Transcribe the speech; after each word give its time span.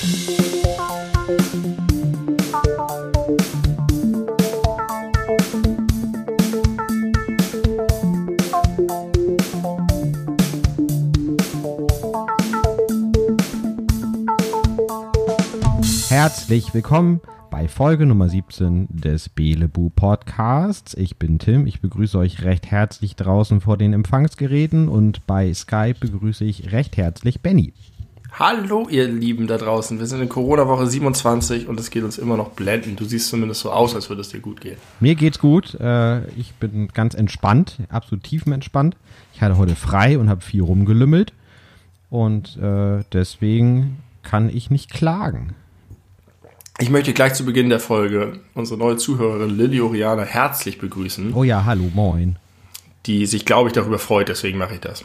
Herzlich 0.00 0.32
willkommen 16.72 17.20
bei 17.50 17.68
Folge 17.68 18.06
Nummer 18.06 18.30
17 18.30 18.88
des 18.88 19.28
Belebu 19.28 19.90
Podcasts. 19.90 20.94
Ich 20.94 21.18
bin 21.18 21.38
Tim, 21.38 21.66
ich 21.66 21.82
begrüße 21.82 22.16
euch 22.16 22.42
recht 22.42 22.70
herzlich 22.70 23.16
draußen 23.16 23.60
vor 23.60 23.76
den 23.76 23.92
Empfangsgeräten 23.92 24.88
und 24.88 25.26
bei 25.26 25.52
Skype 25.52 25.96
begrüße 26.00 26.46
ich 26.46 26.72
recht 26.72 26.96
herzlich 26.96 27.42
Benny. 27.42 27.74
Hallo 28.32 28.86
ihr 28.90 29.08
Lieben 29.08 29.46
da 29.46 29.58
draußen, 29.58 29.98
wir 29.98 30.06
sind 30.06 30.22
in 30.22 30.28
Corona-Woche 30.28 30.86
27 30.86 31.68
und 31.68 31.78
es 31.80 31.90
geht 31.90 32.04
uns 32.04 32.16
immer 32.16 32.36
noch 32.36 32.50
blenden. 32.50 32.96
Du 32.96 33.04
siehst 33.04 33.28
zumindest 33.28 33.60
so 33.60 33.70
aus, 33.70 33.94
als 33.94 34.08
würde 34.08 34.22
es 34.22 34.28
dir 34.28 34.40
gut 34.40 34.60
gehen. 34.60 34.76
Mir 35.00 35.14
geht's 35.14 35.38
gut, 35.38 35.74
äh, 35.74 36.26
ich 36.30 36.54
bin 36.54 36.88
ganz 36.88 37.14
entspannt, 37.14 37.78
absolut 37.88 38.24
tiefenentspannt. 38.24 38.96
Ich 39.34 39.42
hatte 39.42 39.58
heute 39.58 39.76
frei 39.76 40.18
und 40.18 40.28
habe 40.28 40.40
viel 40.40 40.62
rumgelümmelt 40.62 41.32
und 42.08 42.56
äh, 42.56 43.02
deswegen 43.12 43.98
kann 44.22 44.48
ich 44.48 44.70
nicht 44.70 44.92
klagen. 44.92 45.54
Ich 46.78 46.88
möchte 46.88 47.12
gleich 47.12 47.34
zu 47.34 47.44
Beginn 47.44 47.68
der 47.68 47.80
Folge 47.80 48.40
unsere 48.54 48.78
neue 48.78 48.96
Zuhörerin 48.96 49.50
Lilly 49.50 49.80
Oriana 49.82 50.22
herzlich 50.22 50.78
begrüßen. 50.78 51.34
Oh 51.34 51.44
ja, 51.44 51.64
hallo, 51.66 51.90
moin. 51.92 52.36
Die 53.06 53.26
sich, 53.26 53.44
glaube 53.44 53.68
ich, 53.68 53.74
darüber 53.74 53.98
freut, 53.98 54.28
deswegen 54.28 54.56
mache 54.56 54.74
ich 54.74 54.80
das. 54.80 55.04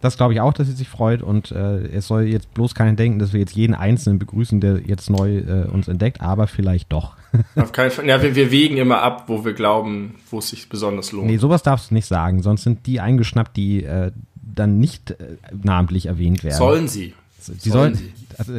Das 0.00 0.16
glaube 0.16 0.34
ich 0.34 0.40
auch, 0.40 0.52
dass 0.52 0.66
sie 0.66 0.74
sich 0.74 0.88
freut 0.88 1.22
und 1.22 1.50
äh, 1.52 1.78
es 1.88 2.06
soll 2.06 2.24
jetzt 2.24 2.52
bloß 2.52 2.74
keiner 2.74 2.92
denken, 2.92 3.18
dass 3.18 3.32
wir 3.32 3.40
jetzt 3.40 3.54
jeden 3.56 3.74
Einzelnen 3.74 4.18
begrüßen, 4.18 4.60
der 4.60 4.82
jetzt 4.86 5.08
neu 5.08 5.38
äh, 5.38 5.68
uns 5.68 5.88
entdeckt, 5.88 6.20
aber 6.20 6.46
vielleicht 6.46 6.92
doch. 6.92 7.16
Auf 7.56 7.72
keinen 7.72 7.90
Fall. 7.90 8.06
Ja, 8.06 8.22
wir, 8.22 8.34
wir 8.34 8.50
wägen 8.50 8.76
immer 8.76 9.00
ab, 9.02 9.24
wo 9.28 9.44
wir 9.44 9.54
glauben, 9.54 10.16
wo 10.30 10.38
es 10.38 10.50
sich 10.50 10.68
besonders 10.68 11.12
lohnt. 11.12 11.26
Nee, 11.26 11.38
sowas 11.38 11.62
darfst 11.62 11.90
du 11.90 11.94
nicht 11.94 12.06
sagen, 12.06 12.42
sonst 12.42 12.62
sind 12.62 12.86
die 12.86 13.00
eingeschnappt, 13.00 13.56
die 13.56 13.84
äh, 13.84 14.12
dann 14.34 14.78
nicht 14.78 15.12
äh, 15.12 15.36
namentlich 15.62 16.06
erwähnt 16.06 16.44
werden. 16.44 16.56
Sollen 16.56 16.88
sie. 16.88 17.14
Sie 17.38 17.70
sollen, 17.70 17.94
sollen 17.94 17.94
sie. 17.94 18.12
Also, 18.38 18.58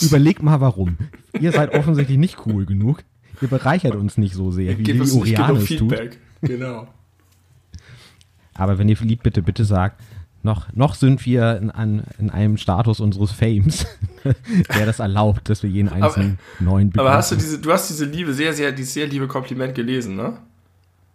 überleg 0.06 0.42
mal 0.42 0.60
warum. 0.60 0.98
Ihr 1.40 1.52
seid 1.52 1.74
offensichtlich 1.74 2.18
nicht 2.18 2.46
cool 2.46 2.66
genug. 2.66 3.02
Ihr 3.40 3.48
bereichert 3.48 3.94
uns 3.94 4.18
nicht 4.18 4.34
so 4.34 4.50
sehr, 4.50 4.78
wie 4.78 4.82
Gib 4.82 4.96
Lili 4.96 5.10
Uriane 5.10 5.58
es 5.58 5.76
tut. 5.76 5.94
Genau. 6.42 6.88
Aber 8.54 8.78
wenn 8.78 8.88
ihr 8.88 8.96
lieb 9.00 9.22
bitte, 9.22 9.42
bitte 9.42 9.64
sagt, 9.64 10.00
noch, 10.46 10.72
noch 10.72 10.94
sind 10.94 11.26
wir 11.26 11.58
in, 11.58 11.70
an, 11.70 12.04
in 12.18 12.30
einem 12.30 12.56
Status 12.56 13.00
unseres 13.00 13.32
Fames, 13.32 13.86
der 14.74 14.86
das 14.86 15.00
erlaubt, 15.00 15.50
dass 15.50 15.62
wir 15.62 15.68
jeden 15.68 15.90
einzelnen 15.90 16.38
aber, 16.58 16.64
neuen 16.64 16.90
begrüßen. 16.90 17.06
Aber 17.06 17.16
hast 17.18 17.32
du 17.32 17.36
diese, 17.36 17.58
du 17.58 17.70
hast 17.70 17.90
diese 17.90 18.06
liebe, 18.06 18.32
sehr, 18.32 18.54
sehr, 18.54 18.72
dieses 18.72 18.94
sehr 18.94 19.06
liebe 19.06 19.28
Kompliment 19.28 19.74
gelesen, 19.74 20.16
ne? 20.16 20.38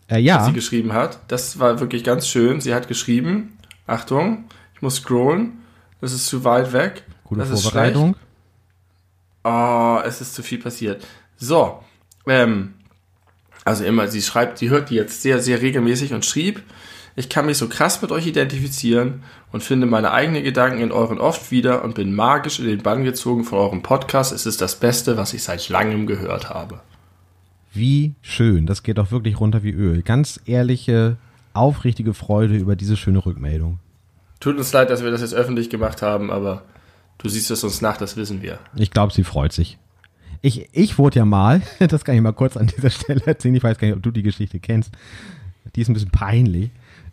Äh, 0.08 0.20
ja. 0.20 0.38
Was 0.38 0.48
sie 0.48 0.54
geschrieben 0.54 0.94
hat. 0.94 1.20
Das 1.30 1.58
war 1.58 1.80
wirklich 1.80 2.04
ganz 2.04 2.28
schön. 2.28 2.62
Sie 2.62 2.76
hat 2.76 2.88
geschrieben, 2.88 3.58
Achtung, 3.88 4.44
ich 4.76 4.82
muss 4.84 4.98
scrollen, 4.98 5.54
das 6.02 6.14
ist 6.14 6.28
zu 6.28 6.44
weit 6.44 6.74
weg. 6.74 7.04
Gute 7.24 7.42
das 7.42 7.64
Vorbereitung. 7.64 8.16
Oh, 9.44 10.00
es 10.06 10.22
ist 10.22 10.36
zu 10.36 10.44
viel 10.44 10.60
passiert. 10.60 11.04
So, 11.38 11.80
ähm, 12.28 12.76
also 13.64 13.86
immer, 13.86 14.08
sie 14.08 14.22
schreibt, 14.22 14.58
sie 14.58 14.70
hört 14.70 14.90
die 14.90 14.96
jetzt 14.96 15.22
sehr, 15.22 15.40
sehr 15.40 15.62
regelmäßig 15.62 16.14
und 16.14 16.26
schrieb, 16.26 16.62
ich 17.16 17.30
kann 17.30 17.46
mich 17.46 17.58
so 17.58 17.68
krass 17.68 18.02
mit 18.02 18.12
euch 18.12 18.28
identifizieren 18.28 19.24
und 19.52 19.64
finde 19.64 19.86
meine 19.86 20.12
eigenen 20.12 20.44
Gedanken 20.44 20.82
in 20.82 20.92
euren 20.92 21.20
oft 21.20 21.52
wieder 21.52 21.84
und 21.84 21.96
bin 21.96 22.14
magisch 22.14 22.60
in 22.60 22.66
den 22.66 22.82
Bann 22.82 23.04
gezogen 23.04 23.44
von 23.44 23.60
eurem 23.60 23.82
Podcast. 23.82 24.32
Es 24.32 24.46
ist 24.46 24.62
das 24.62 24.80
Beste, 24.80 25.18
was 25.18 25.34
ich 25.34 25.44
seit 25.44 25.68
langem 25.70 26.08
gehört 26.08 26.50
habe. 26.50 26.82
Wie 27.74 28.16
schön, 28.22 28.66
das 28.66 28.84
geht 28.84 28.98
doch 28.98 29.12
wirklich 29.12 29.40
runter 29.40 29.64
wie 29.64 29.72
Öl. 29.72 30.02
Ganz 30.02 30.40
ehrliche, 30.46 31.18
aufrichtige 31.54 32.14
Freude 32.14 32.56
über 32.56 32.76
diese 32.76 32.98
schöne 32.98 33.26
Rückmeldung. 33.26 33.80
Tut 34.40 34.58
uns 34.58 34.74
leid, 34.74 34.90
dass 34.90 35.04
wir 35.04 35.12
das 35.12 35.22
jetzt 35.22 35.34
öffentlich 35.34 35.70
gemacht 35.70 36.02
haben, 36.02 36.32
aber 36.32 36.64
Du 37.22 37.30
siehst 37.30 37.52
es 37.52 37.64
uns 37.64 37.82
nach, 37.82 37.98
das 37.98 38.18
wissen 38.18 38.42
wir. 38.42 38.60
Ich 38.76 38.90
glaube, 38.90 39.14
sie 39.14 39.24
freut 39.24 39.54
sich. 39.54 39.78
Ich, 40.42 40.70
ich 40.72 40.98
wurde 40.98 41.20
ja 41.20 41.26
mal, 41.26 41.62
das 41.80 42.04
kann 42.04 42.16
ich 42.16 42.22
mal 42.22 42.32
kurz 42.32 42.58
an 42.58 42.68
dieser 42.68 42.90
Stelle 42.90 43.22
erzählen, 43.26 43.56
ich 43.56 43.64
weiß 43.64 43.78
gar 43.78 43.88
nicht, 43.88 43.98
ob 43.98 44.04
du 44.04 44.12
die 44.12 44.24
Geschichte 44.24 44.60
kennst. 44.60 44.92
Die 45.76 45.82
ist 45.82 45.90
ein 45.90 45.94
bisschen 45.94 46.10
peinlich. 46.10 46.72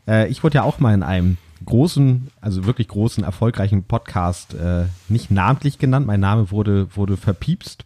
Äh, 0.09 0.29
ich 0.29 0.43
wurde 0.43 0.57
ja 0.57 0.63
auch 0.63 0.81
mal 0.81 0.95
in 0.95 1.03
einem 1.03 1.37
großen, 1.65 2.29
also 2.41 2.65
wirklich 2.65 2.89
großen, 2.89 3.23
erfolgreichen 3.23 3.85
Podcast 3.85 4.55
äh, 4.55 4.85
nicht 5.09 5.31
namentlich 5.31 5.79
genannt. 5.79 6.07
Mein 6.07 6.21
Name 6.21 6.51
wurde, 6.51 6.97
wurde 6.97 7.17
verpiepst. 7.17 7.85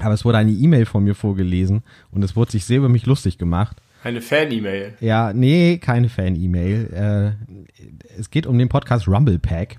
Aber 0.00 0.12
es 0.12 0.26
wurde 0.26 0.38
eine 0.38 0.50
E-Mail 0.50 0.84
von 0.84 1.04
mir 1.04 1.14
vorgelesen 1.14 1.82
und 2.10 2.22
es 2.22 2.36
wurde 2.36 2.50
sich 2.50 2.66
sehr 2.66 2.78
über 2.78 2.90
mich 2.90 3.06
lustig 3.06 3.38
gemacht. 3.38 3.78
Eine 4.04 4.20
Fan-E-Mail? 4.20 4.94
Ja, 5.00 5.32
nee, 5.32 5.78
keine 5.78 6.10
Fan-E-Mail. 6.10 7.36
Äh, 7.38 8.18
es 8.18 8.30
geht 8.30 8.46
um 8.46 8.58
den 8.58 8.68
Podcast 8.68 9.08
Rumble 9.08 9.38
Pack 9.38 9.78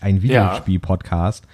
ein 0.00 0.22
Videospiel-Podcast, 0.22 1.46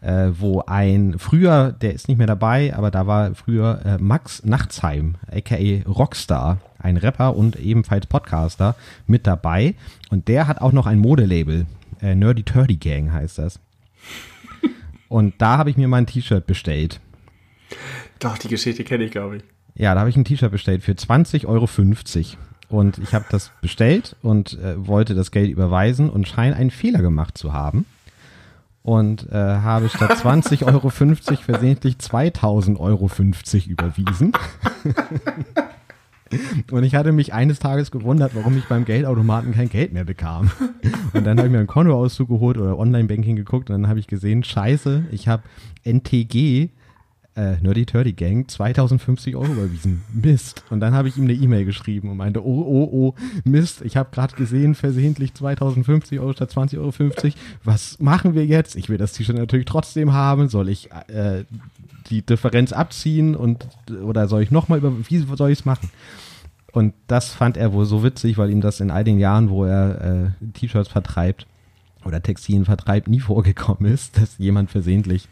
äh, 0.00 0.28
wo 0.38 0.62
ein 0.66 1.14
früher, 1.18 1.72
der 1.72 1.94
ist 1.94 2.08
nicht 2.08 2.18
mehr 2.18 2.26
dabei, 2.26 2.74
aber 2.74 2.90
da 2.90 3.06
war 3.06 3.34
früher 3.34 3.80
äh, 3.84 3.98
Max 3.98 4.44
Nachtsheim, 4.44 5.16
aka 5.30 5.56
Rockstar, 5.86 6.58
ein 6.86 6.96
Rapper 6.96 7.36
und 7.36 7.56
ebenfalls 7.56 8.06
Podcaster, 8.06 8.76
mit 9.06 9.26
dabei. 9.26 9.74
Und 10.10 10.28
der 10.28 10.46
hat 10.46 10.60
auch 10.60 10.72
noch 10.72 10.86
ein 10.86 10.98
Modelabel, 10.98 11.66
äh, 12.00 12.14
Nerdy 12.14 12.44
Turdy 12.44 12.76
Gang 12.76 13.12
heißt 13.12 13.38
das. 13.38 13.58
und 15.08 15.34
da 15.38 15.58
habe 15.58 15.70
ich 15.70 15.76
mir 15.76 15.88
mal 15.88 15.98
ein 15.98 16.06
T-Shirt 16.06 16.46
bestellt. 16.46 17.00
Doch, 18.18 18.38
die 18.38 18.48
Geschichte 18.48 18.84
kenne 18.84 19.04
ich, 19.04 19.10
glaube 19.10 19.38
ich. 19.38 19.42
Ja, 19.74 19.94
da 19.94 20.00
habe 20.00 20.10
ich 20.10 20.16
ein 20.16 20.24
T-Shirt 20.24 20.50
bestellt 20.50 20.82
für 20.82 20.92
20,50 20.92 21.46
Euro. 21.46 21.68
Und 22.68 22.98
ich 22.98 23.14
habe 23.14 23.26
das 23.30 23.52
bestellt 23.60 24.16
und 24.22 24.58
äh, 24.58 24.86
wollte 24.86 25.14
das 25.14 25.30
Geld 25.30 25.50
überweisen 25.50 26.10
und 26.10 26.26
scheine 26.26 26.56
einen 26.56 26.70
Fehler 26.70 27.02
gemacht 27.02 27.36
zu 27.36 27.52
haben. 27.52 27.84
Und 28.82 29.28
äh, 29.30 29.34
habe 29.34 29.88
statt 29.88 30.12
20,50 30.22 30.64
Euro 30.66 30.90
versehentlich 30.90 31.96
2000,50 31.96 32.78
Euro 32.78 33.10
überwiesen. 33.66 34.32
Und 36.70 36.84
ich 36.84 36.94
hatte 36.94 37.12
mich 37.12 37.32
eines 37.32 37.58
Tages 37.58 37.90
gewundert, 37.90 38.32
warum 38.34 38.56
ich 38.58 38.64
beim 38.64 38.84
Geldautomaten 38.84 39.52
kein 39.52 39.68
Geld 39.68 39.92
mehr 39.92 40.04
bekam. 40.04 40.50
Und 41.12 41.24
dann 41.24 41.38
habe 41.38 41.48
ich 41.48 41.52
mir 41.52 41.58
einen 41.58 41.66
Kontoauszug 41.66 42.28
geholt 42.28 42.58
oder 42.58 42.78
Online-Banking 42.78 43.36
geguckt 43.36 43.70
und 43.70 43.80
dann 43.80 43.88
habe 43.88 43.98
ich 43.98 44.06
gesehen, 44.06 44.44
scheiße, 44.44 45.06
ich 45.10 45.28
habe 45.28 45.44
NTG 45.84 46.70
äh, 47.36 47.56
Nerdy 47.60 47.84
Turdy 47.84 48.14
Gang 48.14 48.48
2050 48.48 49.36
Euro 49.36 49.52
überwiesen. 49.52 50.02
Mist. 50.12 50.64
Und 50.70 50.80
dann 50.80 50.94
habe 50.94 51.08
ich 51.08 51.18
ihm 51.18 51.24
eine 51.24 51.34
E-Mail 51.34 51.64
geschrieben 51.64 52.10
und 52.10 52.16
meinte, 52.16 52.44
oh, 52.44 52.64
oh, 52.66 52.88
oh, 52.90 53.14
Mist, 53.44 53.82
ich 53.82 53.96
habe 53.96 54.08
gerade 54.10 54.34
gesehen, 54.36 54.74
versehentlich 54.74 55.34
2050 55.34 56.18
Euro 56.18 56.32
statt 56.32 56.50
20,50 56.50 56.78
Euro. 56.78 57.34
Was 57.62 58.00
machen 58.00 58.34
wir 58.34 58.46
jetzt? 58.46 58.74
Ich 58.74 58.88
will 58.88 58.96
das 58.96 59.12
T-Shirt 59.12 59.36
natürlich 59.36 59.66
trotzdem 59.66 60.14
haben. 60.14 60.48
Soll 60.48 60.70
ich 60.70 60.90
äh, 61.08 61.44
die 62.10 62.22
Differenz 62.24 62.72
abziehen 62.72 63.34
und 63.34 63.66
oder 64.02 64.28
soll 64.28 64.42
ich 64.42 64.50
nochmal 64.50 64.78
über, 64.78 64.92
wie 65.08 65.18
soll 65.18 65.50
ich 65.50 65.60
es 65.60 65.64
machen? 65.64 65.90
Und 66.72 66.94
das 67.06 67.30
fand 67.30 67.56
er 67.56 67.72
wohl 67.72 67.86
so 67.86 68.02
witzig, 68.02 68.36
weil 68.36 68.50
ihm 68.50 68.60
das 68.60 68.80
in 68.80 68.90
all 68.90 69.04
den 69.04 69.18
Jahren, 69.18 69.48
wo 69.48 69.64
er 69.64 70.32
äh, 70.42 70.46
T-Shirts 70.52 70.90
vertreibt 70.90 71.46
oder 72.04 72.22
Textilien 72.22 72.64
vertreibt, 72.64 73.08
nie 73.08 73.20
vorgekommen 73.20 73.90
ist, 73.90 74.18
dass 74.18 74.38
jemand 74.38 74.70
versehentlich 74.70 75.28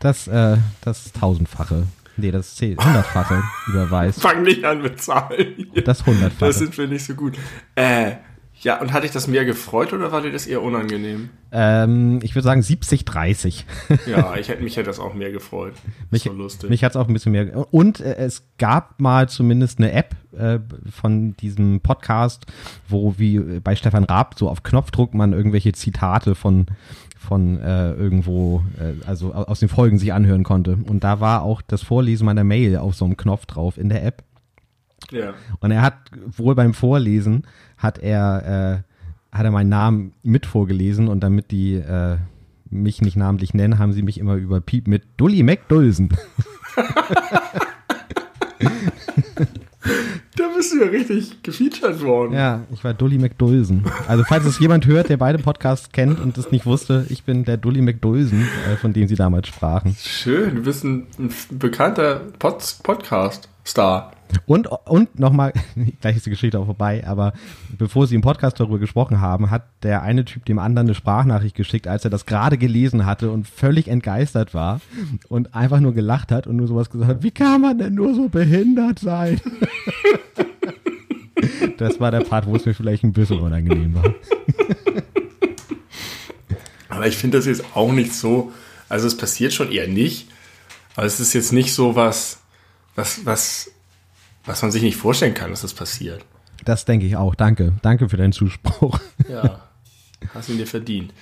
das, 0.00 0.26
äh, 0.28 0.56
das 0.80 1.12
tausendfache. 1.12 1.84
Nee, 2.16 2.32
das 2.32 2.60
hundertfache 2.60 3.42
überweist. 3.68 4.20
Fang 4.20 4.42
nicht 4.42 4.64
an 4.64 4.82
mit 4.82 5.00
Zahlen. 5.00 5.68
Das 5.84 6.04
hundertfache. 6.04 6.46
Das 6.46 6.58
sind 6.58 6.76
wir 6.76 6.88
nicht 6.88 7.04
so 7.04 7.14
gut. 7.14 7.38
Äh, 7.76 8.16
ja, 8.62 8.80
und 8.80 8.92
hat 8.92 9.04
dich 9.04 9.10
das 9.10 9.28
mehr 9.28 9.44
gefreut 9.44 9.92
oder 9.92 10.10
war 10.12 10.20
dir 10.20 10.32
das 10.32 10.46
eher 10.46 10.62
unangenehm? 10.62 11.30
Ähm, 11.52 12.20
ich 12.22 12.34
würde 12.34 12.44
sagen 12.44 12.62
70, 12.62 13.04
30. 13.04 13.66
ja, 14.06 14.36
ich 14.40 14.48
hätte 14.48 14.62
mich 14.62 14.76
hätte 14.76 14.86
das 14.86 14.98
auch 14.98 15.14
mehr 15.14 15.30
gefreut. 15.30 15.74
Mich, 16.10 16.24
so 16.24 16.32
lustig. 16.32 16.68
Mich 16.68 16.84
hat 16.84 16.92
es 16.92 16.96
auch 16.96 17.08
ein 17.08 17.12
bisschen 17.12 17.32
mehr. 17.32 17.72
Und 17.72 18.00
äh, 18.00 18.16
es 18.16 18.44
gab 18.58 19.00
mal 19.00 19.28
zumindest 19.28 19.78
eine 19.78 19.92
App 19.92 20.16
äh, 20.36 20.58
von 20.90 21.36
diesem 21.36 21.80
Podcast, 21.80 22.46
wo 22.88 23.14
wie 23.18 23.38
bei 23.60 23.76
Stefan 23.76 24.04
Raab 24.04 24.38
so 24.38 24.48
auf 24.48 24.62
Knopfdruck 24.62 25.14
man 25.14 25.32
irgendwelche 25.32 25.72
Zitate 25.72 26.34
von 26.34 26.66
von 27.18 27.60
äh, 27.60 27.92
irgendwo, 27.92 28.62
äh, 28.78 29.04
also 29.06 29.34
aus 29.34 29.60
den 29.60 29.68
Folgen 29.68 29.98
sich 29.98 30.12
anhören 30.12 30.44
konnte. 30.44 30.78
Und 30.86 31.04
da 31.04 31.20
war 31.20 31.42
auch 31.42 31.60
das 31.62 31.82
Vorlesen 31.82 32.24
meiner 32.24 32.44
Mail 32.44 32.78
auf 32.78 32.94
so 32.94 33.04
einem 33.04 33.16
Knopf 33.16 33.44
drauf 33.46 33.76
in 33.76 33.88
der 33.88 34.04
App. 34.04 34.22
Ja. 35.10 35.34
Und 35.60 35.70
er 35.70 35.82
hat 35.82 35.94
wohl 36.36 36.54
beim 36.54 36.74
Vorlesen 36.74 37.46
hat 37.76 37.98
er 37.98 38.82
äh, 38.84 39.36
hat 39.36 39.44
er 39.44 39.50
meinen 39.50 39.68
Namen 39.68 40.12
mit 40.22 40.46
vorgelesen 40.46 41.08
und 41.08 41.20
damit 41.20 41.50
die 41.50 41.74
äh, 41.74 42.16
mich 42.70 43.00
nicht 43.02 43.16
namentlich 43.16 43.54
nennen, 43.54 43.78
haben 43.78 43.92
sie 43.92 44.02
mich 44.02 44.18
immer 44.18 44.34
über 44.34 44.60
Piep 44.60 44.88
mit 44.88 45.04
Dully 45.16 45.42
McDulsen. 45.42 46.10
da 50.36 50.48
bist 50.56 50.72
du 50.72 50.84
ja 50.84 50.90
richtig 50.90 51.42
gefeatured 51.42 52.02
worden. 52.02 52.34
Ja, 52.34 52.64
ich 52.72 52.84
war 52.84 52.94
Dully 52.94 53.18
McDulsen. 53.18 53.84
Also 54.06 54.24
falls 54.24 54.44
es 54.44 54.58
jemand 54.58 54.86
hört, 54.86 55.08
der 55.08 55.16
beide 55.16 55.38
Podcasts 55.38 55.90
kennt 55.92 56.20
und 56.20 56.36
es 56.36 56.50
nicht 56.50 56.66
wusste, 56.66 57.06
ich 57.08 57.24
bin 57.24 57.44
der 57.44 57.56
Dully 57.56 57.80
McDulsen, 57.80 58.42
äh, 58.70 58.76
von 58.76 58.92
dem 58.92 59.08
sie 59.08 59.16
damals 59.16 59.48
sprachen. 59.48 59.96
Schön, 59.98 60.56
du 60.56 60.62
bist 60.62 60.84
ein, 60.84 61.06
ein 61.18 61.30
bekannter 61.50 62.20
Pod 62.38 62.62
Podcast-Star. 63.68 64.12
Und, 64.46 64.66
und 64.66 65.18
nochmal, 65.18 65.52
gleich 66.00 66.16
ist 66.16 66.26
die 66.26 66.30
Geschichte 66.30 66.58
auch 66.58 66.66
vorbei, 66.66 67.04
aber 67.06 67.32
bevor 67.78 68.06
sie 68.06 68.14
im 68.14 68.20
Podcast 68.20 68.60
darüber 68.60 68.78
gesprochen 68.78 69.20
haben, 69.20 69.50
hat 69.50 69.64
der 69.82 70.02
eine 70.02 70.24
Typ 70.24 70.44
dem 70.44 70.58
anderen 70.58 70.86
eine 70.88 70.94
Sprachnachricht 70.94 71.54
geschickt, 71.54 71.88
als 71.88 72.04
er 72.04 72.10
das 72.10 72.26
gerade 72.26 72.58
gelesen 72.58 73.06
hatte 73.06 73.30
und 73.30 73.48
völlig 73.48 73.88
entgeistert 73.88 74.52
war 74.52 74.80
und 75.28 75.54
einfach 75.54 75.80
nur 75.80 75.94
gelacht 75.94 76.30
hat 76.30 76.46
und 76.46 76.56
nur 76.56 76.66
sowas 76.66 76.90
gesagt 76.90 77.10
hat, 77.10 77.22
wie 77.22 77.30
kann 77.30 77.62
man 77.62 77.78
denn 77.78 77.94
nur 77.94 78.14
so 78.14 78.28
behindert 78.28 78.98
sein? 78.98 79.40
das 81.78 81.98
war 82.00 82.10
der 82.10 82.20
Part, 82.20 82.46
wo 82.46 82.56
es 82.56 82.66
mir 82.66 82.74
vielleicht 82.74 83.04
ein 83.04 83.12
bisschen 83.12 83.40
unangenehm 83.40 83.94
war. 83.94 84.04
Aber 86.90 87.06
ich 87.06 87.16
finde 87.16 87.38
das 87.38 87.46
jetzt 87.46 87.64
auch 87.74 87.92
nicht 87.92 88.12
so, 88.12 88.52
also 88.88 89.06
es 89.06 89.16
passiert 89.16 89.54
schon 89.54 89.70
eher 89.70 89.86
nicht, 89.86 90.26
aber 90.96 91.06
es 91.06 91.20
ist 91.20 91.32
jetzt 91.32 91.52
nicht 91.52 91.72
so 91.72 91.94
was, 91.94 92.37
was, 92.98 93.24
was 93.24 93.70
was 94.44 94.62
man 94.62 94.72
sich 94.72 94.82
nicht 94.82 94.96
vorstellen 94.96 95.34
kann, 95.34 95.50
dass 95.50 95.60
das 95.60 95.74
passiert. 95.74 96.24
Das 96.64 96.84
denke 96.84 97.06
ich 97.06 97.16
auch. 97.16 97.34
Danke. 97.34 97.74
Danke 97.82 98.08
für 98.08 98.16
deinen 98.16 98.32
Zuspruch. 98.32 98.98
Ja, 99.28 99.60
hast 100.34 100.48
ihn 100.48 100.58
dir 100.58 100.66
verdient. 100.66 101.12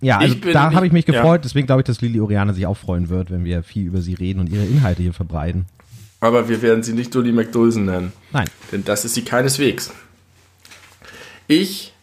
Ja, 0.00 0.18
also 0.18 0.34
da 0.34 0.72
habe 0.72 0.86
ich 0.86 0.92
mich 0.92 1.06
gefreut. 1.06 1.40
Ja. 1.40 1.42
Deswegen 1.42 1.66
glaube 1.66 1.80
ich, 1.80 1.86
dass 1.86 2.00
Lili 2.00 2.20
Oriane 2.20 2.54
sich 2.54 2.66
auch 2.66 2.76
freuen 2.76 3.08
wird, 3.08 3.30
wenn 3.30 3.44
wir 3.44 3.62
viel 3.62 3.86
über 3.86 4.00
sie 4.00 4.14
reden 4.14 4.40
und 4.40 4.48
ihre 4.48 4.64
Inhalte 4.64 5.02
hier 5.02 5.12
verbreiten. 5.12 5.66
Aber 6.20 6.48
wir 6.48 6.62
werden 6.62 6.82
sie 6.82 6.92
nicht 6.92 7.14
Dolly 7.14 7.32
McDulsen 7.32 7.86
nennen. 7.86 8.12
Nein. 8.32 8.48
Denn 8.70 8.84
das 8.84 9.04
ist 9.04 9.14
sie 9.14 9.22
keineswegs. 9.22 9.92
Ich 11.46 11.94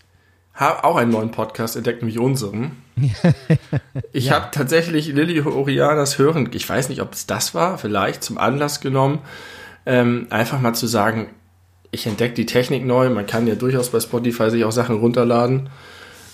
habe 0.54 0.84
auch 0.84 0.96
einen 0.96 1.12
neuen 1.12 1.32
Podcast 1.32 1.76
entdeckt, 1.76 2.02
nämlich 2.02 2.20
unseren. 2.20 2.72
ich 4.14 4.26
ja. 4.26 4.34
habe 4.34 4.50
tatsächlich 4.52 5.08
Lilly 5.08 5.42
Orianas 5.42 6.18
Hören, 6.18 6.50
ich 6.54 6.68
weiß 6.68 6.90
nicht, 6.90 7.02
ob 7.02 7.14
es 7.14 7.26
das 7.26 7.54
war, 7.54 7.78
vielleicht 7.78 8.24
zum 8.24 8.38
Anlass 8.38 8.82
genommen, 8.82 9.20
ähm, 9.86 10.28
einfach 10.30 10.62
mal 10.62 10.74
zu 10.74 10.88
sagen, 10.88 11.28
ich 11.92 12.08
entdecke 12.08 12.34
die 12.34 12.46
Technik 12.46 12.86
neu, 12.86 13.10
man 13.10 13.28
kann 13.28 13.48
ja 13.48 13.56
durchaus 13.56 13.90
bei 13.90 14.00
Spotify 14.00 14.50
sich 14.50 14.64
auch 14.64 14.72
Sachen 14.72 14.98
runterladen. 14.98 15.70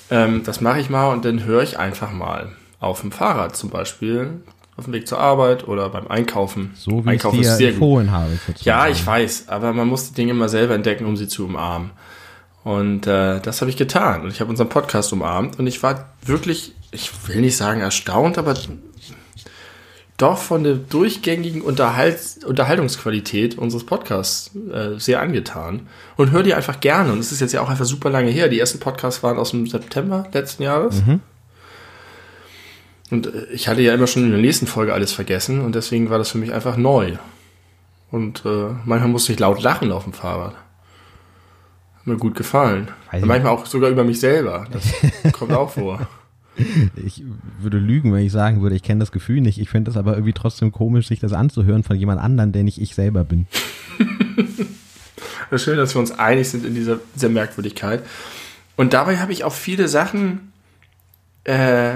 Ähm, 0.10 0.44
das 0.46 0.62
mache 0.62 0.80
ich 0.80 0.90
mal 0.90 1.12
und 1.12 1.26
dann 1.26 1.44
höre 1.44 1.64
ich 1.64 1.80
einfach 1.80 2.12
mal 2.12 2.52
auf 2.80 3.02
dem 3.02 3.12
Fahrrad 3.12 3.56
zum 3.56 3.70
Beispiel, 3.70 4.42
auf 4.78 4.86
dem 4.86 4.94
Weg 4.94 5.08
zur 5.08 5.20
Arbeit 5.20 5.68
oder 5.68 5.90
beim 5.90 6.08
Einkaufen. 6.08 6.74
So 6.76 7.04
wie 7.04 7.10
Einkaufen 7.10 7.42
ich 7.42 7.58
dir 7.58 7.70
empfohlen 7.70 8.12
habe. 8.12 8.38
Ja, 8.62 8.88
ich 8.88 9.06
weiß, 9.06 9.50
aber 9.50 9.74
man 9.74 9.88
muss 9.88 10.10
die 10.10 10.14
Dinge 10.14 10.34
mal 10.36 10.50
selber 10.50 10.76
entdecken, 10.76 11.06
um 11.06 11.18
sie 11.18 11.28
zu 11.28 11.46
umarmen. 11.46 11.92
Und 12.68 13.08
äh, 13.08 13.40
das 13.40 13.62
habe 13.62 13.72
ich 13.72 13.78
getan. 13.78 14.24
Und 14.24 14.34
ich 14.34 14.42
habe 14.42 14.50
unseren 14.50 14.68
Podcast 14.68 15.14
umarmt 15.14 15.58
und 15.58 15.68
ich 15.68 15.84
war 15.84 16.10
wirklich, 16.26 16.76
ich 16.92 17.12
will 17.26 17.40
nicht 17.40 17.56
sagen 17.56 17.80
erstaunt, 17.80 18.38
aber 18.38 18.56
doch 20.18 20.38
von 20.38 20.66
der 20.66 20.74
durchgängigen 20.74 21.62
Unterhalt, 21.62 22.44
Unterhaltungsqualität 22.46 23.58
unseres 23.58 23.86
Podcasts 23.86 24.52
äh, 24.70 25.00
sehr 25.00 25.22
angetan 25.22 25.88
und 26.18 26.32
höre 26.32 26.44
die 26.44 26.56
einfach 26.56 26.82
gerne. 26.82 27.14
Und 27.14 27.20
es 27.20 27.32
ist 27.32 27.40
jetzt 27.40 27.54
ja 27.54 27.62
auch 27.62 27.70
einfach 27.70 27.86
super 27.86 28.10
lange 28.10 28.32
her. 28.32 28.50
Die 28.50 28.60
ersten 28.60 28.82
Podcasts 28.82 29.24
waren 29.24 29.38
aus 29.38 29.52
dem 29.52 29.66
September 29.66 30.28
letzten 30.34 30.64
Jahres. 30.64 31.06
Mhm. 31.06 31.22
Und 33.12 33.28
äh, 33.28 33.46
ich 33.54 33.70
hatte 33.70 33.82
ja 33.82 33.94
immer 33.94 34.08
schon 34.08 34.26
in 34.26 34.32
der 34.32 34.42
nächsten 34.42 34.68
Folge 34.68 34.94
alles 34.94 35.14
vergessen 35.14 35.62
und 35.62 35.74
deswegen 35.74 36.10
war 36.10 36.18
das 36.18 36.32
für 36.32 36.38
mich 36.38 36.52
einfach 36.52 36.76
neu. 36.76 37.14
Und 38.12 38.44
äh, 38.46 38.72
manchmal 38.84 39.08
musste 39.08 39.32
ich 39.32 39.40
laut 39.40 39.62
lachen 39.62 39.90
auf 39.94 40.04
dem 40.04 40.12
Fahrrad. 40.12 40.56
Mir 42.08 42.18
gut 42.18 42.36
gefallen. 42.36 42.88
Manchmal 43.12 43.48
auch 43.48 43.66
sogar 43.66 43.90
über 43.90 44.06
mich 44.06 44.20
selber. 44.20 44.66
Das 44.72 44.94
kommt 45.34 45.52
auch 45.52 45.72
vor. 45.72 46.08
Ich 47.06 47.22
würde 47.60 47.78
lügen, 47.78 48.14
wenn 48.14 48.26
ich 48.26 48.32
sagen 48.32 48.62
würde, 48.62 48.76
ich 48.76 48.82
kenne 48.82 49.00
das 49.02 49.12
Gefühl 49.12 49.42
nicht. 49.42 49.60
Ich 49.60 49.70
finde 49.70 49.92
es 49.92 49.98
aber 49.98 50.14
irgendwie 50.14 50.34
trotzdem 50.34 50.72
komisch, 50.72 51.10
sich 51.10 51.20
das 51.20 51.34
anzuhören 51.34 51.84
von 51.84 51.98
jemand 51.98 52.22
anderem, 52.22 52.54
der 52.54 52.64
nicht 52.64 52.82
ich 52.82 52.96
selber 52.96 53.24
bin. 53.24 53.46
Es 55.50 55.62
ist 55.62 55.64
schön, 55.64 55.78
dass 55.78 55.96
wir 55.96 56.00
uns 56.00 56.12
einig 56.12 56.50
sind 56.50 56.66
in 56.66 56.76
dieser, 56.76 57.00
dieser 57.16 57.30
Merkwürdigkeit. 57.30 58.04
Und 58.76 58.94
dabei 58.94 59.18
habe 59.18 59.32
ich 59.32 59.44
auch 59.44 59.54
viele 59.54 59.88
Sachen, 59.88 60.52
äh, 61.44 61.96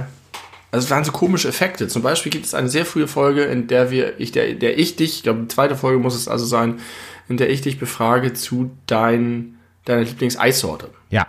also 0.72 0.86
es 0.86 0.92
waren 0.92 1.04
so 1.04 1.12
komische 1.12 1.48
Effekte. 1.48 1.88
Zum 1.88 2.02
Beispiel 2.02 2.31
gibt 2.31 2.46
es 2.46 2.54
eine 2.54 2.69
sehr 2.69 2.86
frühe 2.86 3.08
Folge, 3.08 3.44
in 3.44 3.68
der 3.68 3.92
wir, 3.92 4.19
ich, 4.19 4.31
der, 4.31 4.54
der 4.56 4.78
ich 4.78 4.96
dich, 4.96 5.18
ich 5.18 5.24
glaube, 5.24 5.42
die 5.42 5.48
zweite 5.48 5.75
Folge 5.75 6.00
muss 6.00 6.16
es 6.16 6.28
also 6.28 6.46
sein, 6.46 6.80
in 7.28 7.38
der 7.38 7.50
ich 7.50 7.62
dich 7.62 7.80
befrage 7.80 8.34
zu 8.34 8.72
dein, 8.88 9.56
deiner 9.86 10.01
Lieblingseissorte. 10.01 10.89
Ja. 11.10 11.28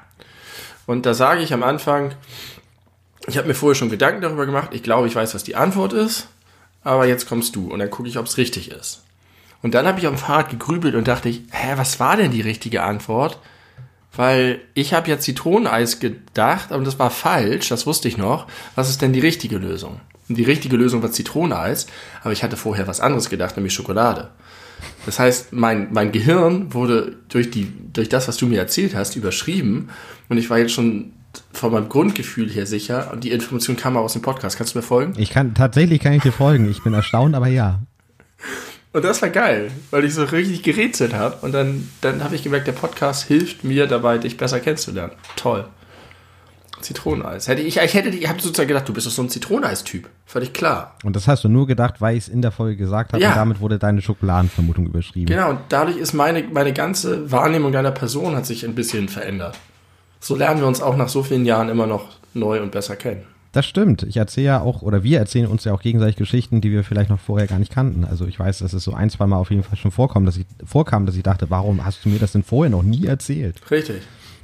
Und 0.86 1.06
da 1.06 1.14
sage 1.14 1.42
ich 1.42 1.52
am 1.52 1.62
Anfang, 1.62 2.14
ich 3.26 3.38
habe 3.38 3.48
mir 3.48 3.54
vorher 3.54 3.74
schon 3.74 3.90
Gedanken 3.90 4.22
darüber 4.22 4.46
gemacht. 4.46 4.70
Ich 4.72 4.82
glaube, 4.82 5.06
ich 5.06 5.14
weiß, 5.14 5.34
was 5.34 5.44
die 5.44 5.56
Antwort 5.56 5.92
ist. 5.92 6.28
Aber 6.84 7.06
jetzt 7.06 7.28
kommst 7.28 7.54
du 7.54 7.72
und 7.72 7.78
dann 7.78 7.90
gucke 7.90 8.08
ich, 8.08 8.18
ob 8.18 8.26
es 8.26 8.36
richtig 8.36 8.70
ist. 8.70 9.04
Und 9.62 9.74
dann 9.74 9.86
habe 9.86 10.00
ich 10.00 10.06
am 10.06 10.18
Fahrrad 10.18 10.50
gegrübelt 10.50 10.96
und 10.96 11.06
dachte 11.06 11.28
ich, 11.28 11.42
hä, 11.52 11.74
was 11.76 12.00
war 12.00 12.16
denn 12.16 12.32
die 12.32 12.40
richtige 12.40 12.82
Antwort? 12.82 13.38
Weil 14.14 14.60
ich 14.74 14.92
habe 14.92 15.08
ja 15.08 15.18
Zitroneneis 15.18 16.00
gedacht, 16.00 16.72
aber 16.72 16.84
das 16.84 16.98
war 16.98 17.10
falsch, 17.10 17.68
das 17.68 17.86
wusste 17.86 18.08
ich 18.08 18.18
noch. 18.18 18.46
Was 18.74 18.90
ist 18.90 19.00
denn 19.00 19.12
die 19.12 19.20
richtige 19.20 19.58
Lösung? 19.58 20.00
Und 20.28 20.36
die 20.36 20.44
richtige 20.44 20.76
Lösung 20.76 21.02
war 21.02 21.12
Zitroneneis, 21.12 21.86
aber 22.22 22.32
ich 22.32 22.42
hatte 22.42 22.56
vorher 22.56 22.86
was 22.86 23.00
anderes 23.00 23.30
gedacht, 23.30 23.56
nämlich 23.56 23.72
Schokolade. 23.72 24.30
Das 25.06 25.18
heißt, 25.18 25.52
mein, 25.52 25.88
mein 25.92 26.12
Gehirn 26.12 26.72
wurde 26.72 27.16
durch, 27.28 27.50
die, 27.50 27.72
durch 27.92 28.08
das, 28.08 28.28
was 28.28 28.36
du 28.36 28.46
mir 28.46 28.58
erzählt 28.58 28.94
hast, 28.94 29.16
überschrieben 29.16 29.88
und 30.28 30.38
ich 30.38 30.48
war 30.50 30.58
jetzt 30.58 30.72
schon 30.72 31.12
von 31.52 31.72
meinem 31.72 31.88
Grundgefühl 31.88 32.50
her 32.50 32.66
sicher. 32.66 33.10
Und 33.12 33.24
die 33.24 33.30
Information 33.30 33.76
kam 33.76 33.96
auch 33.96 34.02
aus 34.02 34.12
dem 34.12 34.22
Podcast. 34.22 34.56
Kannst 34.56 34.74
du 34.74 34.78
mir 34.78 34.82
folgen? 34.82 35.14
Ich 35.16 35.30
kann, 35.30 35.54
tatsächlich 35.54 36.00
kann 36.00 36.12
ich 36.12 36.22
dir 36.22 36.32
folgen. 36.32 36.70
Ich 36.70 36.82
bin 36.82 36.92
erstaunt, 36.92 37.34
aber 37.34 37.46
ja. 37.48 37.80
Und 38.92 39.04
das 39.04 39.22
war 39.22 39.30
geil, 39.30 39.70
weil 39.90 40.04
ich 40.04 40.14
so 40.14 40.24
richtig 40.24 40.62
gerätselt 40.62 41.14
habe. 41.14 41.36
Und 41.40 41.52
dann, 41.52 41.88
dann 42.02 42.22
habe 42.22 42.34
ich 42.34 42.42
gemerkt, 42.42 42.66
der 42.66 42.72
Podcast 42.72 43.24
hilft 43.24 43.64
mir 43.64 43.86
dabei, 43.86 44.18
dich 44.18 44.36
besser 44.36 44.60
kennenzulernen. 44.60 45.12
Toll. 45.36 45.64
Zitroneneis. 46.82 47.48
Hätte 47.48 47.62
ich, 47.62 47.78
ich 47.78 47.94
hätte, 47.94 48.08
ich 48.08 48.28
habe 48.28 48.40
sozusagen 48.40 48.68
gedacht, 48.68 48.88
du 48.88 48.92
bist 48.92 49.06
doch 49.06 49.12
so 49.12 49.22
ein 49.22 49.28
Zitroneneis-Typ. 49.28 50.08
Völlig 50.26 50.52
klar. 50.52 50.96
Und 51.04 51.16
das 51.16 51.28
hast 51.28 51.44
du 51.44 51.48
nur 51.48 51.66
gedacht, 51.66 52.00
weil 52.00 52.16
ich 52.16 52.24
es 52.24 52.28
in 52.28 52.42
der 52.42 52.52
Folge 52.52 52.76
gesagt 52.76 53.12
habe 53.12 53.22
ja. 53.22 53.30
und 53.30 53.36
damit 53.36 53.60
wurde 53.60 53.78
deine 53.78 54.02
Schokoladenvermutung 54.02 54.86
überschrieben. 54.86 55.26
Genau, 55.26 55.50
und 55.50 55.60
dadurch 55.68 55.96
ist 55.96 56.12
meine, 56.12 56.42
meine 56.44 56.72
ganze 56.72 57.30
Wahrnehmung 57.30 57.72
deiner 57.72 57.92
Person 57.92 58.36
hat 58.36 58.46
sich 58.46 58.64
ein 58.64 58.74
bisschen 58.74 59.08
verändert 59.08 59.56
so 60.22 60.36
lernen 60.36 60.60
wir 60.60 60.66
uns 60.66 60.80
auch 60.80 60.96
nach 60.96 61.08
so 61.08 61.22
vielen 61.22 61.44
Jahren 61.44 61.68
immer 61.68 61.86
noch 61.86 62.04
neu 62.32 62.62
und 62.62 62.72
besser 62.72 62.96
kennen. 62.96 63.22
Das 63.50 63.66
stimmt. 63.66 64.02
Ich 64.04 64.16
erzähle 64.16 64.46
ja 64.46 64.60
auch, 64.62 64.80
oder 64.80 65.02
wir 65.02 65.18
erzählen 65.18 65.46
uns 65.46 65.64
ja 65.64 65.74
auch 65.74 65.82
gegenseitig 65.82 66.16
Geschichten, 66.16 66.62
die 66.62 66.70
wir 66.70 66.84
vielleicht 66.84 67.10
noch 67.10 67.20
vorher 67.20 67.46
gar 67.46 67.58
nicht 67.58 67.70
kannten. 67.70 68.04
Also 68.04 68.24
ich 68.26 68.38
weiß, 68.38 68.60
dass 68.60 68.72
es 68.72 68.82
so 68.82 68.94
ein, 68.94 69.10
zwei 69.10 69.26
Mal 69.26 69.36
auf 69.36 69.50
jeden 69.50 69.62
Fall 69.62 69.76
schon 69.76 69.90
vorkommt, 69.90 70.26
dass 70.26 70.38
ich, 70.38 70.46
vorkam, 70.64 71.04
dass 71.04 71.16
ich 71.16 71.22
dachte, 71.22 71.50
warum 71.50 71.84
hast 71.84 72.02
du 72.04 72.08
mir 72.08 72.18
das 72.18 72.32
denn 72.32 72.44
vorher 72.44 72.70
noch 72.70 72.82
nie 72.82 73.04
erzählt? 73.04 73.60
Richtig. 73.70 74.00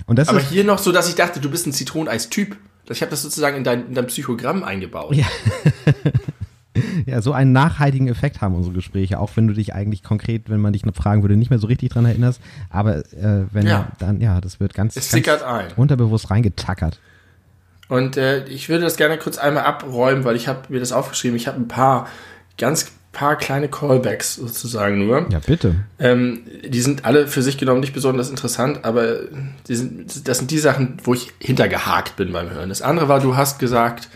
Und 0.08 0.18
das 0.18 0.30
Aber 0.30 0.40
hier 0.40 0.64
noch 0.64 0.78
so, 0.78 0.90
dass 0.90 1.08
ich 1.08 1.14
dachte, 1.14 1.38
du 1.38 1.50
bist 1.50 1.66
ein 1.66 1.72
Zitroneneis-Typ. 1.74 2.56
Ich 2.88 3.02
habe 3.02 3.10
das 3.10 3.22
sozusagen 3.22 3.58
in 3.58 3.64
dein, 3.64 3.88
in 3.88 3.94
dein 3.94 4.06
Psychogramm 4.06 4.64
eingebaut. 4.64 5.14
Ja. 5.14 5.26
ja, 7.06 7.20
so 7.20 7.32
einen 7.32 7.52
nachhaltigen 7.52 8.08
Effekt 8.08 8.40
haben 8.40 8.54
unsere 8.54 8.74
Gespräche, 8.74 9.20
auch 9.20 9.32
wenn 9.36 9.46
du 9.46 9.52
dich 9.52 9.74
eigentlich 9.74 10.02
konkret, 10.02 10.48
wenn 10.48 10.60
man 10.60 10.72
dich 10.72 10.86
noch 10.86 10.94
fragen 10.94 11.22
würde, 11.22 11.36
nicht 11.36 11.50
mehr 11.50 11.58
so 11.58 11.66
richtig 11.66 11.90
dran 11.90 12.06
erinnerst. 12.06 12.40
Aber 12.70 12.96
äh, 12.96 13.44
wenn 13.52 13.66
ja. 13.66 13.88
dann, 13.98 14.22
ja, 14.22 14.40
das 14.40 14.60
wird 14.60 14.72
ganz, 14.72 14.96
es 14.96 15.10
ganz 15.22 15.42
ein. 15.42 15.66
unterbewusst 15.76 16.30
reingetackert. 16.30 16.98
Und 17.88 18.16
äh, 18.16 18.44
ich 18.46 18.70
würde 18.70 18.84
das 18.84 18.96
gerne 18.96 19.18
kurz 19.18 19.36
einmal 19.36 19.64
abräumen, 19.64 20.24
weil 20.24 20.36
ich 20.36 20.48
habe 20.48 20.62
mir 20.70 20.80
das 20.80 20.92
aufgeschrieben. 20.92 21.36
Ich 21.36 21.46
habe 21.46 21.60
ein 21.60 21.68
paar 21.68 22.08
ganz 22.56 22.92
paar 23.18 23.34
kleine 23.36 23.68
Callbacks 23.68 24.36
sozusagen 24.36 25.04
nur. 25.04 25.26
Ja, 25.30 25.40
bitte. 25.44 25.74
Ähm, 25.98 26.42
die 26.64 26.80
sind 26.80 27.04
alle 27.04 27.26
für 27.26 27.42
sich 27.42 27.58
genommen 27.58 27.80
nicht 27.80 27.92
besonders 27.92 28.30
interessant, 28.30 28.84
aber 28.84 29.22
die 29.66 29.74
sind, 29.74 30.28
das 30.28 30.38
sind 30.38 30.52
die 30.52 30.58
Sachen, 30.58 30.98
wo 31.02 31.14
ich 31.14 31.32
hintergehakt 31.40 32.14
bin 32.14 32.32
beim 32.32 32.48
Hören. 32.48 32.68
Das 32.68 32.80
andere 32.80 33.08
war, 33.08 33.18
du 33.18 33.36
hast 33.36 33.58
gesagt, 33.58 34.08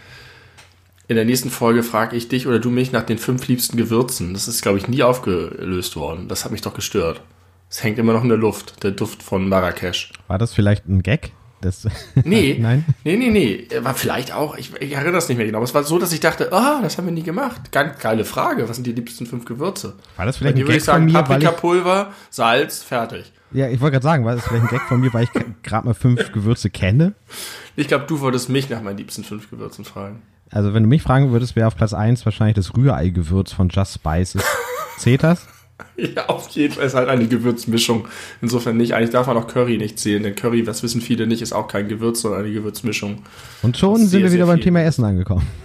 in 1.09 1.17
der 1.17 1.25
nächsten 1.25 1.51
Folge 1.51 1.83
frage 1.83 2.15
ich 2.15 2.29
dich 2.29 2.47
oder 2.47 2.61
du 2.61 2.71
mich 2.71 2.93
nach 2.93 3.03
den 3.03 3.19
fünf 3.19 3.49
liebsten 3.49 3.77
Gewürzen. 3.77 4.35
Das 4.35 4.47
ist, 4.47 4.63
glaube 4.63 4.79
ich, 4.79 4.87
nie 4.87 5.03
aufgelöst 5.03 5.97
worden. 5.97 6.29
Das 6.29 6.45
hat 6.45 6.53
mich 6.53 6.61
doch 6.61 6.75
gestört. 6.75 7.23
Es 7.69 7.83
hängt 7.83 7.99
immer 7.99 8.13
noch 8.13 8.23
in 8.23 8.29
der 8.29 8.39
Luft, 8.39 8.85
der 8.85 8.93
Duft 8.93 9.21
von 9.21 9.49
Marrakesch. 9.49 10.13
War 10.29 10.39
das 10.39 10.55
vielleicht 10.55 10.87
ein 10.87 11.03
Gag? 11.03 11.33
Das 11.63 11.87
nee, 12.25 12.59
Nein? 12.61 12.85
nee, 13.05 13.17
nee, 13.17 13.31
nee. 13.31 13.69
War 13.81 13.95
vielleicht 13.95 14.33
auch, 14.33 14.57
ich, 14.57 14.73
ich 14.81 14.93
erinnere 14.93 15.13
das 15.13 15.29
nicht 15.29 15.39
mehr 15.39 15.47
genau. 15.47 15.59
Aber 15.59 15.65
es 15.65 15.75
war 15.75 15.85
so, 15.85 15.99
dass 15.99 16.13
ich 16.13 16.21
dachte, 16.21 16.53
ah, 16.53 16.79
oh, 16.79 16.83
das 16.83 16.99
haben 16.99 17.07
wir 17.07 17.13
nie 17.13 17.23
gemacht. 17.23 17.73
Ganz 17.73 17.99
geile 17.99 18.25
Frage. 18.25 18.69
Was 18.69 18.77
sind 18.77 18.87
die 18.87 18.93
liebsten 18.93 19.27
fünf 19.27 19.45
Gewürze? 19.45 19.95
War 20.17 20.27
das 20.27 20.37
vielleicht 20.37 20.59
ein 20.59 20.67
Gag 20.67 20.81
sagen, 20.81 21.05
von 21.05 21.13
mir? 21.13 21.23
Paprikapulver, 21.23 22.13
Salz, 22.31 22.83
fertig. 22.83 23.33
Ja, 23.53 23.69
ich 23.69 23.81
wollte 23.81 23.93
gerade 23.93 24.05
sagen, 24.05 24.25
war 24.25 24.35
das 24.35 24.45
vielleicht 24.45 24.65
ein 24.65 24.71
Gag 24.71 24.83
von 24.83 25.01
mir, 25.01 25.13
weil 25.15 25.25
ich 25.25 25.31
gerade 25.63 25.87
mal 25.87 25.95
fünf 25.95 26.33
Gewürze 26.33 26.69
kenne? 26.69 27.15
Ich 27.77 27.89
glaube, 27.89 28.07
du 28.07 28.21
wolltest 28.21 28.49
mich 28.49 28.69
nach 28.69 28.83
meinen 28.83 28.99
liebsten 28.99 29.25
fünf 29.25 29.49
Gewürzen 29.49 29.85
fragen. 29.85 30.23
Also 30.51 30.75
wenn 30.75 30.83
du 30.83 30.89
mich 30.89 31.03
fragen 31.03 31.31
würdest, 31.33 31.57
wäre 31.57 31.67
auf 31.67 31.77
Platz 31.77 31.95
1 31.95 32.25
wahrscheinlich 32.27 32.57
das 32.57 32.77
Rührei-Gewürz 32.77 33.53
von 33.53 33.69
Just 33.69 33.95
Spices. 33.95 34.43
Zählt 34.99 35.23
das? 35.23 35.47
Ja, 36.15 36.27
auf 36.27 36.49
jeden 36.51 36.75
Fall 36.75 36.87
ist 36.87 36.95
halt 36.95 37.09
eine 37.09 37.29
Gewürzmischung. 37.29 38.09
Insofern 38.41 38.77
nicht. 38.77 38.95
Eigentlich 38.95 39.11
darf 39.11 39.27
man 39.27 39.37
auch 39.37 39.47
Curry 39.47 39.79
nicht 39.79 39.99
zählen, 39.99 40.23
denn 40.23 40.35
Curry, 40.35 40.63
das 40.63 40.83
wissen 40.83 41.01
viele 41.01 41.27
nicht, 41.27 41.43
ist 41.43 41.53
auch 41.53 41.69
kein 41.69 41.89
Gewürz, 41.89 42.23
sondern 42.23 42.43
eine 42.43 42.53
Gewürzmischung. 42.53 43.23
Und 43.63 43.77
schon 43.77 43.99
Sehr, 43.99 44.09
sind 44.09 44.23
wir 44.25 44.33
wieder 44.33 44.47
beim 44.47 44.57
viel. 44.57 44.65
Thema 44.65 44.83
Essen 44.83 45.05
angekommen. 45.05 45.47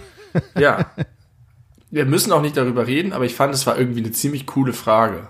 Ja. 0.58 0.90
Wir 1.90 2.04
müssen 2.04 2.32
auch 2.32 2.42
nicht 2.42 2.54
darüber 2.56 2.86
reden, 2.86 3.14
aber 3.14 3.24
ich 3.24 3.34
fand, 3.34 3.54
es 3.54 3.66
war 3.66 3.78
irgendwie 3.78 4.00
eine 4.00 4.12
ziemlich 4.12 4.44
coole 4.44 4.74
Frage. 4.74 5.28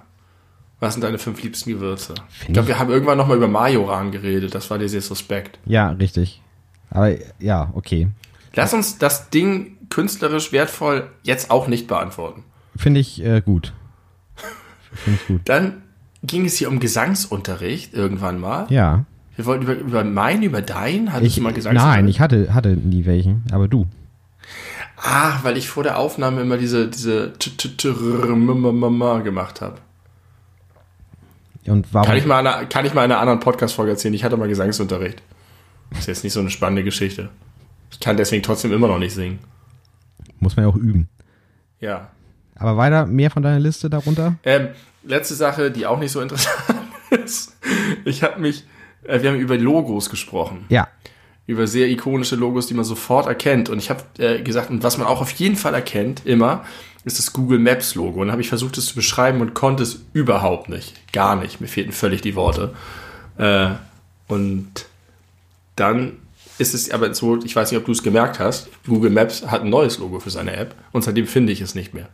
Was 0.80 0.94
sind 0.94 1.02
deine 1.04 1.18
fünf 1.18 1.40
liebsten 1.40 1.70
Gewürze? 1.70 2.14
ich 2.46 2.52
glaube, 2.52 2.66
wir 2.66 2.80
haben 2.80 2.90
irgendwann 2.90 3.16
nochmal 3.16 3.36
über 3.36 3.46
Majoran 3.46 4.10
geredet. 4.10 4.56
Das 4.56 4.68
war 4.68 4.76
dir 4.76 4.88
sehr 4.88 5.00
suspekt. 5.00 5.60
Ja, 5.66 5.90
richtig. 5.90 6.42
Aber 6.90 7.14
ja, 7.38 7.70
okay. 7.74 8.08
Lass 8.54 8.74
uns 8.74 8.98
das 8.98 9.30
Ding 9.30 9.76
künstlerisch 9.88 10.52
wertvoll 10.52 11.10
jetzt 11.22 11.50
auch 11.50 11.68
nicht 11.68 11.86
beantworten. 11.86 12.44
Finde 12.76 13.00
ich 13.00 13.24
äh, 13.24 13.40
gut. 13.40 13.72
Finde 15.04 15.18
ich 15.20 15.26
gut. 15.26 15.40
Dann 15.44 15.82
ging 16.22 16.44
es 16.44 16.56
hier 16.56 16.68
um 16.68 16.80
Gesangsunterricht 16.80 17.94
irgendwann 17.94 18.40
mal. 18.40 18.66
Ja. 18.70 19.04
Wir 19.36 19.46
wollten 19.46 19.62
über, 19.64 19.74
über 19.74 20.04
meinen, 20.04 20.42
über 20.42 20.62
deinen. 20.62 21.12
Hattest 21.12 21.28
Ich, 21.30 21.34
du 21.36 21.42
mal 21.42 21.52
Gesangsunterricht? 21.52 21.96
nein, 21.96 22.08
ich 22.08 22.20
hatte, 22.20 22.54
hatte 22.54 22.70
nie 22.70 23.06
welchen, 23.06 23.44
aber 23.52 23.68
du. 23.68 23.86
Ah, 24.96 25.38
weil 25.42 25.56
ich 25.56 25.68
vor 25.68 25.84
der 25.84 25.98
Aufnahme 25.98 26.40
immer 26.40 26.56
diese, 26.56 26.88
diese 26.88 27.32
gemacht 29.22 29.60
habe. 29.60 29.76
Und 31.66 31.92
warum? 31.92 32.08
Kann 32.08 32.16
ich 32.16 32.26
mal, 32.26 32.44
eine, 32.44 32.66
kann 32.66 32.84
ich 32.84 32.94
mal 32.94 33.04
in 33.04 33.12
einer 33.12 33.20
anderen 33.20 33.40
Podcast-Folge 33.40 33.92
erzählen? 33.92 34.14
Ich 34.14 34.24
hatte 34.24 34.36
mal 34.36 34.48
Gesangsunterricht. 34.48 35.22
Ist 35.98 36.08
jetzt 36.08 36.24
nicht 36.24 36.32
so 36.32 36.40
eine 36.40 36.50
spannende 36.50 36.82
Geschichte. 36.82 37.28
Ich 37.90 38.00
kann 38.00 38.16
deswegen 38.16 38.42
trotzdem 38.42 38.72
immer 38.72 38.88
noch 38.88 38.98
nicht 38.98 39.14
singen. 39.14 39.38
Muss 40.40 40.56
man 40.56 40.64
ja 40.64 40.70
auch 40.70 40.76
üben. 40.76 41.08
Ja. 41.80 42.10
Aber 42.56 42.76
weiter, 42.76 43.06
mehr 43.06 43.30
von 43.30 43.42
deiner 43.42 43.60
Liste 43.60 43.88
darunter? 43.88 44.34
Ähm, 44.44 44.68
letzte 45.02 45.34
Sache, 45.34 45.70
die 45.70 45.86
auch 45.86 45.98
nicht 45.98 46.12
so 46.12 46.20
interessant 46.20 46.58
ist. 47.24 47.56
Ich 48.04 48.22
habe 48.22 48.40
mich, 48.40 48.64
äh, 49.04 49.22
wir 49.22 49.30
haben 49.30 49.38
über 49.38 49.56
Logos 49.56 50.10
gesprochen. 50.10 50.66
Ja. 50.68 50.88
Über 51.46 51.66
sehr 51.66 51.88
ikonische 51.88 52.36
Logos, 52.36 52.66
die 52.66 52.74
man 52.74 52.84
sofort 52.84 53.26
erkennt. 53.26 53.70
Und 53.70 53.78
ich 53.78 53.90
habe 53.90 54.02
äh, 54.18 54.42
gesagt, 54.42 54.70
und 54.70 54.82
was 54.82 54.98
man 54.98 55.06
auch 55.06 55.20
auf 55.20 55.30
jeden 55.32 55.56
Fall 55.56 55.74
erkennt, 55.74 56.26
immer, 56.26 56.64
ist 57.04 57.18
das 57.18 57.32
Google 57.32 57.58
Maps 57.58 57.94
Logo. 57.94 58.20
Und 58.20 58.26
dann 58.26 58.32
habe 58.32 58.42
ich 58.42 58.48
versucht, 58.48 58.76
es 58.76 58.86
zu 58.86 58.94
beschreiben 58.94 59.40
und 59.40 59.54
konnte 59.54 59.82
es 59.82 60.02
überhaupt 60.12 60.68
nicht. 60.68 60.94
Gar 61.12 61.36
nicht. 61.36 61.60
Mir 61.60 61.68
fehlten 61.68 61.92
völlig 61.92 62.20
die 62.20 62.34
Worte. 62.34 62.74
Äh, 63.38 63.70
und 64.26 64.86
dann 65.76 66.18
ist 66.58 66.74
es 66.74 66.90
aber 66.90 67.14
so, 67.14 67.42
ich 67.42 67.54
weiß 67.54 67.70
nicht, 67.70 67.78
ob 67.78 67.86
du 67.86 67.92
es 67.92 68.02
gemerkt 68.02 68.38
hast, 68.38 68.68
Google 68.86 69.10
Maps 69.10 69.46
hat 69.46 69.62
ein 69.62 69.70
neues 69.70 69.98
Logo 69.98 70.20
für 70.20 70.30
seine 70.30 70.56
App 70.56 70.74
und 70.92 71.02
seitdem 71.02 71.26
finde 71.26 71.52
ich 71.52 71.60
es 71.60 71.74
nicht 71.74 71.94
mehr. 71.94 72.08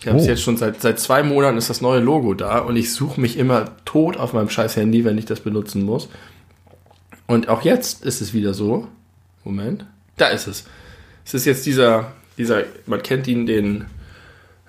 Ich 0.00 0.06
habe 0.06 0.18
es 0.18 0.24
Oh. 0.24 0.28
jetzt 0.28 0.42
schon 0.42 0.56
seit, 0.56 0.80
seit 0.80 0.98
zwei 0.98 1.22
Monaten 1.22 1.58
ist 1.58 1.68
das 1.68 1.80
neue 1.80 2.00
Logo 2.00 2.32
da 2.34 2.58
und 2.60 2.76
ich 2.76 2.92
suche 2.92 3.20
mich 3.20 3.36
immer 3.38 3.72
tot 3.84 4.16
auf 4.16 4.32
meinem 4.32 4.48
scheiß 4.48 4.76
Handy, 4.76 5.04
wenn 5.04 5.18
ich 5.18 5.26
das 5.26 5.40
benutzen 5.40 5.82
muss. 5.84 6.08
Und 7.26 7.48
auch 7.48 7.62
jetzt 7.62 8.04
ist 8.04 8.20
es 8.20 8.32
wieder 8.32 8.54
so. 8.54 8.88
Moment. 9.44 9.84
Da 10.16 10.28
ist 10.28 10.46
es. 10.46 10.64
Es 11.24 11.34
ist 11.34 11.44
jetzt 11.44 11.66
dieser, 11.66 12.12
dieser, 12.38 12.64
man 12.86 13.02
kennt 13.02 13.26
ihn, 13.28 13.46
den, 13.46 13.86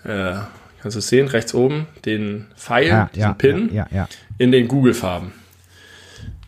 äh, 0.04 0.34
kannst 0.82 0.96
du 0.96 1.00
es 1.00 1.08
sehen, 1.08 1.28
rechts 1.28 1.54
oben, 1.54 1.88
den 2.06 2.48
Pfeil, 2.56 2.88
Ja, 2.88 3.10
diesen 3.14 3.22
ja, 3.22 3.34
Pin 3.34 3.70
ja, 3.74 3.88
in 4.38 4.52
den 4.52 4.68
Google-Farben. 4.68 5.32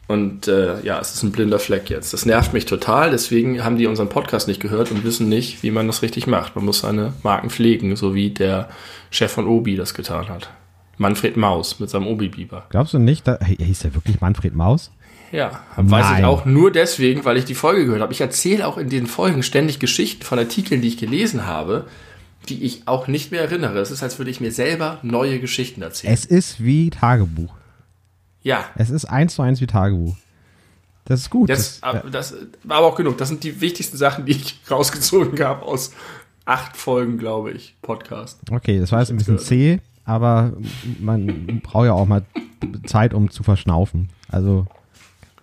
Und 0.07 0.48
äh, 0.48 0.81
ja, 0.81 1.00
es 1.00 1.13
ist 1.13 1.24
ein 1.24 1.31
blinder 1.31 1.60
Fleck 1.60 1.89
jetzt. 1.89 2.13
Das 2.13 2.25
nervt 2.25 2.53
mich 2.53 2.65
total, 2.65 3.12
deswegen 3.12 3.63
haben 3.63 3.77
die 3.77 3.88
unseren 3.88 4.10
Podcast 4.10 4.48
nicht 4.48 4.60
gehört 4.60 4.91
und 4.91 5.03
wissen 5.03 5.29
nicht, 5.29 5.63
wie 5.63 5.72
man 5.72 5.88
das 5.88 6.01
richtig 6.01 6.27
macht. 6.27 6.55
Man 6.55 6.65
muss 6.65 6.79
seine 6.79 7.13
Marken 7.24 7.50
pflegen, 7.50 7.95
so 7.95 8.13
wie 8.13 8.29
der 8.29 8.69
Chef 9.12 9.31
von 9.31 9.48
Obi 9.48 9.75
das 9.75 9.93
getan 9.93 10.27
hat. 10.27 10.50
Manfred 10.98 11.38
Maus 11.38 11.79
mit 11.79 11.89
seinem 11.89 12.07
Obi-Biber. 12.07 12.65
Glaubst 12.69 12.93
du 12.93 13.00
nicht, 13.00 13.27
da, 13.27 13.39
hieß 13.43 13.79
der 13.79 13.95
wirklich 13.95 14.22
Manfred 14.22 14.55
Maus? 14.55 14.91
Ja, 15.31 15.63
weiß 15.77 16.19
ich 16.19 16.25
auch 16.25 16.45
nur 16.45 16.72
deswegen, 16.72 17.25
weil 17.25 17.38
ich 17.38 17.45
die 17.45 17.55
Folge 17.55 17.86
gehört 17.86 18.03
habe. 18.03 18.13
Ich 18.13 18.22
erzähle 18.22 18.67
auch 18.67 18.77
in 18.77 18.89
den 18.89 19.07
Folgen 19.07 19.41
ständig 19.41 19.79
Geschichten 19.79 20.22
von 20.22 20.38
Artikeln, 20.38 20.81
die 20.81 20.89
ich 20.89 20.98
gelesen 20.98 21.48
habe, 21.48 21.88
die 22.50 22.63
ich 22.63 22.88
auch 22.88 23.07
nicht 23.07 23.31
mehr 23.31 23.41
erinnere. 23.41 23.79
Es 23.79 23.89
ist, 23.89 24.03
als 24.03 24.19
würde 24.19 24.29
ich 24.29 24.41
mir 24.41 24.51
selber 24.51 25.00
neue 25.01 25.39
Geschichten 25.39 25.81
erzählen. 25.81 26.13
Es 26.13 26.25
ist 26.25 26.63
wie 26.63 26.91
Tagebuch. 26.91 27.55
Ja, 28.43 28.65
Es 28.75 28.89
ist 28.89 29.05
eins 29.05 29.35
zu 29.35 29.41
eins 29.41 29.59
wie 29.62 29.67
Tagebuch. 29.67 30.15
Das 31.05 31.19
ist 31.21 31.29
gut. 31.29 31.50
Das, 31.50 31.81
das, 31.81 32.03
das 32.12 32.35
war 32.63 32.77
aber 32.77 32.88
auch 32.88 32.95
genug. 32.95 33.17
Das 33.17 33.27
sind 33.29 33.43
die 33.43 33.59
wichtigsten 33.59 33.97
Sachen, 33.97 34.25
die 34.25 34.33
ich 34.33 34.59
rausgezogen 34.71 35.38
habe 35.43 35.63
aus 35.63 35.91
acht 36.45 36.77
Folgen, 36.77 37.17
glaube 37.17 37.51
ich, 37.51 37.75
Podcast. 37.81 38.39
okay, 38.51 38.79
das 38.79 38.91
war 38.91 39.00
jetzt 39.00 39.09
ein 39.12 39.17
bisschen 39.17 39.39
zäh, 39.39 39.79
aber 40.05 40.53
man 41.00 41.62
braucht 41.63 41.85
ja 41.85 41.93
auch 41.93 42.05
mal 42.05 42.23
Zeit, 42.85 43.13
um 43.13 43.29
zu 43.29 43.43
verschnaufen. 43.43 44.09
Also, 44.29 44.65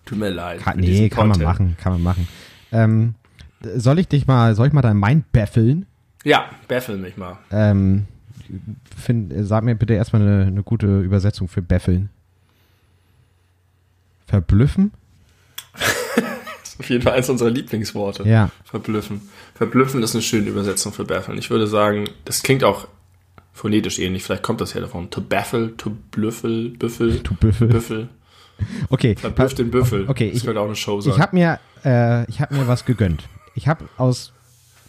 Tut 0.04 0.18
mir 0.18 0.30
leid. 0.30 0.60
kann, 0.60 0.78
nee, 0.78 1.08
kann 1.08 1.28
man 1.28 1.38
Content. 1.38 1.44
machen, 1.48 1.76
kann 1.80 1.92
man 1.94 2.02
machen. 2.02 2.28
Ähm, 2.72 3.14
soll 3.76 3.98
ich 3.98 4.08
dich 4.08 4.26
mal, 4.26 4.54
soll 4.54 4.66
ich 4.68 4.72
mal 4.72 4.82
dein 4.82 4.98
Mind 4.98 5.30
baffeln? 5.32 5.86
Ja, 6.24 6.46
baffel 6.68 6.96
mich 6.98 7.16
mal. 7.16 7.38
Ähm, 7.50 8.06
find, 8.96 9.32
sag 9.38 9.64
mir 9.64 9.74
bitte 9.74 9.94
erstmal 9.94 10.22
eine, 10.22 10.46
eine 10.46 10.62
gute 10.62 11.00
Übersetzung 11.00 11.48
für 11.48 11.62
baffeln. 11.62 12.10
Verblüffen? 14.30 14.92
Das 15.74 15.84
ist 16.74 16.80
auf 16.80 16.88
jeden 16.88 17.02
Fall 17.02 17.14
eines 17.14 17.28
unserer 17.28 17.50
Lieblingsworte. 17.50 18.22
Ja. 18.28 18.50
Verblüffen. 18.64 19.22
Verblüffen 19.54 20.02
ist 20.04 20.14
eine 20.14 20.22
schöne 20.22 20.48
Übersetzung 20.48 20.92
für 20.92 21.04
baffeln. 21.04 21.36
Ich 21.36 21.50
würde 21.50 21.66
sagen, 21.66 22.08
das 22.24 22.42
klingt 22.44 22.62
auch 22.62 22.86
phonetisch 23.52 23.98
ähnlich. 23.98 24.22
Vielleicht 24.22 24.44
kommt 24.44 24.60
das 24.60 24.72
ja 24.74 24.80
davon. 24.80 25.10
To 25.10 25.20
baffle, 25.20 25.76
to 25.76 25.90
blüffel, 26.12 26.70
büffel, 26.70 27.20
To 27.24 27.34
büffel. 27.34 27.66
büffel. 27.68 28.08
Okay. 28.88 29.16
Verblüfft 29.16 29.58
den 29.58 29.70
Büffel. 29.72 30.08
Okay, 30.08 30.28
das 30.28 30.38
ich- 30.38 30.44
könnte 30.44 30.60
auch 30.60 30.66
eine 30.66 30.76
Show 30.76 31.00
sein. 31.00 31.12
Ich 31.12 31.18
habe 31.20 31.34
mir, 31.36 31.58
äh, 31.84 32.28
ich 32.30 32.40
habe 32.40 32.54
mir 32.54 32.68
was 32.68 32.84
gegönnt. 32.84 33.24
Ich 33.56 33.66
habe 33.66 33.86
aus 33.96 34.32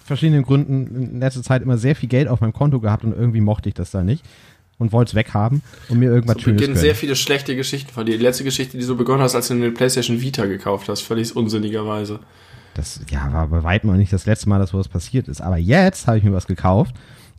verschiedenen 0.06 0.44
Gründen 0.44 0.86
in 1.14 1.20
letzter 1.20 1.42
Zeit 1.42 1.64
immer 1.64 1.78
sehr 1.80 1.96
viel 1.96 2.10
Geld 2.10 2.28
auf 2.28 2.42
meinem 2.42 2.54
Konto 2.54 2.80
gehabt 2.80 3.04
und 3.06 3.14
irgendwie 3.14 3.42
mochte 3.42 3.70
ich 3.70 3.76
das 3.76 3.90
da 3.90 4.04
nicht 4.04 4.24
und 4.82 4.92
wollte 4.92 5.10
es 5.10 5.16
weghaben 5.16 5.62
und 5.90 6.00
mir 6.00 6.10
irgendwas 6.10 6.38
Es 6.38 6.42
Schönes 6.42 6.58
beginnen 6.58 6.74
gönnen. 6.74 6.82
sehr 6.82 6.96
viele 6.96 7.16
schlechte 7.16 7.56
Geschichten 7.56 7.94
von 7.94 8.04
dir. 8.08 8.18
Die 8.18 8.24
letzte 8.24 8.44
Geschichte, 8.44 8.78
die 8.80 8.84
so 8.84 8.96
begonnen 8.96 9.22
hast, 9.22 9.36
als 9.36 9.48
du 9.48 9.54
eine 9.54 9.70
PlayStation 9.70 10.22
Vita 10.22 10.48
gekauft 10.48 10.90
hast, 10.90 11.02
völlig 11.02 11.36
unsinnigerweise. 11.36 12.20
Das 12.74 13.00
ja, 13.12 13.32
war 13.32 13.48
bei 13.48 13.62
weitem 13.62 13.92
noch 13.92 13.98
nicht 13.98 14.12
das 14.12 14.26
letzte 14.26 14.50
Mal, 14.50 14.58
dass 14.58 14.72
sowas 14.72 14.88
passiert 14.88 15.28
ist. 15.28 15.40
Aber 15.40 15.58
jetzt 15.58 16.08
habe 16.08 16.18
ich 16.18 16.24
mir 16.24 16.34
was 16.34 16.48
gekauft. 16.48 16.96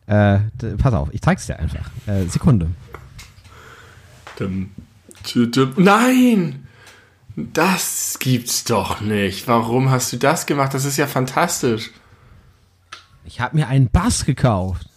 Äh, 0.07 0.39
pass 0.79 0.95
auf, 0.95 1.09
ich 1.13 1.21
zeig's 1.21 1.47
dir 1.47 1.59
einfach. 1.59 1.91
Äh, 2.07 2.27
Sekunde. 2.27 2.69
Nein! 5.77 6.67
Das 7.35 8.19
gibt's 8.21 8.63
doch 8.65 9.01
nicht. 9.01 9.49
Warum 9.49 9.91
hast 9.91 10.13
du 10.13 10.17
das 10.17 10.47
gemacht? 10.47 10.75
Das 10.75 10.85
ist 10.85 10.97
ja 10.97 11.09
fantastisch. 11.09 11.91
Ich 13.25 13.41
habe 13.41 13.57
mir 13.57 13.67
einen 13.67 13.89
Bass 13.89 14.25
gekauft. 14.25 14.92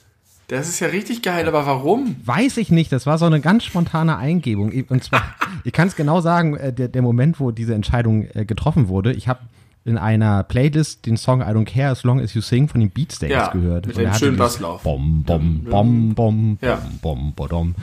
Das 0.47 0.69
ist 0.69 0.79
ja 0.79 0.87
richtig 0.87 1.21
geil, 1.23 1.47
aber 1.47 1.65
warum? 1.65 2.15
Weiß 2.23 2.57
ich 2.57 2.69
nicht, 2.69 2.91
das 2.91 3.05
war 3.07 3.17
so 3.17 3.25
eine 3.25 3.41
ganz 3.41 3.63
spontane 3.63 4.17
Eingebung. 4.17 4.71
Und 4.89 5.03
zwar, 5.03 5.23
ich 5.63 5.73
kann 5.73 5.87
es 5.87 5.95
genau 5.95 6.21
sagen, 6.21 6.55
äh, 6.55 6.71
der, 6.71 6.87
der 6.87 7.01
Moment, 7.01 7.39
wo 7.39 7.51
diese 7.51 7.73
Entscheidung 7.73 8.27
äh, 8.33 8.45
getroffen 8.45 8.87
wurde, 8.87 9.11
ich 9.13 9.27
habe 9.27 9.39
in 9.85 9.97
einer 9.97 10.43
Playlist 10.43 11.05
den 11.05 11.15
Song 11.17 11.41
I 11.41 11.45
Don't 11.45 11.65
Care 11.65 11.89
As 11.91 12.03
Long 12.03 12.19
As 12.19 12.33
You 12.33 12.41
Sing 12.41 12.67
von 12.67 12.79
den 12.81 12.89
Beatsteaks 12.89 13.31
Ja, 13.31 13.49
gehört. 13.51 13.87
mit 13.87 13.97
Und 13.97 14.03
dem 14.03 14.13
schönen 14.15 14.37
Basslauf. 14.37 14.81
Bom, 14.83 15.23
bom, 15.23 15.63
bom, 15.63 16.13
bom, 16.15 16.57
Ja. 16.61 16.75
bom, 16.75 16.99
bom, 17.01 17.33
bodom. 17.33 17.75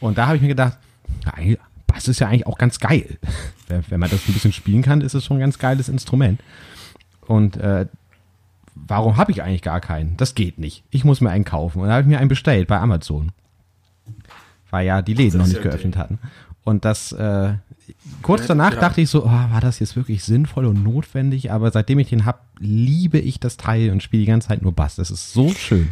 Und 0.00 0.18
da 0.18 0.26
habe 0.26 0.36
ich 0.36 0.42
mir 0.42 0.48
gedacht, 0.48 0.76
eigentlich- 1.32 1.58
Bass 1.86 2.08
ist 2.08 2.18
ja 2.20 2.26
eigentlich 2.28 2.46
auch 2.48 2.58
ganz 2.58 2.78
geil. 2.80 3.16
Wenn 3.68 3.82
wenn 3.88 4.00
man 4.00 4.10
das 4.10 4.28
ein 4.28 4.32
bisschen 4.32 4.52
spielen 4.52 4.82
kann, 4.82 5.00
ist 5.00 5.14
es 5.14 5.24
schon 5.24 5.36
ein 5.38 5.40
ganz 5.40 5.58
geiles 5.58 5.88
Instrument. 5.88 6.40
Und 7.26 7.56
äh, 7.56 7.86
warum 8.76 9.16
habe 9.16 9.32
ich 9.32 9.42
eigentlich 9.42 9.62
gar 9.62 9.80
keinen? 9.80 10.16
Das 10.16 10.34
geht 10.34 10.58
nicht. 10.58 10.84
Ich 10.90 11.04
muss 11.04 11.20
mir 11.20 11.30
einen 11.30 11.44
kaufen. 11.44 11.80
Und 11.80 11.88
da 11.88 11.94
habe 11.94 12.02
ich 12.02 12.08
mir 12.08 12.18
einen 12.18 12.28
bestellt 12.28 12.68
bei 12.68 12.78
Amazon. 12.78 13.32
Weil 14.70 14.86
ja 14.86 15.02
die 15.02 15.14
Läden 15.14 15.38
noch 15.38 15.46
nicht 15.46 15.56
ja 15.56 15.62
geöffnet 15.62 15.96
hatten. 15.96 16.18
Und 16.64 16.84
das, 16.84 17.12
äh, 17.12 17.54
kurz 18.22 18.42
Ja, 18.42 18.48
danach 18.48 18.74
ja. 18.74 18.80
dachte 18.80 19.00
ich 19.00 19.08
so, 19.08 19.24
oh, 19.24 19.30
war 19.30 19.60
das 19.60 19.78
jetzt 19.78 19.96
wirklich 19.96 20.24
sinnvoll 20.24 20.66
und 20.66 20.82
notwendig? 20.82 21.52
Aber 21.52 21.70
seitdem 21.70 21.98
ich 21.98 22.08
den 22.08 22.26
hab, 22.26 22.44
liebe 22.58 23.18
ich 23.18 23.40
das 23.40 23.56
Teil 23.56 23.90
und 23.90 24.02
spiele 24.02 24.22
die 24.22 24.28
ganze 24.28 24.48
Zeit 24.48 24.62
nur 24.62 24.72
Bass. 24.72 24.96
Das 24.96 25.10
ist 25.10 25.32
so 25.32 25.50
schön. 25.50 25.88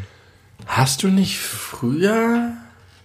Hast 0.67 1.03
du 1.03 1.09
nicht 1.09 1.38
früher. 1.38 2.53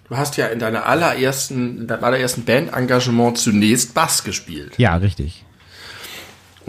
Du 0.08 0.18
hast 0.18 0.38
ja 0.38 0.48
in 0.48 0.60
deiner 0.60 0.88
allerersten, 0.88 1.82
in 1.82 1.88
deinem 1.88 2.04
allerersten 2.04 2.44
Bandengagement 2.44 3.38
zunächst 3.38 3.94
Bass 3.94 4.24
gespielt. 4.24 4.74
Ja, 4.78 4.96
richtig. 4.96 5.46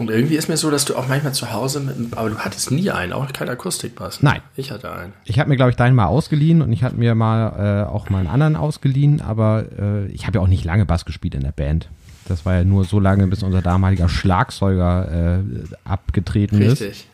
Und 0.01 0.09
irgendwie 0.09 0.35
ist 0.35 0.49
mir 0.49 0.57
so, 0.57 0.71
dass 0.71 0.85
du 0.85 0.95
auch 0.95 1.07
manchmal 1.07 1.33
zu 1.33 1.53
Hause 1.53 1.79
mit, 1.79 2.17
aber 2.17 2.31
du 2.31 2.37
hattest 2.39 2.71
nie 2.71 2.89
einen, 2.89 3.13
auch 3.13 3.31
keinen 3.33 3.49
Akustikbass. 3.49 4.23
Nein. 4.23 4.41
Ich 4.55 4.71
hatte 4.71 4.91
einen. 4.91 5.13
Ich 5.25 5.37
habe 5.37 5.47
mir, 5.47 5.57
glaube 5.57 5.69
ich, 5.69 5.77
deinen 5.77 5.95
mal 5.95 6.07
ausgeliehen 6.07 6.63
und 6.63 6.73
ich 6.73 6.81
hatte 6.81 6.95
mir 6.95 7.13
mal 7.13 7.83
äh, 7.85 7.87
auch 7.87 8.09
mal 8.09 8.17
einen 8.17 8.27
anderen 8.27 8.55
ausgeliehen, 8.55 9.21
aber 9.21 9.65
äh, 9.77 10.07
ich 10.07 10.25
habe 10.25 10.39
ja 10.39 10.41
auch 10.41 10.47
nicht 10.47 10.65
lange 10.65 10.87
Bass 10.87 11.05
gespielt 11.05 11.35
in 11.35 11.41
der 11.41 11.51
Band. 11.51 11.87
Das 12.27 12.47
war 12.47 12.55
ja 12.55 12.63
nur 12.63 12.83
so 12.83 12.99
lange, 12.99 13.27
bis 13.27 13.43
unser 13.43 13.61
damaliger 13.61 14.09
Schlagzeuger 14.09 15.37
äh, 15.37 15.39
abgetreten 15.83 16.59
ist. 16.63 16.81
Richtig. 16.81 17.07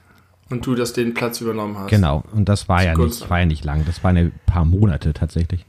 Und 0.50 0.66
du 0.66 0.74
das 0.74 0.94
den 0.94 1.14
Platz 1.14 1.42
übernommen 1.42 1.78
hast. 1.78 1.90
Genau, 1.90 2.24
und 2.32 2.48
das 2.48 2.70
war 2.70 2.86
ja, 2.86 2.94
Zugunsten. 2.94 3.24
nicht, 3.24 3.30
war 3.30 3.40
ja 3.40 3.46
nicht 3.46 3.66
lang, 3.66 3.84
das 3.86 4.02
waren 4.06 4.16
ja 4.16 4.22
ein 4.24 4.32
paar 4.46 4.64
Monate 4.64 5.12
tatsächlich. 5.12 5.66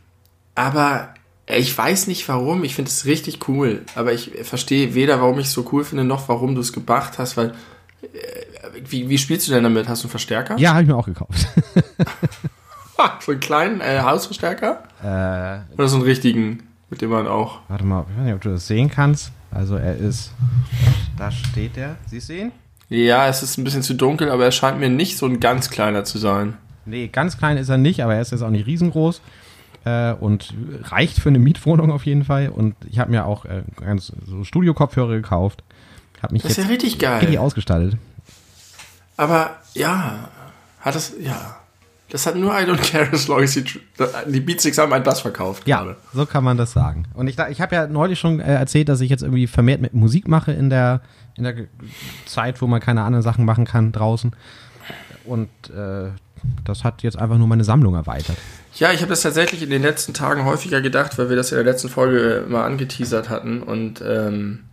Aber 0.55 1.09
ich 1.57 1.77
weiß 1.77 2.07
nicht 2.09 2.29
warum. 2.29 2.65
Ich 2.65 2.75
finde 2.75 2.91
es 2.91 3.05
richtig 3.07 3.49
cool. 3.49 3.83
Aber 3.95 4.13
ich 4.13 4.33
verstehe 4.43 4.95
weder, 4.95 5.21
warum 5.21 5.39
ich 5.39 5.47
es 5.47 5.53
so 5.53 5.69
cool 5.73 5.85
finde, 5.85 6.05
noch 6.05 6.29
warum 6.29 6.55
du 6.55 6.61
es 6.61 6.73
gemacht 6.73 7.19
hast, 7.19 7.37
weil. 7.37 7.55
Äh, 8.03 8.07
wie, 8.85 9.09
wie 9.09 9.19
spielst 9.19 9.49
du 9.49 9.53
denn 9.53 9.65
damit? 9.65 9.89
Hast 9.89 10.03
du 10.03 10.07
einen 10.07 10.11
Verstärker? 10.11 10.57
Ja, 10.59 10.73
habe 10.73 10.83
ich 10.83 10.89
mir 10.89 10.97
auch 10.97 11.07
gekauft. 11.07 11.49
so 13.21 13.33
einen 13.33 13.41
kleinen 13.41 13.81
äh, 13.81 14.01
Hausverstärker? 14.01 14.83
Äh, 15.03 15.75
Oder 15.75 15.89
so 15.89 15.97
einen 15.97 16.05
richtigen, 16.05 16.63
mit 16.91 17.01
dem 17.01 17.11
man 17.11 17.27
auch. 17.27 17.61
warte 17.69 17.85
mal, 17.85 18.05
ich 18.11 18.17
weiß 18.17 18.25
nicht, 18.25 18.35
ob 18.35 18.41
du 18.41 18.51
das 18.51 18.67
sehen 18.67 18.91
kannst. 18.91 19.33
Also 19.51 19.77
er 19.77 19.97
ist. 19.97 20.33
Da 21.17 21.31
steht 21.31 21.77
er. 21.77 21.97
Siehst 22.07 22.29
du 22.29 22.35
ihn? 22.35 22.53
Ja, 22.89 23.29
es 23.29 23.43
ist 23.43 23.59
ein 23.59 23.65
bisschen 23.65 23.83
zu 23.83 23.95
dunkel, 23.95 24.31
aber 24.31 24.45
er 24.45 24.53
scheint 24.53 24.79
mir 24.79 24.89
nicht 24.89 25.19
so 25.19 25.27
ein 25.27 25.41
ganz 25.41 25.71
kleiner 25.71 26.05
zu 26.05 26.19
sein. 26.19 26.57
Nee, 26.87 27.09
ganz 27.09 27.37
klein 27.37 27.57
ist 27.57 27.69
er 27.69 27.79
nicht, 27.79 28.03
aber 28.03 28.15
er 28.15 28.21
ist 28.23 28.33
jetzt 28.33 28.43
auch 28.43 28.51
nicht 28.51 28.67
riesengroß. 28.67 29.21
Äh, 29.89 30.13
und 30.21 30.53
reicht 30.85 31.19
für 31.19 31.29
eine 31.29 31.39
Mietwohnung 31.39 31.91
auf 31.91 32.05
jeden 32.05 32.25
Fall. 32.25 32.49
Und 32.49 32.75
ich 32.91 32.99
habe 32.99 33.11
mir 33.11 33.25
auch 33.25 33.45
äh, 33.45 33.63
ganz 33.77 34.13
so 34.27 34.45
Studio-Kopfhörer 34.45 35.15
gekauft. 35.15 35.63
Habe 36.23 36.35
mich 36.35 36.43
Das 36.43 36.53
ist 36.53 36.57
jetzt 36.59 36.67
ja 36.67 36.73
richtig 36.73 36.99
geil. 36.99 37.21
richtig 37.21 37.39
ausgestaltet. 37.39 37.97
Aber 39.17 39.57
ja, 39.75 40.29
hat 40.81 40.95
das, 40.95 41.15
ja. 41.21 41.57
Das 42.11 42.27
hat 42.27 42.37
nur 42.37 42.53
I 42.53 42.65
Don't 42.65 42.91
Care 42.91 43.09
as 43.13 43.29
long 43.29 43.43
as 43.43 43.55
you, 43.55 43.63
die 44.27 44.41
Beatsticks 44.41 44.79
haben 44.79 44.93
ein 44.93 45.03
Bass 45.03 45.21
verkauft. 45.21 45.67
Ja, 45.69 45.83
gerade. 45.83 45.97
so 46.15 46.25
kann 46.25 46.43
man 46.43 46.57
das 46.57 46.73
sagen. 46.73 47.05
Und 47.15 47.29
ich, 47.29 47.39
ich 47.39 47.61
habe 47.61 47.75
ja 47.75 47.87
neulich 47.87 48.19
schon 48.19 48.41
äh, 48.41 48.55
erzählt, 48.55 48.89
dass 48.89 49.01
ich 49.01 49.11
jetzt 49.11 49.23
irgendwie 49.23 49.47
vermehrt 49.47 49.81
mit 49.81 49.93
Musik 49.93 50.27
mache 50.27 50.53
in 50.53 50.71
der, 50.71 51.03
in 51.37 51.45
der 51.45 51.55
Zeit, 52.25 52.61
wo 52.63 52.67
man 52.67 52.81
keine 52.81 53.03
anderen 53.03 53.23
Sachen 53.23 53.45
machen 53.45 53.67
kann 53.67 53.93
draußen. 53.93 54.35
Und 55.25 55.49
äh, 55.69 56.11
das 56.65 56.85
hat 56.85 57.03
jetzt 57.03 57.19
einfach 57.19 57.37
nur 57.37 57.47
meine 57.47 57.65
Sammlung 57.65 57.95
erweitert. 57.95 58.37
Ja, 58.79 58.93
ich 58.93 59.01
habe 59.01 59.11
das 59.11 59.23
tatsächlich 59.23 59.63
in 59.63 59.71
den 59.71 59.83
letzten 59.83 60.15
Tagen 60.15 60.45
häufiger 60.45 60.81
gedacht, 60.81 61.19
weil 61.19 61.29
wir 61.29 61.37
das 61.37 61.51
in 61.51 61.57
der 61.57 61.65
letzten 61.65 61.89
Folge 61.89 62.45
äh, 62.47 62.49
mal 62.49 62.65
angeteasert 62.65 63.29
hatten 63.29 63.61
und 63.63 64.01
ähm, 64.01 64.65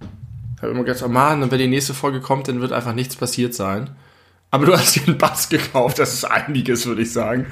habe 0.61 0.71
immer 0.71 0.83
gedacht, 0.83 1.03
oh 1.03 1.07
Mann, 1.07 1.41
und 1.41 1.51
wenn 1.51 1.57
die 1.57 1.67
nächste 1.67 1.95
Folge 1.95 2.21
kommt, 2.21 2.47
dann 2.47 2.61
wird 2.61 2.71
einfach 2.71 2.93
nichts 2.93 3.15
passiert 3.15 3.55
sein. 3.55 3.89
Aber 4.51 4.67
du 4.67 4.73
hast 4.73 4.95
dir 4.95 5.07
einen 5.07 5.17
Bass 5.17 5.49
gekauft, 5.49 5.97
das 5.97 6.13
ist 6.13 6.23
einiges, 6.23 6.85
würde 6.85 7.01
ich 7.01 7.11
sagen. 7.11 7.47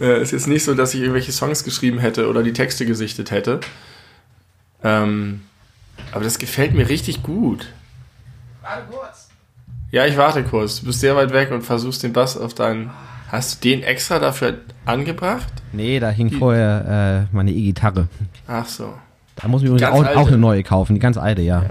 Äh, 0.00 0.22
ist 0.22 0.32
jetzt 0.32 0.48
nicht 0.48 0.64
so, 0.64 0.74
dass 0.74 0.94
ich 0.94 1.00
irgendwelche 1.00 1.30
Songs 1.30 1.62
geschrieben 1.62 1.98
hätte 1.98 2.26
oder 2.28 2.42
die 2.42 2.54
Texte 2.54 2.86
gesichtet 2.86 3.30
hätte. 3.30 3.60
Ähm, 4.82 5.42
aber 6.12 6.24
das 6.24 6.38
gefällt 6.38 6.72
mir 6.72 6.88
richtig 6.88 7.22
gut. 7.22 7.66
Warte 8.62 8.84
kurz. 8.90 9.28
Ja, 9.90 10.06
ich 10.06 10.16
warte 10.16 10.42
kurz. 10.42 10.80
Du 10.80 10.86
bist 10.86 11.00
sehr 11.00 11.16
weit 11.16 11.34
weg 11.34 11.50
und 11.50 11.62
versuchst 11.62 12.02
den 12.02 12.14
Bass 12.14 12.38
auf 12.38 12.54
deinen. 12.54 12.90
Hast 13.32 13.64
du 13.64 13.68
den 13.70 13.82
extra 13.82 14.18
dafür 14.18 14.58
angebracht? 14.84 15.50
Nee, 15.72 15.98
da 16.00 16.10
hing 16.10 16.30
vorher 16.30 17.26
äh, 17.32 17.34
meine 17.34 17.50
E-Gitarre. 17.50 18.08
Ach 18.46 18.66
so. 18.66 18.92
Da 19.36 19.48
muss 19.48 19.62
ich 19.62 19.68
übrigens 19.68 19.88
auch, 19.90 20.04
auch 20.16 20.28
eine 20.28 20.36
neue 20.36 20.62
kaufen, 20.62 20.92
die 20.92 21.00
ganz 21.00 21.16
alte, 21.16 21.40
ja. 21.40 21.64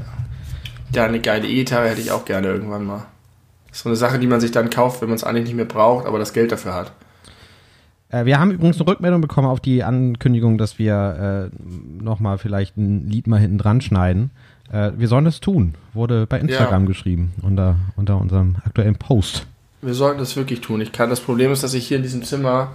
Ja, 0.92 1.06
eine 1.06 1.20
geile 1.20 1.48
E-Gitarre 1.48 1.90
hätte 1.90 2.02
ich 2.02 2.10
auch 2.12 2.26
gerne 2.26 2.48
irgendwann 2.48 2.84
mal. 2.84 3.06
So 3.72 3.90
eine 3.90 3.96
Sache, 3.96 4.18
die 4.18 4.26
man 4.26 4.42
sich 4.42 4.50
dann 4.52 4.72
kauft, 4.72 5.02
wenn 5.02 5.10
man 5.10 5.18
es 5.18 5.24
eigentlich 5.24 5.46
nicht 5.46 5.56
mehr 5.56 5.66
braucht, 5.66 6.08
aber 6.08 6.18
das 6.18 6.34
Geld 6.34 6.52
dafür 6.52 6.74
hat. 6.74 6.94
Äh, 8.10 8.26
wir 8.26 8.40
haben 8.40 8.50
übrigens 8.50 8.78
eine 8.78 8.88
Rückmeldung 8.88 9.22
bekommen 9.22 9.48
auf 9.48 9.60
die 9.60 9.84
Ankündigung, 9.84 10.58
dass 10.58 10.80
wir 10.80 11.52
äh, 11.54 12.04
nochmal 12.04 12.40
vielleicht 12.40 12.76
ein 12.76 13.08
Lied 13.08 13.28
mal 13.28 13.40
hinten 13.40 13.60
dran 13.60 13.82
schneiden. 13.82 14.32
Äh, 14.74 14.94
wir 14.98 15.08
sollen 15.08 15.26
das 15.26 15.40
tun, 15.42 15.76
wurde 15.94 16.26
bei 16.26 16.40
Instagram 16.40 16.84
Ja. 16.84 16.88
geschrieben, 16.88 17.34
unter, 17.44 17.76
unter 17.96 18.20
unserem 18.20 18.56
aktuellen 18.66 18.96
Post. 18.96 19.46
Wir 19.82 19.94
sollten 19.94 20.20
das 20.20 20.36
wirklich 20.36 20.62
tun. 20.62 20.80
Ich 20.82 20.92
kann, 20.92 21.10
das 21.10 21.20
Problem 21.22 21.52
ist, 21.52 21.64
dass 21.64 21.74
ich 21.74 21.88
hier 21.88 21.98
in 21.98 22.04
diesem 22.04 22.24
Zimmer 22.24 22.72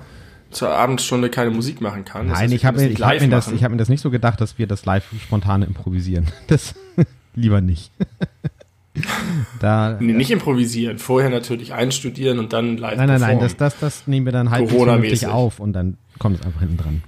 zur 0.51 0.71
Abendstunde 0.71 1.29
keine 1.31 1.51
Musik 1.51 1.81
machen 1.81 2.05
kann. 2.05 2.29
Das 2.29 2.35
Nein, 2.39 2.45
heißt, 2.45 2.55
ich 2.55 2.65
habe 2.65 2.79
mir, 2.81 2.89
ich 2.89 3.01
hab 3.03 3.13
nicht 3.13 3.21
mir, 3.23 3.29
das- 3.29 3.53
ich 3.53 3.63
hab 3.65 3.71
mir 3.71 3.77
das 3.77 3.89
nicht 3.89 4.01
so 4.01 4.11
gedacht, 4.11 4.41
dass 4.41 4.59
wir 4.59 4.67
das 4.67 4.85
live 4.85 5.05
spontan 5.23 5.63
improvisieren. 5.63 6.27
Das 6.49 6.75
lieber 7.35 7.61
nicht. 7.61 7.91
da, 9.61 9.97
Nee, 10.01 10.13
nicht 10.15 10.31
improvisieren. 10.31 10.99
Vorher 10.99 11.31
natürlich 11.31 11.75
einstudieren 11.75 12.39
und 12.39 12.53
dann 12.53 12.77
live 12.79 12.97
nein, 12.97 13.09
nein, 13.09 13.21
nein, 13.21 13.41
das, 13.41 13.57
das, 13.57 13.79
das 13.79 14.07
nehmen 14.07 14.25
wir 14.27 14.33
dann 14.33 14.51
halt 14.51 14.69
Corona-mäßig. 14.69 15.21
vernünftig 15.21 15.29
auf 15.29 15.61
und 15.61 15.73
dann 15.75 15.97
kommt 16.19 16.41
es 16.41 16.47
einfach 16.47 16.61
hinten 16.61 16.77
dran. 16.79 17.03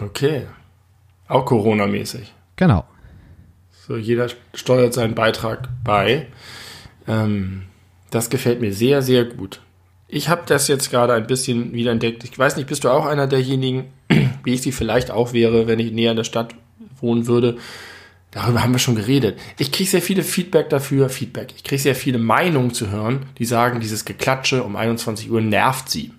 Okay. 0.00 0.42
Auch 1.28 1.46
Corona-mäßig. 1.46 2.32
Genau. 2.56 2.84
So, 3.86 3.96
jeder 3.96 4.28
steuert 4.54 4.92
seinen 4.94 5.14
Beitrag 5.14 5.68
bei. 5.84 6.26
Ähm, 7.06 7.62
das 8.14 8.30
gefällt 8.30 8.60
mir 8.60 8.72
sehr, 8.72 9.02
sehr 9.02 9.24
gut. 9.24 9.60
Ich 10.06 10.28
habe 10.28 10.42
das 10.46 10.68
jetzt 10.68 10.90
gerade 10.90 11.14
ein 11.14 11.26
bisschen 11.26 11.72
wieder 11.72 11.90
entdeckt. 11.90 12.22
Ich 12.24 12.38
weiß 12.38 12.56
nicht, 12.56 12.68
bist 12.68 12.84
du 12.84 12.88
auch 12.88 13.06
einer 13.06 13.26
derjenigen, 13.26 13.86
wie 14.44 14.54
ich 14.54 14.62
sie 14.62 14.72
vielleicht 14.72 15.10
auch 15.10 15.32
wäre, 15.32 15.66
wenn 15.66 15.80
ich 15.80 15.92
näher 15.92 16.12
in 16.12 16.16
der 16.16 16.24
Stadt 16.24 16.54
wohnen 17.00 17.26
würde? 17.26 17.56
Darüber 18.30 18.62
haben 18.62 18.72
wir 18.72 18.78
schon 18.78 18.96
geredet. 18.96 19.38
Ich 19.58 19.70
kriege 19.70 19.88
sehr 19.88 20.02
viele 20.02 20.22
Feedback 20.22 20.68
dafür, 20.68 21.08
Feedback. 21.08 21.52
Ich 21.56 21.62
kriege 21.62 21.80
sehr 21.80 21.94
viele 21.94 22.18
Meinungen 22.18 22.72
zu 22.72 22.90
hören, 22.90 23.26
die 23.38 23.44
sagen, 23.44 23.80
dieses 23.80 24.04
Geklatsche 24.04 24.64
um 24.64 24.76
21 24.76 25.30
Uhr 25.30 25.40
nervt 25.40 25.88
sie. 25.88 26.12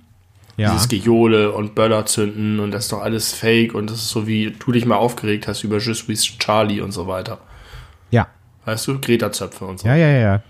Ja. 0.58 0.72
Dieses 0.72 0.88
Gejohle 0.88 1.52
und 1.52 1.76
Böller 1.76 2.06
zünden 2.06 2.62
und 2.62 2.72
das 2.72 2.86
ist 2.86 2.94
doch 2.94 3.02
alles 3.02 3.34
fake 3.34 3.76
und 3.76 3.90
das 3.90 3.98
ist 3.98 4.10
so 4.10 4.26
wie 4.26 4.56
du 4.58 4.72
dich 4.72 4.86
mal 4.86 4.96
aufgeregt 4.96 5.50
hast 5.50 5.64
über 5.66 5.80
Je 5.80 5.94
suis 5.94 6.38
Charlie 6.40 6.80
und 6.80 6.94
so 6.94 7.08
weiter. 7.08 7.40
Ja. 8.12 8.28
Weißt 8.64 8.88
du, 8.88 9.00
Greta-Zöpfe 9.00 9.66
und 9.66 9.80
so. 9.82 9.88
Ja, 9.88 9.98
ja, 9.98 10.10
ja. 10.10 10.44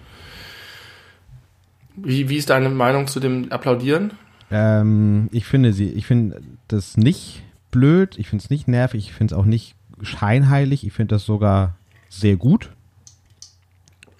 Wie, 1.97 2.29
wie 2.29 2.37
ist 2.37 2.49
deine 2.49 2.69
Meinung 2.69 3.07
zu 3.07 3.19
dem 3.19 3.51
Applaudieren? 3.51 4.11
Ähm, 4.51 5.29
ich 5.31 5.45
finde 5.45 5.73
sie, 5.73 5.89
ich 5.89 6.05
finde 6.05 6.41
das 6.67 6.97
nicht 6.97 7.43
blöd, 7.71 8.17
ich 8.17 8.29
finde 8.29 8.43
es 8.43 8.49
nicht 8.49 8.67
nervig, 8.67 9.07
ich 9.07 9.13
finde 9.13 9.33
es 9.33 9.39
auch 9.39 9.45
nicht 9.45 9.75
scheinheilig, 10.01 10.85
ich 10.85 10.93
finde 10.93 11.15
das 11.15 11.25
sogar 11.25 11.75
sehr 12.09 12.35
gut. 12.35 12.69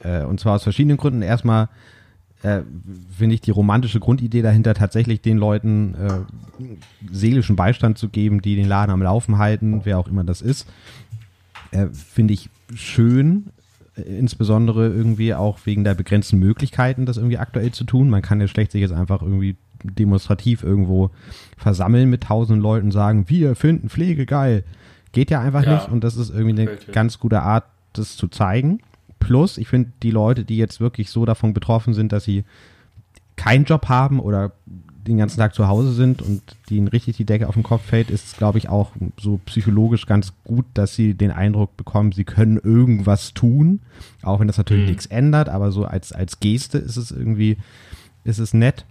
Äh, 0.03 0.23
und 0.23 0.39
zwar 0.39 0.55
aus 0.55 0.63
verschiedenen 0.63 0.97
Gründen. 0.97 1.21
Erstmal 1.21 1.69
äh, 2.43 2.61
finde 3.17 3.35
ich 3.35 3.41
die 3.41 3.51
romantische 3.51 3.99
Grundidee 3.99 4.41
dahinter, 4.41 4.73
tatsächlich 4.73 5.21
den 5.21 5.37
Leuten 5.37 5.95
äh, 5.95 6.65
seelischen 7.11 7.55
Beistand 7.55 7.97
zu 7.97 8.09
geben, 8.09 8.41
die 8.41 8.55
den 8.55 8.67
Laden 8.67 8.91
am 8.91 9.01
Laufen 9.01 9.37
halten, 9.37 9.81
wer 9.83 9.97
auch 9.97 10.07
immer 10.07 10.23
das 10.23 10.41
ist, 10.41 10.67
äh, 11.71 11.87
finde 11.87 12.33
ich 12.33 12.49
schön. 12.73 13.47
Äh, 13.95 14.01
Insbesondere 14.01 14.87
irgendwie 14.87 15.33
auch 15.33 15.59
wegen 15.65 15.83
der 15.83 15.93
begrenzten 15.95 16.39
Möglichkeiten, 16.39 17.05
das 17.05 17.17
irgendwie 17.17 17.37
aktuell 17.37 17.71
zu 17.71 17.83
tun. 17.83 18.09
Man 18.09 18.21
kann 18.21 18.41
ja 18.41 18.47
schlecht 18.47 18.71
sich 18.71 18.81
jetzt 18.81 18.93
einfach 18.93 19.21
irgendwie 19.21 19.55
demonstrativ 19.83 20.63
irgendwo 20.63 21.11
versammeln 21.57 22.09
mit 22.09 22.23
tausenden 22.23 22.61
Leuten 22.61 22.87
und 22.87 22.91
sagen, 22.91 23.25
wir 23.29 23.55
finden 23.55 23.89
Pflege 23.89 24.25
geil. 24.25 24.63
Geht 25.11 25.29
ja 25.31 25.41
einfach 25.41 25.63
Ja. 25.63 25.75
nicht 25.75 25.89
und 25.89 26.03
das 26.03 26.15
ist 26.17 26.29
irgendwie 26.31 26.61
eine 26.61 26.71
Richtig. 26.71 26.93
ganz 26.93 27.19
gute 27.19 27.41
Art, 27.41 27.65
das 27.93 28.17
zu 28.17 28.27
zeigen. 28.27 28.79
Plus, 29.19 29.57
ich 29.57 29.67
finde, 29.67 29.91
die 30.03 30.11
Leute, 30.11 30.43
die 30.43 30.57
jetzt 30.57 30.79
wirklich 30.79 31.09
so 31.09 31.25
davon 31.25 31.53
betroffen 31.53 31.93
sind, 31.93 32.11
dass 32.11 32.23
sie 32.23 32.43
keinen 33.35 33.65
Job 33.65 33.87
haben 33.89 34.19
oder 34.19 34.51
den 35.07 35.17
ganzen 35.17 35.37
Tag 35.39 35.53
zu 35.53 35.67
Hause 35.67 35.93
sind 35.93 36.21
und 36.21 36.41
denen 36.69 36.87
richtig 36.87 37.17
die 37.17 37.25
Decke 37.25 37.47
auf 37.47 37.53
den 37.53 37.63
Kopf 37.63 37.83
fällt, 37.85 38.09
ist 38.09 38.25
es, 38.25 38.37
glaube 38.37 38.57
ich, 38.57 38.69
auch 38.69 38.91
so 39.19 39.39
psychologisch 39.45 40.05
ganz 40.05 40.33
gut, 40.43 40.65
dass 40.73 40.95
sie 40.95 41.13
den 41.13 41.31
Eindruck 41.31 41.77
bekommen, 41.77 42.11
sie 42.11 42.23
können 42.23 42.57
irgendwas 42.57 43.33
tun, 43.33 43.81
auch 44.23 44.39
wenn 44.39 44.47
das 44.47 44.57
natürlich 44.57 44.83
Mhm. 44.83 44.89
nichts 44.89 45.05
ändert, 45.05 45.49
aber 45.49 45.71
so 45.71 45.85
als, 45.85 46.11
als 46.11 46.39
Geste 46.39 46.77
ist 46.77 46.97
es 46.97 47.11
irgendwie, 47.11 47.57
ist 48.23 48.39
es 48.39 48.53
nett. 48.53 48.85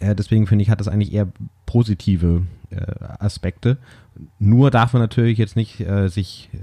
Äh, 0.00 0.14
deswegen 0.14 0.46
finde 0.46 0.62
ich, 0.62 0.70
hat 0.70 0.80
das 0.80 0.88
eigentlich 0.88 1.12
eher 1.12 1.28
positive 1.66 2.42
äh, 2.70 2.76
Aspekte. 3.18 3.76
Nur 4.38 4.70
darf 4.70 4.92
man 4.92 5.02
natürlich 5.02 5.38
jetzt 5.38 5.56
nicht 5.56 5.80
äh, 5.80 6.08
sich 6.08 6.48
äh, 6.54 6.58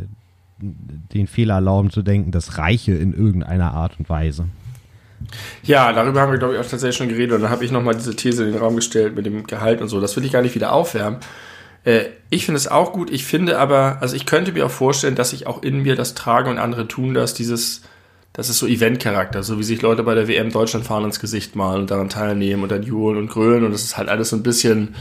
den 0.61 1.27
Fehler 1.27 1.55
erlauben 1.55 1.89
zu 1.89 2.01
denken, 2.01 2.31
das 2.31 2.57
reiche 2.57 2.93
in 2.93 3.13
irgendeiner 3.13 3.73
Art 3.73 3.99
und 3.99 4.09
Weise. 4.09 4.45
Ja, 5.63 5.93
darüber 5.93 6.21
haben 6.21 6.31
wir, 6.31 6.39
glaube 6.39 6.55
ich, 6.55 6.59
auch 6.59 6.67
tatsächlich 6.67 6.97
schon 6.97 7.09
geredet. 7.09 7.35
Und 7.35 7.41
dann 7.41 7.51
habe 7.51 7.65
ich 7.65 7.71
nochmal 7.71 7.95
diese 7.95 8.15
These 8.15 8.45
in 8.45 8.53
den 8.53 8.61
Raum 8.61 8.75
gestellt 8.75 9.15
mit 9.15 9.25
dem 9.25 9.45
Gehalt 9.45 9.81
und 9.81 9.87
so. 9.87 9.99
Das 10.01 10.15
will 10.15 10.25
ich 10.25 10.31
gar 10.31 10.41
nicht 10.41 10.55
wieder 10.55 10.73
aufwärmen. 10.73 11.19
Äh, 11.83 12.05
ich 12.29 12.45
finde 12.45 12.57
es 12.57 12.67
auch 12.67 12.93
gut. 12.93 13.09
Ich 13.09 13.25
finde 13.25 13.57
aber, 13.59 13.97
also 14.01 14.15
ich 14.15 14.25
könnte 14.25 14.51
mir 14.51 14.65
auch 14.65 14.71
vorstellen, 14.71 15.15
dass 15.15 15.33
ich 15.33 15.47
auch 15.47 15.63
in 15.63 15.81
mir 15.81 15.95
das 15.95 16.15
trage 16.15 16.49
und 16.49 16.57
andere 16.57 16.87
tun 16.87 17.13
das, 17.13 17.33
dieses, 17.33 17.81
das 18.33 18.49
ist 18.49 18.59
so 18.59 18.67
Eventcharakter, 18.67 19.43
so 19.43 19.59
wie 19.59 19.63
sich 19.63 19.81
Leute 19.81 20.03
bei 20.03 20.15
der 20.15 20.27
WM 20.27 20.51
Deutschland 20.51 20.85
fahren 20.85 21.05
ins 21.05 21.19
Gesicht 21.19 21.55
malen 21.55 21.81
und 21.81 21.91
daran 21.91 22.09
teilnehmen 22.09 22.63
und 22.63 22.71
dann 22.71 22.83
johlen 22.83 23.17
und 23.17 23.29
grölen 23.29 23.63
und 23.63 23.71
das 23.71 23.83
ist 23.83 23.97
halt 23.97 24.09
alles 24.09 24.29
so 24.29 24.35
ein 24.35 24.43
bisschen, 24.43 24.95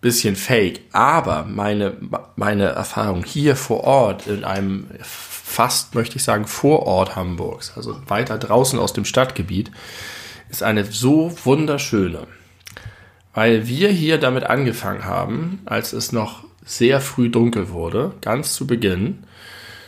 bisschen 0.00 0.36
fake. 0.36 0.80
Aber 0.92 1.44
meine, 1.44 1.96
meine 2.36 2.64
Erfahrung 2.64 3.24
hier 3.24 3.56
vor 3.56 3.84
Ort 3.84 4.26
in 4.26 4.44
einem 4.44 4.86
fast, 5.54 5.94
möchte 5.94 6.16
ich 6.16 6.24
sagen, 6.24 6.46
Vorort 6.46 7.14
Hamburgs, 7.14 7.72
also 7.76 7.96
weiter 8.08 8.38
draußen 8.38 8.78
aus 8.78 8.92
dem 8.92 9.04
Stadtgebiet, 9.04 9.70
ist 10.50 10.62
eine 10.62 10.84
so 10.84 11.32
wunderschöne. 11.44 12.26
Weil 13.34 13.68
wir 13.68 13.88
hier 13.88 14.18
damit 14.18 14.44
angefangen 14.44 15.04
haben, 15.04 15.60
als 15.64 15.92
es 15.92 16.12
noch 16.12 16.44
sehr 16.64 17.00
früh 17.00 17.30
dunkel 17.30 17.70
wurde, 17.70 18.12
ganz 18.20 18.54
zu 18.54 18.66
Beginn, 18.66 19.24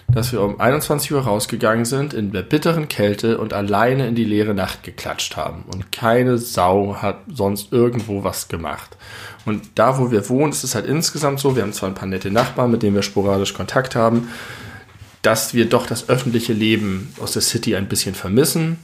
dass 0.09 0.31
wir 0.31 0.41
um 0.41 0.61
21 0.61 1.13
Uhr 1.13 1.23
rausgegangen 1.23 1.85
sind, 1.85 2.15
in 2.15 2.31
der 2.31 2.43
bitteren 2.43 2.87
Kälte 2.87 3.39
und 3.39 3.53
alleine 3.53 4.07
in 4.07 4.15
die 4.15 4.25
leere 4.25 4.55
Nacht 4.55 4.85
geklatscht 4.85 5.37
haben. 5.37 5.65
Und 5.67 5.91
keine 5.91 6.39
Sau 6.39 6.99
hat 7.03 7.19
sonst 7.33 7.73
irgendwo 7.73 8.23
was 8.23 8.47
gemacht. 8.47 8.97
Und 9.45 9.63
da, 9.75 9.99
wo 9.99 10.13
wir 10.13 10.29
wohnen, 10.29 10.53
ist 10.53 10.63
es 10.63 10.77
halt 10.77 10.87
insgesamt 10.87 11.41
so, 11.41 11.57
wir 11.57 11.63
haben 11.63 11.73
zwar 11.73 11.89
ein 11.89 11.97
paar 11.97 12.09
nette 12.09 12.31
Nachbarn, 12.31 12.71
mit 12.71 12.85
denen 12.85 12.95
wir 12.95 13.03
sporadisch 13.03 13.55
Kontakt 13.55 13.97
haben, 13.97 14.29
dass 15.27 15.55
wir 15.55 15.69
doch 15.69 15.87
das 15.87 16.09
öffentliche 16.09 16.53
Leben 16.53 17.13
aus 17.21 17.33
der 17.33 17.43
City 17.43 17.75
ein 17.75 17.89
bisschen 17.89 18.15
vermissen, 18.15 18.79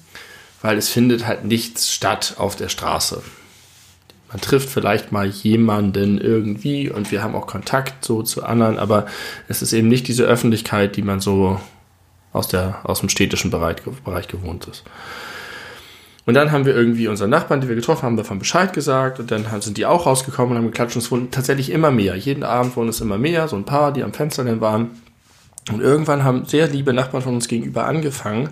weil 0.60 0.76
es 0.76 0.88
findet 0.88 1.24
halt 1.24 1.44
nichts 1.44 1.92
statt 1.92 2.34
auf 2.36 2.56
der 2.56 2.68
Straße. 2.68 3.22
Man 4.28 4.40
trifft 4.40 4.68
vielleicht 4.68 5.12
mal 5.12 5.28
jemanden 5.28 6.18
irgendwie 6.18 6.90
und 6.90 7.12
wir 7.12 7.22
haben 7.22 7.36
auch 7.36 7.46
Kontakt 7.46 8.04
so 8.04 8.24
zu 8.24 8.42
anderen, 8.42 8.76
aber 8.76 9.06
es 9.46 9.62
ist 9.62 9.72
eben 9.72 9.86
nicht 9.86 10.08
diese 10.08 10.24
Öffentlichkeit, 10.24 10.96
die 10.96 11.02
man 11.02 11.20
so 11.20 11.60
aus, 12.32 12.48
der, 12.48 12.80
aus 12.82 12.98
dem 13.00 13.08
städtischen 13.08 13.52
Bereich, 13.52 13.76
Bereich 14.04 14.26
gewohnt 14.26 14.66
ist. 14.66 14.82
Und 16.26 16.34
dann 16.34 16.50
haben 16.50 16.66
wir 16.66 16.74
irgendwie 16.74 17.06
unseren 17.06 17.30
Nachbarn, 17.30 17.60
die 17.60 17.68
wir 17.68 17.76
getroffen 17.76 18.02
haben, 18.02 18.16
davon 18.16 18.40
Bescheid 18.40 18.72
gesagt 18.72 19.20
und 19.20 19.30
dann 19.30 19.44
sind 19.60 19.76
die 19.76 19.86
auch 19.86 20.06
rausgekommen 20.06 20.52
und 20.52 20.58
haben 20.58 20.66
geklatscht 20.66 20.96
und 20.96 21.02
es 21.02 21.10
wurden 21.12 21.30
tatsächlich 21.30 21.70
immer 21.70 21.92
mehr. 21.92 22.16
Jeden 22.16 22.42
Abend 22.42 22.74
wurden 22.74 22.88
es 22.88 23.00
immer 23.00 23.18
mehr, 23.18 23.46
so 23.46 23.54
ein 23.54 23.64
paar, 23.64 23.92
die 23.92 24.02
am 24.02 24.12
Fenster 24.12 24.42
dann 24.42 24.60
waren. 24.60 25.01
Und 25.70 25.80
irgendwann 25.80 26.24
haben 26.24 26.44
sehr 26.44 26.66
liebe 26.68 26.92
Nachbarn 26.92 27.22
von 27.22 27.34
uns 27.34 27.48
gegenüber 27.48 27.86
angefangen, 27.86 28.50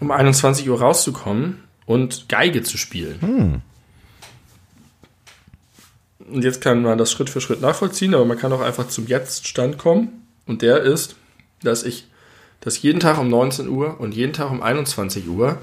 um 0.00 0.10
21 0.10 0.68
Uhr 0.68 0.80
rauszukommen 0.80 1.64
und 1.86 2.28
Geige 2.28 2.62
zu 2.62 2.78
spielen. 2.78 3.20
Hm. 3.20 3.62
Und 6.32 6.42
jetzt 6.42 6.60
kann 6.60 6.82
man 6.82 6.96
das 6.96 7.12
Schritt 7.12 7.28
für 7.28 7.40
Schritt 7.40 7.60
nachvollziehen, 7.60 8.14
aber 8.14 8.24
man 8.24 8.38
kann 8.38 8.52
auch 8.52 8.60
einfach 8.60 8.88
zum 8.88 9.06
Jetzt-Stand 9.06 9.78
kommen. 9.78 10.26
Und 10.46 10.62
der 10.62 10.80
ist, 10.80 11.16
dass 11.62 11.82
ich, 11.82 12.06
dass 12.60 12.80
jeden 12.80 13.00
Tag 13.00 13.18
um 13.18 13.28
19 13.28 13.68
Uhr 13.68 14.00
und 14.00 14.14
jeden 14.14 14.32
Tag 14.32 14.50
um 14.50 14.62
21 14.62 15.28
Uhr 15.28 15.58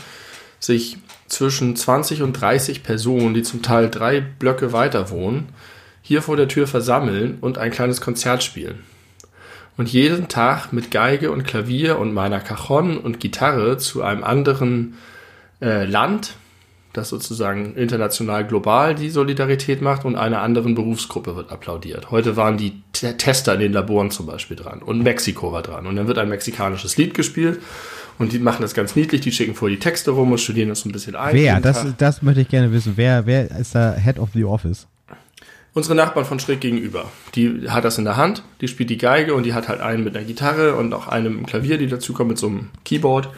sich 0.60 0.98
zwischen 1.28 1.76
20 1.76 2.22
und 2.22 2.34
30 2.34 2.84
Personen, 2.84 3.34
die 3.34 3.42
zum 3.42 3.64
Teil 3.64 3.90
drei 3.90 4.20
Blöcke 4.22 4.74
weiter 4.74 5.10
wohnen, 5.10 5.50
hier 6.02 6.22
vor 6.22 6.36
der 6.36 6.48
Tür 6.48 6.68
versammeln 6.68 7.38
und 7.42 7.58
ein 7.58 7.72
kleines 7.72 8.02
Konzert 8.02 8.44
spielen. 8.44 8.84
Und 9.78 9.92
jeden 9.92 10.28
Tag 10.28 10.74
mit 10.74 10.92
Geige 10.92 11.32
und 11.32 11.44
Klavier 11.44 11.98
und 11.98 12.14
meiner 12.14 12.40
Cajon 12.40 12.98
und 12.98 13.20
Gitarre 13.20 13.78
zu 13.78 14.04
einem 14.04 14.24
anderen 14.24 14.96
äh, 15.62 15.86
Land 15.86 16.36
das 16.94 17.10
sozusagen 17.10 17.76
international 17.76 18.46
global 18.46 18.96
die 18.96 19.10
Solidarität 19.10 19.82
macht 19.82 20.06
und 20.06 20.16
einer 20.16 20.42
anderen 20.42 20.76
Berufsgruppe 20.76 21.36
wird 21.36 21.52
applaudiert. 21.52 22.12
Heute 22.12 22.36
waren 22.36 22.58
die 22.58 22.82
Tester 22.92 23.54
in 23.54 23.62
den 23.62 23.74
Laboren 23.74 24.12
zum 24.12 24.26
Beispiel 24.26 24.58
dran 24.58 24.82
und 24.82 25.02
Mexiko 25.02 25.52
war 25.52 25.62
dran 25.62 25.88
und 25.88 25.96
dann 25.96 26.08
wird 26.08 26.18
ein 26.18 26.30
mexikanisches 26.30 26.98
Lied 26.98 27.14
gespielt 27.14 27.62
und 28.20 28.34
die 28.34 28.40
machen 28.40 28.62
das 28.62 28.74
ganz 28.74 28.96
niedlich, 28.96 29.22
die 29.22 29.32
schicken 29.32 29.56
vorher 29.56 29.78
die 29.78 29.82
Texte 29.82 30.12
rum 30.12 30.32
und 30.32 30.40
studieren 30.40 30.70
das 30.70 30.86
ein 30.86 30.92
bisschen 30.92 31.16
ein. 31.16 31.34
Wer? 31.34 31.62
Das, 31.62 31.86
das 31.98 32.22
möchte 32.22 32.42
ich 32.42 32.50
gerne 32.50 32.72
wissen. 32.72 32.94
Wer, 32.96 33.26
wer 33.26 33.50
ist 33.52 33.74
da 33.74 33.96
Head 33.96 34.20
of 34.20 34.30
the 34.34 34.44
Office? 34.44 34.88
Unsere 35.74 35.96
Nachbarn 35.96 36.26
von 36.26 36.40
schräg 36.40 36.60
gegenüber. 36.60 37.10
Die 37.34 37.70
hat 37.70 37.86
das 37.86 37.98
in 37.98 38.04
der 38.04 38.18
Hand, 38.18 38.44
die 38.60 38.68
spielt 38.68 38.90
die 38.90 38.98
Geige 38.98 39.34
und 39.34 39.44
die 39.44 39.54
hat 39.54 39.70
halt 39.70 39.80
einen 39.80 40.04
mit 40.04 40.16
einer 40.16 40.26
Gitarre 40.26 40.76
und 40.76 40.94
auch 40.94 41.08
einen 41.08 41.38
mit 41.38 41.48
Klavier, 41.48 41.78
die 41.78 41.88
dazukommt 41.88 42.30
mit 42.30 42.38
so 42.38 42.48
einem 42.48 42.70
Keyboard. 42.84 43.30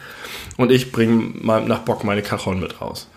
Und 0.56 0.72
ich 0.72 0.90
bringe 0.90 1.32
nach 1.42 1.80
Bock 1.80 2.02
meine 2.02 2.22
Cajon 2.22 2.58
mit 2.58 2.80
raus. 2.80 3.08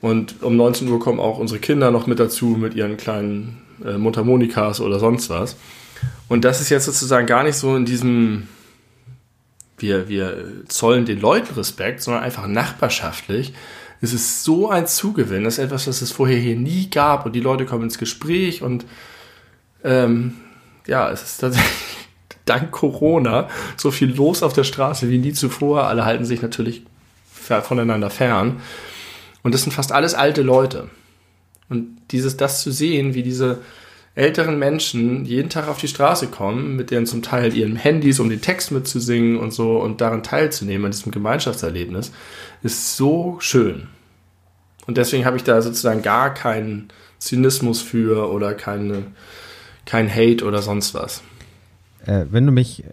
Und 0.00 0.42
um 0.42 0.56
19 0.56 0.88
Uhr 0.88 1.00
kommen 1.00 1.20
auch 1.20 1.38
unsere 1.38 1.60
Kinder 1.60 1.90
noch 1.90 2.06
mit 2.06 2.18
dazu 2.18 2.46
mit 2.58 2.74
ihren 2.74 2.96
kleinen 2.96 3.62
äh, 3.84 3.98
Mundharmonikas 3.98 4.80
oder 4.80 4.98
sonst 4.98 5.28
was. 5.28 5.56
Und 6.28 6.44
das 6.44 6.60
ist 6.60 6.70
jetzt 6.70 6.84
sozusagen 6.86 7.26
gar 7.26 7.44
nicht 7.44 7.56
so 7.56 7.76
in 7.76 7.84
diesem, 7.84 8.48
wir, 9.78 10.08
wir 10.08 10.64
zollen 10.68 11.04
den 11.04 11.20
Leuten 11.20 11.54
Respekt, 11.54 12.02
sondern 12.02 12.22
einfach 12.22 12.46
nachbarschaftlich. 12.46 13.52
Es 14.00 14.12
ist 14.12 14.44
so 14.44 14.68
ein 14.68 14.86
Zugewinn, 14.86 15.44
das 15.44 15.58
ist 15.58 15.64
etwas, 15.64 15.86
was 15.86 16.02
es 16.02 16.12
vorher 16.12 16.38
hier 16.38 16.56
nie 16.56 16.90
gab 16.90 17.26
und 17.26 17.32
die 17.32 17.40
Leute 17.40 17.64
kommen 17.64 17.84
ins 17.84 17.98
Gespräch 17.98 18.62
und 18.62 18.84
ähm, 19.84 20.34
ja, 20.86 21.10
es 21.10 21.22
ist 21.22 21.38
tatsächlich 21.38 21.72
dank 22.44 22.70
Corona 22.70 23.48
so 23.76 23.90
viel 23.90 24.14
los 24.14 24.42
auf 24.42 24.52
der 24.52 24.64
Straße 24.64 25.10
wie 25.10 25.18
nie 25.18 25.32
zuvor. 25.32 25.84
Alle 25.84 26.04
halten 26.04 26.24
sich 26.24 26.42
natürlich 26.42 26.82
voneinander 27.32 28.10
fern. 28.10 28.60
Und 29.42 29.54
das 29.54 29.62
sind 29.62 29.72
fast 29.72 29.92
alles 29.92 30.14
alte 30.14 30.42
Leute. 30.42 30.88
Und 31.68 31.98
dieses, 32.10 32.36
das 32.36 32.62
zu 32.62 32.70
sehen, 32.70 33.14
wie 33.14 33.22
diese 33.22 33.58
älteren 34.16 34.58
Menschen 34.58 35.26
jeden 35.26 35.50
Tag 35.50 35.68
auf 35.68 35.78
die 35.78 35.88
Straße 35.88 36.28
kommen, 36.28 36.74
mit 36.74 36.90
deren 36.90 37.06
zum 37.06 37.22
Teil 37.22 37.54
ihren 37.54 37.76
Handys, 37.76 38.18
um 38.18 38.30
den 38.30 38.40
Text 38.40 38.72
mitzusingen 38.72 39.38
und 39.38 39.52
so 39.52 39.78
und 39.78 40.00
daran 40.00 40.22
teilzunehmen, 40.22 40.86
an 40.86 40.90
diesem 40.90 41.12
Gemeinschaftserlebnis, 41.12 42.12
ist 42.62 42.96
so 42.96 43.36
schön. 43.40 43.88
Und 44.86 44.96
deswegen 44.96 45.26
habe 45.26 45.36
ich 45.36 45.44
da 45.44 45.60
sozusagen 45.60 46.00
gar 46.00 46.32
keinen 46.32 46.88
Zynismus 47.18 47.82
für 47.82 48.30
oder 48.32 48.54
keine, 48.54 49.02
kein 49.84 50.10
Hate 50.10 50.44
oder 50.46 50.62
sonst 50.62 50.94
was. 50.94 51.22
Äh, 52.06 52.24
wenn 52.30 52.46
du 52.46 52.52
mich 52.52 52.84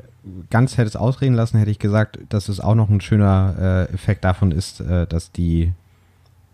ganz 0.49 0.77
hättest 0.77 0.97
ausreden 0.97 1.35
lassen, 1.35 1.57
hätte 1.57 1.71
ich 1.71 1.79
gesagt, 1.79 2.19
dass 2.29 2.49
es 2.49 2.59
auch 2.59 2.75
noch 2.75 2.89
ein 2.89 2.99
schöner 2.99 3.87
äh, 3.89 3.93
Effekt 3.93 4.25
davon 4.25 4.51
ist, 4.51 4.81
äh, 4.81 5.07
dass 5.07 5.31
die 5.31 5.71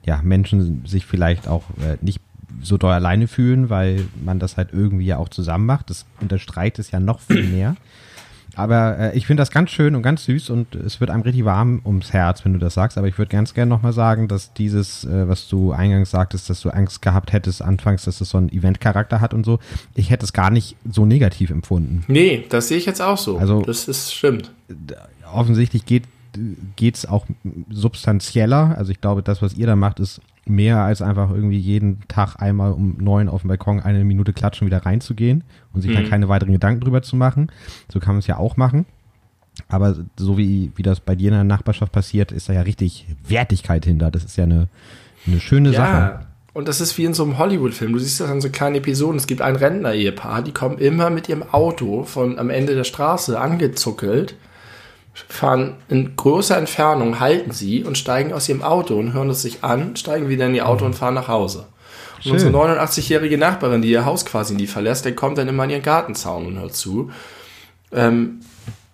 ja, 0.04 0.22
Menschen 0.22 0.86
sich 0.86 1.08
vielleicht 1.08 1.48
auch 1.48 1.64
äh, 1.82 1.98
nicht 2.02 2.22
so 2.62 2.78
doll 2.78 2.92
alleine 2.92 3.28
fühlen, 3.28 3.70
weil 3.70 4.06
man 4.24 4.40
das 4.40 4.58
halt 4.58 4.70
irgendwie 4.74 5.06
ja 5.06 5.18
auch 5.18 5.30
zusammen 5.30 5.66
macht. 5.66 5.90
Das 5.90 6.06
unterstreicht 6.20 6.80
es 6.80 6.92
ja 6.92 7.00
noch 7.00 7.20
viel 7.20 7.44
mehr. 7.52 7.76
Aber 8.56 8.98
äh, 8.98 9.18
ich 9.18 9.26
finde 9.28 9.42
das 9.42 9.52
ganz 9.52 9.70
schön 9.70 9.96
und 9.96 10.02
ganz 10.02 10.26
süß 10.26 10.50
und 10.50 10.76
es 10.76 11.00
wird 11.00 11.12
einem 11.12 11.22
richtig 11.22 11.46
warm 11.46 11.82
ums 11.86 12.12
Herz, 12.12 12.44
wenn 12.44 12.54
du 12.54 12.60
das 12.60 12.74
sagst. 12.74 12.98
Aber 12.98 13.08
ich 13.08 13.18
würde 13.18 13.32
ganz 13.32 13.54
gerne 13.54 13.70
nochmal 13.70 13.94
sagen, 13.94 14.28
dass 14.28 14.54
dieses, 14.54 15.06
äh, 15.06 15.28
was 15.28 15.48
du 15.48 15.72
eingangs 15.72 16.12
sagtest, 16.12 16.50
dass 16.50 16.62
du 16.62 16.70
Angst 16.70 17.02
gehabt 17.02 17.32
hättest 17.32 17.62
anfangs, 17.62 18.06
dass 18.06 18.20
es 18.22 18.30
so 18.30 18.38
einen 18.38 18.50
Eventcharakter 18.50 19.22
hat 19.22 19.34
und 19.34 19.46
so, 19.46 19.60
ich 19.96 20.10
hätte 20.10 20.26
es 20.26 20.34
gar 20.34 20.50
nicht 20.50 20.76
so 20.90 21.06
negativ 21.06 21.52
empfunden. 21.52 22.04
Nee, 22.08 22.46
das 22.50 22.68
sehe 22.68 22.78
ich 22.78 22.86
jetzt 22.86 23.02
auch 23.02 23.18
so. 23.18 23.38
Also, 23.38 23.62
das 23.62 23.88
ist 23.88 24.14
stimmt. 24.14 24.52
Offensichtlich 25.32 25.86
geht 25.86 26.04
geht 26.76 26.96
es 26.96 27.06
auch 27.06 27.26
substanzieller. 27.70 28.76
Also 28.78 28.92
ich 28.92 29.02
glaube, 29.02 29.24
das, 29.24 29.42
was 29.42 29.56
ihr 29.56 29.68
da 29.68 29.76
macht, 29.76 30.00
ist 30.00 30.22
mehr 30.50 30.80
als 30.80 31.02
einfach 31.02 31.30
irgendwie 31.32 31.60
jeden 31.60 32.00
Tag 32.08 32.36
einmal 32.42 32.74
um 32.74 32.98
neun 33.00 33.30
auf 33.30 33.42
dem 33.42 33.48
Balkon 33.50 33.80
eine 33.80 34.04
Minute 34.04 34.34
klatschen, 34.34 34.68
wieder 34.68 34.86
reinzugehen 34.86 35.44
und 35.74 35.82
sich 35.82 35.92
mhm. 35.92 35.96
dann 35.96 36.10
keine 36.10 36.30
weiteren 36.30 36.52
Gedanken 36.52 36.82
drüber 36.82 37.02
zu 37.02 37.16
machen. 37.16 37.52
So 37.92 38.00
kann 38.00 38.16
man 38.16 38.20
es 38.20 38.28
ja 38.28 38.38
auch 38.38 38.58
machen. 38.58 38.86
Aber 39.68 39.96
so 40.18 40.38
wie, 40.38 40.72
wie 40.76 40.84
das 40.84 41.00
bei 41.00 41.16
dir 41.16 41.30
in 41.30 41.34
der 41.34 41.44
Nachbarschaft 41.44 41.92
passiert, 41.92 42.32
ist 42.32 42.50
da 42.50 42.54
ja 42.54 42.62
richtig 42.62 43.08
Wertigkeit 43.28 43.86
hinter. 43.86 44.10
Das 44.12 44.24
ist 44.24 44.38
ja 44.38 44.46
eine, 44.46 44.68
eine 45.28 45.40
schöne 45.40 45.72
ja. 45.72 45.78
Sache. 45.78 46.20
Und 46.54 46.68
das 46.68 46.82
ist 46.82 46.98
wie 46.98 47.06
in 47.06 47.14
so 47.14 47.24
einem 47.24 47.38
Hollywood-Film. 47.38 47.94
Du 47.94 48.00
siehst 48.00 48.20
das 48.20 48.30
an 48.30 48.42
so 48.42 48.50
kleinen 48.50 48.76
Episoden. 48.76 49.18
Es 49.18 49.28
gibt 49.28 49.42
ein 49.42 49.56
Rentner-Ehepaar, 49.56 50.42
die 50.42 50.52
kommen 50.52 50.78
immer 50.80 51.10
mit 51.10 51.30
ihrem 51.30 51.44
Auto 51.44 52.04
von 52.04 52.40
am 52.40 52.50
Ende 52.50 52.76
der 52.76 52.84
Straße 52.84 53.40
angezuckelt 53.40 54.36
fahren 55.14 55.76
in 55.90 56.16
großer 56.16 56.58
Entfernung, 56.58 57.20
halten 57.20 57.52
sie 57.52 57.84
und 57.84 57.98
steigen 57.98 58.34
aus 58.34 58.48
ihrem 58.48 58.64
Auto 58.64 58.98
und 58.98 59.14
hören 59.14 59.30
es 59.30 59.42
sich 59.42 59.64
an, 59.64 59.96
steigen 59.96 60.30
wieder 60.30 60.46
in 60.46 60.56
ihr 60.56 60.68
Auto 60.68 60.86
und 60.86 60.94
fahren 60.94 61.14
nach 61.14 61.28
Hause. 61.28 61.66
Und 62.18 62.24
Schön. 62.24 62.34
unsere 62.34 62.54
89-jährige 62.54 63.38
Nachbarin, 63.38 63.82
die 63.82 63.92
ihr 63.92 64.06
Haus 64.06 64.26
quasi 64.26 64.54
nie 64.54 64.68
verlässt, 64.68 65.06
der 65.06 65.16
kommt 65.16 65.38
dann 65.38 65.48
immer 65.48 65.64
in 65.64 65.70
ihren 65.72 65.82
Gartenzaun 65.82 66.48
und 66.48 66.60
hört 66.60 66.76
zu. 66.76 67.12
Ähm, 67.92 68.42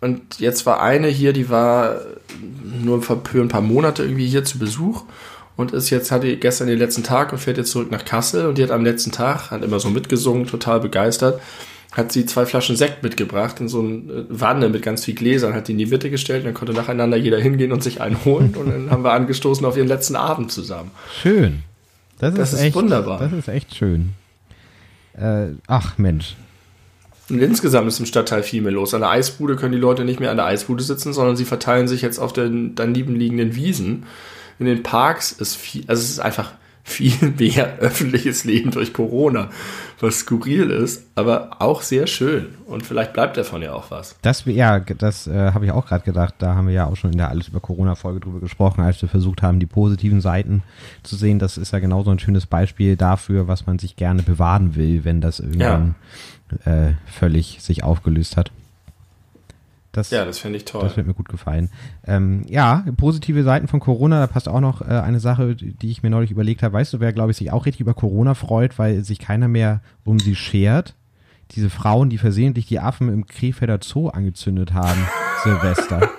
und 0.02 0.40
jetzt 0.40 0.66
war 0.66 0.82
eine 0.82 1.08
hier, 1.08 1.34
die 1.34 1.50
war 1.50 2.02
nur 2.84 3.02
für 3.02 3.20
ein 3.34 3.48
paar 3.48 3.62
Monate 3.62 4.04
irgendwie 4.04 4.28
hier 4.28 4.44
zu 4.44 4.60
Besuch 4.60 5.04
und 5.56 5.72
ist 5.72 5.90
jetzt, 5.90 6.12
hatte 6.12 6.38
gestern 6.38 6.68
den 6.68 6.78
letzten 6.78 7.04
Tag 7.04 7.32
und 7.32 7.40
fährt 7.40 7.58
jetzt 7.58 7.72
zurück 7.72 7.90
nach 7.90 8.06
Kassel 8.06 8.46
und 8.46 8.58
die 8.58 8.64
hat 8.64 8.72
am 8.72 8.84
letzten 8.84 9.12
Tag, 9.12 9.52
hat 9.52 9.64
immer 9.64 9.80
so 9.80 9.90
mitgesungen, 9.90 10.46
total 10.46 10.80
begeistert 10.80 11.42
hat 11.92 12.12
sie 12.12 12.26
zwei 12.26 12.46
Flaschen 12.46 12.76
Sekt 12.76 13.04
mitgebracht 13.04 13.60
in 13.60 13.68
so 13.68 13.80
eine 13.80 13.96
äh, 13.96 14.26
Wanne 14.30 14.70
mit 14.70 14.82
ganz 14.82 15.06
viel 15.06 15.16
Gläsern, 15.16 15.54
hat 15.54 15.68
die 15.68 15.74
in 15.74 15.78
die 15.78 15.86
Mitte 15.86 16.10
gestellt 16.10 16.40
und 16.40 16.46
dann 16.46 16.54
konnte 16.54 16.74
nacheinander 16.74 17.18
jeder 17.18 17.40
hingehen 17.40 17.72
und 17.72 17.84
sich 17.84 18.02
einen 18.02 18.24
holen 18.26 18.54
und 18.56 18.70
dann 18.70 18.92
haben 18.92 19.04
wir 19.04 19.14
angestoßen 19.14 19.66
auf 19.66 19.78
ihren 19.78 19.88
letzten 19.88 20.16
Abend 20.16 20.52
zusammen. 20.52 20.92
Schön. 21.22 21.64
Das, 22.20 22.34
das 22.34 22.54
ist, 22.54 22.60
ist, 22.60 22.66
echt, 22.66 22.76
wunderbar. 22.76 23.20
Das 23.20 23.34
ist 23.34 23.48
echt 23.48 23.76
schön. 23.76 24.14
Äh, 25.18 25.48
ach 25.68 25.98
Mensch. 25.98 26.36
Und 27.30 27.40
insgesamt 27.40 27.88
ist 27.88 28.00
im 28.00 28.06
Stadtteil 28.06 28.44
viel 28.44 28.62
mehr 28.62 28.72
los. 28.72 28.94
An 28.94 29.02
der 29.02 29.10
Eisbude 29.10 29.56
können 29.56 29.72
die 29.72 29.80
Leute 29.80 30.06
nicht 30.06 30.20
mehr 30.20 30.32
an 30.32 30.38
der 30.38 30.46
Eisbude 30.46 30.84
sitzen, 30.84 31.12
sondern 31.12 31.36
sie 31.36 31.46
verteilen 31.46 31.88
sich 31.88 32.02
jetzt 32.02 32.20
auf 32.20 32.34
den 32.34 32.76
daneben 32.76 33.16
liegenden 33.16 33.56
Wiesen. 33.56 34.04
In 34.60 34.68
den 34.68 34.84
Parks 34.84 35.32
ist 35.32 35.56
viel, 35.56 35.84
also 35.88 36.02
es 36.02 36.10
ist 36.10 36.20
einfach 36.20 36.52
viel 36.88 37.34
mehr 37.40 37.80
öffentliches 37.80 38.44
Leben 38.46 38.70
durch 38.70 38.94
Corona, 38.94 39.50
was 40.00 40.20
skurril 40.20 40.70
ist, 40.70 41.08
aber 41.16 41.58
auch 41.60 41.82
sehr 41.82 42.06
schön. 42.06 42.50
Und 42.68 42.86
vielleicht 42.86 43.12
bleibt 43.12 43.38
davon 43.38 43.64
ja 43.64 43.74
auch 43.74 43.90
was. 43.90 44.16
Das, 44.22 44.46
ja, 44.46 44.80
das 44.80 45.26
äh, 45.26 45.52
habe 45.52 45.66
ich 45.66 45.72
auch 45.72 45.88
gerade 45.88 46.06
gedacht. 46.06 46.36
Da 46.38 46.54
haben 46.54 46.68
wir 46.68 46.76
ja 46.76 46.86
auch 46.86 46.96
schon 46.96 47.12
in 47.12 47.18
der 47.18 47.30
Alles 47.30 47.48
über 47.48 47.60
Corona-Folge 47.60 48.20
drüber 48.20 48.40
gesprochen, 48.40 48.82
als 48.82 49.02
wir 49.02 49.10
versucht 49.10 49.42
haben, 49.42 49.60
die 49.60 49.66
positiven 49.66 50.22
Seiten 50.22 50.62
zu 51.02 51.16
sehen. 51.16 51.40
Das 51.40 51.58
ist 51.58 51.74
ja 51.74 51.80
genauso 51.80 52.12
ein 52.12 52.20
schönes 52.20 52.46
Beispiel 52.46 52.96
dafür, 52.96 53.48
was 53.48 53.66
man 53.66 53.80
sich 53.80 53.96
gerne 53.96 54.22
bewahren 54.22 54.76
will, 54.76 55.04
wenn 55.04 55.22
das 55.22 55.40
irgendwann 55.40 55.96
ja. 56.66 56.90
äh, 56.90 56.94
völlig 57.08 57.58
sich 57.62 57.84
aufgelöst 57.84 58.38
hat. 58.38 58.52
Das, 59.96 60.12
Ja, 60.12 60.26
das 60.26 60.40
finde 60.40 60.58
ich 60.58 60.66
toll. 60.66 60.82
Das 60.82 60.98
wird 60.98 61.08
mir 61.08 61.14
gut 61.14 61.30
gefallen. 61.30 61.70
Ähm, 62.06 62.44
ja, 62.50 62.84
positive 62.98 63.44
Seiten 63.44 63.68
von 63.68 63.80
Corona, 63.80 64.20
da 64.20 64.28
passt 64.28 64.50
auch 64.50 64.60
noch 64.60 64.82
äh, 64.82 64.86
eine 64.86 65.22
Sache, 65.22 65.56
die 65.56 65.90
ich 65.90 66.04
mir 66.04 66.10
neulich 66.10 66.32
überlegt 66.32 66.64
habe. 66.64 66.74
Weißt 66.74 66.94
du, 66.94 67.00
wer, 67.00 67.14
glaube 67.14 67.32
ich, 67.32 67.38
sich 67.38 67.52
auch 67.52 67.66
richtig 67.66 67.82
über 67.82 67.94
Corona 67.94 68.34
freut, 68.34 68.78
weil 68.78 69.04
sich 69.04 69.20
keiner 69.20 69.48
mehr 69.48 69.82
um 70.04 70.20
sie 70.20 70.36
schert? 70.36 70.96
Diese 71.52 71.70
Frauen, 71.70 72.10
die 72.10 72.18
versehentlich 72.18 72.66
die 72.66 72.80
Affen 72.80 73.08
im 73.08 73.26
Krefelder 73.26 73.80
Zoo 73.82 74.10
angezündet 74.10 74.74
haben, 74.74 75.00
Silvester. 75.44 76.10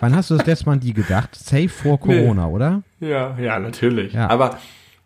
Wann 0.00 0.14
hast 0.14 0.30
du 0.30 0.36
das 0.36 0.46
letzte 0.46 0.66
Mal 0.66 0.74
an 0.74 0.80
die 0.80 0.92
gedacht? 0.92 1.34
Safe 1.34 1.68
vor 1.68 1.98
Corona, 1.98 2.46
oder? 2.46 2.82
ja, 3.00 3.36
ja, 3.38 3.58
natürlich. 3.58 4.12
Ja. 4.12 4.30
Aber 4.30 4.58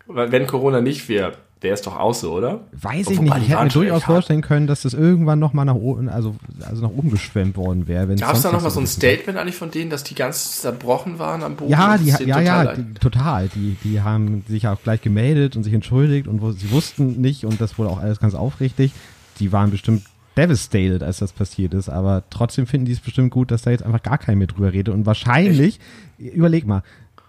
wenn 0.05 0.45
Corona 0.45 0.81
nicht 0.81 1.09
wäre, 1.09 1.33
wäre 1.63 1.73
es 1.73 1.81
doch 1.81 1.97
auch 1.97 2.13
so, 2.13 2.33
oder? 2.33 2.61
Weiß 2.73 3.09
ich 3.09 3.19
nicht. 3.19 3.37
Ich 3.37 3.49
hätte 3.49 3.63
mir 3.63 3.69
durchaus 3.69 3.97
echt 3.97 4.05
vorstellen 4.05 4.41
können, 4.41 4.67
dass 4.67 4.81
das 4.81 4.93
irgendwann 4.93 5.39
nochmal 5.39 5.65
nach 5.65 5.75
oben, 5.75 6.09
also, 6.09 6.35
also 6.67 6.81
nach 6.81 6.91
oben 6.91 7.09
geschwemmt 7.09 7.57
worden 7.57 7.87
wäre. 7.87 8.07
Gab 8.15 8.35
es 8.35 8.41
da 8.41 8.51
sonst 8.51 8.53
noch 8.53 8.61
mal 8.61 8.65
nicht 8.65 8.73
so 8.73 8.79
ein 8.81 8.87
Statement 8.87 9.37
eigentlich 9.39 9.55
von 9.55 9.71
denen, 9.71 9.89
dass 9.89 10.03
die 10.03 10.15
ganz 10.15 10.61
zerbrochen 10.61 11.19
waren 11.19 11.43
am 11.43 11.55
Boden? 11.55 11.71
Ja, 11.71 11.97
die, 11.97 12.09
ist 12.09 12.19
ja, 12.19 12.37
total 12.37 12.45
ja, 12.45 12.73
die, 12.73 12.93
total. 12.95 13.49
Die, 13.49 13.77
die 13.83 14.01
haben 14.01 14.43
sich 14.47 14.67
auch 14.67 14.81
gleich 14.83 15.01
gemeldet 15.01 15.55
und 15.55 15.63
sich 15.63 15.73
entschuldigt 15.73 16.27
und 16.27 16.41
wo, 16.41 16.51
sie 16.51 16.69
wussten 16.71 17.21
nicht 17.21 17.45
und 17.45 17.59
das 17.61 17.77
wurde 17.77 17.89
auch 17.89 17.99
alles 17.99 18.19
ganz 18.19 18.35
aufrichtig. 18.35 18.91
Die 19.39 19.51
waren 19.51 19.71
bestimmt 19.71 20.03
devastated, 20.37 21.03
als 21.03 21.19
das 21.19 21.31
passiert 21.31 21.73
ist, 21.73 21.89
aber 21.89 22.23
trotzdem 22.29 22.65
finden 22.65 22.85
die 22.85 22.91
es 22.91 22.99
bestimmt 22.99 23.31
gut, 23.31 23.51
dass 23.51 23.61
da 23.61 23.71
jetzt 23.71 23.83
einfach 23.83 24.01
gar 24.01 24.17
keiner 24.17 24.37
mehr 24.37 24.47
drüber 24.47 24.73
redet 24.73 24.93
und 24.93 25.05
wahrscheinlich, 25.05 25.79
überleg 26.17 26.65
mal, 26.65 26.83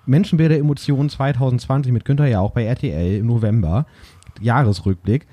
Menschenbilder 0.07 0.59
Emotionen 0.59 1.09
2020 1.09 1.93
mit 1.93 2.05
Günther 2.05 2.27
ja 2.27 2.41
auch 2.41 2.53
bei 2.53 2.65
RTL 2.65 3.17
im 3.17 3.27
November, 3.27 3.87
Jahresrückblick. 4.41 5.27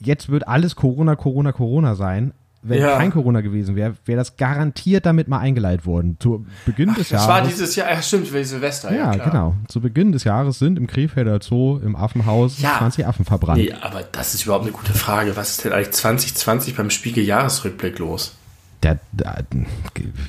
Jetzt 0.00 0.30
wird 0.30 0.48
alles 0.48 0.76
Corona, 0.76 1.14
Corona, 1.16 1.52
Corona 1.52 1.94
sein. 1.94 2.32
Wenn 2.62 2.82
Ja. 2.82 2.98
kein 2.98 3.10
Corona 3.10 3.40
gewesen 3.40 3.74
wäre, 3.74 3.94
wäre 4.04 4.18
das 4.18 4.36
garantiert 4.36 5.06
damit 5.06 5.28
mal 5.28 5.38
eingeleitet 5.38 5.86
worden. 5.86 6.18
Zu 6.20 6.44
Beginn 6.66 6.88
des 6.90 7.08
Das 7.08 7.10
Jahres. 7.10 7.28
war 7.28 7.42
dieses 7.42 7.74
Jahr, 7.74 7.90
ja 7.90 8.02
stimmt, 8.02 8.32
wie 8.34 8.44
Silvester. 8.44 8.94
Ja, 8.94 9.14
ja, 9.14 9.24
genau. 9.24 9.54
Zu 9.68 9.80
Beginn 9.80 10.12
des 10.12 10.24
Jahres 10.24 10.58
sind 10.58 10.76
im 10.76 10.86
Krefelder 10.86 11.40
Zoo 11.40 11.78
im 11.78 11.96
Affenhaus 11.96 12.60
Ja. 12.60 12.76
20 12.76 13.06
Affen 13.06 13.24
verbrannt. 13.24 13.62
Nee, 13.62 13.72
aber 13.80 14.02
das 14.12 14.34
ist 14.34 14.44
überhaupt 14.44 14.64
eine 14.64 14.72
gute 14.72 14.92
Frage. 14.92 15.36
Was 15.36 15.52
ist 15.52 15.64
denn 15.64 15.72
eigentlich 15.72 15.92
2020 15.92 16.76
beim 16.76 16.90
Spiegel-Jahresrückblick 16.90 17.98
los? 17.98 18.36
Der, 18.82 18.98
der, 19.12 19.44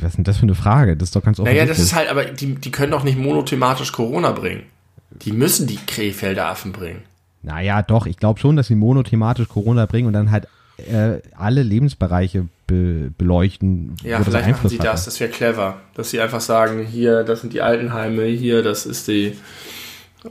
was 0.01 0.09
ist 0.11 0.17
denn 0.17 0.23
das 0.23 0.37
für 0.37 0.43
eine 0.43 0.55
Frage? 0.55 0.95
Das 0.95 1.09
ist 1.09 1.15
doch 1.17 1.23
ganz 1.23 1.37
Naja, 1.37 1.63
offensichtlich. 1.63 1.77
das 1.77 1.85
ist 1.85 1.95
halt, 1.95 2.09
aber 2.09 2.25
die, 2.25 2.55
die 2.55 2.71
können 2.71 2.91
doch 2.91 3.03
nicht 3.03 3.17
monothematisch 3.17 3.91
Corona 3.91 4.31
bringen. 4.31 4.63
Die 5.21 5.31
müssen 5.31 5.67
die 5.67 5.79
Krefelder 5.85 6.47
Affen 6.47 6.71
bringen. 6.71 7.03
Naja, 7.43 7.81
doch. 7.81 8.05
Ich 8.05 8.17
glaube 8.17 8.39
schon, 8.39 8.55
dass 8.55 8.67
sie 8.67 8.75
monothematisch 8.75 9.47
Corona 9.47 9.85
bringen 9.85 10.07
und 10.07 10.13
dann 10.13 10.31
halt 10.31 10.47
äh, 10.77 11.19
alle 11.35 11.63
Lebensbereiche 11.63 12.47
be 12.67 13.11
beleuchten, 13.17 13.95
Ja, 14.03 14.23
vielleicht 14.23 14.49
machen 14.49 14.69
sie 14.69 14.77
das, 14.77 15.05
das 15.05 15.19
wäre 15.19 15.31
clever. 15.31 15.77
Dass 15.95 16.11
sie 16.11 16.21
einfach 16.21 16.41
sagen, 16.41 16.85
hier, 16.85 17.23
das 17.23 17.41
sind 17.41 17.53
die 17.53 17.61
Altenheime, 17.61 18.25
hier, 18.25 18.63
das 18.63 18.85
ist 18.85 19.07
die, 19.07 19.35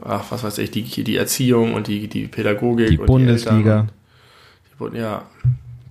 ach, 0.03 0.25
was 0.29 0.43
weiß 0.43 0.57
ich, 0.59 0.71
die, 0.71 0.83
die 0.83 1.15
Erziehung 1.15 1.73
und 1.73 1.87
die, 1.87 2.07
die 2.07 2.27
Pädagogik 2.27 2.89
Die 2.89 2.97
und 2.97 3.05
Bundesliga. 3.05 3.53
Die 3.53 3.67
Eltern 3.67 3.91
ja, 4.93 5.23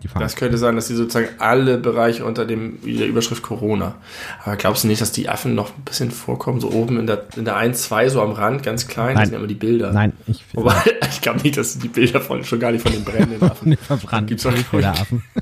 Die 0.03 0.09
fahren. 0.09 0.23
das 0.23 0.37
könnte 0.37 0.57
sein, 0.57 0.77
dass 0.77 0.89
sie 0.89 0.95
sozusagen 0.95 1.29
alle 1.39 1.77
Bereiche 1.77 2.25
unter 2.25 2.47
dem, 2.47 2.79
der 2.83 3.07
Überschrift 3.07 3.43
Corona. 3.43 3.97
Aber 4.45 4.57
glaubst 4.57 4.85
du 4.85 4.89
nicht, 4.89 5.01
dass 5.01 5.13
die 5.13 5.29
Affen 5.29 5.55
noch 5.55 5.71
ein 5.77 5.83
bisschen 5.85 6.11
vorkommen, 6.11 6.61
so 6.61 6.71
oben 6.73 6.99
in 6.99 7.07
der, 7.07 7.27
in 7.37 7.45
der 7.45 7.57
1, 7.57 7.83
2, 7.83 8.09
so 8.09 8.23
am 8.23 8.33
Rand, 8.33 8.63
ganz 8.63 8.89
klein? 8.89 9.15
Nein. 9.15 9.17
Das 9.17 9.29
sind 9.29 9.39
immer 9.39 9.47
die 9.47 9.55
Bilder. 9.55 9.93
Nein, 9.93 10.13
ich 10.27 10.45
Wobei, 10.53 10.75
ich 11.11 11.21
glaube 11.21 11.41
nicht, 11.41 11.57
dass 11.57 11.79
die 11.79 11.89
Bilder 11.89 12.21
von, 12.21 12.45
schon 12.45 12.61
gar 12.61 12.73
nicht 12.73 12.83
von 12.83 12.93
den 12.93 13.05
brennenden 13.05 13.43
Affen. 13.43 13.57
von 13.77 14.27
den 14.27 14.39
verbrannten 14.39 14.85
Affen. 14.85 15.23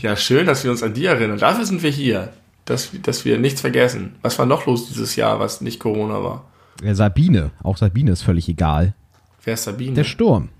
Ja, 0.00 0.14
schön, 0.14 0.46
dass 0.46 0.62
wir 0.62 0.70
uns 0.70 0.84
an 0.84 0.94
die 0.94 1.06
erinnern. 1.06 1.38
Dafür 1.38 1.64
sind 1.66 1.82
wir 1.82 1.90
hier. 1.90 2.32
Dass, 2.64 2.90
dass 3.02 3.24
wir 3.24 3.38
nichts 3.38 3.62
vergessen. 3.62 4.16
Was 4.22 4.38
war 4.38 4.46
noch 4.46 4.66
los 4.66 4.88
dieses 4.88 5.16
Jahr, 5.16 5.40
was 5.40 5.60
nicht 5.60 5.80
Corona 5.80 6.22
war? 6.22 6.44
Ja, 6.82 6.94
Sabine, 6.94 7.50
auch 7.62 7.78
Sabine 7.78 8.12
ist 8.12 8.22
völlig 8.22 8.48
egal. 8.48 8.94
Wer 9.42 9.54
ist 9.54 9.64
Sabine? 9.64 9.94
Der 9.94 10.04
Sturm, 10.04 10.50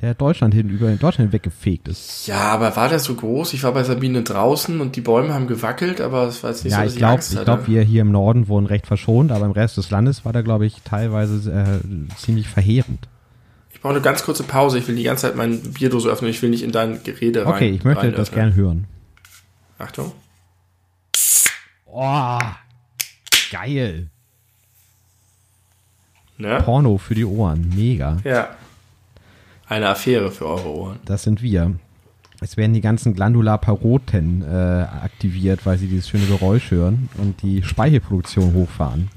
der 0.00 0.14
Deutschland 0.14 0.52
hin 0.52 0.68
über 0.68 0.90
Deutschland 0.92 1.32
weggefegt 1.32 1.88
ist. 1.88 2.26
ja, 2.26 2.38
aber 2.52 2.76
war 2.76 2.88
der 2.90 2.98
so 2.98 3.14
groß? 3.14 3.54
Ich 3.54 3.62
war 3.62 3.72
bei 3.72 3.82
Sabine 3.82 4.22
draußen 4.22 4.80
und 4.80 4.94
die 4.96 5.00
Bäume 5.00 5.32
haben 5.32 5.46
gewackelt, 5.46 6.00
aber 6.02 6.24
es 6.26 6.42
war 6.42 6.50
jetzt 6.50 6.64
nicht 6.64 6.72
Ja, 6.72 6.78
so, 6.80 6.84
dass 6.84 6.92
ich 6.92 6.98
glaube, 6.98 7.20
ich 7.22 7.30
hatte. 7.36 7.44
glaub, 7.44 7.66
wir 7.68 7.82
hier 7.82 8.02
im 8.02 8.12
Norden 8.12 8.48
wurden 8.48 8.66
recht 8.66 8.86
verschont, 8.86 9.32
aber 9.32 9.46
im 9.46 9.52
Rest 9.52 9.78
des 9.78 9.90
Landes 9.90 10.24
war 10.26 10.32
da, 10.34 10.42
glaube 10.42 10.66
ich, 10.66 10.82
teilweise 10.82 11.50
äh, 11.50 12.14
ziemlich 12.16 12.46
verheerend. 12.46 13.08
Ich 13.72 13.80
brauche 13.80 13.94
eine 13.94 14.02
ganz 14.02 14.22
kurze 14.22 14.42
Pause. 14.42 14.78
Ich 14.78 14.86
will 14.88 14.96
die 14.96 15.02
ganze 15.02 15.22
Zeit 15.28 15.36
mein 15.36 15.60
Bierdose 15.60 16.08
öffnen. 16.10 16.30
Ich 16.30 16.42
will 16.42 16.50
nicht 16.50 16.62
in 16.62 16.72
dein 16.72 17.02
Gerede 17.02 17.46
rein. 17.46 17.54
Okay, 17.54 17.70
ich 17.70 17.84
möchte 17.84 18.04
rein 18.04 18.14
das 18.14 18.32
gerne 18.32 18.54
hören. 18.54 18.84
Achtung. 19.78 20.12
Oh, 21.86 22.38
geil. 23.50 24.08
Ne? 26.38 26.60
Porno 26.62 26.98
für 26.98 27.14
die 27.14 27.24
Ohren, 27.24 27.72
mega. 27.74 28.18
Ja. 28.24 28.50
Eine 29.68 29.88
Affäre 29.88 30.30
für 30.30 30.46
eure 30.46 30.68
Ohren. 30.68 30.98
Das 31.04 31.22
sind 31.22 31.42
wir. 31.42 31.74
Es 32.40 32.56
werden 32.56 32.74
die 32.74 32.80
ganzen 32.80 33.14
Glandula 33.14 33.56
paroten 33.56 34.42
äh, 34.42 34.46
aktiviert, 34.46 35.64
weil 35.64 35.78
sie 35.78 35.86
dieses 35.86 36.08
schöne 36.08 36.26
Geräusch 36.26 36.70
hören 36.70 37.08
und 37.16 37.42
die 37.42 37.62
Speichelproduktion 37.62 38.52
hochfahren. 38.52 39.08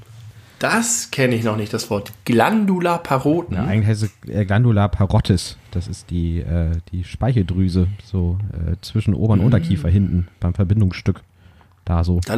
Das 0.58 1.10
kenne 1.10 1.36
ich 1.36 1.44
noch 1.44 1.56
nicht, 1.56 1.72
das 1.72 1.88
Wort. 1.88 2.12
Glandula 2.26 2.98
paroten. 2.98 3.56
Ja, 3.56 3.64
eigentlich 3.64 3.88
heißt 3.88 4.02
es 4.02 4.28
äh, 4.28 4.44
Glandula 4.44 4.88
parottis. 4.88 5.56
Das 5.70 5.88
ist 5.88 6.10
die, 6.10 6.40
äh, 6.40 6.72
die 6.92 7.04
Speicheldrüse, 7.04 7.88
so 8.04 8.38
äh, 8.52 8.76
zwischen 8.82 9.14
Ober- 9.14 9.34
und 9.34 9.40
Unterkiefer 9.40 9.88
hinten 9.88 10.28
beim 10.38 10.52
Verbindungsstück. 10.52 11.22
Da 11.90 12.04
so. 12.04 12.20
Da 12.24 12.36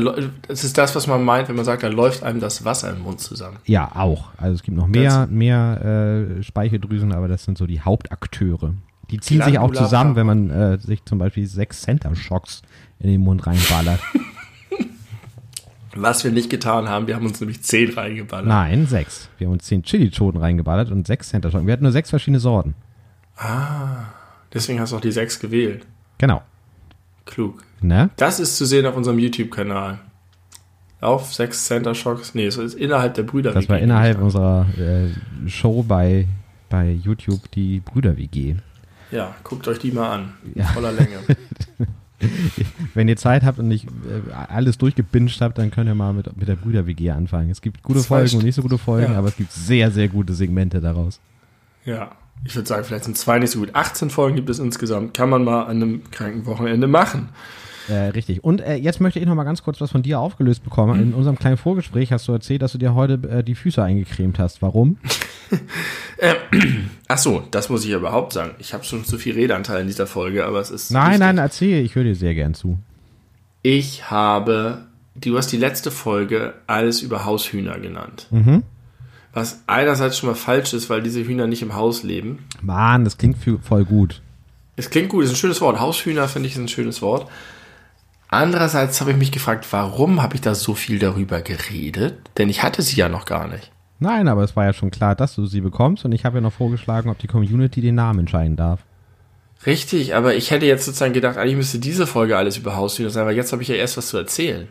Das 0.48 0.64
ist 0.64 0.78
das, 0.78 0.96
was 0.96 1.06
man 1.06 1.22
meint, 1.22 1.46
wenn 1.50 1.56
man 1.56 1.66
sagt, 1.66 1.82
da 1.82 1.88
läuft 1.88 2.22
einem 2.22 2.40
das 2.40 2.64
Wasser 2.64 2.90
im 2.90 3.02
Mund 3.02 3.20
zusammen. 3.20 3.58
Ja, 3.66 3.92
auch. 3.94 4.30
Also 4.38 4.54
es 4.54 4.62
gibt 4.62 4.78
noch 4.78 4.86
mehr, 4.86 5.26
mehr 5.30 6.38
äh, 6.38 6.42
Speicheldrüsen, 6.42 7.12
aber 7.12 7.28
das 7.28 7.44
sind 7.44 7.58
so 7.58 7.66
die 7.66 7.82
Hauptakteure. 7.82 8.72
Die 9.10 9.20
ziehen 9.20 9.42
sich 9.42 9.58
auch 9.58 9.70
Glandula 9.70 9.82
zusammen, 9.82 10.16
wenn 10.16 10.24
man 10.26 10.48
äh, 10.48 10.78
sich 10.78 11.04
zum 11.04 11.18
Beispiel 11.18 11.46
sechs 11.46 11.82
Center 11.82 12.16
Shocks 12.16 12.62
in 12.98 13.10
den 13.10 13.20
Mund 13.20 13.46
reinballert. 13.46 14.00
Was 15.94 16.24
wir 16.24 16.30
nicht 16.30 16.48
getan 16.48 16.88
haben, 16.88 17.06
wir 17.06 17.14
haben 17.14 17.26
uns 17.26 17.38
nämlich 17.38 17.62
zehn 17.62 17.92
reingeballert. 17.92 18.48
Nein, 18.48 18.86
sechs. 18.86 19.28
Wir 19.36 19.48
haben 19.48 19.52
uns 19.52 19.64
zehn 19.64 19.82
Chili-Schoten 19.82 20.40
reingeballert 20.40 20.90
und 20.90 21.06
sechs 21.06 21.28
Center 21.28 21.50
Shocks. 21.50 21.66
Wir 21.66 21.74
hatten 21.74 21.82
nur 21.82 21.92
sechs 21.92 22.08
verschiedene 22.08 22.40
Sorten. 22.40 22.72
Deswegen 24.54 24.80
hast 24.80 24.92
du 24.92 24.96
auch 24.96 25.02
die 25.02 25.12
sechs 25.12 25.38
gewählt. 25.38 25.84
Genau. 26.16 26.40
Klug. 27.26 27.62
Ne? 27.82 28.10
Das 28.16 28.40
ist 28.40 28.56
zu 28.56 28.64
sehen 28.66 28.86
auf 28.86 28.96
unserem 28.96 29.18
YouTube-Kanal. 29.18 29.98
Auf 31.00 31.34
sechs 31.34 31.66
Center 31.66 31.94
Shocks. 31.94 32.34
Nee, 32.34 32.46
es 32.46 32.56
ist 32.56 32.74
innerhalb 32.74 33.14
der 33.14 33.24
Brüder. 33.24 33.52
Das 33.52 33.68
war 33.68 33.78
innerhalb 33.78 34.20
unserer 34.20 34.66
äh, 34.78 35.48
Show 35.48 35.82
bei, 35.82 36.26
bei 36.68 36.90
YouTube 36.92 37.50
die 37.50 37.80
Brüder-WG. 37.80 38.54
Ja, 39.10 39.34
guckt 39.42 39.66
euch 39.68 39.78
die 39.80 39.90
mal 39.90 40.10
an. 40.10 40.32
Ja. 40.54 40.64
voller 40.66 40.92
Länge. 40.92 41.18
Wenn 42.94 43.08
ihr 43.08 43.16
Zeit 43.16 43.42
habt 43.42 43.58
und 43.58 43.66
nicht 43.66 43.86
äh, 43.86 44.32
alles 44.32 44.78
durchgebinged 44.78 45.40
habt, 45.40 45.58
dann 45.58 45.72
könnt 45.72 45.88
ihr 45.88 45.94
mal 45.96 46.12
mit, 46.12 46.34
mit 46.36 46.46
der 46.46 46.54
Brüder-WG 46.54 47.10
anfangen. 47.10 47.50
Es 47.50 47.60
gibt 47.60 47.82
gute 47.82 47.98
Zwei 48.00 48.18
Folgen 48.20 48.36
und 48.36 48.44
nicht 48.44 48.54
so 48.54 48.62
gute 48.62 48.78
Folgen, 48.78 49.12
Ja. 49.12 49.18
aber 49.18 49.28
es 49.28 49.36
gibt 49.36 49.50
sehr, 49.52 49.90
sehr 49.90 50.08
gute 50.08 50.34
Segmente 50.34 50.80
daraus. 50.80 51.20
ja. 51.84 52.12
Ich 52.44 52.56
würde 52.56 52.66
sagen, 52.66 52.82
vielleicht 52.82 53.04
sind 53.04 53.16
zwei 53.16 53.38
nicht 53.38 53.52
so 53.52 53.60
gut. 53.60 53.72
18 53.72 54.10
Folgen 54.10 54.34
gibt 54.34 54.50
es 54.50 54.58
insgesamt. 54.58 55.14
Kann 55.14 55.30
man 55.30 55.44
mal 55.44 55.62
an 55.62 55.76
einem 55.80 56.10
kranken 56.10 56.44
Wochenende 56.46 56.88
machen. 56.88 57.28
Äh, 57.88 57.94
richtig. 58.10 58.44
Und 58.44 58.60
äh, 58.60 58.76
jetzt 58.76 59.00
möchte 59.00 59.18
ich 59.18 59.26
noch 59.26 59.34
mal 59.34 59.44
ganz 59.44 59.62
kurz 59.62 59.80
was 59.80 59.90
von 59.90 60.02
dir 60.02 60.20
aufgelöst 60.20 60.64
bekommen. 60.64 61.00
In 61.00 61.14
unserem 61.14 61.38
kleinen 61.38 61.56
Vorgespräch 61.56 62.12
hast 62.12 62.28
du 62.28 62.32
erzählt, 62.32 62.62
dass 62.62 62.72
du 62.72 62.78
dir 62.78 62.94
heute 62.94 63.14
äh, 63.28 63.42
die 63.42 63.54
Füße 63.54 63.82
eingecremt 63.82 64.38
hast. 64.38 64.62
Warum? 64.62 64.98
Ach 67.08 67.18
so, 67.18 67.42
das 67.50 67.68
muss 67.68 67.84
ich 67.84 67.90
ja 67.90 67.98
überhaupt 67.98 68.32
sagen. 68.32 68.52
Ich 68.58 68.72
habe 68.74 68.84
schon 68.84 69.04
zu 69.04 69.18
viel 69.18 69.34
Redeanteil 69.34 69.82
in 69.82 69.86
dieser 69.86 70.06
Folge, 70.06 70.44
aber 70.46 70.60
es 70.60 70.70
ist. 70.70 70.90
Nein, 70.90 71.04
wichtig. 71.04 71.20
nein, 71.20 71.38
erzähl. 71.38 71.84
Ich 71.84 71.94
höre 71.94 72.04
dir 72.04 72.14
sehr 72.14 72.34
gern 72.34 72.54
zu. 72.54 72.78
Ich 73.62 74.10
habe, 74.10 74.86
du 75.14 75.36
hast 75.36 75.48
die 75.52 75.56
letzte 75.56 75.90
Folge 75.90 76.54
alles 76.66 77.02
über 77.02 77.24
Haushühner 77.24 77.78
genannt. 77.78 78.26
Mhm. 78.30 78.62
Was 79.32 79.62
einerseits 79.66 80.18
schon 80.18 80.28
mal 80.28 80.34
falsch 80.34 80.74
ist, 80.74 80.90
weil 80.90 81.02
diese 81.02 81.24
Hühner 81.24 81.46
nicht 81.46 81.62
im 81.62 81.74
Haus 81.74 82.02
leben. 82.02 82.40
Mann, 82.60 83.04
das 83.04 83.16
klingt 83.16 83.38
voll 83.62 83.84
gut. 83.84 84.20
Es 84.76 84.90
klingt 84.90 85.08
gut, 85.08 85.24
ist 85.24 85.30
ein 85.30 85.36
schönes 85.36 85.60
Wort. 85.60 85.80
Haushühner 85.80 86.28
finde 86.28 86.48
ich 86.48 86.54
ist 86.54 86.60
ein 86.60 86.68
schönes 86.68 87.02
Wort. 87.02 87.28
Andererseits 88.32 88.98
habe 89.02 89.10
ich 89.10 89.18
mich 89.18 89.30
gefragt, 89.30 89.66
warum 89.72 90.22
habe 90.22 90.36
ich 90.36 90.40
da 90.40 90.54
so 90.54 90.74
viel 90.74 90.98
darüber 90.98 91.42
geredet? 91.42 92.18
Denn 92.38 92.48
ich 92.48 92.62
hatte 92.62 92.80
sie 92.80 92.96
ja 92.96 93.10
noch 93.10 93.26
gar 93.26 93.46
nicht. 93.46 93.70
Nein, 93.98 94.26
aber 94.26 94.42
es 94.42 94.56
war 94.56 94.64
ja 94.64 94.72
schon 94.72 94.90
klar, 94.90 95.14
dass 95.14 95.34
du 95.34 95.44
sie 95.44 95.60
bekommst 95.60 96.06
und 96.06 96.12
ich 96.12 96.24
habe 96.24 96.38
ja 96.38 96.40
noch 96.40 96.54
vorgeschlagen, 96.54 97.10
ob 97.10 97.18
die 97.18 97.26
Community 97.26 97.82
den 97.82 97.94
Namen 97.94 98.20
entscheiden 98.20 98.56
darf. 98.56 98.80
Richtig, 99.66 100.14
aber 100.14 100.34
ich 100.34 100.50
hätte 100.50 100.64
jetzt 100.64 100.86
sozusagen 100.86 101.12
gedacht, 101.12 101.36
eigentlich 101.36 101.56
müsste 101.56 101.78
diese 101.78 102.06
Folge 102.06 102.38
alles 102.38 102.56
über 102.56 102.74
Haushühner 102.74 103.10
sein, 103.10 103.26
weil 103.26 103.36
jetzt 103.36 103.52
habe 103.52 103.60
ich 103.60 103.68
ja 103.68 103.74
erst 103.74 103.98
was 103.98 104.08
zu 104.08 104.16
erzählen. 104.16 104.66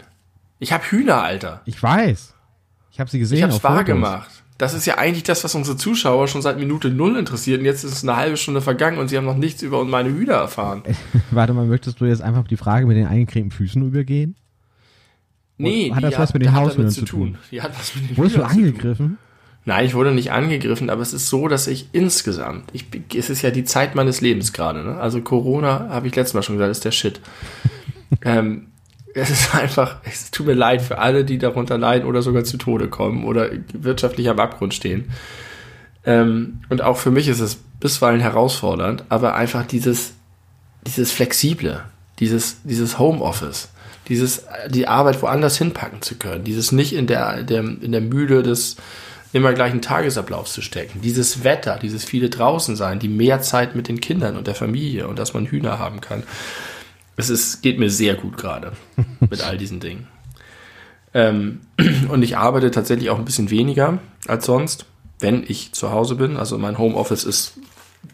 Ich 0.57 0.73
habe 0.73 0.83
Hühner, 0.83 1.21
Alter. 1.21 1.61
Ich 1.65 1.81
weiß. 1.81 2.33
Ich 2.91 2.99
habe 2.99 3.11
sie 3.11 3.19
gesehen 3.19 3.37
Ich 3.37 3.43
habe 3.43 3.51
es 3.53 3.57
auf 3.57 3.63
wahr 3.63 3.73
Fotos. 3.77 3.85
gemacht. 3.85 4.40
Das 4.61 4.75
ist 4.75 4.85
ja 4.85 4.99
eigentlich 4.99 5.23
das, 5.23 5.43
was 5.43 5.55
unsere 5.55 5.75
Zuschauer 5.75 6.27
schon 6.27 6.43
seit 6.43 6.59
Minute 6.59 6.91
null 6.91 7.17
interessiert. 7.17 7.61
Und 7.61 7.65
jetzt 7.65 7.83
ist 7.83 7.93
es 7.93 8.03
eine 8.03 8.15
halbe 8.15 8.37
Stunde 8.37 8.61
vergangen 8.61 8.99
und 8.99 9.07
sie 9.07 9.17
haben 9.17 9.25
noch 9.25 9.35
nichts 9.35 9.63
über 9.63 9.83
meine 9.85 10.09
Hühner 10.09 10.35
erfahren. 10.35 10.83
Warte 11.31 11.53
mal, 11.53 11.65
möchtest 11.65 11.99
du 11.99 12.05
jetzt 12.05 12.21
einfach 12.21 12.47
die 12.47 12.57
Frage 12.57 12.85
mit 12.85 12.95
den 12.95 13.07
eingecremten 13.07 13.49
Füßen 13.49 13.81
übergehen? 13.81 14.35
Nee, 15.57 15.91
hat 15.91 16.03
das 16.03 16.19
was 16.19 16.33
mit 16.33 16.43
den 16.43 16.53
Haushühnern 16.53 16.91
zu 16.91 17.05
tun? 17.05 17.39
Die 17.49 17.59
hat 17.59 17.71
was 17.75 17.95
mit 17.95 18.11
den 18.11 18.17
Wurdest 18.17 18.35
du 18.35 18.41
tun. 18.41 18.49
angegriffen? 18.51 19.17
Nein, 19.65 19.83
ich 19.83 19.95
wurde 19.95 20.11
nicht 20.11 20.31
angegriffen, 20.31 20.91
aber 20.91 21.01
es 21.01 21.13
ist 21.13 21.27
so, 21.27 21.47
dass 21.47 21.65
ich 21.65 21.89
insgesamt, 21.91 22.65
ich, 22.71 22.85
es 23.15 23.31
ist 23.31 23.41
ja 23.41 23.49
die 23.49 23.63
Zeit 23.63 23.95
meines 23.95 24.21
Lebens 24.21 24.53
gerade, 24.53 24.83
ne? 24.83 24.97
Also 24.97 25.21
Corona, 25.21 25.89
habe 25.89 26.05
ich 26.05 26.15
letztes 26.15 26.35
Mal 26.35 26.43
schon 26.43 26.57
gesagt, 26.57 26.71
ist 26.71 26.85
der 26.85 26.91
Shit. 26.91 27.19
ähm, 28.23 28.67
es 29.15 29.29
ist 29.29 29.55
einfach, 29.55 29.97
es 30.03 30.31
tut 30.31 30.47
mir 30.47 30.53
leid 30.53 30.81
für 30.81 30.97
alle, 30.97 31.25
die 31.25 31.37
darunter 31.37 31.77
leiden 31.77 32.07
oder 32.07 32.21
sogar 32.21 32.43
zu 32.43 32.57
Tode 32.57 32.87
kommen 32.87 33.25
oder 33.25 33.49
wirtschaftlich 33.73 34.29
am 34.29 34.39
Abgrund 34.39 34.73
stehen. 34.73 35.11
Ähm, 36.05 36.61
und 36.69 36.81
auch 36.81 36.97
für 36.97 37.11
mich 37.11 37.27
ist 37.27 37.39
es 37.39 37.59
bisweilen 37.79 38.21
herausfordernd, 38.21 39.03
aber 39.09 39.35
einfach 39.35 39.65
dieses, 39.65 40.13
dieses 40.85 41.11
Flexible, 41.11 41.83
dieses, 42.19 42.57
dieses 42.63 42.99
Homeoffice, 42.99 43.69
dieses, 44.07 44.45
die 44.69 44.87
Arbeit 44.87 45.21
woanders 45.21 45.57
hinpacken 45.57 46.01
zu 46.01 46.15
können, 46.15 46.43
dieses 46.43 46.71
nicht 46.71 46.93
in 46.93 47.07
der, 47.07 47.43
der, 47.43 47.61
in 47.61 47.91
der 47.91 48.01
Mühle 48.01 48.43
des 48.43 48.77
immer 49.33 49.53
gleichen 49.53 49.81
Tagesablaufs 49.81 50.53
zu 50.53 50.61
stecken, 50.61 51.01
dieses 51.01 51.43
Wetter, 51.43 51.79
dieses 51.81 52.03
viele 52.03 52.29
draußen 52.29 52.75
sein, 52.75 52.99
die 52.99 53.07
mehr 53.07 53.41
Zeit 53.41 53.75
mit 53.75 53.87
den 53.87 54.01
Kindern 54.01 54.35
und 54.37 54.47
der 54.47 54.55
Familie 54.55 55.07
und 55.07 55.19
dass 55.19 55.33
man 55.33 55.45
Hühner 55.45 55.79
haben 55.79 56.01
kann. 56.01 56.23
Es 57.17 57.29
ist, 57.29 57.61
geht 57.61 57.79
mir 57.79 57.89
sehr 57.89 58.15
gut 58.15 58.37
gerade 58.37 58.73
mit 59.29 59.41
all 59.41 59.57
diesen 59.57 59.79
Dingen. 59.79 60.07
Ähm, 61.13 61.61
und 62.09 62.23
ich 62.23 62.37
arbeite 62.37 62.71
tatsächlich 62.71 63.09
auch 63.09 63.19
ein 63.19 63.25
bisschen 63.25 63.49
weniger 63.49 63.99
als 64.27 64.45
sonst, 64.45 64.85
wenn 65.19 65.43
ich 65.47 65.73
zu 65.73 65.91
Hause 65.91 66.15
bin. 66.15 66.37
Also 66.37 66.57
mein 66.57 66.77
Homeoffice 66.77 67.23
ist 67.23 67.53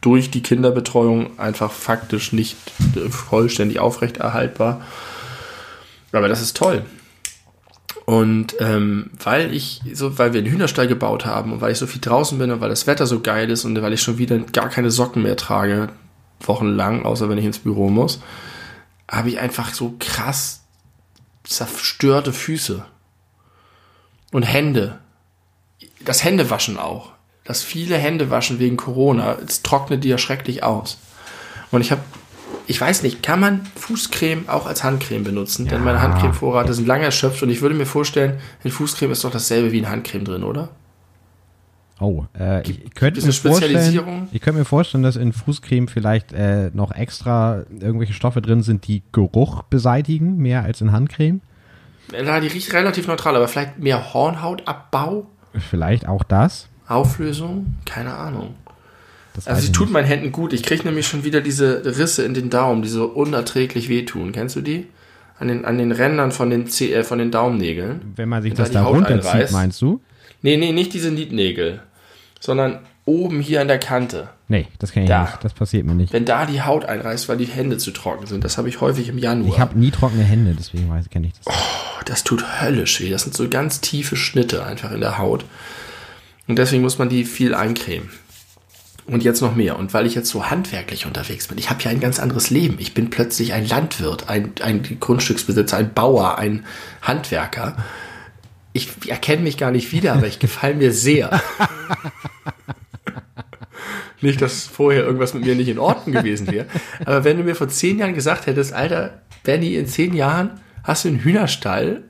durch 0.01 0.31
die 0.31 0.41
Kinderbetreuung 0.43 1.39
einfach 1.39 1.71
faktisch 1.71 2.33
nicht 2.33 2.57
äh, 2.95 3.09
vollständig 3.09 3.79
aufrechterhaltbar. 3.79 4.81
Aber 6.11 6.27
das 6.27 6.41
ist 6.41 6.57
toll. 6.57 6.83
Und 8.05 8.55
ähm, 8.59 9.11
weil 9.21 9.53
ich 9.53 9.81
so, 9.93 10.17
weil 10.17 10.31
wir 10.31 10.39
einen 10.39 10.49
Hühnerstall 10.49 10.87
gebaut 10.87 11.25
haben 11.25 11.51
und 11.51 11.59
weil 11.59 11.73
ich 11.73 11.77
so 11.77 11.87
viel 11.87 11.99
draußen 11.99 12.37
bin 12.37 12.51
und 12.51 12.61
weil 12.61 12.69
das 12.69 12.87
Wetter 12.87 13.05
so 13.05 13.19
geil 13.19 13.49
ist 13.49 13.65
und 13.65 13.81
weil 13.81 13.91
ich 13.91 14.01
schon 14.01 14.17
wieder 14.17 14.39
gar 14.39 14.69
keine 14.69 14.91
Socken 14.91 15.23
mehr 15.23 15.35
trage, 15.35 15.89
wochenlang, 16.39 17.03
außer 17.03 17.27
wenn 17.27 17.37
ich 17.37 17.43
ins 17.43 17.59
Büro 17.59 17.89
muss, 17.89 18.21
habe 19.09 19.29
ich 19.29 19.39
einfach 19.39 19.73
so 19.73 19.95
krass 19.99 20.63
zerstörte 21.43 22.33
Füße 22.33 22.85
und 24.31 24.43
Hände. 24.43 24.99
Das 26.01 26.23
Händewaschen 26.23 26.77
auch. 26.77 27.11
Das 27.43 27.63
viele 27.63 27.97
Händewaschen 27.97 28.59
wegen 28.59 28.75
Corona, 28.75 29.37
es 29.45 29.63
trocknet 29.63 30.03
die 30.03 30.09
ja 30.09 30.17
schrecklich 30.17 30.63
aus. 30.63 30.97
Und 31.71 31.81
ich 31.81 31.91
habe 31.91 32.01
ich 32.69 32.79
weiß 32.79 33.03
nicht, 33.03 33.23
kann 33.23 33.39
man 33.39 33.65
Fußcreme 33.75 34.49
auch 34.49 34.65
als 34.65 34.83
Handcreme 34.83 35.23
benutzen? 35.23 35.65
Ja. 35.65 35.71
Denn 35.71 35.85
meine 35.85 36.01
Handcremevorrat 36.01 36.69
ist 36.69 36.85
lang 36.85 37.01
erschöpft 37.01 37.41
und 37.41 37.49
ich 37.49 37.61
würde 37.61 37.75
mir 37.75 37.85
vorstellen, 37.85 38.39
in 38.63 38.71
Fußcreme 38.71 39.11
ist 39.11 39.23
doch 39.23 39.31
dasselbe 39.31 39.71
wie 39.71 39.79
in 39.79 39.89
Handcreme 39.89 40.25
drin, 40.25 40.43
oder? 40.43 40.69
Oh, 41.99 42.25
äh, 42.39 42.61
ich 42.61 42.93
könnte 42.93 43.25
mir 43.25 43.33
vorstellen, 43.33 44.27
ich 44.31 44.41
könnte 44.41 44.59
mir 44.59 44.65
vorstellen, 44.65 45.03
dass 45.03 45.15
in 45.15 45.33
Fußcreme 45.33 45.87
vielleicht 45.87 46.31
äh, 46.31 46.69
noch 46.73 46.91
extra 46.93 47.63
irgendwelche 47.79 48.13
Stoffe 48.13 48.41
drin 48.41 48.61
sind, 48.61 48.87
die 48.87 49.01
Geruch 49.11 49.63
beseitigen, 49.63 50.37
mehr 50.37 50.63
als 50.63 50.79
in 50.81 50.91
Handcreme. 50.91 51.41
Ja, 52.13 52.39
die 52.39 52.47
riecht 52.47 52.71
relativ 52.73 53.07
neutral, 53.07 53.35
aber 53.35 53.47
vielleicht 53.47 53.79
mehr 53.79 54.13
Hornhautabbau, 54.13 55.25
Vielleicht 55.69 56.07
auch 56.07 56.23
das. 56.23 56.67
Auflösung, 56.87 57.75
keine 57.85 58.13
Ahnung. 58.13 58.53
das 59.33 59.47
Also 59.47 59.63
ich 59.63 59.71
tut 59.71 59.87
nicht. 59.87 59.93
meinen 59.93 60.05
Händen 60.05 60.31
gut. 60.31 60.53
Ich 60.53 60.61
kriege 60.63 60.83
nämlich 60.83 61.07
schon 61.07 61.23
wieder 61.23 61.41
diese 61.41 61.83
Risse 61.83 62.23
in 62.23 62.33
den 62.35 62.49
Daumen, 62.51 62.81
die 62.83 62.89
so 62.89 63.05
unerträglich 63.07 63.89
wehtun. 63.89 64.31
Kennst 64.33 64.55
du 64.55 64.61
die? 64.61 64.85
An 65.39 65.47
den, 65.47 65.65
an 65.65 65.77
den 65.79 65.91
Rändern 65.91 66.31
von 66.31 66.49
den, 66.49 66.67
Zeh- 66.67 66.93
äh, 66.93 67.03
von 67.03 67.17
den 67.19 67.31
Daumennägeln. 67.31 68.13
Wenn 68.15 68.29
man 68.29 68.41
sich 68.43 68.51
wenn 68.51 68.57
da 68.57 68.63
das 68.63 68.71
da 68.71 68.83
Haut 68.83 68.95
runterzieht, 68.95 69.51
meinst 69.51 69.81
du? 69.81 69.99
Nee, 70.43 70.57
nee, 70.57 70.71
nicht 70.71 70.93
diese 70.93 71.11
Nietnägel, 71.11 71.81
sondern 72.39 72.79
oben 73.05 73.39
hier 73.39 73.61
an 73.61 73.67
der 73.67 73.79
Kante. 73.79 74.29
Nee, 74.49 74.67
das 74.79 74.91
kann 74.91 75.03
ich 75.03 75.09
Da. 75.09 75.23
nicht. 75.23 75.43
Das 75.43 75.53
passiert 75.53 75.85
mir 75.85 75.93
nicht. 75.95 76.13
Wenn 76.13 76.25
da 76.25 76.45
die 76.45 76.61
Haut 76.61 76.85
einreißt, 76.85 77.27
weil 77.29 77.37
die 77.37 77.45
Hände 77.45 77.77
zu 77.77 77.91
trocken 77.91 78.27
sind. 78.27 78.43
Das 78.43 78.57
habe 78.57 78.69
ich 78.69 78.81
häufig 78.81 79.09
im 79.09 79.17
Januar. 79.17 79.53
Ich 79.53 79.59
habe 79.59 79.77
nie 79.77 79.91
trockene 79.91 80.23
Hände, 80.23 80.55
deswegen 80.57 80.89
weiß 80.89 81.09
kenne 81.09 81.27
ich 81.27 81.33
das. 81.33 81.47
Oh, 81.47 82.01
das 82.05 82.23
tut 82.23 82.61
höllisch 82.61 82.99
weh. 83.01 83.09
Das 83.09 83.23
sind 83.23 83.35
so 83.35 83.47
ganz 83.49 83.81
tiefe 83.81 84.15
Schnitte 84.15 84.65
einfach 84.65 84.91
in 84.91 85.01
der 85.01 85.17
Haut. 85.17 85.45
Und 86.47 86.57
deswegen 86.57 86.81
muss 86.81 86.97
man 86.97 87.09
die 87.09 87.25
viel 87.25 87.53
eincremen. 87.53 88.09
Und 89.05 89.23
jetzt 89.23 89.41
noch 89.41 89.55
mehr. 89.55 89.79
Und 89.79 89.93
weil 89.93 90.05
ich 90.05 90.15
jetzt 90.15 90.29
so 90.29 90.49
handwerklich 90.49 91.05
unterwegs 91.05 91.47
bin, 91.47 91.57
ich 91.57 91.69
habe 91.69 91.81
ja 91.83 91.91
ein 91.91 92.01
ganz 92.01 92.19
anderes 92.19 92.49
Leben. 92.49 92.75
Ich 92.79 92.93
bin 92.93 93.09
plötzlich 93.09 93.53
ein 93.53 93.65
Landwirt, 93.65 94.27
ein, 94.27 94.51
ein 94.61 94.83
Grundstücksbesitzer, 94.99 95.77
ein 95.77 95.93
Bauer, 95.93 96.37
ein 96.37 96.65
Handwerker. 97.01 97.77
Ich 98.77 99.09
erkenne 99.09 99.41
mich 99.41 99.57
gar 99.57 99.71
nicht 99.71 99.91
wieder, 99.91 100.13
aber 100.13 100.27
ich 100.27 100.37
gefalle 100.37 100.75
mir 100.75 100.93
sehr. 100.93 101.41
Nicht, 104.21 104.41
dass 104.41 104.65
vorher 104.65 105.03
irgendwas 105.03 105.33
mit 105.33 105.45
mir 105.45 105.53
nicht 105.53 105.67
in 105.67 105.77
Ordnung 105.77 106.15
gewesen 106.15 106.51
wäre. 106.51 106.65
Aber 107.05 107.23
wenn 107.23 107.37
du 107.37 107.43
mir 107.43 107.55
vor 107.55 107.67
zehn 107.67 107.99
Jahren 107.99 108.15
gesagt 108.15 108.47
hättest, 108.47 108.73
Alter, 108.73 109.21
Benny, 109.43 109.75
in 109.75 109.85
zehn 109.85 110.15
Jahren 110.15 110.59
hast 110.83 111.05
du 111.05 111.09
einen 111.09 111.19
Hühnerstall 111.19 112.03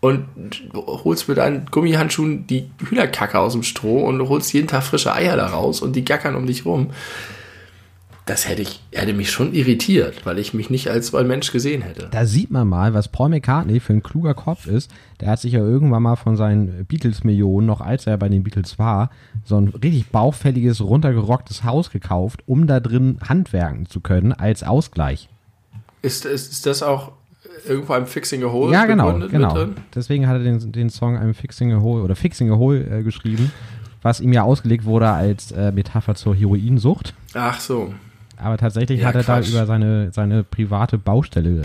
und 0.00 0.26
holst 0.74 1.28
mit 1.28 1.38
deinen 1.38 1.66
Gummihandschuhen 1.66 2.46
die 2.46 2.70
Hühnerkacke 2.86 3.38
aus 3.38 3.54
dem 3.54 3.62
Stroh 3.62 4.04
und 4.04 4.20
holst 4.28 4.52
jeden 4.52 4.68
Tag 4.68 4.82
frische 4.82 5.14
Eier 5.14 5.36
da 5.36 5.46
raus 5.46 5.80
und 5.80 5.96
die 5.96 6.04
gackern 6.04 6.34
um 6.34 6.46
dich 6.46 6.66
rum. 6.66 6.90
Das 8.26 8.48
hätte 8.48 8.62
ich, 8.62 8.80
hätte 8.92 9.12
mich 9.12 9.30
schon 9.30 9.54
irritiert, 9.54 10.26
weil 10.26 10.40
ich 10.40 10.52
mich 10.52 10.68
nicht 10.68 10.90
als 10.90 11.12
Mensch 11.12 11.52
gesehen 11.52 11.82
hätte. 11.82 12.08
Da 12.10 12.26
sieht 12.26 12.50
man 12.50 12.66
mal, 12.66 12.92
was 12.92 13.06
Paul 13.06 13.28
McCartney 13.28 13.78
für 13.78 13.92
ein 13.92 14.02
kluger 14.02 14.34
Kopf 14.34 14.66
ist. 14.66 14.90
Der 15.20 15.30
hat 15.30 15.38
sich 15.38 15.52
ja 15.52 15.60
irgendwann 15.60 16.02
mal 16.02 16.16
von 16.16 16.36
seinen 16.36 16.84
Beatles-Millionen, 16.86 17.68
noch 17.68 17.80
als 17.80 18.08
er 18.08 18.18
bei 18.18 18.28
den 18.28 18.42
Beatles 18.42 18.80
war, 18.80 19.10
so 19.44 19.56
ein 19.56 19.68
richtig 19.68 20.08
baufälliges, 20.08 20.80
runtergerocktes 20.80 21.62
Haus 21.62 21.90
gekauft, 21.90 22.42
um 22.46 22.66
da 22.66 22.80
drin 22.80 23.18
handwerken 23.28 23.86
zu 23.86 24.00
können, 24.00 24.32
als 24.32 24.64
Ausgleich. 24.64 25.28
Ist, 26.02 26.24
ist, 26.24 26.50
ist 26.50 26.66
das 26.66 26.82
auch 26.82 27.12
irgendwo 27.64 27.92
einem 27.92 28.06
Fixing 28.06 28.42
a 28.42 28.50
Hole 28.50 28.72
ja, 28.72 28.86
genau, 28.86 29.20
genau. 29.28 29.54
drin? 29.54 29.76
Deswegen 29.94 30.26
hat 30.26 30.38
er 30.38 30.42
den, 30.42 30.72
den 30.72 30.90
Song 30.90 31.16
I'm 31.16 31.32
Fixing 31.32 31.72
a 31.72 31.80
Hole 31.80 32.02
oder 32.02 32.16
Fixing 32.16 32.50
a 32.50 32.56
Hole 32.56 32.80
äh, 32.80 33.02
geschrieben, 33.04 33.52
was 34.02 34.20
ihm 34.20 34.32
ja 34.32 34.42
ausgelegt 34.42 34.84
wurde 34.84 35.10
als 35.10 35.52
äh, 35.52 35.70
Metapher 35.70 36.16
zur 36.16 36.34
Heroinsucht. 36.34 37.14
Ach 37.32 37.60
so. 37.60 37.94
Aber 38.36 38.56
tatsächlich 38.58 39.00
Ja, 39.00 39.08
hat 39.08 39.14
er 39.14 39.24
Quatsch. 39.24 39.46
da 39.46 39.50
über 39.50 39.66
seine, 39.66 40.12
seine 40.12 40.44
private 40.44 40.98
Baustelle 40.98 41.62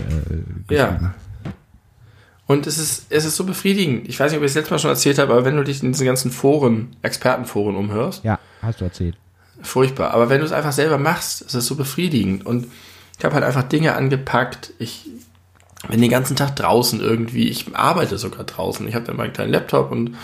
äh, 0.68 0.74
Ja. 0.74 1.14
Und 2.46 2.66
es 2.66 2.76
ist, 2.78 3.06
es 3.08 3.24
ist 3.24 3.36
so 3.36 3.44
befriedigend. 3.44 4.08
Ich 4.08 4.18
weiß 4.18 4.32
nicht, 4.32 4.38
ob 4.38 4.44
ich 4.44 4.50
es 4.50 4.54
letztes 4.54 4.70
Mal 4.72 4.78
schon 4.78 4.90
erzählt 4.90 5.18
habe, 5.18 5.32
aber 5.32 5.44
wenn 5.44 5.56
du 5.56 5.64
dich 5.64 5.82
in 5.82 5.92
diesen 5.92 6.06
ganzen 6.06 6.30
Foren, 6.30 6.88
Expertenforen 7.02 7.76
umhörst, 7.76 8.24
Ja, 8.24 8.38
hast 8.60 8.80
du 8.80 8.84
erzählt. 8.84 9.16
furchtbar. 9.62 10.10
Aber 10.12 10.28
wenn 10.28 10.40
du 10.40 10.44
es 10.46 10.52
einfach 10.52 10.72
selber 10.72 10.98
machst, 10.98 11.42
ist 11.42 11.54
es 11.54 11.66
so 11.66 11.76
befriedigend. 11.76 12.44
Und 12.44 12.66
ich 13.18 13.24
habe 13.24 13.34
halt 13.34 13.44
einfach 13.44 13.62
Dinge 13.62 13.94
angepackt. 13.94 14.72
Ich 14.78 15.08
bin 15.88 16.00
den 16.00 16.10
ganzen 16.10 16.36
Tag 16.36 16.56
draußen 16.56 17.00
irgendwie. 17.00 17.48
Ich 17.48 17.74
arbeite 17.74 18.18
sogar 18.18 18.44
draußen. 18.44 18.86
Ich 18.88 18.94
habe 18.94 19.04
dann 19.06 19.16
meinen 19.16 19.32
kleinen 19.32 19.52
Laptop 19.52 19.90
und 19.92 20.16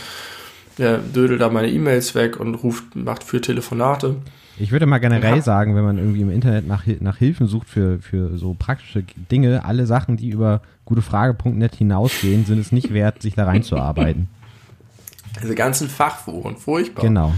ja, 0.78 0.98
dödel 0.98 1.38
da 1.38 1.48
meine 1.50 1.68
E-Mails 1.68 2.14
weg 2.14 2.38
und 2.38 2.54
ruft, 2.54 2.96
macht 2.96 3.24
für 3.24 3.40
Telefonate. 3.40 4.16
Ich 4.60 4.72
würde 4.72 4.86
mal 4.86 4.98
generell 4.98 5.40
sagen, 5.42 5.76
wenn 5.76 5.84
man 5.84 5.98
irgendwie 5.98 6.22
im 6.22 6.30
Internet 6.30 6.66
nach, 6.66 6.84
nach 7.00 7.16
Hilfen 7.16 7.46
sucht 7.46 7.68
für, 7.68 8.00
für 8.00 8.36
so 8.38 8.56
praktische 8.58 9.04
Dinge, 9.30 9.64
alle 9.64 9.86
Sachen, 9.86 10.16
die 10.16 10.30
über 10.30 10.62
gutefrage.net 10.84 11.76
hinausgehen, 11.76 12.44
sind 12.44 12.58
es 12.58 12.72
nicht 12.72 12.92
wert, 12.92 13.22
sich 13.22 13.34
da 13.34 13.44
reinzuarbeiten. 13.44 14.28
Diese 15.42 15.54
ganzen 15.54 15.88
Fachforen, 15.88 16.56
furchtbar. 16.56 17.02
Genau. 17.02 17.32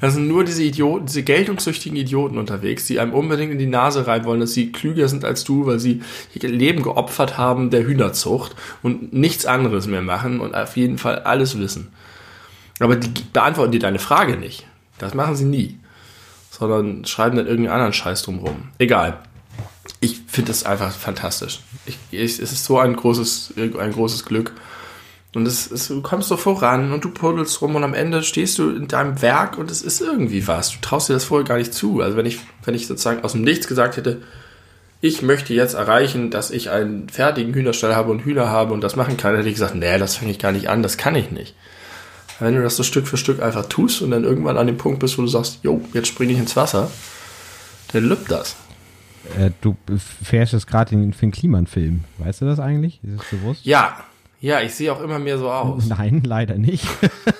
Da 0.00 0.10
sind 0.10 0.28
nur 0.28 0.44
diese 0.44 0.62
Idioten, 0.62 1.06
diese 1.06 1.22
geltungssüchtigen 1.22 1.96
Idioten 1.96 2.36
unterwegs, 2.36 2.86
die 2.86 3.00
einem 3.00 3.12
unbedingt 3.12 3.52
in 3.52 3.58
die 3.58 3.66
Nase 3.66 4.06
rein 4.06 4.24
wollen, 4.24 4.40
dass 4.40 4.52
sie 4.52 4.72
klüger 4.72 5.08
sind 5.08 5.24
als 5.24 5.44
du, 5.44 5.66
weil 5.66 5.78
sie 5.78 6.02
ihr 6.34 6.48
Leben 6.48 6.82
geopfert 6.82 7.38
haben 7.38 7.70
der 7.70 7.86
Hühnerzucht 7.86 8.54
und 8.82 9.12
nichts 9.12 9.46
anderes 9.46 9.86
mehr 9.86 10.02
machen 10.02 10.40
und 10.40 10.54
auf 10.54 10.76
jeden 10.76 10.98
Fall 10.98 11.20
alles 11.20 11.58
wissen. 11.58 11.88
Aber 12.80 12.96
die 12.96 13.08
beantworten 13.32 13.72
dir 13.72 13.80
deine 13.80 13.98
Frage 13.98 14.36
nicht. 14.36 14.66
Das 14.98 15.14
machen 15.14 15.36
sie 15.36 15.44
nie. 15.44 15.78
Sondern 16.50 17.04
schreiben 17.04 17.36
dann 17.36 17.46
irgendeinen 17.46 17.74
anderen 17.74 17.92
Scheiß 17.92 18.22
drumrum. 18.22 18.70
Egal. 18.78 19.18
Ich 20.00 20.20
finde 20.26 20.48
das 20.48 20.64
einfach 20.64 20.92
fantastisch. 20.92 21.60
Ich, 21.86 21.98
ich, 22.10 22.38
es 22.38 22.52
ist 22.52 22.64
so 22.64 22.78
ein 22.78 22.94
großes, 22.96 23.54
ein 23.56 23.92
großes 23.92 24.24
Glück. 24.24 24.52
Und 25.34 25.46
es, 25.46 25.70
es, 25.70 25.88
du 25.88 26.00
kommst 26.00 26.28
so 26.28 26.36
voran 26.36 26.92
und 26.92 27.04
du 27.04 27.10
puddelst 27.10 27.60
rum 27.60 27.74
und 27.74 27.82
am 27.82 27.94
Ende 27.94 28.22
stehst 28.22 28.58
du 28.58 28.70
in 28.70 28.86
deinem 28.86 29.20
Werk 29.20 29.58
und 29.58 29.70
es 29.70 29.82
ist 29.82 30.00
irgendwie 30.00 30.46
was. 30.46 30.70
Du 30.70 30.76
traust 30.80 31.08
dir 31.08 31.14
das 31.14 31.24
vorher 31.24 31.46
gar 31.46 31.58
nicht 31.58 31.74
zu. 31.74 32.00
Also 32.00 32.16
wenn 32.16 32.26
ich, 32.26 32.38
wenn 32.64 32.74
ich 32.74 32.86
sozusagen 32.86 33.24
aus 33.24 33.32
dem 33.32 33.42
Nichts 33.42 33.66
gesagt 33.66 33.96
hätte, 33.96 34.22
ich 35.00 35.22
möchte 35.22 35.52
jetzt 35.52 35.74
erreichen, 35.74 36.30
dass 36.30 36.50
ich 36.50 36.70
einen 36.70 37.08
fertigen 37.08 37.52
Hühnerstall 37.52 37.96
habe 37.96 38.10
und 38.12 38.20
Hühner 38.20 38.48
habe 38.48 38.72
und 38.72 38.80
das 38.80 38.96
machen 38.96 39.16
kann, 39.16 39.34
hätte 39.36 39.48
ich 39.48 39.54
gesagt, 39.54 39.74
nee, 39.74 39.98
das 39.98 40.16
fange 40.16 40.30
ich 40.30 40.38
gar 40.38 40.52
nicht 40.52 40.68
an, 40.68 40.82
das 40.82 40.96
kann 40.96 41.16
ich 41.16 41.30
nicht. 41.30 41.54
Wenn 42.40 42.54
du 42.54 42.62
das 42.62 42.76
so 42.76 42.82
Stück 42.82 43.06
für 43.06 43.16
Stück 43.16 43.40
einfach 43.42 43.66
tust 43.66 44.02
und 44.02 44.10
dann 44.10 44.24
irgendwann 44.24 44.56
an 44.56 44.66
dem 44.66 44.76
Punkt 44.76 45.00
bist, 45.00 45.16
wo 45.18 45.22
du 45.22 45.28
sagst, 45.28 45.60
jo, 45.62 45.80
jetzt 45.92 46.08
springe 46.08 46.32
ich 46.32 46.38
ins 46.38 46.56
Wasser, 46.56 46.90
dann 47.92 48.04
lübt 48.04 48.30
das. 48.30 48.56
Äh, 49.38 49.50
du 49.60 49.76
fährst 50.22 50.52
jetzt 50.52 50.66
gerade 50.66 50.90
den 50.90 51.12
Finn 51.12 51.30
Kliman-Film. 51.30 52.04
Weißt 52.18 52.42
du 52.42 52.46
das 52.46 52.58
eigentlich? 52.58 53.00
Ist 53.04 53.20
das 53.20 53.26
bewusst? 53.30 53.64
Ja, 53.64 53.96
ja, 54.40 54.60
ich 54.60 54.74
sehe 54.74 54.92
auch 54.92 55.00
immer 55.00 55.18
mehr 55.18 55.38
so 55.38 55.50
aus. 55.50 55.86
Nein, 55.88 56.22
leider 56.24 56.58
nicht. 56.58 56.86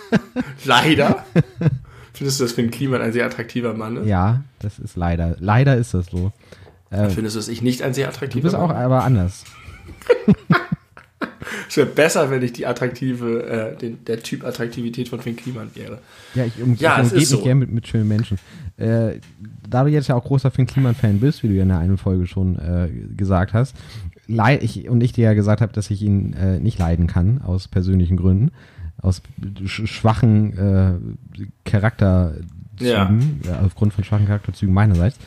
leider? 0.64 1.24
Findest 2.14 2.40
du, 2.40 2.44
dass 2.44 2.52
Finn 2.52 2.70
Kliman 2.70 3.02
ein 3.02 3.12
sehr 3.12 3.26
attraktiver 3.26 3.74
Mann 3.74 3.98
ist? 3.98 4.06
Ja, 4.06 4.42
das 4.60 4.78
ist 4.78 4.96
leider. 4.96 5.36
Leider 5.38 5.76
ist 5.76 5.92
das 5.92 6.06
so. 6.06 6.32
Äh, 6.90 7.10
Findest 7.10 7.36
du, 7.36 7.40
dass 7.40 7.48
ich 7.48 7.60
nicht 7.60 7.82
ein 7.82 7.92
sehr 7.92 8.08
attraktiver 8.08 8.50
Mann 8.50 8.60
Du 8.60 8.68
bist 8.68 8.72
auch 8.72 8.74
aber 8.74 9.04
anders. 9.04 9.44
es 11.68 11.76
wäre 11.76 11.86
besser, 11.86 12.30
wenn 12.30 12.42
ich 12.42 12.52
die 12.52 12.66
attraktive, 12.66 13.46
äh, 13.46 13.76
den, 13.76 14.04
der 14.04 14.22
Typ 14.22 14.44
Attraktivität 14.44 15.08
von 15.08 15.20
Finn 15.20 15.36
Kliman 15.36 15.70
wäre. 15.74 15.98
Ja, 16.34 16.44
ich, 16.44 16.62
um, 16.62 16.74
ja, 16.76 17.02
ich 17.02 17.12
mich 17.12 17.28
so. 17.28 17.42
gerne 17.42 17.60
mit, 17.60 17.72
mit 17.72 17.86
schönen 17.86 18.08
Menschen. 18.08 18.38
Äh, 18.76 19.20
da 19.68 19.84
du 19.84 19.90
jetzt 19.90 20.08
ja 20.08 20.14
auch 20.14 20.24
großer 20.24 20.50
Finn 20.50 20.66
Kliman-Fan 20.66 21.20
bist, 21.20 21.42
wie 21.42 21.48
du 21.48 21.54
ja 21.54 21.62
in 21.62 21.68
der 21.68 21.78
einen 21.78 21.98
Folge 21.98 22.26
schon 22.26 22.58
äh, 22.58 22.88
gesagt 23.16 23.52
hast, 23.52 23.76
ich, 24.26 24.88
und 24.88 25.02
ich 25.02 25.12
dir 25.12 25.24
ja 25.24 25.34
gesagt 25.34 25.60
habe, 25.60 25.72
dass 25.72 25.90
ich 25.90 26.02
ihn 26.02 26.32
äh, 26.32 26.58
nicht 26.58 26.78
leiden 26.78 27.06
kann, 27.06 27.42
aus 27.42 27.68
persönlichen 27.68 28.16
Gründen, 28.16 28.52
aus 29.00 29.22
sch 29.66 29.86
schwachen 29.86 30.56
äh, 30.56 30.94
Charakterzügen, 31.68 32.48
ja. 32.80 33.10
ja. 33.44 33.60
aufgrund 33.64 33.92
von 33.92 34.02
schwachen 34.02 34.26
Charakterzügen 34.26 34.72
meinerseits. 34.72 35.18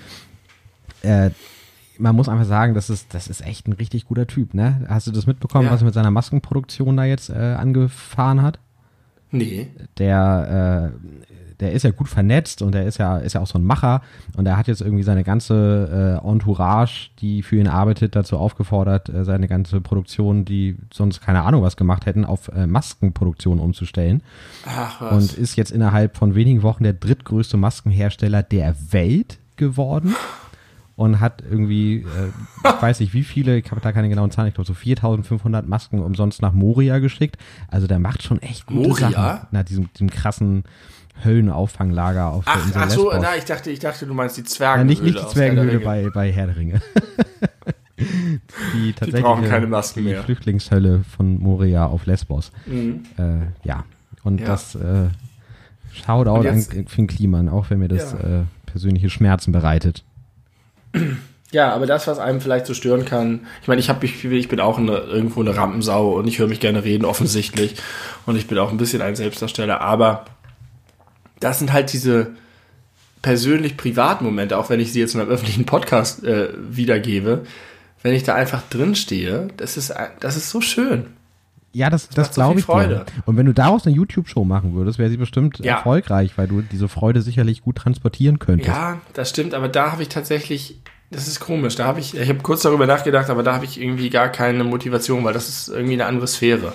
Man 2.00 2.16
muss 2.16 2.30
einfach 2.30 2.46
sagen, 2.46 2.74
das 2.74 2.90
ist, 2.90 3.14
das 3.14 3.28
ist 3.28 3.46
echt 3.46 3.68
ein 3.68 3.74
richtig 3.74 4.06
guter 4.06 4.28
Typ, 4.28 4.54
ne? 4.54 4.86
Hast 4.88 5.08
du 5.08 5.12
das 5.12 5.28
mitbekommen, 5.28 5.66
ja. 5.66 5.72
was 5.72 5.82
er 5.82 5.86
mit 5.86 5.94
seiner 5.94 6.12
Maskenproduktion 6.12 6.98
da 6.98 7.06
jetzt 7.06 7.30
äh, 7.30 7.56
angefahren 7.58 8.42
hat? 8.42 8.60
Nee. 9.32 9.68
Der, 9.98 10.92
äh, 10.94 11.10
der 11.60 11.72
ist 11.72 11.84
ja 11.84 11.92
gut 11.92 12.08
vernetzt 12.08 12.62
und 12.62 12.74
der 12.74 12.86
ist 12.86 12.98
ja, 12.98 13.18
ist 13.18 13.34
ja 13.34 13.42
auch 13.42 13.48
so 13.48 13.58
ein 13.58 13.64
Macher 13.64 14.02
und 14.36 14.46
er 14.46 14.58
hat 14.58 14.68
jetzt 14.68 14.82
irgendwie 14.82 15.04
seine 15.04 15.24
ganze 15.24 16.22
äh, 16.24 16.28
Entourage, 16.28 17.10
die 17.20 17.42
für 17.42 17.58
ihn 17.58 17.68
arbeitet, 17.68 18.16
dazu 18.16 18.38
aufgefordert, 18.38 19.10
äh, 19.10 19.26
seine 19.26 19.48
ganze 19.48 19.82
Produktion, 19.82 20.46
die 20.46 20.78
sonst 20.94 21.22
keine 21.22 21.44
Ahnung 21.44 21.64
was 21.64 21.76
gemacht 21.76 22.06
hätten, 22.06 22.26
auf 22.26 22.50
äh, 22.50 22.68
Maskenproduktion 22.68 23.60
umzustellen. 23.60 24.22
Ach, 24.66 25.02
was. 25.02 25.14
Und 25.14 25.38
ist 25.38 25.56
jetzt 25.56 25.72
innerhalb 25.72 26.16
von 26.16 26.36
wenigen 26.36 26.62
Wochen 26.62 26.84
der 26.84 26.94
drittgrößte 26.94 27.58
Maskenhersteller 27.58 28.44
der 28.44 28.76
Welt 28.92 29.40
geworden 29.56 30.16
und 30.98 31.20
hat 31.20 31.44
irgendwie, 31.48 31.98
äh, 31.98 32.32
ich 32.66 32.82
weiß 32.82 33.00
nicht 33.00 33.14
wie 33.14 33.24
viele, 33.24 33.58
ich 33.58 33.70
habe 33.70 33.80
da 33.80 33.92
keine 33.92 34.10
genauen 34.10 34.32
Zahlen, 34.32 34.50
ich 34.50 34.56
glaube 34.56 34.68
so 34.68 34.74
4500 34.74 35.66
Masken 35.68 36.00
umsonst 36.00 36.42
nach 36.42 36.54
Moria 36.54 36.98
geschickt. 36.98 37.38
Also 37.70 37.86
der 37.86 38.00
macht 38.00 38.24
schon 38.24 38.42
echt 38.42 38.66
gute 38.66 38.90
Moria? 38.90 39.12
Sachen. 39.12 39.48
Na, 39.52 39.64
diesem, 39.64 39.94
diesem 39.94 40.10
krasen 40.10 40.64
Höllenaufanglager 41.24 42.28
auf 42.28 42.46
ach, 42.48 42.56
der 42.56 42.64
Insel 42.64 42.82
Ach 42.82 42.90
so, 42.90 43.12
na, 43.14 43.38
ich 43.38 43.46
dachte, 43.46 43.70
ich 43.70 43.80
dachte, 43.80 44.08
du 44.08 44.14
meinst 44.16 44.38
die 44.38 44.44
Zwergenhöhle. 44.44 44.92
Ja, 44.92 45.04
nicht, 45.04 45.04
nicht 45.04 45.24
die 45.24 45.32
Zwergenhöhle 45.32 45.80
bei, 45.80 46.10
bei 46.10 46.32
Herr 46.32 46.48
der 46.48 46.58
Ringe. 46.58 46.82
die 47.98 48.94
tatsächlich 48.94 49.16
die 49.16 49.22
brauchen 49.22 49.46
keine 49.46 49.68
Masken 49.68 50.00
die 50.00 50.10
mehr. 50.10 50.24
Flüchtlingshölle 50.24 51.04
von 51.04 51.38
Moria 51.40 51.86
auf 51.86 52.08
Lesbos. 52.08 52.52
Mhm. 52.66 53.04
Äh, 53.20 53.46
ja, 53.64 53.86
und 54.24 54.42
ja. 54.42 54.48
das 54.48 54.74
äh, 54.74 55.10
Shoutout 55.94 56.48
an 56.48 56.88
Finn 56.88 57.06
Kliman, 57.06 57.50
auch 57.50 57.70
wenn 57.70 57.80
mir 57.80 57.88
das 57.88 58.14
ja. 58.14 58.42
äh, 58.42 58.44
persönliche 58.66 59.12
Schmerzen 59.12 59.52
bereitet. 59.52 60.04
Ja, 61.52 61.74
aber 61.74 61.86
das, 61.86 62.08
was 62.08 62.20
einem 62.20 62.42
vielleicht 62.42 62.66
so 62.66 62.74
stören 62.74 63.06
kann, 63.06 63.48
ich 63.62 63.70
meine, 63.70 63.80
ich 63.80 63.88
habe 63.88 64.06
ich, 64.06 64.26
ich 64.26 64.50
bin 64.50 64.60
auch 64.60 64.78
eine, 64.78 64.98
irgendwo 64.98 65.40
eine 65.40 65.56
Rampensau 65.56 66.12
und 66.12 66.28
ich 66.28 66.40
höre 66.40 66.48
mich 66.48 66.60
gerne 66.60 66.84
reden, 66.84 67.06
offensichtlich. 67.06 67.76
Und 68.26 68.36
ich 68.36 68.48
bin 68.48 68.58
auch 68.58 68.70
ein 68.70 68.78
bisschen 68.78 69.02
ein 69.02 69.16
Selbstdarsteller, 69.16 69.80
aber 69.80 70.26
das 71.40 71.60
sind 71.60 71.72
halt 71.72 71.94
diese 71.94 72.32
persönlich 73.22 73.78
privaten 73.78 74.26
Momente, 74.26 74.58
auch 74.58 74.70
wenn 74.70 74.80
ich 74.80 74.92
sie 74.92 75.00
jetzt 75.00 75.16
in 75.16 75.22
einem 75.22 75.30
öffentlichen 75.30 75.66
Podcast 75.66 76.24
äh, 76.24 76.50
wiedergebe, 76.58 77.46
wenn 78.04 78.14
ich 78.14 78.24
da 78.24 78.36
einfach 78.36 78.64
drin 78.70 78.96
stehe, 78.96 79.48
das 79.58 79.78
ist, 79.78 79.94
das 80.20 80.36
ist 80.38 80.50
so 80.50 80.62
schön. 80.62 81.17
Ja, 81.78 81.92
das, 81.92 82.10
das, 82.10 82.30
das 82.30 82.34
glaube 82.34 82.60
ich 82.60 82.66
Freude. 82.66 83.06
Dir. 83.06 83.24
Und 83.28 83.38
wenn 83.38 83.46
du 83.46 83.54
daraus 83.54 83.86
eine 83.86 83.96
YouTube-Show 83.96 84.44
machen 84.44 84.74
würdest, 84.74 84.98
wäre 84.98 85.12
sie 85.12 85.18
bestimmt 85.18 85.60
ja. 85.60 85.76
erfolgreich, 85.76 86.36
weil 86.36 86.48
du 86.48 86.64
diese 86.64 86.88
Freude 86.88 87.22
sicherlich 87.22 87.62
gut 87.62 87.76
transportieren 87.76 88.40
könntest. 88.40 88.70
Ja, 88.70 89.00
das 89.14 89.30
stimmt, 89.30 89.54
aber 89.54 89.70
da 89.70 89.92
habe 89.92 90.02
ich 90.02 90.10
tatsächlich, 90.10 90.82
das 91.12 91.28
ist 91.28 91.40
komisch, 91.40 91.76
da 91.76 91.86
habe 91.86 92.00
ich, 92.00 92.18
ich 92.18 92.30
habe 92.30 92.40
kurz 92.40 92.64
darüber 92.64 92.88
nachgedacht, 92.88 93.30
aber 93.30 93.44
da 93.44 93.54
habe 93.54 93.66
ich 93.66 93.80
irgendwie 93.80 94.10
gar 94.10 94.30
keine 94.30 94.64
Motivation, 94.64 95.24
weil 95.24 95.34
das 95.34 95.50
ist 95.50 95.68
irgendwie 95.68 95.94
eine 95.94 96.08
andere 96.08 96.26
Sphäre. 96.26 96.74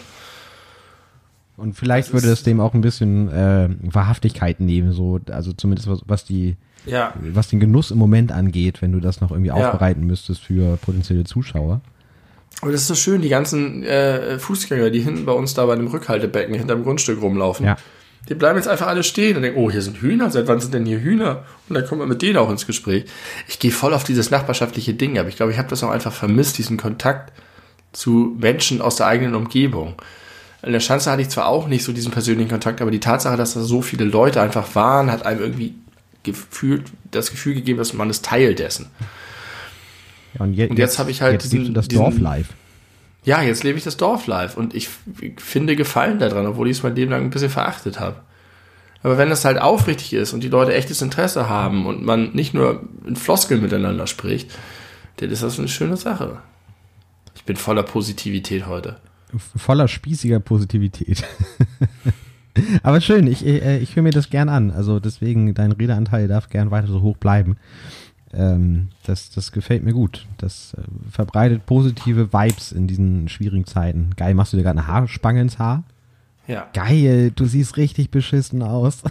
Und 1.57 1.75
vielleicht 1.75 2.09
das 2.09 2.15
würde 2.15 2.33
es 2.33 2.45
dem 2.45 2.61
auch 2.61 2.73
ein 2.73 2.81
bisschen 2.81 3.29
äh, 3.29 3.71
Wahrhaftigkeit 3.83 4.61
nehmen, 4.61 4.93
so, 4.93 5.19
also 5.33 5.53
zumindest 5.53 5.89
was, 5.89 6.03
was 6.07 6.25
die, 6.25 6.55
ja. 6.87 7.13
was 7.33 7.49
den 7.49 7.59
Genuss 7.59 7.91
im 7.91 7.99
Moment 7.99 8.31
angeht, 8.31 8.83
wenn 8.83 8.93
du 8.93 9.01
das 9.01 9.21
noch 9.21 9.33
irgendwie 9.33 9.49
ja. 9.49 9.55
aufbereiten 9.55 10.07
müsstest 10.07 10.43
für 10.43 10.77
potenzielle 10.77 11.25
Zuschauer. 11.25 11.81
Und 12.61 12.73
das 12.73 12.83
ist 12.83 12.89
so 12.89 12.95
schön, 12.95 13.23
die 13.23 13.29
ganzen 13.29 13.83
äh, 13.83 14.39
Fußgänger, 14.39 14.91
die 14.91 15.01
hinten 15.01 15.25
bei 15.25 15.33
uns 15.33 15.55
da 15.55 15.67
bei 15.67 15.75
dem 15.75 15.89
Rückhaltebecken 15.89 16.55
hinterm 16.55 16.85
Grundstück 16.85 17.21
rumlaufen. 17.21 17.67
Ja. 17.67 17.77
Die 18.29 18.35
bleiben 18.35 18.57
jetzt 18.57 18.69
einfach 18.69 18.87
alle 18.87 19.03
stehen 19.03 19.37
und 19.37 19.43
denken, 19.43 19.59
oh, 19.59 19.71
hier 19.71 19.83
sind 19.83 19.97
Hühner, 19.97 20.31
seit 20.31 20.47
wann 20.47 20.61
sind 20.61 20.73
denn 20.73 20.87
hier 20.87 21.01
Hühner? 21.01 21.45
Und 21.69 21.75
dann 21.75 21.85
kommt 21.87 21.99
man 21.99 22.09
mit 22.09 22.23
denen 22.23 22.37
auch 22.37 22.51
ins 22.51 22.67
Gespräch. 22.67 23.07
Ich 23.49 23.59
gehe 23.59 23.73
voll 23.73 23.93
auf 23.95 24.05
dieses 24.05 24.31
nachbarschaftliche 24.31 24.95
Ding, 24.95 25.19
aber 25.19 25.29
ich 25.29 25.37
glaube, 25.37 25.51
ich 25.51 25.59
habe 25.59 25.69
das 25.69 25.83
auch 25.83 25.91
einfach 25.91 26.13
vermisst, 26.13 26.59
diesen 26.59 26.77
Kontakt 26.77 27.33
zu 27.93 28.37
Menschen 28.39 28.81
aus 28.81 28.97
der 28.97 29.07
eigenen 29.07 29.35
Umgebung. 29.35 29.97
In 30.63 30.73
der 30.73 30.81
Schanze 30.81 31.11
hatte 31.11 31.23
ich 31.23 31.31
zwar 31.31 31.49
auch 31.49 31.67
nicht 31.67 31.83
so 31.83 31.93
diesen 31.93 32.13
persönlichen 32.13 32.51
Kontakt, 32.51 32.81
aber 32.81 32.93
die 32.93 33.01
Tatsache, 33.01 33.37
dass 33.37 33.55
da 33.55 33.61
so 33.61 33.83
viele 33.83 34.05
Leute 34.05 34.41
einfach 34.41 34.77
waren, 34.77 35.11
hat 35.11 35.27
einem 35.27 35.41
irgendwie 35.41 35.75
gefühlt, 36.23 36.85
das 37.11 37.33
Gefühl 37.33 37.55
gegeben, 37.55 37.79
dass 37.79 37.93
man 37.93 38.09
es 38.09 38.23
Teil 38.23 38.55
dessen. 38.55 38.87
Ja, 40.35 40.45
und, 40.45 40.55
je, 40.55 40.69
und, 40.69 40.79
jetzt, 40.79 40.93
jetzt 40.93 40.99
habe 40.99 41.11
ich 41.11 41.23
halt 41.23 41.43
jetzt 41.43 41.53
diesen, 41.53 41.75
das 41.75 41.89
Dorf 41.89 42.19
live. 42.19 42.49
Ja, 43.25 43.43
jetzt 43.43 43.63
lebe 43.63 43.79
ich 43.79 43.85
das 43.85 43.97
Dorf 43.97 44.27
live 44.27 44.57
und 44.57 44.75
ich 44.75 44.89
finde 45.37 45.77
Gefallen 45.77 46.19
daran, 46.19 46.47
obwohl 46.47 46.69
ich 46.69 46.79
es 46.79 46.83
mein 46.83 46.97
Leben 46.97 47.11
lang 47.11 47.23
ein 47.23 47.31
bisschen 47.31 47.51
verachtet 47.51 48.01
habe. 48.01 48.17
Aber 49.05 49.19
wenn 49.19 49.31
das 49.31 49.45
halt 49.45 49.61
aufrichtig 49.61 50.13
ist 50.13 50.33
und 50.33 50.43
die 50.43 50.49
Leute 50.49 50.75
echtes 50.75 51.03
Interesse 51.03 51.49
haben 51.49 51.87
und 51.87 52.05
man 52.05 52.33
nicht 52.33 52.55
nur 52.55 52.83
in 53.07 53.17
Floskeln 53.17 53.61
miteinander 53.61 54.07
spricht, 54.07 54.51
dann 55.17 55.31
ist 55.31 55.43
das 55.43 55.59
eine 55.59 55.69
schöne 55.69 55.97
Sache. 55.97 56.39
Ich 57.35 57.45
bin 57.45 57.57
voller 57.57 57.83
Positivität 57.83 58.67
heute 58.67 58.97
voller 59.39 59.89
spießiger 59.89 60.41
Positivität. 60.41 61.25
Aber 62.83 63.01
schön, 63.01 63.27
ich, 63.27 63.47
äh, 63.47 63.79
ich 63.79 63.97
höre 63.97 64.03
mir 64.03 64.11
das 64.11 64.31
gern 64.31 64.49
an. 64.49 64.71
Also 64.71 65.01
deswegen, 65.01 65.55
dein 65.55 65.73
Redeanteil 65.73 66.29
darf 66.29 66.51
gern 66.51 66.71
weiter 66.71 66.89
so 66.89 67.01
hoch 67.01 67.17
bleiben. 67.17 67.57
Ähm, 68.35 68.89
das, 69.05 69.31
das 69.31 69.53
gefällt 69.53 69.85
mir 69.85 69.93
gut. 69.93 70.27
Das 70.39 70.75
äh, 70.75 70.83
verbreitet 71.11 71.67
positive 71.67 72.33
Vibes 72.33 72.73
in 72.73 72.87
diesen 72.87 73.29
schwierigen 73.29 73.67
Zeiten. 73.67 74.11
Geil, 74.17 74.35
machst 74.35 74.53
du 74.53 74.57
dir 74.57 74.63
gerade 74.63 74.79
eine 74.79 74.89
Haarspange 74.89 75.41
ins 75.41 75.59
Haar? 75.59 75.85
Ja. 76.47 76.67
Geil, 76.73 77.31
du 77.31 77.45
siehst 77.45 77.77
richtig 77.77 78.11
beschissen 78.11 78.63
aus. 78.63 79.03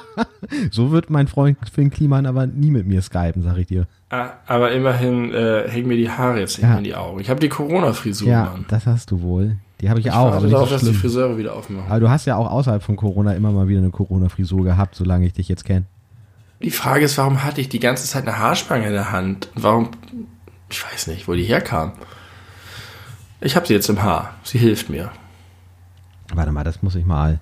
so 0.70 0.92
wird 0.92 1.10
mein 1.10 1.26
Freund 1.26 1.58
Finn 1.72 1.90
Kliman 1.90 2.26
aber 2.26 2.46
nie 2.46 2.70
mit 2.70 2.86
mir 2.86 3.02
skypen, 3.02 3.42
sag 3.42 3.56
ich 3.58 3.66
dir. 3.66 3.86
Ah, 4.10 4.30
aber 4.46 4.70
immerhin 4.72 5.32
äh, 5.32 5.68
hängen 5.68 5.88
mir 5.88 5.96
die 5.96 6.10
Haare 6.10 6.40
jetzt 6.40 6.58
nicht 6.58 6.68
ja. 6.68 6.78
in 6.78 6.84
die 6.84 6.94
Augen. 6.94 7.20
Ich 7.20 7.30
habe 7.30 7.40
die 7.40 7.48
Corona-Frisur, 7.48 8.28
ja, 8.28 8.44
Mann. 8.44 8.64
das 8.68 8.86
hast 8.86 9.10
du 9.10 9.20
wohl. 9.22 9.56
Die 9.80 9.90
habe 9.90 10.00
ich, 10.00 10.06
ich 10.06 10.12
auch. 10.12 10.32
Aber 10.32 10.46
darauf, 10.46 10.68
so 10.68 10.74
dass 10.74 10.84
die 10.84 10.94
Friseure 10.94 11.36
wieder 11.36 11.54
aufmachen. 11.54 11.90
Aber 11.90 12.00
du 12.00 12.08
hast 12.08 12.26
ja 12.26 12.36
auch 12.36 12.50
außerhalb 12.50 12.82
von 12.82 12.96
Corona 12.96 13.34
immer 13.34 13.52
mal 13.52 13.68
wieder 13.68 13.78
eine 13.78 13.90
Corona-Frisur 13.90 14.64
gehabt, 14.64 14.94
solange 14.94 15.26
ich 15.26 15.32
dich 15.32 15.48
jetzt 15.48 15.64
kenne. 15.64 15.86
Die 16.60 16.70
Frage 16.70 17.04
ist, 17.04 17.16
warum 17.18 17.44
hatte 17.44 17.60
ich 17.60 17.68
die 17.68 17.78
ganze 17.78 18.06
Zeit 18.06 18.26
eine 18.26 18.38
Haarspange 18.38 18.86
in 18.86 18.92
der 18.92 19.12
Hand? 19.12 19.48
Und 19.54 19.62
warum, 19.62 19.90
ich 20.70 20.84
weiß 20.84 21.06
nicht, 21.06 21.28
wo 21.28 21.34
die 21.34 21.44
herkam. 21.44 21.92
Ich 23.40 23.54
habe 23.54 23.66
sie 23.66 23.74
jetzt 23.74 23.88
im 23.88 24.02
Haar. 24.02 24.34
Sie 24.42 24.58
hilft 24.58 24.90
mir. 24.90 25.12
Warte 26.34 26.50
mal, 26.50 26.64
das 26.64 26.82
muss 26.82 26.96
ich 26.96 27.04
mal. 27.04 27.38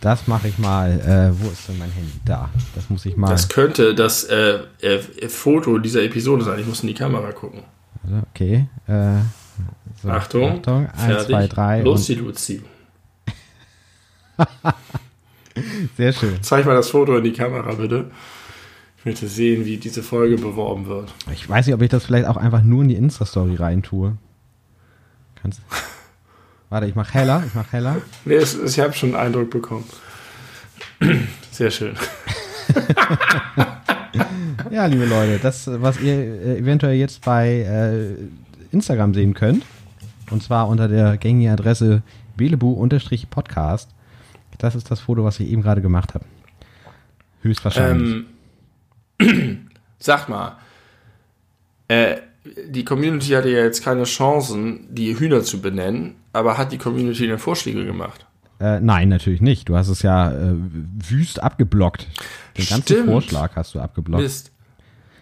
Das 0.00 0.28
mache 0.28 0.46
ich 0.46 0.58
mal. 0.58 1.00
Äh, 1.00 1.42
wo 1.42 1.50
ist 1.50 1.68
denn 1.68 1.78
mein 1.78 1.90
Handy? 1.90 2.12
Da. 2.24 2.48
Das 2.76 2.88
muss 2.88 3.04
ich 3.04 3.16
mal. 3.16 3.28
Das 3.28 3.48
könnte 3.48 3.96
das 3.96 4.22
äh, 4.24 4.60
äh, 4.80 5.28
Foto 5.28 5.78
dieser 5.78 6.04
Episode 6.04 6.44
sein. 6.44 6.60
Ich 6.60 6.66
muss 6.66 6.82
in 6.82 6.88
die 6.88 6.94
Kamera 6.94 7.32
gucken. 7.32 7.64
Also, 8.04 8.22
okay. 8.30 8.68
Äh, 8.86 9.16
so, 10.00 10.08
Achtung. 10.08 10.58
Achtung. 10.58 10.86
Eins, 10.86 11.02
fertig. 11.02 11.26
zwei, 11.26 11.46
drei. 11.48 11.80
Luzi, 11.82 12.14
Luzi. 12.14 12.62
Sehr 15.96 16.12
schön. 16.12 16.42
Zeig 16.42 16.66
mal 16.66 16.74
das 16.74 16.90
Foto 16.90 17.16
in 17.16 17.24
die 17.24 17.32
Kamera, 17.32 17.72
bitte. 17.74 18.10
Ich 18.98 19.04
möchte 19.04 19.28
sehen, 19.28 19.64
wie 19.64 19.76
diese 19.76 20.02
Folge 20.02 20.36
beworben 20.36 20.86
wird. 20.86 21.14
Ich 21.32 21.48
weiß 21.48 21.66
nicht, 21.66 21.74
ob 21.74 21.82
ich 21.82 21.88
das 21.88 22.04
vielleicht 22.04 22.26
auch 22.26 22.36
einfach 22.36 22.62
nur 22.62 22.82
in 22.82 22.88
die 22.88 22.96
Insta-Story 22.96 23.54
reintue. 23.54 24.16
Kannst. 25.40 25.60
Warte, 26.68 26.86
ich 26.86 26.94
mach 26.94 27.14
heller, 27.14 27.44
ich 27.46 27.54
mach 27.54 27.72
heller. 27.72 27.96
Nee, 28.24 28.34
es, 28.34 28.58
ich 28.58 28.80
habe 28.80 28.92
schon 28.92 29.14
einen 29.14 29.26
Eindruck 29.26 29.50
bekommen. 29.50 29.84
Sehr 31.50 31.70
schön. 31.70 31.94
ja, 34.70 34.86
liebe 34.86 35.06
Leute, 35.06 35.38
das, 35.40 35.70
was 35.80 36.00
ihr 36.00 36.14
äh, 36.14 36.58
eventuell 36.58 36.96
jetzt 36.96 37.24
bei 37.24 37.48
äh, 37.48 38.74
Instagram 38.74 39.14
sehen 39.14 39.32
könnt, 39.32 39.64
und 40.30 40.42
zwar 40.42 40.68
unter 40.68 40.88
der 40.88 41.16
gängigen 41.16 41.52
Adresse 41.52 42.02
belebu-podcast, 42.36 43.88
Das 44.58 44.74
ist 44.74 44.90
das 44.90 45.00
Foto, 45.00 45.24
was 45.24 45.40
ich 45.40 45.48
eben 45.48 45.62
gerade 45.62 45.80
gemacht 45.80 46.14
habe. 46.14 46.24
Höchstwahrscheinlich. 47.42 48.24
Ähm, 49.20 49.70
sag 49.98 50.28
mal, 50.28 50.56
äh, 51.88 52.16
die 52.68 52.84
Community 52.84 53.28
hatte 53.28 53.50
ja 53.50 53.62
jetzt 53.62 53.82
keine 53.82 54.04
Chancen, 54.04 54.94
die 54.94 55.18
Hühner 55.18 55.42
zu 55.42 55.60
benennen, 55.60 56.16
aber 56.32 56.58
hat 56.58 56.72
die 56.72 56.78
Community 56.78 57.26
denn 57.26 57.38
Vorschläge 57.38 57.84
gemacht? 57.84 58.26
Äh, 58.60 58.80
nein, 58.80 59.08
natürlich 59.08 59.40
nicht. 59.40 59.68
Du 59.68 59.76
hast 59.76 59.88
es 59.88 60.02
ja 60.02 60.32
äh, 60.32 60.54
wüst 60.54 61.42
abgeblockt. 61.42 62.08
Den 62.56 62.66
ganzen 62.66 62.82
Stimmt. 62.82 63.06
Vorschlag 63.06 63.54
hast 63.54 63.74
du 63.74 63.80
abgeblockt. 63.80 64.22
Mist. 64.22 64.52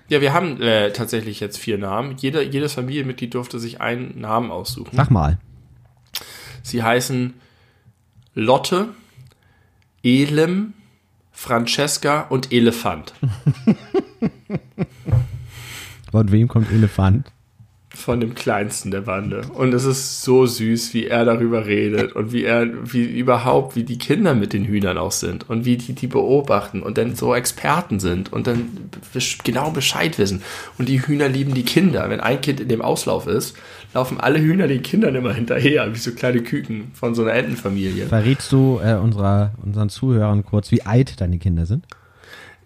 Ja, 0.09 0.21
wir 0.21 0.33
haben 0.33 0.61
äh, 0.63 0.93
tatsächlich 0.93 1.41
jetzt 1.41 1.59
vier 1.59 1.79
Namen. 1.79 2.17
Jeder, 2.17 2.43
jedes 2.43 2.75
Familienmitglied 2.75 3.35
durfte 3.35 3.59
sich 3.59 3.81
einen 3.81 4.21
Namen 4.21 4.51
aussuchen. 4.51 4.91
Sag 4.95 5.11
mal. 5.11 5.39
Sie 6.63 6.83
heißen 6.83 7.35
Lotte, 8.35 8.89
Elem, 10.07 10.73
Francesca 11.33 12.21
und 12.29 12.53
Elefant. 12.53 13.13
Von 16.13 16.31
wem 16.31 16.47
kommt 16.47 16.71
Elefant? 16.71 17.33
Von 17.97 18.21
dem 18.21 18.35
kleinsten 18.35 18.91
der 18.91 19.01
Bande. 19.01 19.43
Und 19.55 19.73
es 19.73 19.85
ist 19.85 20.23
so 20.23 20.45
süß, 20.45 20.93
wie 20.93 21.07
er 21.07 21.25
darüber 21.25 21.67
redet 21.67 22.13
und 22.13 22.31
wie 22.31 22.45
er, 22.45 22.69
wie 22.93 23.05
überhaupt, 23.05 23.75
wie 23.75 23.85
die 23.85 23.99
Kinder 23.99 24.35
mit 24.35 24.53
den 24.53 24.65
Hühnern 24.65 24.99
auch 24.99 25.13
sind 25.13 25.49
und 25.49 25.65
wie 25.65 25.77
die 25.77 25.95
die 25.95 26.07
beobachten 26.07 26.83
und 26.83 26.99
dann 26.99 27.15
so 27.15 27.35
Experten 27.35 27.99
sind 27.99 28.33
und 28.33 28.47
dann 28.47 28.91
genau 29.45 29.71
Bescheid 29.71 30.19
wissen. 30.19 30.43
Und 30.79 30.89
die 30.89 31.05
Hühner 31.05 31.29
lieben 31.29 31.55
die 31.55 31.65
Kinder. 31.65 32.09
Wenn 32.11 32.21
ein 32.21 32.41
Kind 32.43 32.61
in 32.61 32.69
dem 32.69 32.83
Auslauf 32.83 33.27
ist, 33.27 33.57
laufen 33.95 34.21
alle 34.21 34.41
Hühner 34.41 34.69
den 34.69 34.83
Kindern 34.83 35.15
immer 35.15 35.33
hinterher, 35.33 35.93
wie 35.93 35.99
so 35.99 36.13
kleine 36.13 36.43
Küken 36.43 36.91
von 36.93 37.15
so 37.15 37.23
einer 37.23 37.33
Entenfamilie. 37.33 38.07
Verrätst 38.07 38.53
du 38.53 38.79
äh, 38.85 38.95
unserer, 38.95 39.53
unseren 39.65 39.89
Zuhörern 39.89 40.45
kurz, 40.45 40.71
wie 40.71 40.83
alt 40.83 41.21
deine 41.21 41.39
Kinder 41.39 41.65
sind? 41.65 41.87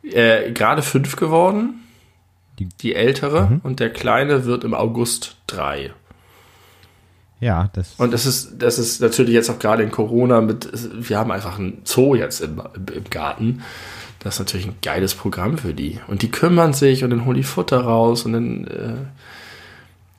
Äh, 0.03 0.51
gerade 0.53 0.83
fünf 0.83 1.17
geworden, 1.17 1.75
Die- 2.61 2.69
die 2.81 2.95
ältere, 2.95 3.61
und 3.65 3.81
der 3.81 3.91
kleine 3.91 4.45
wird 4.45 4.63
im 4.65 4.75
August 4.75 5.37
drei. 5.49 5.91
Ja, 7.41 7.71
das. 7.73 7.95
Und 7.97 8.13
das 8.13 8.27
ist, 8.27 8.59
das 8.63 8.79
ist 8.79 9.01
natürlich 9.01 9.33
jetzt 9.33 9.49
auch 9.51 9.59
gerade 9.59 9.83
in 9.83 9.91
Corona 9.91 10.43
mit, 10.43 10.69
wir 11.09 11.19
haben 11.19 11.31
einfach 11.31 11.59
ein 11.59 11.79
Zoo 11.85 12.15
jetzt 12.15 12.41
im, 12.43 12.61
im 12.95 13.05
Garten. 13.09 13.63
Das 14.19 14.35
ist 14.35 14.41
natürlich 14.41 14.67
ein 14.67 14.75
geiles 14.83 15.15
Programm 15.15 15.57
für 15.57 15.73
die. 15.73 15.99
Und 16.07 16.21
die 16.21 16.31
kümmern 16.31 16.75
sich 16.75 17.03
und 17.03 17.09
dann 17.11 17.25
holen 17.25 17.39
die 17.39 17.43
Futter 17.43 17.81
raus 17.81 18.27
und 18.27 18.35
dann, 18.35 18.67
äh, 18.67 18.95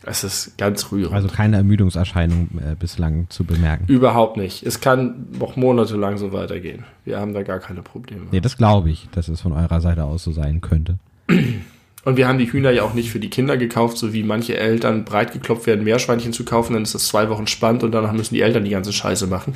es 0.03 0.23
ist 0.23 0.57
ganz 0.57 0.91
rührend. 0.91 1.13
also 1.13 1.27
keine 1.27 1.57
Ermüdungserscheinung 1.57 2.49
äh, 2.57 2.73
bislang 2.73 3.27
zu 3.29 3.43
bemerken. 3.43 3.85
Überhaupt 3.85 4.35
nicht. 4.37 4.63
Es 4.65 4.81
kann 4.81 5.27
noch 5.37 5.55
monatelang 5.55 6.17
so 6.17 6.33
weitergehen. 6.33 6.85
Wir 7.05 7.19
haben 7.19 7.35
da 7.35 7.43
gar 7.43 7.59
keine 7.59 7.83
Probleme. 7.83 8.23
Nee, 8.31 8.41
das 8.41 8.57
glaube 8.57 8.89
ich, 8.89 9.07
dass 9.11 9.27
es 9.27 9.41
von 9.41 9.51
eurer 9.51 9.79
Seite 9.79 10.05
aus 10.05 10.23
so 10.23 10.31
sein 10.31 10.59
könnte. 10.61 10.97
Und 12.03 12.17
wir 12.17 12.27
haben 12.27 12.39
die 12.39 12.51
Hühner 12.51 12.71
ja 12.71 12.83
auch 12.83 12.95
nicht 12.95 13.11
für 13.11 13.19
die 13.19 13.29
Kinder 13.29 13.57
gekauft, 13.57 13.97
so 13.97 14.11
wie 14.11 14.23
manche 14.23 14.57
Eltern 14.57 15.05
breit 15.05 15.33
geklopft 15.33 15.67
werden, 15.67 15.83
Meerschweinchen 15.83 16.33
zu 16.33 16.43
kaufen, 16.43 16.73
dann 16.73 16.81
ist 16.81 16.95
das 16.95 17.07
zwei 17.07 17.29
Wochen 17.29 17.45
spannend 17.45 17.83
und 17.83 17.91
danach 17.91 18.11
müssen 18.11 18.33
die 18.33 18.41
Eltern 18.41 18.63
die 18.63 18.71
ganze 18.71 18.91
Scheiße 18.91 19.27
machen. 19.27 19.53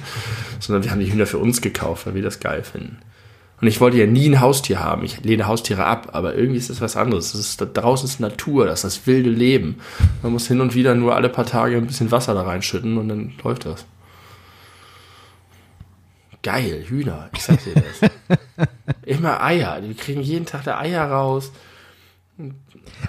Sondern 0.60 0.84
wir 0.84 0.92
haben 0.92 1.00
die 1.00 1.12
Hühner 1.12 1.26
für 1.26 1.40
uns 1.40 1.62
gekauft, 1.62 2.06
weil 2.06 2.14
wir 2.14 2.22
das 2.22 2.40
geil 2.40 2.64
finden. 2.64 2.98
Und 3.62 3.68
ich 3.68 3.80
wollte 3.80 3.98
ja 3.98 4.06
nie 4.06 4.30
ein 4.30 4.42
Haustier 4.42 4.80
haben. 4.80 5.04
Ich 5.06 5.24
lehne 5.24 5.48
Haustiere 5.48 5.86
ab, 5.86 6.10
aber 6.12 6.36
irgendwie 6.36 6.60
ist 6.60 6.70
das 6.70 6.82
was 6.82 6.98
anderes. 6.98 7.32
Das 7.32 7.42
ist, 7.42 7.62
da 7.62 7.66
draußen 7.66 8.08
ist 8.08 8.20
Natur, 8.20 8.66
das 8.66 8.84
ist 8.84 8.98
das 9.00 9.08
wilde 9.08 9.30
Leben. 9.30 9.80
Man 10.22 10.34
muss 10.34 10.48
hin 10.48 10.62
und 10.62 10.76
wieder 10.76 10.94
nur 10.94 11.16
alle 11.16 11.30
paar 11.30 11.46
Tage 11.46 11.78
ein 11.78 11.88
bisschen 11.88 12.12
Wasser 12.12 12.34
da 12.34 12.44
reinschütten 12.44 12.98
und 12.98 13.08
dann 13.08 13.34
läuft 13.44 13.66
das. 13.66 13.86
Geil, 16.44 16.84
Hühner, 16.88 17.30
ich 17.34 17.42
sag 17.42 17.64
dir 17.64 17.74
das. 17.74 18.12
Immer 19.06 19.42
Eier. 19.42 19.82
Wir 19.82 19.96
kriegen 19.96 20.22
jeden 20.22 20.46
Tag 20.46 20.64
da 20.66 20.78
Eier 20.78 21.10
raus. 21.10 21.52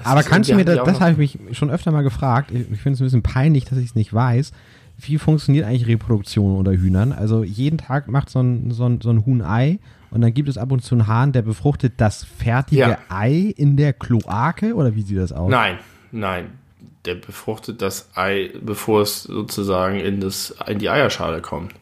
Aber 0.05 0.23
kannst 0.23 0.51
du 0.51 0.55
mir, 0.55 0.65
das, 0.65 0.85
das 0.85 1.01
habe 1.01 1.13
ich 1.13 1.39
mich 1.39 1.59
schon 1.59 1.71
öfter 1.71 1.91
mal 1.93 2.03
gefragt, 2.03 2.51
ich, 2.51 2.71
ich 2.71 2.81
finde 2.81 2.95
es 2.95 3.01
ein 3.01 3.05
bisschen 3.05 3.23
peinlich, 3.23 3.65
dass 3.65 3.79
ich 3.79 3.87
es 3.87 3.95
nicht 3.95 4.13
weiß. 4.13 4.53
Wie 4.99 5.19
funktioniert 5.19 5.67
eigentlich 5.67 5.87
Reproduktion 5.87 6.57
unter 6.57 6.73
Hühnern? 6.73 7.13
Also 7.13 7.45
jeden 7.45 7.79
Tag 7.79 8.09
macht 8.09 8.31
so 8.31 8.41
ein, 8.41 8.71
so 8.71 8.87
ein, 8.87 9.01
so 9.03 9.11
ein 9.11 9.27
Huhn 9.27 9.43
Ei 9.43 9.79
und 10.11 10.23
dann 10.23 10.33
gibt 10.33 10.49
es 10.49 10.57
ab 10.57 10.73
und 10.73 10.83
zu 10.83 10.95
einen 10.95 11.07
Hahn, 11.07 11.33
der 11.33 11.43
befruchtet 11.43 11.95
das 11.99 12.25
fertige 12.25 12.81
Ja. 12.81 12.99
Ei 13.09 13.53
in 13.57 13.77
der 13.77 13.93
Kloake 13.93 14.75
oder 14.75 14.95
wie 14.95 15.03
sieht 15.03 15.19
das 15.19 15.33
aus? 15.33 15.51
Nein, 15.51 15.79
nein. 16.13 16.53
Der 17.05 17.17
befruchtet 17.17 17.83
das 17.83 18.09
Ei, 18.15 18.51
bevor 18.61 19.03
es 19.03 19.25
sozusagen 19.25 20.01
in, 20.01 20.21
das, 20.21 20.55
in 20.67 20.79
die 20.79 20.89
Eierschale 20.89 21.41
kommt. 21.41 21.73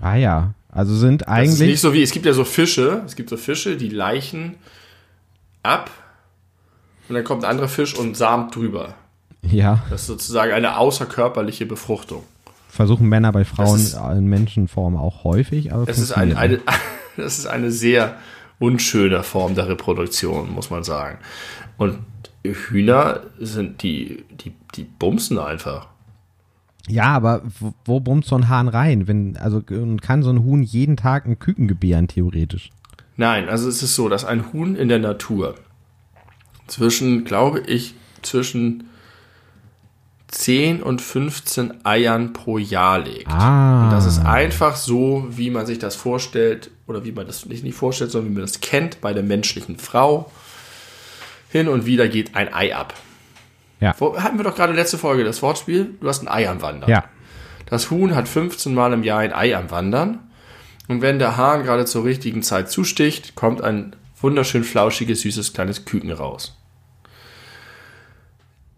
Ah 0.00 0.16
ja, 0.16 0.54
also 0.70 0.96
sind 0.96 1.22
Das 1.22 1.28
ist 1.28 1.32
eigentlich, 1.32 1.68
nicht 1.68 1.80
so 1.80 1.92
wie, 1.92 2.02
es 2.02 2.10
gibt 2.10 2.26
ja 2.26 2.32
so 2.32 2.44
Fische, 2.44 3.02
es 3.04 3.14
gibt 3.14 3.28
so 3.28 3.36
Fische, 3.36 3.76
die 3.76 3.88
leichen 3.88 4.54
ab 5.62 5.90
und 7.12 7.16
dann 7.16 7.24
kommt 7.24 7.44
ein 7.44 7.50
anderer 7.50 7.68
Fisch 7.68 7.94
und 7.94 8.16
samt 8.16 8.56
drüber. 8.56 8.94
ja, 9.42 9.82
Das 9.90 10.02
ist 10.02 10.06
sozusagen 10.06 10.52
eine 10.52 10.78
außerkörperliche 10.78 11.66
Befruchtung. 11.66 12.22
versuchen 12.68 13.08
Männer 13.08 13.32
bei 13.32 13.44
Frauen 13.44 13.76
ist- 13.78 13.94
in 13.94 14.26
Menschenform 14.26 14.96
auch 14.96 15.24
häufig, 15.24 15.72
aber 15.74 15.84
Das 15.86 15.98
ist, 15.98 16.12
ein, 16.12 16.36
eine, 16.36 16.60
das 17.16 17.38
ist 17.38 17.46
eine 17.46 17.70
sehr 17.70 18.16
unschöne 18.58 19.22
Form 19.22 19.54
der 19.54 19.68
Reproduktion, 19.68 20.50
muss 20.52 20.70
man 20.70 20.84
sagen. 20.84 21.18
Und 21.76 21.98
Hühner 22.44 23.20
sind 23.38 23.82
die, 23.82 24.24
die, 24.30 24.52
die 24.74 24.84
bumsen 24.84 25.38
einfach. 25.38 25.88
Ja, 26.88 27.04
aber 27.14 27.42
wo, 27.60 27.74
wo 27.84 28.00
bummt 28.00 28.24
so 28.24 28.34
ein 28.36 28.48
Hahn 28.48 28.68
rein? 28.68 29.06
Wenn, 29.06 29.36
also 29.36 29.62
kann 30.00 30.22
so 30.22 30.30
ein 30.30 30.42
Huhn 30.44 30.62
jeden 30.62 30.96
Tag 30.96 31.26
ein 31.26 31.38
Küken 31.38 31.68
gebären, 31.68 32.08
theoretisch? 32.08 32.70
Nein, 33.16 33.48
also 33.48 33.68
es 33.68 33.82
ist 33.82 33.94
so, 33.94 34.08
dass 34.08 34.24
ein 34.24 34.52
Huhn 34.52 34.74
in 34.74 34.88
der 34.88 34.98
Natur 34.98 35.54
zwischen, 36.72 37.24
glaube 37.24 37.60
ich, 37.60 37.94
zwischen 38.22 38.88
10 40.28 40.82
und 40.82 41.02
15 41.02 41.84
Eiern 41.84 42.32
pro 42.32 42.56
Jahr 42.56 42.98
legt. 42.98 43.28
Ah. 43.28 43.84
Und 43.84 43.90
das 43.90 44.06
ist 44.06 44.20
einfach 44.20 44.76
so, 44.76 45.26
wie 45.28 45.50
man 45.50 45.66
sich 45.66 45.78
das 45.78 45.96
vorstellt, 45.96 46.70
oder 46.86 47.04
wie 47.04 47.12
man 47.12 47.26
das 47.26 47.44
nicht, 47.44 47.62
nicht 47.62 47.76
vorstellt, 47.76 48.10
sondern 48.10 48.30
wie 48.30 48.34
man 48.36 48.44
das 48.44 48.60
kennt 48.60 49.02
bei 49.02 49.12
der 49.12 49.22
menschlichen 49.22 49.76
Frau. 49.76 50.32
Hin 51.50 51.68
und 51.68 51.84
wieder 51.84 52.08
geht 52.08 52.34
ein 52.34 52.52
Ei 52.54 52.74
ab. 52.74 52.94
Ja. 53.80 53.94
Hatten 53.98 54.38
wir 54.38 54.44
doch 54.44 54.54
gerade 54.54 54.72
letzte 54.72 54.96
Folge 54.96 55.24
das 55.24 55.42
Wortspiel, 55.42 55.94
du 56.00 56.08
hast 56.08 56.22
ein 56.22 56.28
Ei 56.28 56.48
am 56.48 56.62
Wandern. 56.62 56.88
Ja. 56.88 57.04
Das 57.66 57.90
Huhn 57.90 58.14
hat 58.14 58.28
15 58.28 58.72
Mal 58.72 58.94
im 58.94 59.02
Jahr 59.02 59.18
ein 59.18 59.34
Ei 59.34 59.54
am 59.54 59.70
Wandern. 59.70 60.20
Und 60.88 61.02
wenn 61.02 61.18
der 61.18 61.36
Hahn 61.36 61.64
gerade 61.64 61.84
zur 61.84 62.04
richtigen 62.04 62.42
Zeit 62.42 62.70
zusticht, 62.70 63.34
kommt 63.34 63.60
ein 63.60 63.94
wunderschön 64.22 64.64
flauschiges, 64.64 65.20
süßes 65.20 65.52
kleines 65.52 65.84
Küken 65.84 66.10
raus. 66.10 66.56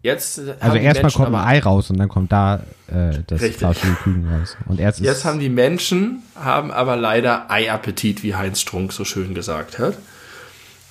Jetzt 0.05 0.39
Also 0.59 0.77
erstmal 0.77 1.11
kommt 1.11 1.29
ein 1.29 1.35
aber- 1.35 1.47
Ei 1.47 1.59
raus 1.59 1.89
und 1.89 1.97
dann 1.97 2.09
kommt 2.09 2.31
da 2.31 2.61
äh, 2.87 3.17
das 3.25 3.41
Küken 3.41 4.27
raus. 4.31 4.55
Und 4.67 4.79
erst 4.79 4.99
Jetzt 4.99 5.25
haben 5.25 5.39
die 5.39 5.49
Menschen, 5.49 6.21
haben 6.35 6.69
aber 6.69 6.95
leider 6.95 7.49
Eiappetit, 7.49 8.21
wie 8.21 8.35
Heinz 8.35 8.61
Strunk 8.61 8.93
so 8.93 9.03
schön 9.03 9.33
gesagt 9.33 9.79
hat. 9.79 9.97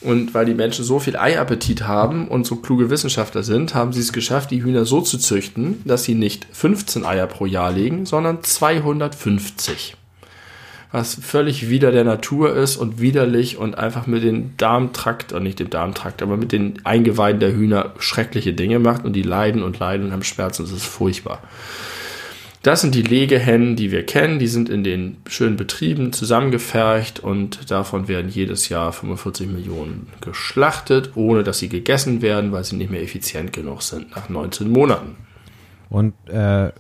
Und 0.01 0.35
weil 0.35 0.47
die 0.47 0.55
Menschen 0.55 0.85
so 0.85 0.99
viel 0.99 1.17
Eiappetit 1.17 1.85
haben 1.87 2.27
und 2.27 2.45
so 2.45 2.57
kluge 2.57 2.91
Wissenschaftler 2.91 3.45
sind, 3.45 3.73
haben 3.77 3.93
sie 3.93 4.01
es 4.01 4.13
geschafft, 4.13 4.51
die 4.51 4.65
Hühner 4.65 4.85
so 4.85 5.01
zu 5.01 5.17
züchten, 5.17 5.81
dass 5.85 6.03
sie 6.03 6.17
nicht 6.17 6.49
15 6.51 7.05
Eier 7.05 7.29
pro 7.29 7.47
Jahr 7.47 7.71
legen, 7.71 8.07
sondern 8.07 8.43
250. 8.43 9.97
Was 10.95 11.17
völlig 11.17 11.69
wider 11.69 11.91
der 11.91 12.05
Natur 12.05 12.55
ist 12.55 12.77
und 12.77 13.01
widerlich 13.01 13.59
und 13.59 13.77
einfach 13.77 14.07
mit 14.07 14.23
dem 14.23 14.57
Darmtrakt, 14.59 15.33
oder 15.33 15.41
nicht 15.41 15.59
dem 15.59 15.69
Darmtrakt, 15.69 16.23
aber 16.23 16.37
mit 16.37 16.53
den 16.53 16.75
Eingeweiden 16.85 17.41
der 17.41 17.53
Hühner 17.53 17.95
schreckliche 17.99 18.53
Dinge 18.53 18.79
macht 18.79 19.05
und 19.05 19.13
die 19.15 19.23
leiden 19.23 19.65
und 19.65 19.77
leiden 19.81 20.07
und 20.07 20.13
haben 20.13 20.23
Schmerzen. 20.23 20.63
Das 20.63 20.71
ist 20.71 20.87
furchtbar. 20.87 21.43
Das 22.63 22.81
sind 22.81 22.95
die 22.95 23.03
Legehennen, 23.03 23.75
die 23.75 23.91
wir 23.91 24.07
kennen. 24.07 24.39
Die 24.39 24.47
sind 24.47 24.69
in 24.69 24.85
den 24.85 25.17
schönen 25.29 25.57
Betrieben 25.57 26.13
zusammengefercht 26.13 27.19
und 27.19 27.73
davon 27.73 28.07
werden 28.07 28.31
jedes 28.31 28.69
Jahr 28.69 28.93
45 28.93 29.49
Millionen 29.49 30.07
geschlachtet, 30.21 31.11
ohne 31.17 31.43
dass 31.43 31.59
sie 31.59 31.69
gegessen 31.69 32.23
werden, 32.23 32.53
weil 32.53 32.63
sie 32.63 32.77
nicht 32.77 32.93
mehr 32.93 33.03
effizient 33.03 33.53
genug 33.53 33.83
sind 33.83 34.15
nach 34.15 34.29
19 34.29 34.71
Monaten. 34.71 35.17
Und 35.91 36.15
äh, 36.29 36.71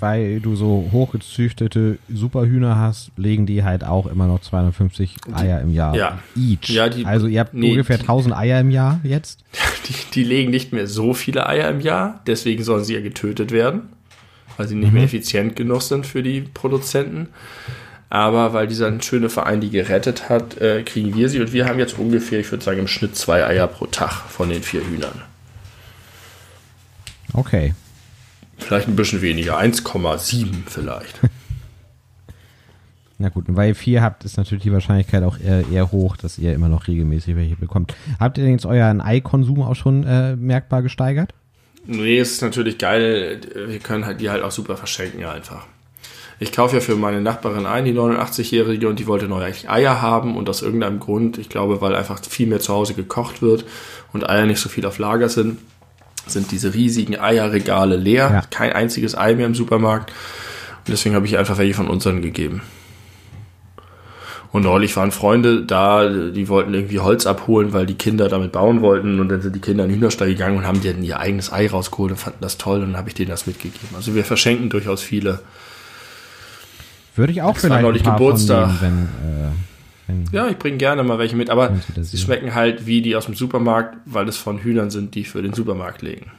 weil 0.00 0.40
du 0.40 0.56
so 0.56 0.88
hochgezüchtete 0.92 1.98
Superhühner 2.12 2.76
hast, 2.76 3.10
legen 3.16 3.46
die 3.46 3.62
halt 3.64 3.84
auch 3.84 4.06
immer 4.06 4.26
noch 4.26 4.40
250 4.40 5.16
Eier 5.32 5.60
im 5.60 5.72
Jahr. 5.72 5.94
ja. 5.94 6.18
Each. 6.36 6.68
Ja, 6.68 6.88
die- 6.88 7.04
also 7.06 7.26
ihr 7.26 7.40
habt 7.40 7.54
nee, 7.54 7.70
ungefähr 7.70 7.96
die- 7.98 8.02
1000 8.02 8.36
Eier 8.36 8.60
im 8.60 8.70
Jahr 8.70 9.00
jetzt. 9.04 9.44
Die, 9.88 9.94
die 10.14 10.24
legen 10.24 10.50
nicht 10.50 10.72
mehr 10.72 10.86
so 10.86 11.14
viele 11.14 11.48
Eier 11.48 11.68
im 11.70 11.80
Jahr, 11.80 12.20
deswegen 12.26 12.62
sollen 12.62 12.84
sie 12.84 12.94
ja 12.94 13.00
getötet 13.00 13.50
werden, 13.50 13.88
weil 14.56 14.68
sie 14.68 14.74
nicht 14.76 14.92
mehr 14.92 15.02
effizient 15.04 15.56
genug 15.56 15.82
sind 15.82 16.06
für 16.06 16.22
die 16.22 16.42
Produzenten. 16.42 17.28
Aber 18.08 18.52
weil 18.52 18.66
dieser 18.68 19.00
schöne 19.02 19.30
Verein 19.30 19.60
die 19.60 19.70
gerettet 19.70 20.28
hat, 20.28 20.58
äh, 20.58 20.82
kriegen 20.84 21.14
wir 21.14 21.28
sie 21.28 21.40
und 21.40 21.52
wir 21.52 21.66
haben 21.66 21.78
jetzt 21.78 21.98
ungefähr, 21.98 22.40
ich 22.40 22.50
würde 22.52 22.62
sagen, 22.64 22.78
im 22.80 22.88
Schnitt 22.88 23.16
zwei 23.16 23.44
Eier 23.46 23.66
pro 23.68 23.86
Tag 23.86 24.10
von 24.28 24.48
den 24.48 24.62
vier 24.62 24.82
Hühnern. 24.86 25.22
Okay. 27.32 27.74
Vielleicht 28.60 28.88
ein 28.88 28.96
bisschen 28.96 29.22
weniger, 29.22 29.58
1,7 29.58 30.46
vielleicht. 30.66 31.18
Na 33.18 33.28
gut, 33.28 33.48
und 33.50 33.56
weil 33.56 33.68
ihr 33.68 33.74
vier 33.74 34.00
habt, 34.02 34.24
ist 34.24 34.38
natürlich 34.38 34.62
die 34.62 34.72
Wahrscheinlichkeit 34.72 35.22
auch 35.24 35.38
eher, 35.38 35.64
eher 35.70 35.92
hoch, 35.92 36.16
dass 36.16 36.38
ihr 36.38 36.54
immer 36.54 36.70
noch 36.70 36.88
regelmäßig 36.88 37.36
welche 37.36 37.56
bekommt. 37.56 37.94
Habt 38.18 38.38
ihr 38.38 38.44
denn 38.44 38.54
jetzt 38.54 38.64
euren 38.64 39.02
Ei-Konsum 39.02 39.60
auch 39.60 39.74
schon 39.74 40.04
äh, 40.04 40.36
merkbar 40.36 40.80
gesteigert? 40.80 41.34
Nee, 41.84 42.18
es 42.18 42.32
ist 42.32 42.42
natürlich 42.42 42.78
geil. 42.78 43.40
Wir 43.54 43.78
können 43.78 44.06
halt 44.06 44.22
die 44.22 44.30
halt 44.30 44.42
auch 44.42 44.50
super 44.50 44.78
verschenken, 44.78 45.20
ja, 45.20 45.32
einfach. 45.32 45.66
Ich 46.38 46.52
kaufe 46.52 46.76
ja 46.76 46.80
für 46.80 46.96
meine 46.96 47.20
Nachbarin 47.20 47.66
ein, 47.66 47.84
die 47.84 47.92
89-Jährige, 47.92 48.88
und 48.88 48.98
die 48.98 49.06
wollte 49.06 49.28
neue 49.28 49.52
Eier 49.68 50.00
haben 50.00 50.38
und 50.38 50.48
aus 50.48 50.62
irgendeinem 50.62 50.98
Grund, 50.98 51.36
ich 51.36 51.50
glaube, 51.50 51.82
weil 51.82 51.94
einfach 51.94 52.24
viel 52.24 52.46
mehr 52.46 52.60
zu 52.60 52.72
Hause 52.72 52.94
gekocht 52.94 53.42
wird 53.42 53.66
und 54.14 54.26
Eier 54.26 54.46
nicht 54.46 54.60
so 54.60 54.70
viel 54.70 54.86
auf 54.86 54.98
Lager 54.98 55.28
sind, 55.28 55.58
sind 56.30 56.50
diese 56.50 56.74
riesigen 56.74 57.18
Eierregale 57.18 57.96
leer. 57.96 58.30
Ja. 58.32 58.42
Kein 58.50 58.72
einziges 58.72 59.16
Ei 59.16 59.34
mehr 59.34 59.46
im 59.46 59.54
Supermarkt. 59.54 60.10
Und 60.10 60.88
deswegen 60.88 61.14
habe 61.14 61.26
ich 61.26 61.36
einfach 61.38 61.58
welche 61.58 61.74
von 61.74 61.88
unseren 61.88 62.22
gegeben. 62.22 62.62
Und 64.52 64.62
neulich 64.62 64.96
waren 64.96 65.12
Freunde 65.12 65.62
da, 65.64 66.08
die 66.08 66.48
wollten 66.48 66.74
irgendwie 66.74 66.98
Holz 66.98 67.24
abholen, 67.24 67.72
weil 67.72 67.86
die 67.86 67.94
Kinder 67.94 68.28
damit 68.28 68.50
bauen 68.50 68.80
wollten. 68.80 69.20
Und 69.20 69.28
dann 69.28 69.40
sind 69.42 69.54
die 69.54 69.60
Kinder 69.60 69.84
in 69.84 69.90
den 69.90 69.96
Hühnerstall 69.96 70.28
gegangen 70.28 70.58
und 70.58 70.66
haben 70.66 70.82
dann 70.82 71.04
ihr 71.04 71.20
eigenes 71.20 71.52
Ei 71.52 71.68
rausgeholt 71.68 72.12
und 72.12 72.18
fanden 72.18 72.40
das 72.40 72.58
toll. 72.58 72.80
Und 72.80 72.88
dann 72.88 72.96
habe 72.96 73.08
ich 73.08 73.14
denen 73.14 73.30
das 73.30 73.46
mitgegeben. 73.46 73.94
Also 73.94 74.14
wir 74.14 74.24
verschenken 74.24 74.68
durchaus 74.68 75.02
viele. 75.02 75.40
Würde 77.14 77.32
ich 77.32 77.42
auch 77.42 77.48
war 77.48 77.54
vielleicht 77.54 77.82
neulich 77.82 78.02
ein 78.02 78.06
paar 78.06 78.18
Geburtstag. 78.18 78.82
nehmen, 78.82 79.08
wenn, 79.22 79.28
äh, 79.30 79.50
wenn 80.10 80.26
Ja, 80.32 80.48
ich 80.48 80.58
bringe 80.58 80.76
gerne 80.76 81.02
mal 81.02 81.18
welche 81.18 81.36
mit, 81.36 81.50
aber 81.50 81.76
sie 82.00 82.18
schmecken 82.18 82.54
halt 82.54 82.86
wie 82.86 83.02
die 83.02 83.16
aus 83.16 83.26
dem 83.26 83.34
Supermarkt, 83.34 83.96
weil 84.04 84.28
es 84.28 84.36
von 84.36 84.58
Hühnern 84.58 84.90
sind, 84.90 85.14
die 85.14 85.24
für 85.24 85.42
den 85.42 85.54
Supermarkt 85.54 86.02
legen. 86.02 86.30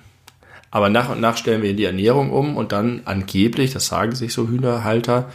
Aber 0.69 0.89
nach 0.89 1.09
und 1.09 1.19
nach 1.19 1.37
stellen 1.37 1.61
wir 1.61 1.75
die 1.75 1.83
Ernährung 1.83 2.31
um 2.31 2.55
und 2.55 2.71
dann 2.71 3.01
angeblich, 3.05 3.71
das 3.73 3.87
sagen 3.87 4.15
sich 4.15 4.33
so 4.33 4.47
Hühnerhalter, 4.47 5.29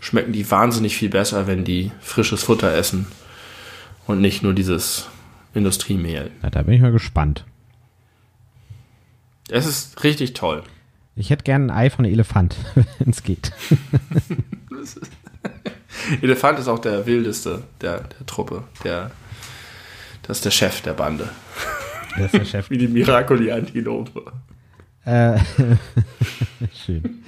schmecken 0.00 0.32
die 0.32 0.50
wahnsinnig 0.50 0.96
viel 0.96 1.08
besser, 1.08 1.46
wenn 1.46 1.64
die 1.64 1.90
frisches 2.00 2.42
Futter 2.42 2.74
essen 2.74 3.06
und 4.06 4.20
nicht 4.20 4.42
nur 4.42 4.52
dieses 4.52 5.08
Industriemehl. 5.54 6.30
na, 6.42 6.50
da 6.50 6.62
bin 6.62 6.74
ich 6.74 6.82
mal 6.82 6.92
gespannt. 6.92 7.44
Es 9.48 9.66
ist 9.66 10.04
richtig 10.04 10.34
toll. 10.34 10.62
Ich 11.16 11.30
hätte 11.30 11.44
gerne 11.44 11.66
ein 11.66 11.70
Ei 11.70 11.90
von 11.90 12.04
einem 12.04 12.14
Elefant, 12.14 12.56
wenn 12.74 13.10
es 13.10 13.22
geht. 13.22 13.52
Elefant 16.22 16.58
ist 16.58 16.68
auch 16.68 16.78
der 16.78 17.06
wildeste 17.06 17.62
der, 17.80 18.00
der 18.00 18.26
Truppe. 18.26 18.64
Der, 18.82 19.10
das 20.22 20.38
ist 20.38 20.44
der 20.44 20.50
Chef 20.50 20.80
der 20.82 20.92
Bande. 20.92 21.28
Der 22.16 22.26
ist 22.26 22.34
der 22.34 22.44
Chef. 22.44 22.70
Wie 22.70 22.78
die 22.78 22.88
Miracoli-Antilope. 22.88 24.32
Äh, 25.04 25.38
schön. 26.84 27.22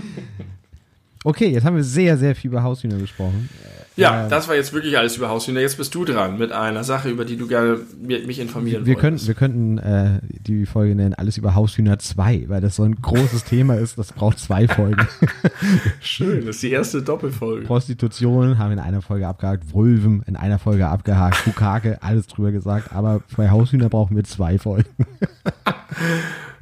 Okay, 1.24 1.48
jetzt 1.48 1.64
haben 1.64 1.76
wir 1.76 1.84
sehr, 1.84 2.16
sehr 2.16 2.34
viel 2.34 2.50
über 2.50 2.62
Haushühner 2.62 2.98
gesprochen. 2.98 3.48
Ja, 3.97 4.26
Äh, 4.26 4.28
das 4.28 4.47
war 4.47 4.55
jetzt 4.55 4.72
wirklich 4.74 4.99
alles 4.99 5.16
über 5.16 5.30
Haushühner. 5.30 5.61
Jetzt 5.61 5.78
bist 5.78 5.94
du 5.94 6.05
dran 6.05 6.36
mit 6.38 6.53
einer 6.53 6.84
Sache, 6.84 7.09
über 7.09 7.24
die 7.24 7.36
du 7.36 7.47
gerne 7.47 7.78
mi- 7.99 8.26
mich 8.26 8.38
informieren 8.38 8.84
Wir, 8.84 8.94
können, 8.94 9.12
wolltest. 9.14 9.26
wir 9.28 9.34
könnten 9.34 9.78
äh, 9.78 10.20
die 10.47 10.66
Folge 10.66 10.94
nennen 10.94 11.14
Alles 11.14 11.38
über 11.38 11.55
Haushühner 11.55 11.99
2, 11.99 12.44
weil 12.49 12.61
das 12.61 12.76
so 12.76 12.82
ein 12.82 12.94
großes 13.01 13.44
Thema 13.49 13.76
ist, 13.76 13.97
das 13.99 14.12
braucht 14.12 14.38
zwei 14.38 14.68
Folgen. 14.68 15.07
Schön, 16.01 16.44
das 16.47 16.57
ist 16.57 16.62
die 16.62 16.70
erste 16.72 17.01
Doppelfolge. 17.03 17.66
Prostitution 17.66 18.59
haben 18.59 18.68
wir 18.70 18.74
in 18.74 18.78
einer 18.80 19.01
Folge 19.03 19.26
abgehakt, 19.26 19.72
Vulven 19.72 20.22
in 20.26 20.36
einer 20.36 20.59
Folge 20.59 20.86
abgehakt, 20.86 21.44
Bukake, 21.47 22.03
alles 22.03 22.26
drüber 22.26 22.53
gesagt, 22.53 22.92
aber 22.92 23.22
bei 23.36 23.49
Haushühner 23.51 23.88
brauchen 23.88 24.14
wir 24.14 24.24
zwei 24.24 24.59
Folgen. 24.59 24.88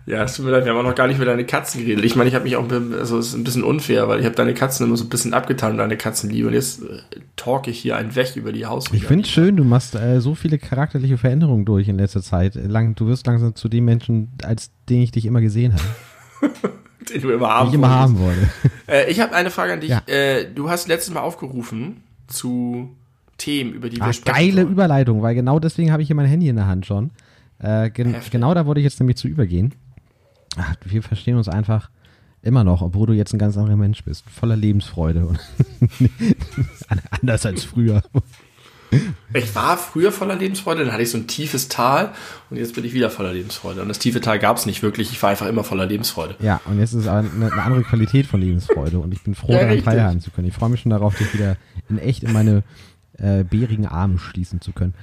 Ja, 0.06 0.22
es 0.24 0.36
tut 0.36 0.44
mir 0.44 0.50
leid, 0.50 0.64
wir 0.66 0.72
haben 0.72 0.78
auch 0.78 0.90
noch 0.90 0.94
gar 0.94 1.06
nicht 1.06 1.16
über 1.16 1.24
deine 1.24 1.46
Katzen 1.46 1.80
geredet. 1.80 2.04
Ich 2.04 2.14
meine, 2.14 2.28
ich 2.28 2.34
habe 2.34 2.44
mich 2.44 2.56
auch, 2.56 2.70
also 2.70 3.18
es 3.18 3.28
ist 3.28 3.34
ein 3.34 3.44
bisschen 3.44 3.64
unfair, 3.64 4.06
weil 4.06 4.20
ich 4.20 4.26
habe 4.26 4.34
deine 4.34 4.52
Katzen 4.52 4.86
immer 4.86 4.98
so 4.98 5.04
ein 5.04 5.08
bisschen 5.08 5.32
abgetan 5.32 5.72
und 5.72 5.78
deine 5.78 5.96
Katzenliebe 5.96 6.46
und 6.48 6.52
jetzt 6.52 6.82
äh, 6.82 6.98
talk 7.36 7.68
ich 7.68 7.78
hier 7.78 7.96
einen 7.96 8.14
weg 8.14 8.36
über 8.36 8.52
die 8.52 8.66
Haushühner. 8.66 8.96
Ich 8.96 9.06
finde 9.06 9.24
es 9.24 9.30
schön, 9.30 9.56
du 9.56 9.64
machst 9.64 9.94
äh, 9.94 10.20
so 10.20 10.34
viele 10.34 10.58
charakterliche 10.58 11.16
Veränderungen 11.16 11.64
durch 11.64 11.88
in 11.88 11.96
letzter 11.96 12.20
Zeit. 12.22 12.54
Lang, 12.54 12.94
du 12.94 13.06
wirst 13.06 13.26
langsam 13.26 13.54
zu 13.54 13.70
dem 13.70 13.86
Menschen, 13.86 14.28
als 14.42 14.70
den 14.90 15.00
ich 15.00 15.10
dich 15.10 15.24
immer 15.24 15.40
gesehen 15.40 15.72
habe, 15.72 16.52
den 17.14 17.22
du 17.22 17.30
immer 17.30 17.46
den 17.46 17.54
haben 17.54 17.68
ich 17.68 17.74
immer 17.74 17.90
haben 17.90 18.18
wollte. 18.18 18.50
Äh, 18.86 19.10
ich 19.10 19.18
habe 19.20 19.34
eine 19.34 19.48
Frage 19.50 19.72
an 19.72 19.80
dich. 19.80 19.88
Ja. 19.88 20.02
Äh, 20.06 20.44
du 20.54 20.68
hast 20.68 20.88
letztes 20.88 21.14
Mal 21.14 21.20
aufgerufen 21.20 22.02
zu 22.26 22.90
Themen, 23.38 23.72
über 23.72 23.88
die 23.88 23.96
wir 23.96 24.04
Ah, 24.04 24.12
sprechen 24.12 24.34
geile 24.36 24.52
sollen. 24.62 24.72
Überleitung, 24.72 25.22
weil 25.22 25.34
genau 25.34 25.58
deswegen 25.58 25.90
habe 25.90 26.02
ich 26.02 26.08
hier 26.08 26.16
mein 26.16 26.26
Handy 26.26 26.48
in 26.50 26.56
der 26.56 26.66
Hand 26.66 26.84
schon. 26.84 27.10
Äh, 27.60 27.88
gen 27.88 28.12
Heftig. 28.12 28.30
genau 28.32 28.52
da 28.52 28.66
wollte 28.66 28.80
ich 28.80 28.84
jetzt 28.84 29.00
nämlich 29.00 29.16
zu 29.16 29.26
übergehen. 29.26 29.72
Ach, 30.56 30.74
wir 30.84 31.02
verstehen 31.02 31.36
uns 31.36 31.48
einfach 31.48 31.90
immer 32.42 32.62
noch, 32.64 32.82
obwohl 32.82 33.06
du 33.06 33.12
jetzt 33.14 33.32
ein 33.32 33.38
ganz 33.38 33.56
anderer 33.56 33.76
Mensch 33.76 34.04
bist. 34.04 34.24
Voller 34.28 34.56
Lebensfreude. 34.56 35.26
Und 35.26 35.38
Anders 37.10 37.46
als 37.46 37.64
früher. 37.64 38.02
Ich 39.32 39.54
war 39.56 39.76
früher 39.76 40.12
voller 40.12 40.36
Lebensfreude, 40.36 40.84
dann 40.84 40.92
hatte 40.92 41.02
ich 41.02 41.10
so 41.10 41.18
ein 41.18 41.26
tiefes 41.26 41.66
Tal 41.68 42.12
und 42.50 42.58
jetzt 42.58 42.76
bin 42.76 42.84
ich 42.84 42.92
wieder 42.92 43.10
voller 43.10 43.32
Lebensfreude. 43.32 43.82
Und 43.82 43.88
das 43.88 43.98
tiefe 43.98 44.20
Tal 44.20 44.38
gab 44.38 44.56
es 44.56 44.66
nicht 44.66 44.82
wirklich, 44.82 45.10
ich 45.10 45.20
war 45.20 45.30
einfach 45.30 45.46
immer 45.48 45.64
voller 45.64 45.86
Lebensfreude. 45.86 46.36
Ja, 46.40 46.60
und 46.66 46.78
jetzt 46.78 46.92
ist 46.92 47.00
es 47.02 47.08
eine, 47.08 47.28
eine 47.28 47.62
andere 47.62 47.82
Qualität 47.82 48.26
von 48.26 48.40
Lebensfreude 48.40 49.00
und 49.00 49.12
ich 49.12 49.22
bin 49.24 49.34
froh, 49.34 49.48
Ja, 49.52 49.54
daran 49.58 49.70
richtig. 49.70 49.86
teilhaben 49.86 50.20
zu 50.20 50.30
können. 50.30 50.46
Ich 50.46 50.54
freue 50.54 50.68
mich 50.70 50.80
schon 50.80 50.90
darauf, 50.90 51.16
dich 51.16 51.32
wieder 51.34 51.56
in 51.88 51.98
echt 51.98 52.22
in 52.22 52.32
meine 52.32 52.62
äh, 53.18 53.42
bärigen 53.42 53.86
Arme 53.86 54.18
schließen 54.18 54.60
zu 54.60 54.70
können. 54.72 54.94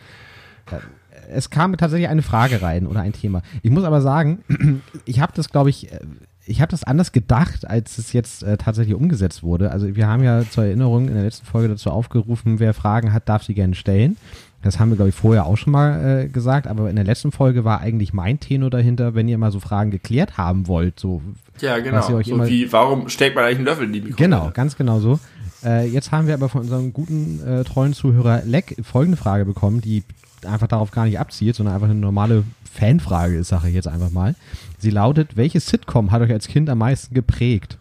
Es 1.34 1.49
kam 1.49 1.75
tatsächlich 1.77 2.09
eine 2.09 2.21
Frage 2.21 2.61
rein 2.61 2.88
oder 2.88 3.01
ein 3.01 3.13
Thema. 3.13 3.41
Ich 3.61 3.71
muss 3.71 3.84
aber 3.84 4.01
sagen, 4.01 4.39
ich 5.05 5.19
habe 5.19 5.32
das, 5.36 5.49
glaube 5.49 5.69
ich, 5.69 5.91
äh, 5.91 5.99
ich 6.45 6.59
habe 6.61 6.71
das 6.71 6.84
anders 6.84 7.11
gedacht, 7.11 7.69
als 7.69 7.97
es 7.97 8.13
jetzt 8.13 8.43
äh, 8.43 8.57
tatsächlich 8.57 8.95
umgesetzt 8.95 9.43
wurde. 9.43 9.71
Also 9.71 9.95
wir 9.95 10.07
haben 10.07 10.23
ja 10.23 10.43
zur 10.49 10.65
Erinnerung 10.65 11.07
in 11.07 11.13
der 11.13 11.23
letzten 11.23 11.45
Folge 11.45 11.69
dazu 11.69 11.91
aufgerufen, 11.91 12.59
wer 12.59 12.73
Fragen 12.73 13.13
hat, 13.13 13.29
darf 13.29 13.43
sie 13.43 13.53
gerne 13.53 13.75
stellen. 13.75 14.17
Das 14.63 14.79
haben 14.79 14.89
wir, 14.89 14.95
glaube 14.95 15.09
ich, 15.09 15.15
vorher 15.15 15.45
auch 15.47 15.57
schon 15.57 15.73
mal 15.73 16.23
äh, 16.25 16.27
gesagt, 16.27 16.67
aber 16.67 16.88
in 16.89 16.95
der 16.95 17.05
letzten 17.05 17.32
Folge 17.32 17.63
war 17.63 17.79
eigentlich 17.82 18.13
mein 18.13 18.39
Tenor 18.39 18.69
dahinter, 18.69 19.15
wenn 19.15 19.27
ihr 19.27 19.38
mal 19.39 19.51
so 19.51 19.59
Fragen 19.59 19.89
geklärt 19.91 20.38
haben 20.38 20.67
wollt, 20.67 20.99
so 20.99 21.21
Ja, 21.61 21.71
Was 21.71 21.77
ihr 21.77 21.84
genau. 21.84 22.13
euch 22.15 22.27
So 22.27 22.36
immer- 22.36 22.47
wie, 22.47 22.71
warum 22.71 23.09
steckt 23.09 23.36
man 23.36 23.45
eigentlich 23.45 23.57
einen 23.57 23.65
Löffel 23.65 23.86
in 23.88 23.93
die 23.93 24.01
Mikrowelle? 24.01 24.29
Genau, 24.29 24.51
ganz 24.53 24.75
genau 24.75 24.99
so. 24.99 25.19
Äh, 25.63 25.88
jetzt 25.88 26.11
haben 26.11 26.27
wir 26.27 26.34
aber 26.36 26.49
von 26.49 26.61
unserem 26.61 26.91
guten, 26.93 27.39
äh, 27.45 27.63
treuen 27.63 27.93
Zuhörer 27.93 28.41
Leck 28.45 28.75
folgende 28.84 29.17
Frage 29.17 29.45
bekommen, 29.45 29.79
die 29.82 30.03
einfach 30.45 30.67
darauf 30.67 30.91
gar 30.91 31.05
nicht 31.05 31.19
abzielt, 31.19 31.55
sondern 31.55 31.75
einfach 31.75 31.89
eine 31.89 31.99
normale 31.99 32.43
Fanfrage 32.71 33.37
ist, 33.37 33.49
sage 33.49 33.69
ich 33.69 33.75
jetzt 33.75 33.87
einfach 33.87 34.11
mal. 34.11 34.35
Sie 34.77 34.89
lautet, 34.89 35.35
welche 35.37 35.59
Sitcom 35.59 36.11
hat 36.11 36.21
euch 36.21 36.31
als 36.31 36.47
Kind 36.47 36.69
am 36.69 36.79
meisten 36.79 37.13
geprägt? 37.13 37.77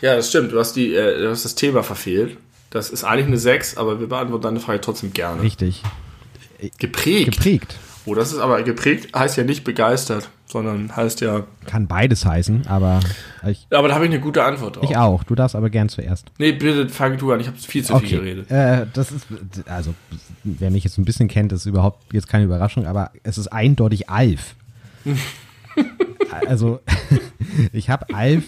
Ja, 0.00 0.16
das 0.16 0.28
stimmt. 0.28 0.52
Du 0.52 0.58
hast, 0.58 0.74
die, 0.74 0.94
äh, 0.94 1.18
du 1.20 1.30
hast 1.30 1.44
das 1.44 1.54
Thema 1.54 1.82
verfehlt. 1.82 2.36
Das 2.70 2.90
ist 2.90 3.04
eigentlich 3.04 3.26
eine 3.26 3.38
6, 3.38 3.76
aber 3.76 4.00
wir 4.00 4.08
beantworten 4.08 4.42
deine 4.42 4.60
Frage 4.60 4.80
trotzdem 4.80 5.12
gerne. 5.12 5.40
Richtig. 5.40 5.82
Geprägt. 6.78 7.32
Geprägt. 7.32 7.76
Oh, 8.06 8.14
das 8.14 8.32
ist 8.32 8.38
aber 8.38 8.62
geprägt 8.62 9.16
heißt 9.16 9.36
ja 9.38 9.44
nicht 9.44 9.64
begeistert, 9.64 10.28
sondern 10.46 10.94
heißt 10.94 11.22
ja. 11.22 11.44
Kann 11.66 11.86
beides 11.86 12.26
heißen, 12.26 12.66
aber 12.66 13.00
ich, 13.46 13.66
Aber 13.70 13.88
da 13.88 13.94
habe 13.94 14.04
ich 14.04 14.10
eine 14.10 14.20
gute 14.20 14.44
Antwort 14.44 14.76
drauf. 14.76 14.84
ich 14.84 14.96
auch. 14.96 15.24
Du 15.24 15.34
darfst 15.34 15.56
aber 15.56 15.70
gern 15.70 15.88
zuerst. 15.88 16.26
Nee, 16.38 16.52
bitte 16.52 16.88
fang 16.90 17.16
du 17.16 17.32
an. 17.32 17.40
Ich 17.40 17.46
habe 17.46 17.56
viel 17.56 17.82
zu 17.82 17.98
viel 17.98 18.18
geredet. 18.18 18.50
Äh, 18.50 18.86
das 18.92 19.10
ist, 19.10 19.26
also, 19.66 19.94
wer 20.42 20.70
mich 20.70 20.84
jetzt 20.84 20.98
ein 20.98 21.06
bisschen 21.06 21.28
kennt, 21.28 21.52
ist 21.52 21.64
überhaupt 21.64 22.12
jetzt 22.12 22.28
keine 22.28 22.44
Überraschung, 22.44 22.86
aber 22.86 23.10
es 23.22 23.38
ist 23.38 23.48
eindeutig 23.48 24.10
Alf. 24.10 24.54
also, 26.46 26.80
ich 27.72 27.88
habe 27.88 28.14
Alf 28.14 28.44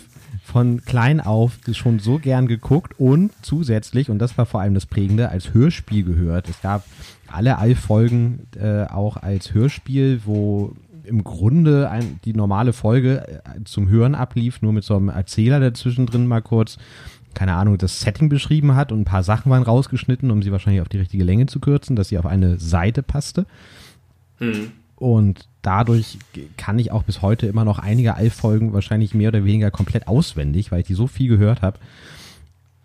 von 0.56 0.80
klein 0.86 1.20
auf 1.20 1.58
schon 1.72 1.98
so 1.98 2.18
gern 2.18 2.46
geguckt 2.46 2.98
und 2.98 3.30
zusätzlich, 3.42 4.08
und 4.08 4.18
das 4.18 4.38
war 4.38 4.46
vor 4.46 4.62
allem 4.62 4.72
das 4.72 4.86
Prägende, 4.86 5.28
als 5.28 5.52
Hörspiel 5.52 6.02
gehört. 6.02 6.48
Es 6.48 6.62
gab 6.62 6.82
alle 7.26 7.58
Alf-Folgen 7.58 8.46
äh, 8.58 8.84
auch 8.84 9.18
als 9.18 9.52
Hörspiel, 9.52 10.22
wo 10.24 10.72
im 11.04 11.24
Grunde 11.24 11.90
ein, 11.90 12.20
die 12.24 12.32
normale 12.32 12.72
Folge 12.72 13.28
äh, 13.28 13.64
zum 13.66 13.90
Hören 13.90 14.14
ablief, 14.14 14.62
nur 14.62 14.72
mit 14.72 14.84
so 14.84 14.96
einem 14.96 15.10
Erzähler 15.10 15.60
dazwischen 15.60 16.06
drin 16.06 16.26
mal 16.26 16.40
kurz, 16.40 16.78
keine 17.34 17.52
Ahnung, 17.52 17.76
das 17.76 18.00
Setting 18.00 18.30
beschrieben 18.30 18.76
hat 18.76 18.92
und 18.92 19.00
ein 19.00 19.04
paar 19.04 19.24
Sachen 19.24 19.50
waren 19.50 19.62
rausgeschnitten, 19.62 20.30
um 20.30 20.42
sie 20.42 20.52
wahrscheinlich 20.52 20.80
auf 20.80 20.88
die 20.88 21.00
richtige 21.00 21.24
Länge 21.24 21.44
zu 21.44 21.60
kürzen, 21.60 21.96
dass 21.96 22.08
sie 22.08 22.16
auf 22.16 22.24
eine 22.24 22.58
Seite 22.58 23.02
passte. 23.02 23.44
Hm. 24.38 24.72
Und 24.94 25.50
dadurch 25.66 26.18
kann 26.56 26.78
ich 26.78 26.92
auch 26.92 27.02
bis 27.02 27.22
heute 27.22 27.46
immer 27.46 27.64
noch 27.64 27.78
einige 27.78 28.14
Alf-Folgen 28.14 28.72
wahrscheinlich 28.72 29.14
mehr 29.14 29.28
oder 29.28 29.44
weniger 29.44 29.70
komplett 29.70 30.06
auswendig, 30.06 30.70
weil 30.70 30.80
ich 30.80 30.86
die 30.86 30.94
so 30.94 31.06
viel 31.08 31.28
gehört 31.28 31.62
habe. 31.62 31.78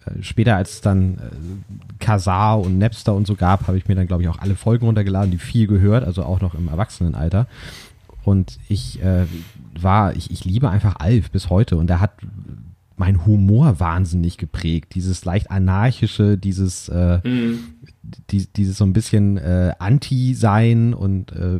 Äh, 0.05 0.23
Später, 0.23 0.55
als 0.55 0.71
es 0.71 0.82
dann 0.82 1.15
äh, 1.15 1.19
Kazaa 1.99 2.55
und 2.55 2.79
Napster 2.79 3.13
und 3.13 3.27
so 3.27 3.36
gab, 3.36 3.67
habe 3.67 3.77
ich 3.77 3.88
mir 3.88 3.95
dann, 3.95 4.07
glaube 4.07 4.23
ich, 4.23 4.29
auch 4.29 4.39
alle 4.39 4.55
Folgen 4.55 4.88
runtergeladen, 4.88 5.32
die 5.32 5.38
viel 5.38 5.67
gehört, 5.67 6.03
also 6.03 6.23
auch 6.23 6.41
noch 6.41 6.55
im 6.55 6.67
Erwachsenenalter. 6.67 7.47
Und 8.23 8.57
ich 8.67 9.01
äh, 9.03 9.25
war, 9.79 10.15
ich, 10.15 10.32
ich 10.32 10.43
liebe 10.45 10.69
einfach 10.69 10.95
Alf 10.99 11.32
bis 11.32 11.49
heute 11.49 11.77
und 11.77 11.89
er 11.89 12.01
hat 12.01 12.13
mein 12.97 13.25
Humor 13.25 13.79
wahnsinnig 13.79 14.38
geprägt. 14.38 14.93
Dieses 14.93 15.25
leicht 15.25 15.49
anarchische, 15.49 16.38
dieses, 16.38 16.88
äh, 16.89 17.19
Hm. 17.23 17.59
die, 18.29 18.45
dieses 18.45 18.77
so 18.77 18.84
ein 18.86 18.93
bisschen 18.93 19.38
äh, 19.38 19.73
Anti-Sein 19.79 20.93
und 20.93 21.32
äh, 21.32 21.59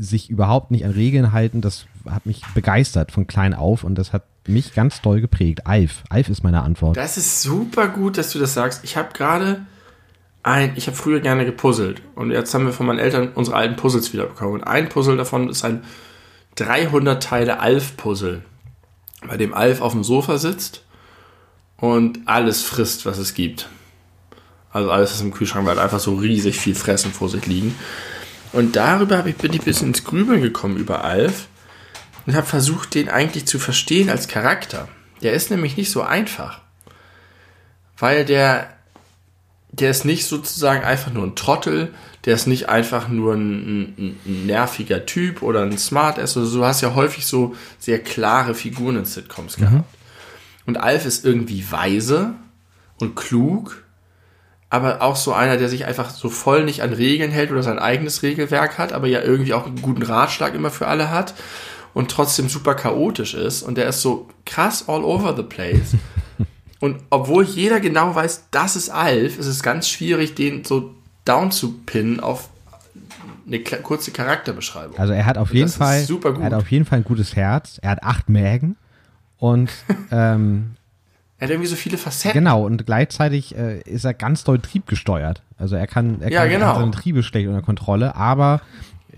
sich 0.00 0.30
überhaupt 0.30 0.70
nicht 0.70 0.84
an 0.84 0.92
Regeln 0.92 1.32
halten, 1.32 1.60
das 1.60 1.84
hat 2.08 2.24
mich 2.24 2.42
begeistert 2.54 3.12
von 3.12 3.26
klein 3.26 3.52
auf 3.52 3.84
und 3.84 3.96
das 3.96 4.12
hat 4.12 4.24
mich 4.46 4.74
ganz 4.74 5.02
doll 5.02 5.20
geprägt. 5.20 5.66
Alf, 5.66 6.02
Alf 6.08 6.28
ist 6.30 6.42
meine 6.42 6.62
Antwort. 6.62 6.96
Das 6.96 7.16
ist 7.16 7.42
super 7.42 7.88
gut, 7.88 8.16
dass 8.16 8.32
du 8.32 8.38
das 8.38 8.54
sagst. 8.54 8.82
Ich 8.82 8.96
habe 8.96 9.12
gerade 9.12 9.66
ein, 10.42 10.72
ich 10.76 10.86
habe 10.86 10.96
früher 10.96 11.20
gerne 11.20 11.44
gepuzzelt 11.44 12.00
und 12.14 12.30
jetzt 12.30 12.54
haben 12.54 12.64
wir 12.64 12.72
von 12.72 12.86
meinen 12.86 12.98
Eltern 12.98 13.32
unsere 13.34 13.56
alten 13.56 13.76
Puzzles 13.76 14.12
wiederbekommen. 14.14 14.54
Und 14.54 14.64
ein 14.64 14.88
Puzzle 14.88 15.18
davon 15.18 15.50
ist 15.50 15.64
ein 15.64 15.84
300 16.54 17.22
Teile 17.22 17.60
Alf-Puzzle, 17.60 18.42
bei 19.28 19.36
dem 19.36 19.52
Alf 19.52 19.82
auf 19.82 19.92
dem 19.92 20.02
Sofa 20.02 20.38
sitzt 20.38 20.82
und 21.76 22.20
alles 22.24 22.62
frisst, 22.62 23.04
was 23.04 23.18
es 23.18 23.34
gibt. 23.34 23.68
Also 24.72 24.90
alles, 24.90 25.12
was 25.12 25.20
im 25.20 25.32
Kühlschrank 25.32 25.68
hat 25.68 25.78
einfach 25.78 26.00
so 26.00 26.14
riesig 26.14 26.58
viel 26.58 26.74
Fressen 26.74 27.12
vor 27.12 27.28
sich 27.28 27.44
liegen. 27.46 27.74
Und 28.52 28.76
darüber 28.76 29.24
ich, 29.26 29.36
bin 29.36 29.52
ich 29.52 29.60
ein 29.60 29.64
bisschen 29.64 29.88
ins 29.88 30.04
Grübeln 30.04 30.42
gekommen 30.42 30.76
über 30.76 31.04
Alf 31.04 31.46
und 32.26 32.34
habe 32.34 32.46
versucht, 32.46 32.94
den 32.94 33.08
eigentlich 33.08 33.46
zu 33.46 33.58
verstehen 33.58 34.10
als 34.10 34.28
Charakter. 34.28 34.88
Der 35.22 35.32
ist 35.32 35.50
nämlich 35.50 35.76
nicht 35.76 35.90
so 35.90 36.02
einfach. 36.02 36.60
Weil 37.98 38.24
der, 38.24 38.74
der 39.70 39.90
ist 39.90 40.04
nicht 40.04 40.26
sozusagen 40.26 40.82
einfach 40.82 41.12
nur 41.12 41.24
ein 41.24 41.36
Trottel, 41.36 41.94
der 42.24 42.34
ist 42.34 42.46
nicht 42.46 42.68
einfach 42.68 43.08
nur 43.08 43.34
ein, 43.34 43.94
ein, 43.96 44.20
ein 44.26 44.46
nerviger 44.46 45.06
Typ 45.06 45.42
oder 45.42 45.62
ein 45.62 45.78
Smartass. 45.78 46.36
Also 46.36 46.58
du 46.58 46.64
hast 46.64 46.80
ja 46.80 46.94
häufig 46.94 47.26
so 47.26 47.54
sehr 47.78 47.98
klare 47.98 48.54
Figuren 48.54 48.96
in 48.96 49.04
Sitcoms 49.04 49.56
gehabt. 49.56 49.74
Mhm. 49.74 49.84
Und 50.66 50.78
Alf 50.78 51.06
ist 51.06 51.24
irgendwie 51.24 51.70
weise 51.70 52.34
und 52.98 53.16
klug, 53.16 53.84
aber 54.70 55.02
auch 55.02 55.16
so 55.16 55.32
einer, 55.32 55.56
der 55.56 55.68
sich 55.68 55.84
einfach 55.84 56.10
so 56.10 56.30
voll 56.30 56.64
nicht 56.64 56.82
an 56.82 56.92
Regeln 56.92 57.32
hält 57.32 57.50
oder 57.50 57.64
sein 57.64 57.80
eigenes 57.80 58.22
Regelwerk 58.22 58.78
hat, 58.78 58.92
aber 58.92 59.08
ja 59.08 59.20
irgendwie 59.20 59.52
auch 59.52 59.66
einen 59.66 59.82
guten 59.82 60.02
Ratschlag 60.02 60.54
immer 60.54 60.70
für 60.70 60.86
alle 60.86 61.10
hat 61.10 61.34
und 61.92 62.10
trotzdem 62.10 62.48
super 62.48 62.74
chaotisch 62.74 63.34
ist. 63.34 63.62
Und 63.62 63.76
der 63.76 63.88
ist 63.88 64.00
so 64.00 64.28
krass 64.46 64.88
all 64.88 65.04
over 65.04 65.34
the 65.36 65.42
place. 65.42 65.96
und 66.80 66.98
obwohl 67.10 67.44
jeder 67.44 67.80
genau 67.80 68.14
weiß, 68.14 68.44
das 68.52 68.76
ist 68.76 68.90
Alf, 68.90 69.38
ist 69.38 69.46
es 69.46 69.64
ganz 69.64 69.88
schwierig, 69.88 70.36
den 70.36 70.64
so 70.64 70.94
down 71.24 71.50
zu 71.50 71.72
pinnen 71.84 72.20
auf 72.20 72.48
eine 73.46 73.60
kurze 73.60 74.12
Charakterbeschreibung. 74.12 74.96
Also 74.96 75.12
er 75.12 75.26
hat 75.26 75.36
auf 75.36 75.52
jeden 75.52 75.68
Fall, 75.68 76.02
super 76.04 76.32
gut. 76.32 76.42
er 76.42 76.46
hat 76.46 76.54
auf 76.54 76.70
jeden 76.70 76.84
Fall 76.84 76.98
ein 76.98 77.04
gutes 77.04 77.34
Herz. 77.34 77.80
Er 77.82 77.90
hat 77.90 78.04
acht 78.04 78.28
Mägen 78.28 78.76
und 79.38 79.70
ähm, 80.12 80.76
er 81.40 81.46
hat 81.46 81.50
irgendwie 81.50 81.68
so 81.68 81.76
viele 81.76 81.96
Facetten. 81.96 82.38
Genau, 82.38 82.66
und 82.66 82.84
gleichzeitig 82.84 83.56
äh, 83.56 83.80
ist 83.80 84.04
er 84.04 84.12
ganz 84.12 84.44
doll 84.44 84.58
triebgesteuert. 84.58 85.40
Also 85.56 85.74
er 85.74 85.86
kann, 85.86 86.20
er 86.20 86.30
ja, 86.30 86.42
kann 86.42 86.50
genau. 86.50 86.74
seine 86.74 86.90
Triebe 86.90 87.22
schlecht 87.22 87.48
unter 87.48 87.62
Kontrolle, 87.62 88.14
aber 88.14 88.60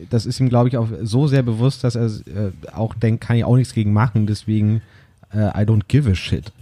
das 0.09 0.25
ist 0.25 0.39
ihm, 0.39 0.49
glaube 0.49 0.69
ich, 0.69 0.77
auch 0.77 0.87
so 1.03 1.27
sehr 1.27 1.43
bewusst, 1.43 1.83
dass 1.83 1.97
er 1.97 2.07
äh, 2.07 2.53
auch 2.73 2.95
denkt, 2.95 3.25
kann 3.25 3.37
ich 3.37 3.45
auch 3.45 3.57
nichts 3.57 3.75
gegen 3.75 3.93
machen, 3.93 4.29
deswegen 4.29 4.83
äh, 5.35 5.49
I 5.49 5.67
don't 5.67 5.83
give 5.89 6.09
a 6.09 6.15
shit. 6.15 6.53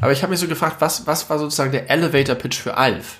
Aber 0.00 0.12
ich 0.12 0.22
habe 0.22 0.30
mich 0.30 0.40
so 0.40 0.48
gefragt, 0.48 0.76
was, 0.78 1.06
was 1.06 1.28
war 1.28 1.38
sozusagen 1.38 1.72
der 1.72 1.90
Elevator-Pitch 1.90 2.58
für 2.58 2.78
Alf? 2.78 3.18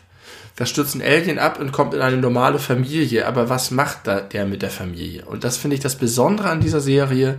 Da 0.57 0.65
stürzt 0.65 0.95
ein 0.95 1.03
Alien 1.03 1.39
ab 1.39 1.61
und 1.61 1.71
kommt 1.71 1.93
in 1.93 2.01
eine 2.01 2.17
normale 2.17 2.59
Familie, 2.59 3.27
aber 3.27 3.51
was 3.51 3.71
macht 3.71 4.07
da 4.07 4.21
der 4.21 4.47
mit 4.47 4.63
der 4.63 4.71
Familie? 4.71 5.27
Und 5.27 5.45
das 5.45 5.59
finde 5.59 5.77
ich 5.77 5.83
das 5.83 5.97
Besondere 5.97 6.49
an 6.49 6.61
dieser 6.61 6.81
Serie, 6.81 7.39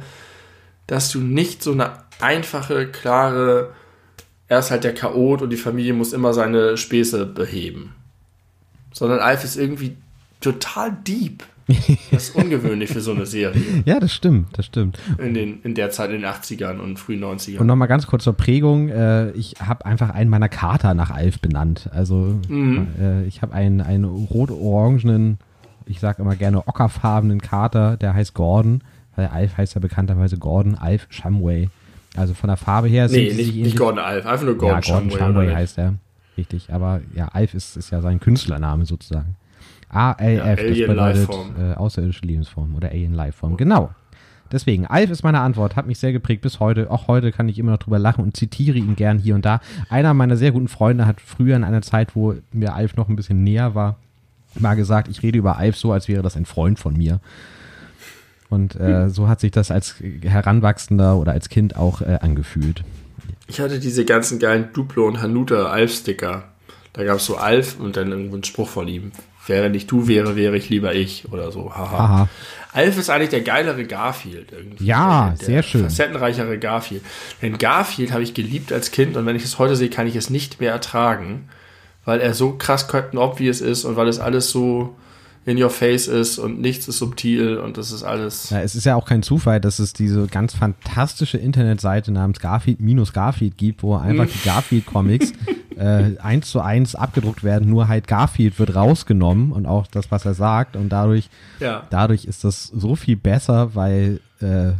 dass 0.85 1.09
du 1.09 1.19
nicht 1.19 1.63
so 1.63 1.71
eine 1.71 1.93
einfache, 2.21 2.87
klare, 2.87 3.73
er 4.49 4.59
ist 4.59 4.71
halt 4.71 4.83
der 4.83 4.95
Chaot 4.95 5.41
und 5.41 5.51
die 5.51 5.57
Familie 5.57 5.93
muss 5.93 6.11
immer 6.11 6.33
seine 6.33 6.75
Späße 6.75 7.25
beheben. 7.25 7.93
Sondern 8.91 9.19
Alf 9.19 9.43
ist 9.43 9.55
irgendwie 9.55 9.95
total 10.41 10.91
deep. 11.07 11.43
Das 12.11 12.29
ist 12.29 12.35
ungewöhnlich 12.35 12.89
für 12.89 13.01
so 13.01 13.11
eine 13.11 13.27
Serie. 13.27 13.61
Ja, 13.85 13.99
das 13.99 14.11
stimmt, 14.11 14.57
das 14.57 14.65
stimmt. 14.65 14.97
In, 15.19 15.35
den, 15.35 15.61
in 15.61 15.75
der 15.75 15.91
Zeit, 15.91 16.09
in 16.09 16.21
den 16.21 16.25
80ern 16.25 16.79
und 16.79 16.97
frühen 16.97 17.23
90ern. 17.23 17.59
Und 17.59 17.67
nochmal 17.67 17.87
ganz 17.87 18.07
kurz 18.07 18.23
zur 18.23 18.33
Prägung. 18.33 18.89
Äh, 18.89 19.29
ich 19.31 19.53
habe 19.63 19.85
einfach 19.85 20.09
einen 20.09 20.31
meiner 20.31 20.49
Kater 20.49 20.95
nach 20.95 21.11
Alf 21.11 21.39
benannt. 21.39 21.87
Also 21.93 22.39
mhm. 22.47 22.87
äh, 22.99 23.23
ich 23.25 23.43
habe 23.43 23.53
einen, 23.53 23.81
einen 23.81 24.05
rot-orangenen, 24.05 25.37
ich 25.85 25.99
sage 25.99 26.23
immer 26.23 26.35
gerne 26.35 26.67
ockerfarbenen 26.67 27.39
Kater, 27.39 27.97
der 27.97 28.15
heißt 28.15 28.33
Gordon. 28.33 28.81
Weil 29.15 29.27
Alf 29.27 29.57
heißt 29.57 29.75
ja 29.75 29.79
bekannterweise 29.79 30.37
Gordon 30.37 30.73
Alf 30.73 31.05
Shumway. 31.11 31.69
Also 32.15 32.33
von 32.33 32.47
der 32.47 32.57
Farbe 32.57 32.87
her 32.87 33.07
nee, 33.09 33.31
nicht, 33.33 33.55
nicht 33.55 33.77
Gordon 33.77 33.99
Alf, 33.99 34.25
einfach 34.25 34.45
nur 34.45 34.57
Gordon, 34.57 34.81
ja, 34.81 34.99
Gordon. 34.99 35.11
Shumway 35.11 35.53
heißt 35.53 35.77
er. 35.77 35.95
Richtig, 36.37 36.71
aber 36.71 37.01
ja, 37.13 37.27
Alf 37.27 37.53
ist, 37.53 37.77
ist 37.77 37.91
ja 37.91 38.01
sein 38.01 38.19
Künstlername 38.19 38.85
sozusagen. 38.85 39.35
ALF, 39.89 40.19
ja, 40.19 40.55
das 40.55 40.87
bedeutet 40.87 41.29
äh, 41.59 41.73
außerirdische 41.73 42.25
Lebensform 42.25 42.75
oder 42.75 42.89
Alien 42.89 43.13
Lifeform. 43.13 43.57
Genau. 43.57 43.91
Deswegen, 44.51 44.87
Alf 44.87 45.11
ist 45.11 45.23
meine 45.23 45.41
Antwort, 45.41 45.75
hat 45.75 45.85
mich 45.85 45.99
sehr 45.99 46.11
geprägt 46.11 46.41
bis 46.41 46.59
heute. 46.59 46.89
Auch 46.89 47.07
heute 47.07 47.31
kann 47.31 47.49
ich 47.49 47.59
immer 47.59 47.71
noch 47.71 47.79
drüber 47.79 47.99
lachen 47.99 48.23
und 48.23 48.35
zitiere 48.35 48.77
ihn 48.77 48.95
gern 48.95 49.19
hier 49.19 49.35
und 49.35 49.45
da. 49.45 49.61
Einer 49.89 50.13
meiner 50.13 50.37
sehr 50.37 50.51
guten 50.51 50.67
Freunde 50.67 51.05
hat 51.05 51.21
früher 51.21 51.55
in 51.55 51.63
einer 51.63 51.81
Zeit, 51.81 52.15
wo 52.15 52.35
mir 52.51 52.73
Alf 52.73 52.95
noch 52.95 53.09
ein 53.09 53.15
bisschen 53.15 53.43
näher 53.43 53.75
war, 53.75 53.97
mal 54.55 54.75
gesagt, 54.75 55.07
ich 55.07 55.21
rede 55.21 55.37
über 55.37 55.57
Alf 55.57 55.77
so, 55.77 55.91
als 55.91 56.07
wäre 56.07 56.23
das 56.23 56.35
ein 56.35 56.45
Freund 56.45 56.79
von 56.79 56.95
mir. 56.95 57.19
Und 58.49 58.75
äh, 58.75 59.03
hm. 59.03 59.09
so 59.09 59.27
hat 59.27 59.39
sich 59.39 59.51
das 59.51 59.71
als 59.71 59.95
Heranwachsender 60.21 61.17
oder 61.17 61.33
als 61.33 61.49
Kind 61.49 61.75
auch 61.75 62.01
äh, 62.01 62.17
angefühlt. 62.21 62.83
Ich 63.47 63.59
hatte 63.59 63.79
diese 63.79 64.05
ganzen 64.05 64.39
geilen 64.39 64.69
Duplo 64.73 65.07
und 65.07 65.21
Hanuta 65.21 65.65
Alf-Sticker. 65.65 66.43
Da 66.93 67.03
gab 67.03 67.17
es 67.17 67.25
so 67.25 67.37
Alf 67.37 67.79
und 67.79 67.97
dann 67.97 68.11
irgendwo 68.11 68.35
einen 68.35 68.43
Spruch 68.43 68.67
von 68.67 68.87
ihm. 68.87 69.11
Wäre 69.47 69.69
nicht 69.69 69.89
du 69.89 70.07
wäre, 70.07 70.35
wäre 70.35 70.57
ich 70.57 70.69
lieber 70.69 70.93
ich 70.93 71.31
oder 71.31 71.51
so. 71.51 71.73
Haha. 71.73 71.97
Aha. 71.97 72.29
Alf 72.71 72.99
ist 72.99 73.09
eigentlich 73.09 73.29
der 73.29 73.41
geilere 73.41 73.85
Garfield 73.85 74.51
irgendwie. 74.51 74.85
Ja, 74.85 75.33
der, 75.39 75.45
sehr 75.45 75.63
schön. 75.63 75.83
Facettenreichere 75.83 76.59
Garfield. 76.59 77.01
Denn 77.41 77.57
Garfield 77.57 78.11
habe 78.11 78.21
ich 78.21 78.35
geliebt 78.35 78.71
als 78.71 78.91
Kind 78.91 79.17
und 79.17 79.25
wenn 79.25 79.35
ich 79.35 79.43
es 79.43 79.57
heute 79.57 79.75
sehe, 79.75 79.89
kann 79.89 80.05
ich 80.05 80.15
es 80.15 80.29
nicht 80.29 80.59
mehr 80.59 80.71
ertragen, 80.71 81.49
weil 82.05 82.19
er 82.19 82.35
so 82.35 82.53
krass 82.53 82.87
Captain 82.87 83.17
Obvious 83.17 83.61
ist 83.61 83.85
und 83.85 83.95
weil 83.95 84.07
es 84.07 84.19
alles 84.19 84.51
so 84.51 84.95
in 85.49 85.61
your 85.61 85.71
face 85.71 86.07
ist 86.07 86.37
und 86.37 86.61
nichts 86.61 86.87
ist 86.87 86.99
subtil 86.99 87.57
und 87.57 87.77
das 87.77 87.91
ist 87.91 88.03
alles. 88.03 88.51
Ja, 88.51 88.61
es 88.61 88.75
ist 88.75 88.85
ja 88.85 88.95
auch 88.95 89.05
kein 89.05 89.23
Zufall, 89.23 89.59
dass 89.59 89.79
es 89.79 89.93
diese 89.93 90.27
ganz 90.27 90.53
fantastische 90.53 91.39
Internetseite 91.39 92.11
namens 92.11 92.39
Garfield-Garfield 92.39 93.57
gibt, 93.57 93.81
wo 93.81 93.95
einfach 93.95 94.27
die 94.27 94.47
Garfield-Comics 94.47 95.33
äh, 95.75 96.17
eins 96.21 96.51
zu 96.51 96.61
eins 96.61 96.93
abgedruckt 96.93 97.43
werden, 97.43 97.67
nur 97.67 97.87
halt 97.87 98.07
Garfield 98.07 98.59
wird 98.59 98.75
rausgenommen 98.75 99.51
und 99.51 99.65
auch 99.65 99.87
das, 99.87 100.11
was 100.11 100.23
er 100.23 100.35
sagt 100.35 100.75
und 100.75 100.89
dadurch, 100.89 101.31
ja. 101.59 101.87
dadurch 101.89 102.25
ist 102.25 102.43
das 102.43 102.65
so 102.65 102.95
viel 102.95 103.15
besser, 103.15 103.73
weil 103.73 104.19
äh, 104.41 104.73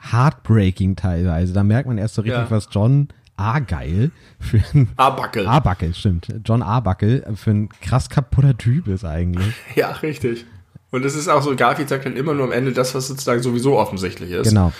heartbreaking 0.00 0.96
teilweise. 0.96 1.52
Da 1.52 1.62
merkt 1.62 1.88
man 1.88 1.98
erst 1.98 2.14
so 2.14 2.22
richtig, 2.22 2.40
ja. 2.40 2.50
was 2.50 2.68
John 2.70 3.08
Argeil 3.36 4.10
für 4.40 4.62
ein 4.74 4.88
Arbackel. 4.96 5.46
Arbackel, 5.46 5.94
stimmt. 5.94 6.28
John 6.44 6.62
Arbackel 6.62 7.24
für 7.36 7.50
ein 7.50 7.68
krass 7.80 8.08
kaputter 8.08 8.56
Typ 8.56 8.88
ist 8.88 9.04
eigentlich. 9.04 9.54
Ja, 9.74 9.90
richtig. 9.90 10.46
Und 10.90 11.04
es 11.04 11.14
ist 11.14 11.28
auch 11.28 11.42
so, 11.42 11.54
Garfield 11.56 11.88
sagt 11.88 12.06
dann 12.06 12.16
immer 12.16 12.32
nur 12.32 12.44
am 12.44 12.52
Ende 12.52 12.72
das, 12.72 12.94
was 12.94 13.08
sozusagen 13.08 13.42
sowieso 13.42 13.76
offensichtlich 13.76 14.30
ist. 14.30 14.48
Genau. 14.48 14.72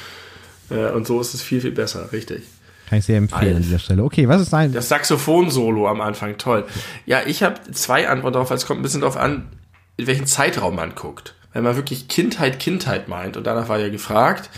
Äh, 0.71 0.91
und 0.91 1.07
so 1.07 1.21
ist 1.21 1.35
es 1.35 1.43
viel, 1.43 1.61
viel 1.61 1.73
besser, 1.73 2.13
richtig. 2.13 2.45
Kann 2.89 3.01
ich 3.01 3.05
sehr 3.05 3.19
empfehlen 3.19 3.49
Alf. 3.49 3.57
an 3.57 3.63
dieser 3.63 3.79
Stelle. 3.81 4.05
Okay, 4.05 4.29
was 4.29 4.41
ist 4.41 4.53
dein? 4.53 4.73
Das 4.73 4.89
Saxophon-Solo 4.89 5.89
am 5.89 6.01
Anfang, 6.01 6.39
toll. 6.39 6.65
Ja, 7.05 7.21
ich 7.27 7.43
habe 7.43 7.61
zwei 7.73 8.09
Antworten 8.09 8.35
darauf, 8.35 8.51
weil 8.51 8.57
es 8.57 8.67
kommt 8.67 8.81
ein 8.81 8.83
bisschen 8.83 9.01
darauf 9.01 9.17
an, 9.17 9.49
in 9.97 10.07
welchen 10.07 10.27
Zeitraum 10.27 10.77
man 10.77 10.95
guckt. 10.95 11.35
Wenn 11.53 11.65
man 11.65 11.75
wirklich 11.75 12.07
Kindheit, 12.09 12.61
Kindheit 12.61 13.09
meint, 13.09 13.37
und 13.37 13.47
danach 13.47 13.69
war 13.69 13.79
ja 13.79 13.89
gefragt, 13.89 14.51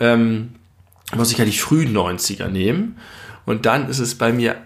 ähm, 0.00 0.54
muss 1.14 1.32
ich 1.32 1.38
ja 1.38 1.44
die 1.44 1.52
frühen 1.52 1.96
90er 1.96 2.48
nehmen. 2.48 2.98
Und 3.46 3.66
dann 3.66 3.88
ist 3.88 3.98
es 3.98 4.16
bei 4.16 4.32
mir, 4.32 4.56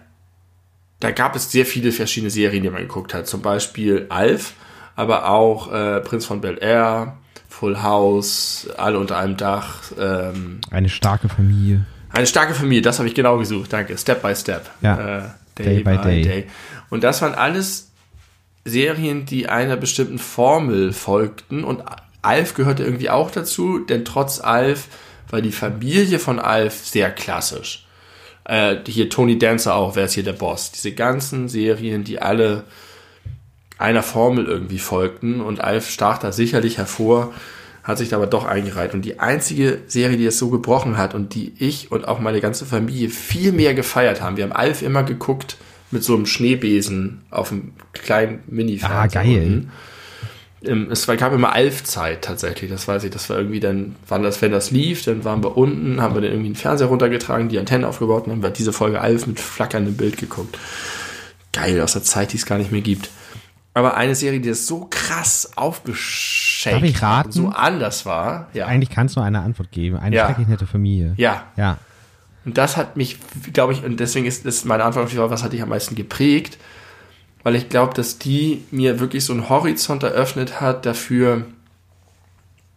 da 1.00 1.10
gab 1.10 1.36
es 1.36 1.50
sehr 1.50 1.66
viele 1.66 1.92
verschiedene 1.92 2.30
Serien, 2.30 2.62
die 2.62 2.70
man 2.70 2.82
geguckt 2.82 3.14
hat. 3.14 3.26
Zum 3.26 3.42
Beispiel 3.42 4.06
Alf, 4.08 4.54
aber 4.96 5.28
auch 5.28 5.72
äh, 5.72 6.00
Prinz 6.00 6.26
von 6.26 6.40
Bel 6.40 6.58
Air, 6.60 7.16
Full 7.48 7.82
House, 7.82 8.68
alle 8.76 8.98
unter 8.98 9.18
einem 9.18 9.36
Dach. 9.36 9.92
Ähm, 9.98 10.60
eine 10.70 10.88
starke 10.88 11.28
Familie. 11.28 11.86
Eine 12.10 12.26
starke 12.26 12.54
Familie, 12.54 12.82
das 12.82 12.98
habe 12.98 13.08
ich 13.08 13.14
genau 13.14 13.38
gesucht, 13.38 13.72
danke. 13.72 13.96
Step 13.96 14.22
by 14.22 14.34
Step. 14.34 14.68
Ja. 14.80 15.18
Äh, 15.18 15.22
day, 15.58 15.64
day, 15.64 15.82
by 15.82 15.98
day. 15.98 16.22
day. 16.22 16.46
Und 16.90 17.04
das 17.04 17.22
waren 17.22 17.34
alles 17.34 17.90
Serien, 18.64 19.26
die 19.26 19.48
einer 19.48 19.76
bestimmten 19.76 20.18
Formel 20.18 20.92
folgten. 20.92 21.64
Und 21.64 21.82
Alf 22.20 22.54
gehörte 22.54 22.84
irgendwie 22.84 23.10
auch 23.10 23.30
dazu, 23.30 23.78
denn 23.78 24.04
trotz 24.04 24.40
Alf 24.40 24.88
war 25.32 25.40
die 25.40 25.50
Familie 25.52 26.18
von 26.20 26.38
Alf 26.38 26.84
sehr 26.86 27.10
klassisch. 27.10 27.86
Äh, 28.44 28.76
hier 28.86 29.08
Tony 29.08 29.38
Dancer 29.38 29.74
auch, 29.74 29.96
wer 29.96 30.04
ist 30.04 30.12
hier 30.14 30.22
der 30.24 30.32
Boss? 30.34 30.70
Diese 30.72 30.92
ganzen 30.92 31.48
Serien, 31.48 32.04
die 32.04 32.20
alle 32.20 32.64
einer 33.78 34.02
Formel 34.02 34.46
irgendwie 34.46 34.78
folgten 34.78 35.40
und 35.40 35.60
Alf 35.60 35.88
stach 35.90 36.18
da 36.18 36.30
sicherlich 36.32 36.78
hervor, 36.78 37.32
hat 37.82 37.98
sich 37.98 38.10
da 38.10 38.16
aber 38.16 38.26
doch 38.28 38.44
eingereiht. 38.44 38.94
Und 38.94 39.04
die 39.04 39.18
einzige 39.18 39.80
Serie, 39.88 40.16
die 40.16 40.26
es 40.26 40.38
so 40.38 40.50
gebrochen 40.50 40.96
hat 40.98 41.14
und 41.14 41.34
die 41.34 41.52
ich 41.58 41.90
und 41.90 42.06
auch 42.06 42.20
meine 42.20 42.40
ganze 42.40 42.64
Familie 42.64 43.08
viel 43.08 43.50
mehr 43.52 43.74
gefeiert 43.74 44.20
haben, 44.20 44.36
wir 44.36 44.44
haben 44.44 44.52
Alf 44.52 44.82
immer 44.82 45.02
geguckt 45.02 45.56
mit 45.90 46.04
so 46.04 46.14
einem 46.14 46.26
Schneebesen 46.26 47.22
auf 47.30 47.50
einem 47.50 47.72
kleinen 47.92 48.40
mini 48.46 48.78
Ah, 48.82 49.06
geil. 49.06 49.26
ähm, 49.28 49.70
es 50.64 51.08
war, 51.08 51.16
gab 51.16 51.32
immer 51.32 51.52
Alf-Zeit 51.52 52.22
tatsächlich, 52.22 52.70
das 52.70 52.86
weiß 52.86 53.04
ich. 53.04 53.10
Das 53.10 53.28
war 53.30 53.38
irgendwie 53.38 53.60
dann, 53.60 53.96
wann 54.08 54.22
das, 54.22 54.40
wenn 54.42 54.52
das 54.52 54.70
lief, 54.70 55.04
dann 55.04 55.24
waren 55.24 55.42
wir 55.42 55.56
unten, 55.56 56.00
haben 56.00 56.14
wir 56.14 56.20
dann 56.20 56.30
irgendwie 56.30 56.48
einen 56.48 56.56
Fernseher 56.56 56.86
runtergetragen, 56.88 57.48
die 57.48 57.58
Antenne 57.58 57.88
aufgebaut 57.88 58.26
und 58.26 58.32
haben 58.32 58.42
wir 58.42 58.50
diese 58.50 58.72
Folge 58.72 59.00
Alf 59.00 59.26
mit 59.26 59.40
flackerndem 59.40 59.96
Bild 59.96 60.16
geguckt. 60.18 60.58
Geil, 61.52 61.80
aus 61.80 61.92
der 61.94 62.02
Zeit, 62.02 62.32
die 62.32 62.36
es 62.36 62.46
gar 62.46 62.58
nicht 62.58 62.72
mehr 62.72 62.80
gibt. 62.80 63.10
Aber 63.74 63.96
eine 63.96 64.14
Serie, 64.14 64.40
die 64.40 64.48
das 64.50 64.66
so 64.66 64.86
krass 64.90 65.52
aufgeschenkt 65.56 66.84
ich 66.84 67.02
raten? 67.02 67.32
so 67.32 67.48
anders 67.48 68.04
war. 68.06 68.48
Ja. 68.52 68.66
Eigentlich 68.66 68.90
kannst 68.90 69.16
du 69.16 69.20
eine 69.20 69.40
Antwort 69.40 69.70
geben. 69.72 69.96
Eine 69.96 70.14
Ja. 70.16 70.26
schrecklich 70.26 70.48
nette 70.48 70.66
Familie. 70.66 71.14
ja. 71.16 71.44
Ja. 71.56 71.78
Und 72.44 72.58
das 72.58 72.76
hat 72.76 72.96
mich, 72.96 73.18
glaube 73.52 73.72
ich, 73.72 73.84
und 73.84 74.00
deswegen 74.00 74.26
ist 74.26 74.44
das 74.44 74.64
meine 74.64 74.82
Antwort 74.82 75.04
auf 75.04 75.10
die 75.12 75.16
Frage, 75.16 75.30
was 75.30 75.44
hat 75.44 75.52
dich 75.52 75.62
am 75.62 75.68
meisten 75.68 75.94
geprägt? 75.94 76.58
Weil 77.42 77.56
ich 77.56 77.68
glaube, 77.68 77.94
dass 77.94 78.18
die 78.18 78.62
mir 78.70 79.00
wirklich 79.00 79.24
so 79.24 79.32
einen 79.32 79.48
Horizont 79.48 80.02
eröffnet 80.02 80.60
hat, 80.60 80.86
dafür 80.86 81.46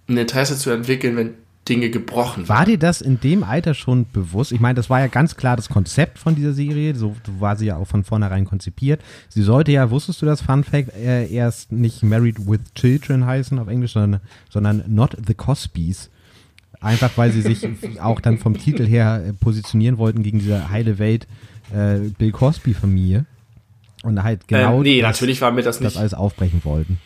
ein 0.07 0.17
Interesse 0.17 0.57
zu 0.57 0.71
entwickeln, 0.71 1.17
wenn 1.17 1.33
Dinge 1.67 1.89
gebrochen 1.89 2.47
War 2.47 2.65
dir 2.65 2.77
das 2.77 3.01
in 3.01 3.19
dem 3.19 3.43
Alter 3.43 3.73
schon 3.73 4.05
bewusst? 4.11 4.51
Ich 4.51 4.59
meine, 4.59 4.75
das 4.75 4.89
war 4.89 4.99
ja 4.99 5.07
ganz 5.07 5.35
klar 5.35 5.55
das 5.55 5.67
Konzept 5.67 6.19
von 6.19 6.35
dieser 6.35 6.53
Serie. 6.53 6.95
So 6.95 7.15
war 7.39 7.55
sie 7.55 7.65
ja 7.65 7.77
auch 7.77 7.87
von 7.87 8.03
vornherein 8.03 8.45
konzipiert. 8.45 9.01
Sie 9.29 9.41
sollte 9.41 9.71
ja, 9.71 9.89
wusstest 9.89 10.21
du 10.21 10.27
das, 10.27 10.41
Fun 10.41 10.63
Fact, 10.63 10.95
äh, 10.95 11.27
erst 11.27 11.71
nicht 11.71 12.03
Married 12.03 12.47
with 12.47 12.59
Children 12.75 13.25
heißen 13.25 13.57
auf 13.57 13.67
Englisch, 13.67 13.93
sondern, 13.93 14.21
sondern 14.49 14.83
Not 14.87 15.17
the 15.25 15.33
Cosbys. 15.33 16.11
Einfach 16.81 17.11
weil 17.15 17.31
sie 17.31 17.41
sich 17.41 17.67
auch 17.99 18.21
dann 18.21 18.37
vom 18.37 18.55
Titel 18.57 18.85
her 18.85 19.33
positionieren 19.39 19.97
wollten 19.97 20.21
gegen 20.21 20.37
diese 20.37 20.69
heile 20.69 20.99
Welt 20.99 21.25
äh, 21.73 22.09
Bill 22.15 22.31
Cosby-Familie. 22.31 23.25
Und 24.05 24.21
halt 24.21 24.47
genau 24.47 24.77
ähm, 24.77 24.83
nee, 24.83 25.01
das, 25.01 25.15
natürlich 25.15 25.41
war 25.41 25.51
mir 25.51 25.63
das 25.63 25.79
das 25.79 25.93
nicht, 25.93 25.97
alles 25.97 26.13
aufbrechen 26.13 26.61
wollten. 26.63 26.99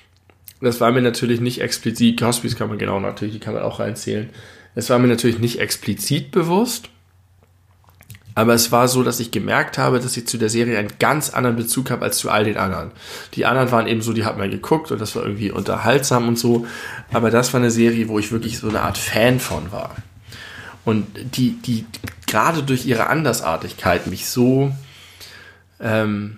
das 0.59 0.81
war 0.81 0.91
mir 0.91 1.01
natürlich 1.01 1.39
nicht 1.39 1.61
explizit, 1.61 2.19
Cosbys 2.19 2.57
kann 2.57 2.67
man 2.67 2.77
genau 2.77 2.99
natürlich, 2.99 3.35
die 3.35 3.39
kann 3.39 3.53
man 3.53 3.63
auch 3.63 3.79
reinzählen. 3.79 4.29
Es 4.75 4.89
war 4.89 4.99
mir 4.99 5.07
natürlich 5.07 5.39
nicht 5.39 5.59
explizit 5.59 6.31
bewusst, 6.31 6.89
aber 8.35 8.53
es 8.53 8.73
war 8.73 8.89
so, 8.89 9.01
dass 9.01 9.21
ich 9.21 9.31
gemerkt 9.31 9.77
habe, 9.77 10.01
dass 10.01 10.17
ich 10.17 10.27
zu 10.27 10.37
der 10.37 10.49
Serie 10.49 10.77
einen 10.77 10.91
ganz 10.99 11.29
anderen 11.29 11.55
Bezug 11.55 11.89
habe 11.89 12.03
als 12.03 12.17
zu 12.17 12.29
all 12.29 12.43
den 12.43 12.57
anderen. 12.57 12.91
Die 13.33 13.45
anderen 13.45 13.71
waren 13.71 13.87
eben 13.87 14.01
so, 14.01 14.11
die 14.11 14.25
hat 14.25 14.37
man 14.37 14.51
geguckt 14.51 14.91
und 14.91 14.99
das 14.99 15.15
war 15.15 15.23
irgendwie 15.23 15.51
unterhaltsam 15.51 16.27
und 16.27 16.37
so, 16.37 16.67
aber 17.13 17.31
das 17.31 17.53
war 17.53 17.61
eine 17.61 17.71
Serie, 17.71 18.09
wo 18.09 18.19
ich 18.19 18.33
wirklich 18.33 18.57
so 18.59 18.67
eine 18.67 18.81
Art 18.81 18.97
Fan 18.97 19.39
von 19.39 19.71
war. 19.71 19.95
Und 20.83 21.07
die, 21.35 21.51
die 21.61 21.85
gerade 22.27 22.61
durch 22.61 22.85
ihre 22.85 23.07
Andersartigkeit 23.07 24.07
mich 24.07 24.27
so 24.27 24.73
ähm, 25.79 26.37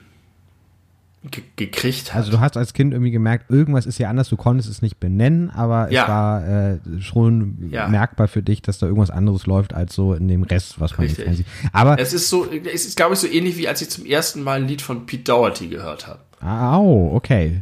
gekriegt 1.55 2.13
hat. 2.13 2.17
Also 2.21 2.31
du 2.31 2.39
hast 2.39 2.57
als 2.57 2.73
Kind 2.73 2.93
irgendwie 2.93 3.11
gemerkt, 3.11 3.51
irgendwas 3.51 3.85
ist 3.85 3.97
hier 3.97 4.09
anders, 4.09 4.27
du 4.29 4.37
konntest 4.37 4.67
es 4.69 4.81
nicht 4.81 4.99
benennen, 4.99 5.51
aber 5.51 5.91
Ja. 5.91 6.03
es 6.03 6.07
war 6.09 6.47
äh, 6.47 6.79
schon 6.99 7.69
Ja. 7.71 7.87
merkbar 7.87 8.27
für 8.27 8.41
dich, 8.41 8.63
dass 8.63 8.79
da 8.79 8.87
irgendwas 8.87 9.11
anderes 9.11 9.45
läuft 9.45 9.73
als 9.75 9.93
so 9.93 10.15
in 10.15 10.27
dem 10.27 10.41
Rest, 10.43 10.79
was 10.79 10.97
man 10.97 11.05
Richtig. 11.05 11.27
jetzt 11.27 11.37
sieht. 11.37 11.45
Aber, 11.73 11.99
Es 11.99 12.13
ist 12.13 12.29
so, 12.29 12.47
es 12.51 12.85
ist, 12.87 12.97
glaube 12.97 13.13
ich, 13.13 13.19
so 13.19 13.27
ähnlich 13.27 13.55
wie 13.57 13.67
als 13.67 13.81
ich 13.83 13.89
zum 13.91 14.05
ersten 14.05 14.41
Mal 14.43 14.61
ein 14.61 14.67
Lied 14.67 14.81
von 14.81 15.05
Pete 15.05 15.23
Doherty 15.25 15.67
gehört 15.67 16.07
habe. 16.07 16.19
au, 16.43 17.11
okay. 17.15 17.61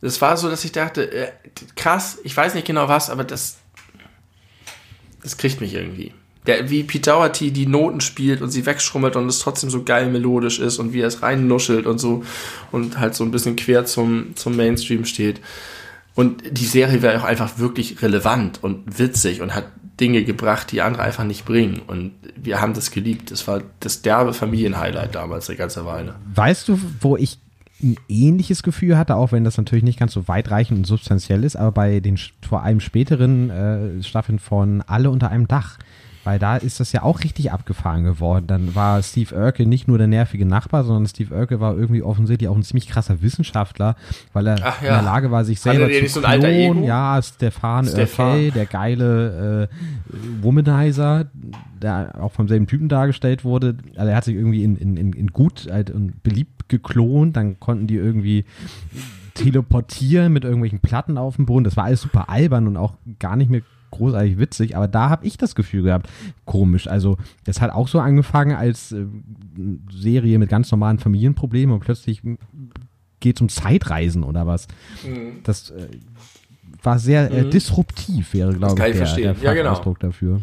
Es 0.00 0.20
war 0.22 0.36
so, 0.38 0.48
dass 0.48 0.64
ich 0.64 0.72
dachte, 0.72 1.10
äh, 1.12 1.28
krass, 1.76 2.18
ich 2.24 2.34
weiß 2.36 2.54
nicht 2.54 2.66
genau 2.66 2.88
was, 2.88 3.10
aber 3.10 3.24
das, 3.24 3.58
das 5.22 5.36
kriegt 5.36 5.60
mich 5.60 5.74
irgendwie. 5.74 6.12
Der, 6.46 6.68
wie 6.70 6.82
Pete 6.82 7.10
Doherty 7.10 7.50
die 7.50 7.66
Noten 7.66 8.00
spielt 8.00 8.42
und 8.42 8.50
sie 8.50 8.66
wegschrummelt 8.66 9.16
und 9.16 9.26
es 9.28 9.38
trotzdem 9.38 9.70
so 9.70 9.82
geil 9.82 10.10
melodisch 10.10 10.58
ist 10.58 10.78
und 10.78 10.92
wie 10.92 11.00
er 11.00 11.08
es 11.08 11.22
reinnuschelt 11.22 11.86
und 11.86 11.98
so 11.98 12.22
und 12.70 12.98
halt 12.98 13.14
so 13.14 13.24
ein 13.24 13.30
bisschen 13.30 13.56
quer 13.56 13.86
zum, 13.86 14.36
zum 14.36 14.56
Mainstream 14.56 15.04
steht. 15.04 15.40
Und 16.14 16.42
die 16.50 16.66
Serie 16.66 17.02
wäre 17.02 17.18
auch 17.18 17.24
einfach 17.24 17.58
wirklich 17.58 18.02
relevant 18.02 18.62
und 18.62 18.98
witzig 18.98 19.40
und 19.40 19.54
hat 19.54 19.64
Dinge 20.00 20.24
gebracht, 20.24 20.72
die 20.72 20.82
andere 20.82 21.02
einfach 21.02 21.24
nicht 21.24 21.44
bringen. 21.44 21.80
Und 21.86 22.12
wir 22.36 22.60
haben 22.60 22.74
das 22.74 22.90
geliebt. 22.90 23.30
Das 23.30 23.46
war 23.46 23.62
das 23.80 24.02
derbe 24.02 24.32
Familienhighlight 24.32 25.14
damals 25.14 25.48
eine 25.48 25.56
ganze 25.56 25.84
Weile. 25.84 26.16
Weißt 26.34 26.68
du, 26.68 26.78
wo 27.00 27.16
ich 27.16 27.38
ein 27.82 27.96
ähnliches 28.08 28.62
Gefühl 28.62 28.96
hatte, 28.96 29.16
auch 29.16 29.32
wenn 29.32 29.44
das 29.44 29.56
natürlich 29.56 29.84
nicht 29.84 29.98
ganz 29.98 30.12
so 30.12 30.26
weitreichend 30.28 30.78
und 30.78 30.84
substanziell 30.84 31.44
ist, 31.44 31.56
aber 31.56 31.72
bei 31.72 32.00
den 32.00 32.18
vor 32.48 32.62
allem 32.62 32.80
späteren 32.80 33.50
äh, 33.50 34.02
Staffeln 34.02 34.38
von 34.38 34.82
Alle 34.82 35.10
unter 35.10 35.30
einem 35.30 35.48
Dach. 35.48 35.78
Weil 36.24 36.38
da 36.38 36.56
ist 36.56 36.80
das 36.80 36.92
ja 36.92 37.02
auch 37.02 37.22
richtig 37.22 37.52
abgefahren 37.52 38.04
geworden. 38.04 38.46
Dann 38.46 38.74
war 38.74 39.02
Steve 39.02 39.34
Urkel 39.34 39.66
nicht 39.66 39.88
nur 39.88 39.98
der 39.98 40.06
nervige 40.06 40.46
Nachbar, 40.46 40.84
sondern 40.84 41.06
Steve 41.06 41.34
Urkel 41.34 41.60
war 41.60 41.76
irgendwie 41.76 42.02
offensichtlich 42.02 42.48
auch 42.48 42.56
ein 42.56 42.62
ziemlich 42.62 42.88
krasser 42.88 43.22
Wissenschaftler, 43.22 43.96
weil 44.32 44.46
er 44.46 44.58
Ach 44.62 44.82
ja. 44.82 44.88
in 44.88 44.94
der 44.94 45.02
Lage 45.02 45.30
war, 45.30 45.44
sich 45.44 45.60
selber 45.60 45.90
zu 45.90 46.06
so 46.08 46.20
klonen. 46.20 46.84
Ja, 46.84 47.20
Stefan 47.22 47.86
Stefan. 47.86 48.28
Urkel, 48.28 48.50
der 48.52 48.66
geile 48.66 49.68
äh, 49.70 50.42
Womanizer, 50.42 51.26
der 51.80 52.14
auch 52.20 52.32
vom 52.32 52.48
selben 52.48 52.66
Typen 52.66 52.88
dargestellt 52.88 53.44
wurde. 53.44 53.76
Also 53.96 54.10
er 54.10 54.16
hat 54.16 54.24
sich 54.24 54.34
irgendwie 54.34 54.64
in, 54.64 54.76
in, 54.76 54.96
in, 54.96 55.12
in 55.12 55.26
gut 55.28 55.68
halt, 55.70 55.90
und 55.90 56.22
beliebt 56.22 56.68
geklont, 56.68 57.36
dann 57.36 57.60
konnten 57.60 57.86
die 57.86 57.96
irgendwie 57.96 58.46
teleportieren 59.34 60.32
mit 60.32 60.44
irgendwelchen 60.44 60.80
Platten 60.80 61.18
auf 61.18 61.36
dem 61.36 61.46
Boden. 61.46 61.64
Das 61.64 61.76
war 61.76 61.84
alles 61.84 62.00
super 62.00 62.30
albern 62.30 62.66
und 62.66 62.76
auch 62.76 62.94
gar 63.18 63.36
nicht 63.36 63.50
mehr 63.50 63.62
großartig 63.94 64.38
witzig, 64.38 64.76
aber 64.76 64.88
da 64.88 65.10
habe 65.10 65.26
ich 65.26 65.36
das 65.36 65.54
Gefühl 65.54 65.82
gehabt, 65.82 66.08
komisch. 66.44 66.86
Also 66.86 67.16
das 67.44 67.60
hat 67.60 67.70
auch 67.70 67.88
so 67.88 68.00
angefangen 68.00 68.56
als 68.56 68.92
äh, 68.92 69.06
Serie 69.92 70.38
mit 70.38 70.48
ganz 70.48 70.70
normalen 70.70 70.98
Familienproblemen 70.98 71.74
und 71.74 71.80
plötzlich 71.80 72.22
geht 73.20 73.36
es 73.36 73.42
um 73.42 73.48
Zeitreisen 73.48 74.22
oder 74.22 74.46
was. 74.46 74.68
Das 75.42 75.70
äh, 75.70 75.88
war 76.82 76.98
sehr 76.98 77.30
äh, 77.30 77.48
disruptiv, 77.48 78.34
wäre 78.34 78.52
glaube 78.54 78.74
ich 78.78 78.86
ich 78.86 78.92
der, 78.92 79.06
verstehen. 79.06 79.34
der 79.40 79.42
Ja, 79.42 79.54
genau. 79.54 79.70
Fachausdruck 79.70 80.00
dafür. 80.00 80.40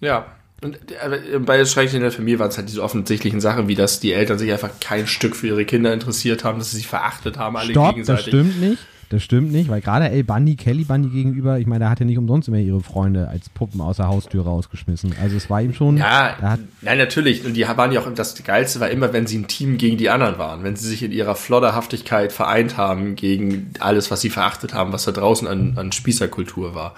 Ja. 0.00 0.26
Und 0.60 0.76
äh, 0.90 1.38
bei 1.38 1.64
Schrecklich 1.64 1.94
in 1.94 2.02
der 2.02 2.10
Familie 2.10 2.40
waren 2.40 2.48
es 2.48 2.58
halt 2.58 2.68
diese 2.68 2.82
offensichtlichen 2.82 3.40
Sachen, 3.40 3.68
wie 3.68 3.76
dass 3.76 4.00
die 4.00 4.12
Eltern 4.12 4.38
sich 4.38 4.50
einfach 4.50 4.70
kein 4.80 5.06
Stück 5.06 5.36
für 5.36 5.46
ihre 5.46 5.64
Kinder 5.64 5.94
interessiert 5.94 6.42
haben, 6.44 6.58
dass 6.58 6.72
sie 6.72 6.78
sich 6.78 6.88
verachtet 6.88 7.38
haben, 7.38 7.56
alle 7.56 7.70
Stopp, 7.70 7.86
das 7.86 7.94
gegenseitig. 7.94 8.26
stimmt 8.26 8.60
nicht. 8.60 8.78
Das 9.10 9.22
stimmt 9.22 9.52
nicht, 9.52 9.70
weil 9.70 9.80
gerade 9.80 10.10
El 10.10 10.22
Bundy, 10.22 10.54
Kelly 10.56 10.84
Bundy 10.84 11.08
gegenüber, 11.08 11.58
ich 11.58 11.66
meine, 11.66 11.80
der 11.80 11.90
hat 11.90 12.00
ja 12.00 12.04
nicht 12.04 12.18
umsonst 12.18 12.48
immer 12.48 12.58
ihre 12.58 12.80
Freunde 12.80 13.28
als 13.28 13.48
Puppen 13.48 13.80
aus 13.80 13.96
der 13.96 14.08
Haustür 14.08 14.44
rausgeschmissen. 14.44 15.14
Also 15.20 15.36
es 15.36 15.48
war 15.48 15.62
ihm 15.62 15.72
schon. 15.72 15.96
Ja, 15.96 16.36
da 16.38 16.50
hat, 16.50 16.60
nein, 16.82 16.98
natürlich. 16.98 17.46
Und 17.46 17.54
die 17.54 17.66
waren 17.66 17.90
ja 17.90 18.00
auch, 18.00 18.12
das 18.14 18.42
Geilste 18.44 18.80
war 18.80 18.90
immer, 18.90 19.14
wenn 19.14 19.26
sie 19.26 19.38
ein 19.38 19.48
Team 19.48 19.78
gegen 19.78 19.96
die 19.96 20.10
anderen 20.10 20.38
waren. 20.38 20.62
Wenn 20.62 20.76
sie 20.76 20.86
sich 20.86 21.02
in 21.02 21.12
ihrer 21.12 21.36
Flodderhaftigkeit 21.36 22.32
vereint 22.32 22.76
haben 22.76 23.16
gegen 23.16 23.70
alles, 23.80 24.10
was 24.10 24.20
sie 24.20 24.30
verachtet 24.30 24.74
haben, 24.74 24.92
was 24.92 25.04
da 25.04 25.12
draußen 25.12 25.48
an, 25.48 25.72
an 25.76 25.90
Spießerkultur 25.92 26.74
war. 26.74 26.94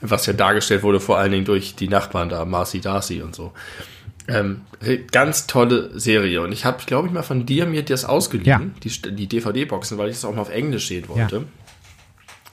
Was 0.00 0.26
ja 0.26 0.34
dargestellt 0.34 0.84
wurde, 0.84 1.00
vor 1.00 1.18
allen 1.18 1.32
Dingen 1.32 1.46
durch 1.46 1.74
die 1.74 1.88
Nachbarn 1.88 2.28
da, 2.28 2.44
Marcy 2.44 2.80
Darcy 2.80 3.22
und 3.22 3.34
so. 3.34 3.52
Ähm, 4.26 4.62
ganz 5.12 5.46
tolle 5.46 5.98
Serie. 5.98 6.40
Und 6.42 6.52
ich 6.52 6.64
habe, 6.64 6.82
glaube 6.86 7.08
ich, 7.08 7.12
mal 7.14 7.22
von 7.22 7.44
dir 7.44 7.66
mir 7.66 7.82
das 7.82 8.04
ausgeliehen, 8.06 8.46
Ja. 8.46 8.60
die, 8.82 9.14
die 9.14 9.26
DVD-Boxen, 9.26 9.98
weil 9.98 10.08
ich 10.08 10.16
es 10.16 10.24
auch 10.24 10.34
mal 10.34 10.40
auf 10.40 10.50
Englisch 10.50 10.88
sehen 10.88 11.08
wollte. 11.08 11.44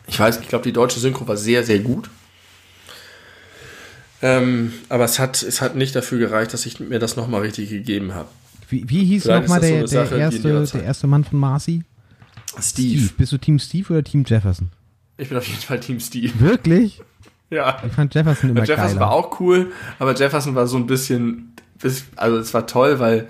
Ich 0.07 0.19
weiß, 0.19 0.39
ich 0.41 0.47
glaube, 0.49 0.63
die 0.63 0.74
deutsche 0.74 0.99
Synchro 0.99 1.28
war 1.28 1.38
sehr, 1.38 1.63
sehr 1.63 1.80
gut. 1.80 2.09
Ähm, 4.22 4.74
aber 4.89 5.05
es 5.05 5.17
hat, 5.19 5.41
es 5.41 5.61
hat 5.61 5.76
nicht 5.76 5.95
dafür 5.95 6.19
gereicht, 6.19 6.53
dass 6.53 6.65
ich 6.65 6.80
mir 6.80 6.99
das 6.99 7.15
nochmal 7.15 7.41
richtig 7.41 7.69
gegeben 7.69 8.13
habe. 8.13 8.28
wie, 8.69 8.88
wie 8.88 9.03
hieß 9.05 9.26
nochmal 9.26 9.61
der, 9.61 9.82
das 9.82 9.91
so 9.91 9.95
der, 9.97 10.05
Sache, 10.05 10.17
erste, 10.19 10.78
der 10.78 10.84
erste 10.84 11.07
Mann 11.07 11.24
von 11.24 11.39
Marcy? 11.39 11.84
Steve. 12.61 13.09
Bist 13.17 13.32
du 13.32 13.38
Team 13.38 13.57
Steve 13.59 13.93
oder 13.93 14.03
Team 14.03 14.24
Jefferson? 14.28 14.69
Ich 15.17 15.30
bin 15.30 15.38
auf 15.38 15.47
jeden 15.47 15.61
Fall 15.61 15.80
Team 15.80 15.99
Steve. 15.99 16.32
Wirklich? 16.39 17.01
Ja. 17.49 17.82
Ich 17.86 17.93
fand 17.93 18.13
Jefferson 18.13 18.49
immer 18.51 18.63
Jefferson 18.63 18.97
geiler. 18.97 18.99
war 18.99 19.11
auch 19.11 19.39
cool, 19.39 19.72
aber 19.99 20.13
Jefferson 20.15 20.53
war 20.55 20.67
so 20.67 20.78
ein 20.78 20.86
bisschen, 20.88 21.53
bis- 21.82 22.05
also 22.15 22.38
es 22.38 22.53
war 22.53 22.67
toll, 22.67 22.99
weil, 22.99 23.27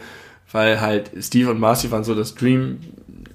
weil 0.52 0.82
halt 0.82 1.12
Steve 1.20 1.50
und 1.52 1.60
Marcy 1.60 1.92
waren 1.92 2.04
so 2.04 2.16
das 2.16 2.36
Dream, 2.36 2.80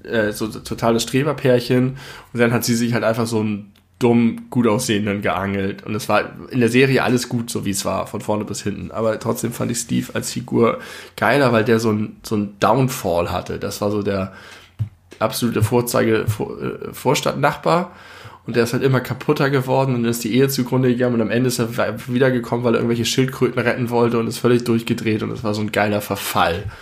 äh, 0.04 0.32
so 0.32 0.46
totale 0.48 1.00
Streberpärchen. 1.00 1.96
Und 2.32 2.40
dann 2.40 2.52
hat 2.52 2.64
sie 2.64 2.74
sich 2.74 2.92
halt 2.94 3.04
einfach 3.04 3.26
so 3.26 3.40
einen 3.40 3.72
dumm, 3.98 4.42
gut 4.50 4.66
aussehenden 4.66 5.22
geangelt. 5.22 5.84
Und 5.86 5.94
es 5.94 6.08
war 6.08 6.30
in 6.50 6.60
der 6.60 6.68
Serie 6.68 7.02
alles 7.02 7.28
gut, 7.30 7.48
so 7.48 7.64
wie 7.64 7.70
es 7.70 7.84
war, 7.86 8.06
von 8.06 8.20
vorne 8.20 8.44
bis 8.44 8.62
hinten, 8.62 8.90
aber 8.90 9.18
trotzdem 9.18 9.52
fand 9.52 9.70
ich 9.70 9.78
Steve 9.78 10.08
als 10.14 10.30
Figur 10.32 10.80
geiler, 11.16 11.50
weil 11.52 11.64
der 11.64 11.80
so 11.80 11.92
ein, 11.92 12.16
so 12.22 12.36
ein 12.36 12.56
Downfall 12.60 13.32
hatte, 13.32 13.58
das 13.58 13.80
war 13.80 13.90
so 13.90 14.02
der 14.02 14.34
absolute 15.18 15.62
Vorzeige, 15.62 16.26
Vor, 16.26 16.60
äh, 16.60 16.92
Vorstadtnachbar 16.92 17.92
und 18.46 18.54
der 18.54 18.62
ist 18.62 18.72
halt 18.72 18.82
immer 18.82 19.00
kaputter 19.00 19.50
geworden 19.50 19.94
und 19.94 20.02
dann 20.02 20.10
ist 20.10 20.22
die 20.22 20.34
Ehe 20.34 20.48
zugrunde 20.48 20.88
gegangen 20.88 21.16
und 21.16 21.20
am 21.20 21.30
Ende 21.30 21.48
ist 21.48 21.58
er 21.58 21.76
wiedergekommen, 22.06 22.64
weil 22.64 22.74
er 22.74 22.78
irgendwelche 22.78 23.04
Schildkröten 23.04 23.60
retten 23.60 23.90
wollte 23.90 24.18
und 24.18 24.28
ist 24.28 24.38
völlig 24.38 24.64
durchgedreht 24.64 25.22
und 25.22 25.32
es 25.32 25.42
war 25.42 25.52
so 25.52 25.60
ein 25.60 25.72
geiler 25.72 26.00
Verfall. 26.00 26.64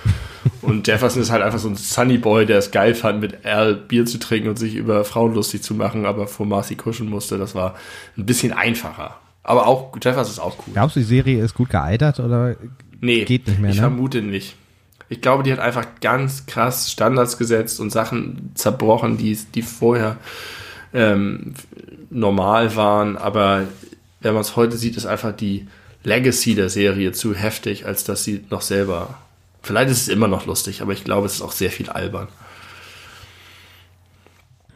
Und 0.60 0.86
Jefferson 0.86 1.22
ist 1.22 1.30
halt 1.30 1.42
einfach 1.42 1.58
so 1.58 1.68
ein 1.68 1.76
Sunny 1.76 2.18
Boy, 2.18 2.44
der 2.44 2.58
es 2.58 2.70
geil 2.70 2.94
fand, 2.94 3.18
mit 3.18 3.46
Al 3.46 3.74
Bier 3.74 4.04
zu 4.04 4.18
trinken 4.18 4.50
und 4.50 4.58
sich 4.58 4.74
über 4.74 5.02
Frauen 5.06 5.34
lustig 5.34 5.62
zu 5.62 5.74
machen, 5.74 6.04
aber 6.04 6.26
vor 6.26 6.44
Marcy 6.44 6.74
kuscheln 6.74 7.08
musste. 7.08 7.38
Das 7.38 7.54
war 7.54 7.76
ein 8.18 8.26
bisschen 8.26 8.52
einfacher. 8.52 9.16
Aber 9.42 9.66
auch, 9.66 9.94
Jefferson 10.02 10.32
ist 10.32 10.38
auch 10.40 10.58
cool. 10.58 10.74
Glaubst 10.74 10.96
du, 10.96 11.00
die 11.00 11.06
Serie 11.06 11.42
ist 11.42 11.54
gut 11.54 11.70
gealtert 11.70 12.20
oder 12.20 12.56
nee, 13.00 13.24
geht 13.24 13.46
nicht 13.46 13.58
mehr, 13.58 13.70
ich 13.70 13.76
ne? 13.76 13.82
vermute 13.82 14.20
nicht. 14.20 14.56
Ich 15.08 15.22
glaube, 15.22 15.42
die 15.42 15.52
hat 15.52 15.60
einfach 15.60 15.86
ganz 16.02 16.44
krass 16.44 16.90
Standards 16.90 17.38
gesetzt 17.38 17.80
und 17.80 17.90
Sachen 17.90 18.50
zerbrochen, 18.54 19.16
die, 19.16 19.38
die 19.54 19.62
vorher 19.62 20.16
ähm, 20.94 21.54
normal 22.10 22.74
waren. 22.76 23.16
Aber 23.16 23.64
wenn 24.20 24.32
man 24.32 24.40
es 24.40 24.56
heute 24.56 24.76
sieht, 24.76 24.96
ist 24.96 25.06
einfach 25.06 25.32
die 25.36 25.66
Legacy 26.04 26.54
der 26.54 26.70
Serie 26.70 27.12
zu 27.12 27.34
heftig, 27.34 27.86
als 27.86 28.04
dass 28.04 28.24
sie 28.24 28.44
noch 28.50 28.62
selber. 28.62 29.18
Vielleicht 29.62 29.90
ist 29.90 30.02
es 30.02 30.08
immer 30.08 30.28
noch 30.28 30.46
lustig, 30.46 30.82
aber 30.82 30.92
ich 30.92 31.04
glaube, 31.04 31.26
es 31.26 31.34
ist 31.34 31.42
auch 31.42 31.52
sehr 31.52 31.70
viel 31.70 31.88
albern. 31.88 32.28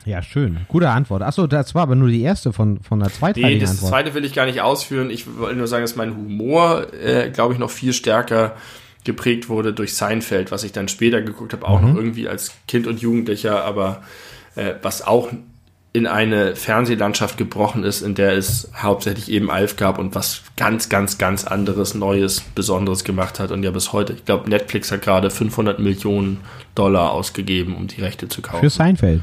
Ja, 0.04 0.22
schön. 0.22 0.60
Gute 0.68 0.88
Antwort. 0.88 1.22
Achso, 1.22 1.46
das 1.46 1.74
war 1.74 1.82
aber 1.82 1.94
nur 1.94 2.08
die 2.08 2.22
erste 2.22 2.54
von, 2.54 2.80
von 2.80 2.98
der 2.98 3.12
zweiteiligen 3.12 3.58
Nee, 3.58 3.60
das 3.60 3.72
Antwort. 3.72 3.90
zweite 3.90 4.14
will 4.14 4.24
ich 4.24 4.32
gar 4.32 4.46
nicht 4.46 4.62
ausführen. 4.62 5.10
Ich 5.10 5.26
wollte 5.38 5.56
nur 5.56 5.66
sagen, 5.66 5.82
dass 5.82 5.96
mein 5.96 6.16
Humor, 6.16 6.86
äh, 6.94 7.28
glaube 7.28 7.52
ich, 7.52 7.58
noch 7.58 7.70
viel 7.70 7.92
stärker 7.92 8.56
geprägt 9.04 9.50
wurde 9.50 9.74
durch 9.74 9.94
Seinfeld, 9.94 10.50
was 10.50 10.64
ich 10.64 10.72
dann 10.72 10.88
später 10.88 11.20
geguckt 11.20 11.52
habe, 11.52 11.66
auch 11.66 11.80
noch 11.80 11.94
irgendwie 11.94 12.26
als 12.26 12.52
Kind 12.66 12.86
und 12.86 13.00
Jugendlicher, 13.00 13.64
aber 13.64 14.02
äh, 14.54 14.74
was 14.82 15.06
auch 15.06 15.30
in 15.92 16.06
eine 16.06 16.54
Fernsehlandschaft 16.54 17.38
gebrochen 17.38 17.82
ist, 17.82 18.02
in 18.02 18.14
der 18.14 18.32
es 18.36 18.70
hauptsächlich 18.76 19.30
eben 19.30 19.50
Alf 19.50 19.76
gab 19.76 19.98
und 19.98 20.14
was 20.14 20.42
ganz, 20.56 20.88
ganz, 20.88 21.18
ganz 21.18 21.44
anderes, 21.44 21.94
Neues, 21.94 22.40
Besonderes 22.54 23.04
gemacht 23.04 23.40
hat 23.40 23.50
und 23.50 23.62
ja 23.62 23.70
bis 23.70 23.92
heute. 23.92 24.12
Ich 24.12 24.24
glaube, 24.24 24.50
Netflix 24.50 24.92
hat 24.92 25.02
gerade 25.02 25.30
500 25.30 25.78
Millionen 25.78 26.40
Dollar 26.74 27.12
ausgegeben, 27.12 27.74
um 27.74 27.86
die 27.86 28.02
Rechte 28.02 28.28
zu 28.28 28.42
kaufen. 28.42 28.60
Für 28.60 28.70
Seinfeld. 28.70 29.22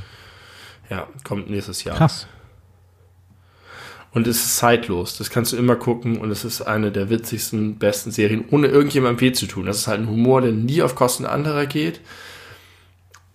ja, 0.90 1.08
kommt 1.24 1.50
nächstes 1.50 1.84
Jahr. 1.84 1.98
Krass. 1.98 2.28
Und 4.12 4.28
es 4.28 4.38
ist 4.38 4.58
zeitlos. 4.58 5.18
Das 5.18 5.30
kannst 5.30 5.52
du 5.52 5.58
immer 5.58 5.76
gucken 5.76 6.18
und 6.18 6.32
es 6.32 6.46
ist 6.46 6.62
eine 6.62 6.92
der 6.92 7.10
witzigsten, 7.10 7.78
besten 7.78 8.12
Serien, 8.12 8.46
ohne 8.50 8.68
irgendjemandem 8.68 9.20
weh 9.22 9.34
zu 9.34 9.46
tun. 9.46 9.66
Das 9.66 9.78
ist 9.78 9.88
halt 9.88 10.00
ein 10.00 10.08
Humor, 10.08 10.42
der 10.42 10.54
nie 10.54 10.82
auf 10.82 10.96
Kosten 10.96 11.26
anderer 11.26 11.66
geht. 11.66 12.00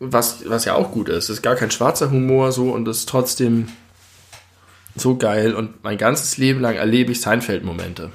Was, 0.00 0.48
was 0.48 0.64
ja 0.64 0.74
auch 0.74 0.92
gut 0.92 1.08
ist. 1.08 1.24
Es 1.24 1.30
ist 1.30 1.42
gar 1.42 1.56
kein 1.56 1.70
schwarzer 1.70 2.10
Humor 2.10 2.52
so 2.52 2.70
und 2.70 2.88
ist 2.88 3.08
trotzdem 3.08 3.68
so 4.96 5.16
geil. 5.16 5.54
Und 5.54 5.84
mein 5.84 5.98
ganzes 5.98 6.38
Leben 6.38 6.60
lang 6.60 6.76
erlebe 6.76 7.12
ich 7.12 7.20
Seinfeld-Momente. 7.20 8.10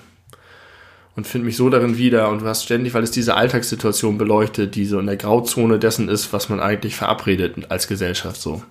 Und 1.15 1.27
finde 1.27 1.45
mich 1.45 1.55
so 1.55 1.69
darin 1.69 1.97
wieder. 1.97 2.29
Und 2.29 2.41
du 2.41 2.47
hast 2.47 2.63
ständig, 2.63 2.93
weil 2.93 3.03
es 3.03 3.11
diese 3.11 3.35
Alltagssituation 3.35 4.17
beleuchtet, 4.17 4.75
die 4.75 4.85
so 4.85 4.99
in 4.99 5.05
der 5.05 5.15
Grauzone 5.15 5.79
dessen 5.79 6.09
ist, 6.09 6.33
was 6.33 6.49
man 6.49 6.59
eigentlich 6.59 6.95
verabredet 6.95 7.69
als 7.69 7.87
Gesellschaft 7.87 8.41
so. 8.41 8.63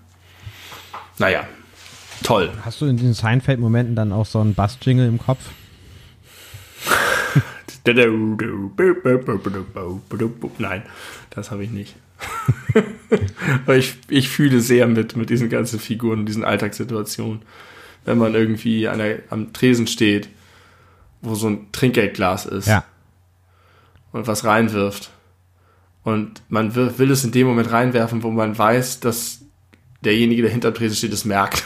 Naja, 1.18 1.46
toll. 2.22 2.50
Hast 2.64 2.80
du 2.80 2.86
in 2.86 2.96
diesen 2.96 3.14
Seinfeld-Momenten 3.14 3.94
dann 3.94 4.12
auch 4.12 4.26
so 4.26 4.40
einen 4.40 4.54
Bass-Jingle 4.54 5.06
im 5.06 5.18
Kopf? 5.18 5.40
Nein, 10.58 10.82
das 11.30 11.50
habe 11.50 11.64
ich 11.64 11.70
nicht. 11.70 11.96
Aber 13.64 13.76
ich, 13.76 13.96
ich 14.08 14.28
fühle 14.28 14.60
sehr 14.60 14.86
mit, 14.86 15.16
mit 15.16 15.30
diesen 15.30 15.48
ganzen 15.48 15.78
Figuren 15.78 16.20
und 16.20 16.26
diesen 16.26 16.44
Alltagssituationen. 16.44 17.42
Wenn 18.04 18.18
man 18.18 18.34
irgendwie 18.34 18.88
an 18.88 18.98
der, 18.98 19.20
am 19.30 19.52
Tresen 19.52 19.86
steht, 19.86 20.28
wo 21.20 21.34
so 21.34 21.48
ein 21.48 21.66
Trinkgeldglas 21.72 22.46
ist 22.46 22.66
Ja. 22.68 22.84
und 24.12 24.26
was 24.26 24.44
reinwirft. 24.44 25.10
Und 26.02 26.42
man 26.48 26.74
will, 26.74 26.92
will 26.98 27.10
es 27.10 27.24
in 27.24 27.32
dem 27.32 27.46
Moment 27.46 27.70
reinwerfen, 27.72 28.22
wo 28.22 28.30
man 28.30 28.56
weiß, 28.56 29.00
dass 29.00 29.40
derjenige, 30.04 30.42
der 30.42 30.50
hinter 30.50 30.70
dem 30.70 30.76
Tresen 30.76 30.96
steht, 30.96 31.12
es 31.14 31.24
merkt. 31.24 31.64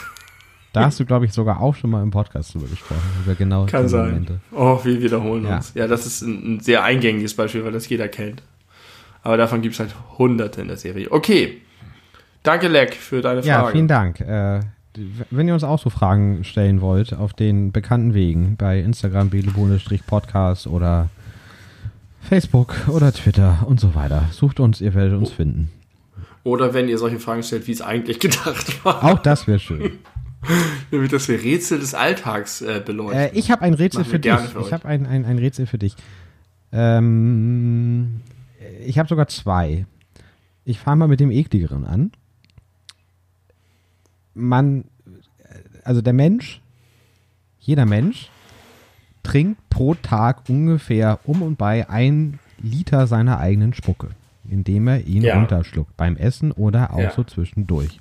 Da 0.73 0.81
hast 0.85 0.99
du, 0.99 1.05
glaube 1.05 1.25
ich, 1.25 1.33
sogar 1.33 1.59
auch 1.61 1.75
schon 1.75 1.89
mal 1.89 2.03
im 2.03 2.11
Podcast 2.11 2.53
drüber 2.53 2.67
gesprochen. 2.67 3.01
Über 3.25 3.33
genau 3.35 3.65
Kann 3.65 3.83
diese 3.83 3.97
sein. 3.97 4.09
Momente. 4.09 4.39
Oh, 4.51 4.79
wir 4.83 5.01
wiederholen 5.01 5.45
Ja. 5.45 5.55
uns. 5.57 5.71
Ja, 5.73 5.87
das 5.87 6.05
ist 6.05 6.21
ein, 6.21 6.55
ein 6.55 6.59
sehr 6.59 6.83
eingängiges 6.83 7.33
Beispiel, 7.33 7.65
weil 7.65 7.71
das 7.71 7.89
jeder 7.89 8.07
kennt. 8.07 8.43
Aber 9.23 9.35
davon 9.35 9.61
gibt 9.61 9.73
es 9.73 9.79
halt 9.79 9.95
hunderte 10.17 10.61
in 10.61 10.67
der 10.67 10.77
Serie. 10.77 11.11
Okay. 11.11 11.61
Danke, 12.43 12.67
Leck, 12.67 12.93
für 12.93 13.21
deine 13.21 13.41
Ja, 13.41 13.61
Frage. 13.61 13.71
vielen 13.73 13.87
Dank. 13.87 14.19
Äh, 14.21 14.59
wenn 15.31 15.47
ihr 15.47 15.53
uns 15.53 15.63
auch 15.63 15.79
so 15.79 15.89
Fragen 15.89 16.43
stellen 16.43 16.81
wollt, 16.81 17.13
auf 17.13 17.33
den 17.33 17.71
bekannten 17.71 18.13
Wegen, 18.13 18.55
bei 18.55 18.79
Instagram, 18.79 19.29
belebone-podcast 19.29 20.67
oder 20.67 21.09
Facebook 22.21 22.75
oder 22.87 23.11
Twitter 23.11 23.59
und 23.65 23.79
so 23.79 23.95
weiter. 23.95 24.25
Sucht 24.31 24.59
uns, 24.59 24.81
ihr 24.81 24.93
werdet 24.93 25.17
uns 25.17 25.31
finden. 25.31 25.71
Oder 26.43 26.73
wenn 26.73 26.87
ihr 26.89 26.97
solche 26.97 27.19
Fragen 27.19 27.43
stellt, 27.43 27.67
wie 27.67 27.71
es 27.71 27.81
eigentlich 27.81 28.19
gedacht 28.21 28.83
war. 28.85 29.03
Auch 29.03 29.19
das 29.19 29.47
wäre 29.47 29.59
schön. 29.59 29.91
Nämlich, 30.91 31.11
dass 31.11 31.27
wir 31.27 31.41
Rätsel 31.43 31.79
des 31.79 31.93
Alltags 31.93 32.61
äh, 32.61 32.81
beleuchten. 32.85 33.19
Äh, 33.19 33.31
ich 33.33 33.51
habe 33.51 33.61
ein 33.63 33.73
Rätsel 33.73 34.01
Machen 34.01 34.11
für 34.11 34.19
dich. 34.19 34.33
für 34.33 34.61
ich 34.61 34.73
habe 34.73 34.85
ein, 34.87 35.05
ein, 35.05 35.25
ein 35.25 35.37
Rätsel 35.37 35.65
für 35.65 35.77
dich. 35.77 35.95
Ähm, 36.71 38.21
ich 38.85 38.97
habe 38.99 39.09
sogar 39.09 39.27
zwei. 39.27 39.85
Ich 40.65 40.79
fange 40.79 40.97
mal 40.97 41.07
mit 41.07 41.19
dem 41.19 41.31
ekligeren 41.31 41.85
an. 41.85 42.11
Man, 44.33 44.85
also 45.83 46.01
der 46.01 46.13
Mensch, 46.13 46.61
jeder 47.59 47.85
Mensch 47.85 48.29
trinkt 49.23 49.59
pro 49.69 49.95
Tag 49.95 50.47
ungefähr 50.49 51.19
um 51.25 51.41
und 51.41 51.57
bei 51.57 51.89
ein 51.89 52.39
Liter 52.61 53.07
seiner 53.07 53.39
eigenen 53.39 53.73
Spucke, 53.73 54.09
indem 54.49 54.87
er 54.87 55.05
ihn 55.05 55.23
Ja. 55.23 55.35
runterschluckt, 55.37 55.95
beim 55.97 56.15
Essen 56.15 56.51
oder 56.51 56.93
auch 56.93 56.99
Ja. 56.99 57.11
so 57.11 57.23
zwischendurch. 57.23 57.99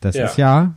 Das 0.00 0.16
Ja. 0.16 0.24
ist 0.26 0.36
ja, 0.36 0.74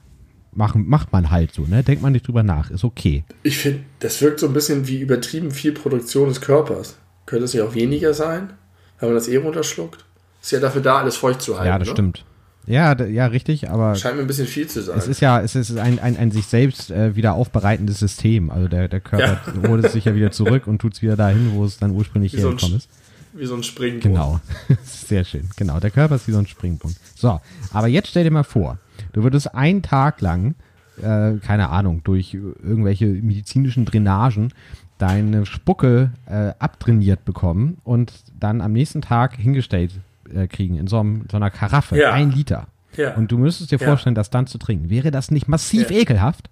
machen, 0.56 0.88
macht 0.88 1.12
man 1.12 1.32
halt 1.32 1.54
so, 1.54 1.64
ne? 1.64 1.84
Denkt 1.84 2.02
man 2.02 2.14
nicht 2.14 2.28
drüber 2.28 2.44
nach, 2.44 2.72
ist 2.72 2.84
okay. 2.84 3.24
Ich 3.44 3.58
finde, 3.58 3.82
das 4.00 4.22
wirkt 4.22 4.40
so 4.40 4.48
ein 4.48 4.54
bisschen 4.54 4.88
wie 4.88 5.00
übertrieben 5.00 5.52
viel 5.52 5.72
Produktion 5.72 6.30
des 6.30 6.42
Körpers. 6.42 6.98
Könnte 7.26 7.46
es 7.46 7.54
nicht 7.54 7.64
auch 7.64 7.76
weniger 7.76 8.14
sein, 8.14 8.54
wenn 9.00 9.10
man 9.10 9.16
das 9.16 9.28
eh 9.28 9.38
runterschluckt? 9.38 10.06
Ist 10.42 10.52
ja 10.52 10.60
dafür 10.60 10.82
da, 10.82 11.00
alles 11.00 11.18
feucht 11.18 11.42
zu 11.42 11.58
halten. 11.58 11.68
Ja, 11.70 11.80
das 11.80 11.88
ne? 11.88 11.94
stimmt. 11.94 12.26
Ja, 12.68 13.00
ja, 13.06 13.28
richtig, 13.28 13.70
aber 13.70 13.96
Scheint 13.96 14.16
mir 14.16 14.22
ein 14.22 14.28
bisschen 14.28 14.48
viel 14.48 14.68
zu 14.68 14.82
sein. 14.82 14.98
es 14.98 15.08
ist 15.08 15.20
ja, 15.22 15.40
es 15.40 15.56
ist 15.56 15.78
ein, 15.78 16.00
ein, 16.00 16.18
ein 16.18 16.32
sich 16.32 16.48
selbst 16.48 16.90
äh, 16.90 17.16
wieder 17.16 17.34
aufbereitendes 17.34 18.00
System. 18.00 18.50
Also 18.50 18.68
der, 18.68 18.88
der 18.88 19.02
Körper 19.02 19.40
holt 19.68 19.86
es 19.86 19.94
sich 19.94 20.06
ja 20.06 20.16
wieder 20.16 20.32
zurück 20.32 20.66
und 20.66 20.80
tut 20.80 20.94
es 20.94 21.02
wieder 21.02 21.16
dahin, 21.16 21.52
wo 21.54 21.64
es 21.66 21.78
dann 21.78 21.92
ursprünglich 21.92 22.34
Wie 22.34 22.40
so 22.42 22.48
ein 22.48 22.54
hergekommen 22.54 22.78
ist. 22.78 22.90
wie 23.34 23.46
so 23.46 23.56
ein 23.56 23.62
Springbrunnen. 23.62 24.16
Genau. 24.16 24.40
Sehr 24.84 25.24
schön. 25.26 25.48
Genau. 25.58 25.80
Der 25.80 25.92
Körper 25.92 26.16
ist 26.16 26.28
wie 26.28 26.32
so 26.32 26.40
ein 26.40 26.48
Springbrunnen. 26.48 26.98
So, 27.16 27.40
aber 27.72 27.88
jetzt 27.88 28.10
stell 28.10 28.24
dir 28.24 28.32
mal 28.32 28.44
vor, 28.44 28.80
du 29.16 29.24
würdest 29.24 29.56
einen 29.56 29.82
Tag 29.82 30.20
lang, 30.22 30.56
äh, 31.02 31.34
keine 31.46 31.70
Ahnung, 31.70 32.02
durch 32.04 32.34
irgendwelche 32.34 33.06
medizinischen 33.08 33.86
Drainagen 33.86 34.54
deine 34.98 35.46
Spucke 35.46 36.12
äh, 36.26 36.52
abtrainiert 36.60 37.26
bekommen 37.26 37.78
und 37.84 38.14
dann 38.40 38.62
am 38.62 38.74
nächsten 38.74 39.02
Tag 39.02 39.36
hingestellt 39.36 39.92
äh, 40.34 40.48
kriegen 40.48 40.78
in 40.78 40.88
so, 40.88 41.00
einem, 41.00 41.26
so 41.32 41.38
einer 41.38 41.50
Karaffe. 41.50 41.98
Ja. 41.98 42.12
Ein 42.12 42.32
Liter. 42.32 42.68
Ja. 42.96 43.16
Und 43.16 43.32
du 43.32 43.38
müsstest 43.38 43.72
dir 43.72 43.80
Ja. 43.80 43.88
vorstellen, 43.88 44.16
das 44.16 44.30
dann 44.30 44.48
zu 44.48 44.58
trinken. 44.58 44.90
Wäre 44.90 45.12
das 45.12 45.32
nicht 45.32 45.48
massiv 45.48 45.90
Ja. 45.90 45.98
ekelhaft? 45.98 46.50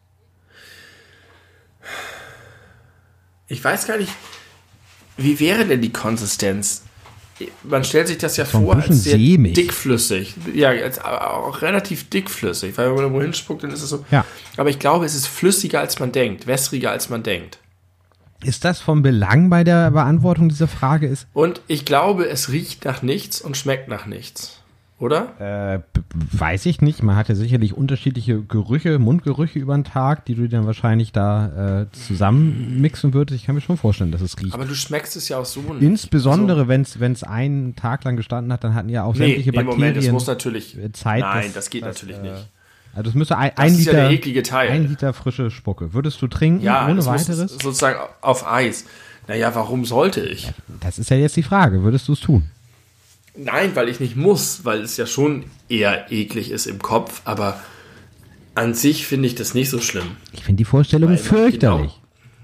Ich 3.48 3.64
weiß 3.64 3.88
gar 3.88 3.98
nicht, 3.98 4.12
wie 5.18 5.40
wäre 5.40 5.66
denn 5.66 5.82
die 5.82 5.92
Konsistenz? 5.92 6.84
Man 7.64 7.84
stellt 7.84 8.08
sich 8.08 8.18
das 8.20 8.38
ja 8.38 8.46
So 8.46 8.60
vor 8.62 8.76
als 8.76 9.04
sehr 9.04 9.18
sämig. 9.18 9.54
dickflüssig. 9.56 10.36
Ja, 10.54 10.70
als, 10.70 11.00
auch 11.00 11.62
relativ 11.62 12.10
dickflüssig, 12.10 12.78
weil 12.78 12.86
wenn 12.88 12.94
man 12.96 13.04
irgendwo 13.04 13.22
hinspuckt, 13.22 13.64
dann 13.64 13.72
ist 13.72 13.82
es 13.82 13.90
so. 13.90 14.06
Ja. 14.12 14.24
Aber 14.58 14.70
ich 14.70 14.80
glaube, 14.80 15.06
es 15.06 15.16
ist 15.16 15.28
flüssiger 15.28 15.80
als 15.80 16.00
man 16.00 16.12
denkt, 16.12 16.48
wässriger 16.48 16.92
als 16.92 17.10
man 17.10 17.24
denkt. 17.24 17.60
Ist 18.44 18.66
das 18.66 18.82
vom 18.82 19.02
Belang 19.02 19.50
bei 19.50 19.64
der 19.64 19.92
Beantwortung 19.92 20.50
dieser 20.50 20.68
Frage? 20.68 21.08
Ist, 21.08 21.28
Und 21.34 21.62
ich 21.68 21.86
glaube, 21.86 22.28
es 22.28 22.50
riecht 22.52 22.86
nach 22.86 23.02
nichts 23.02 23.42
und 23.42 23.56
schmeckt 23.58 23.88
nach 23.88 24.06
nichts. 24.06 24.60
Oder? 25.00 25.40
Äh, 25.76 25.80
weiß 26.38 26.66
ich 26.68 26.80
nicht. 26.82 27.04
Man 27.04 27.16
hat 27.16 27.28
ja 27.28 27.36
sicherlich 27.36 27.76
unterschiedliche 27.76 28.42
Gerüche, 28.42 29.00
Mundgerüche 29.00 29.60
über 29.60 29.76
den 29.76 29.84
Tag, 29.84 30.24
die 30.26 30.36
du 30.36 30.48
dann 30.48 30.66
wahrscheinlich 30.66 31.12
da 31.12 31.82
äh, 31.82 31.86
zusammenmixen 31.92 33.14
würdest. 33.14 33.40
Ich 33.40 33.46
kann 33.46 33.56
mir 33.56 33.62
schon 33.62 33.78
vorstellen, 33.78 34.12
dass 34.12 34.22
es 34.22 34.40
riecht. 34.40 34.54
Aber 34.54 34.66
du 34.66 34.76
schmeckst 34.76 35.16
es 35.16 35.28
ja 35.30 35.38
auch 35.40 35.46
so 35.46 35.62
nicht. 35.62 35.82
Insbesondere, 35.82 36.68
wenn 36.68 36.82
es 36.84 37.24
einen 37.24 37.76
Tag 37.76 38.04
lang 38.06 38.16
gestanden 38.16 38.54
hat, 38.54 38.64
dann 38.64 38.76
hatten 38.76 38.90
ja 38.90 39.04
auch 39.04 39.16
sämtliche 39.16 39.52
nee, 39.52 39.58
Moment, 39.64 39.80
es 39.82 39.86
Bakterien 39.88 40.14
muss 40.14 40.28
natürlich. 40.28 40.78
äh, 40.78 40.92
Zeit. 40.94 41.22
Nein, 41.22 41.44
dass- 41.46 41.54
das 41.54 41.70
geht 41.70 41.84
dass, 41.84 41.96
natürlich 42.02 42.18
äh, 42.18 42.32
nicht. 42.32 42.48
Also 42.96 43.10
es 43.10 43.16
müsste 43.16 43.38
ein, 43.38 43.52
Das 43.56 43.66
ein 43.66 43.74
ist 43.74 43.86
ja 43.86 44.08
Liter, 44.08 44.44
Teil. 44.44 44.70
ein 44.70 44.88
Liter 44.88 45.14
frische 45.14 45.50
Spucke. 45.50 45.94
Würdest 45.96 46.22
du 46.22 46.28
trinken 46.28 46.64
Ja, 46.64 46.88
ohne 46.88 47.04
weiteres? 47.06 47.52
sozusagen 47.52 47.98
auf 48.22 48.48
Eis. 48.50 48.86
Naja, 49.28 49.54
warum 49.56 49.84
sollte 49.86 50.22
ich? 50.22 50.52
Das 50.82 51.00
ist 51.00 51.10
ja 51.10 51.18
jetzt 51.18 51.36
die 51.36 51.44
Frage. 51.44 51.82
Würdest 51.84 52.08
du 52.08 52.14
es 52.14 52.20
tun? 52.20 52.44
Nein, 53.36 53.72
weil 53.76 53.90
ich 53.90 54.00
nicht 54.00 54.16
muss, 54.16 54.64
weil 54.64 54.82
es 54.82 54.98
ja 54.98 55.06
schon 55.06 55.46
eher 55.70 56.12
eklig 56.12 56.52
ist 56.52 56.68
im 56.68 56.80
Kopf, 56.80 57.22
aber 57.26 57.60
an 58.56 58.74
sich 58.76 59.08
finde 59.08 59.28
ich 59.28 59.36
das 59.36 59.54
nicht 59.56 59.70
so 59.70 59.80
schlimm. 59.80 60.18
Ich 60.32 60.44
finde 60.44 60.58
die 60.60 60.66
Vorstellung 60.66 61.10
Weil- 61.12 61.18
fürchterlich. 61.18 61.92
Genau. 61.92 62.04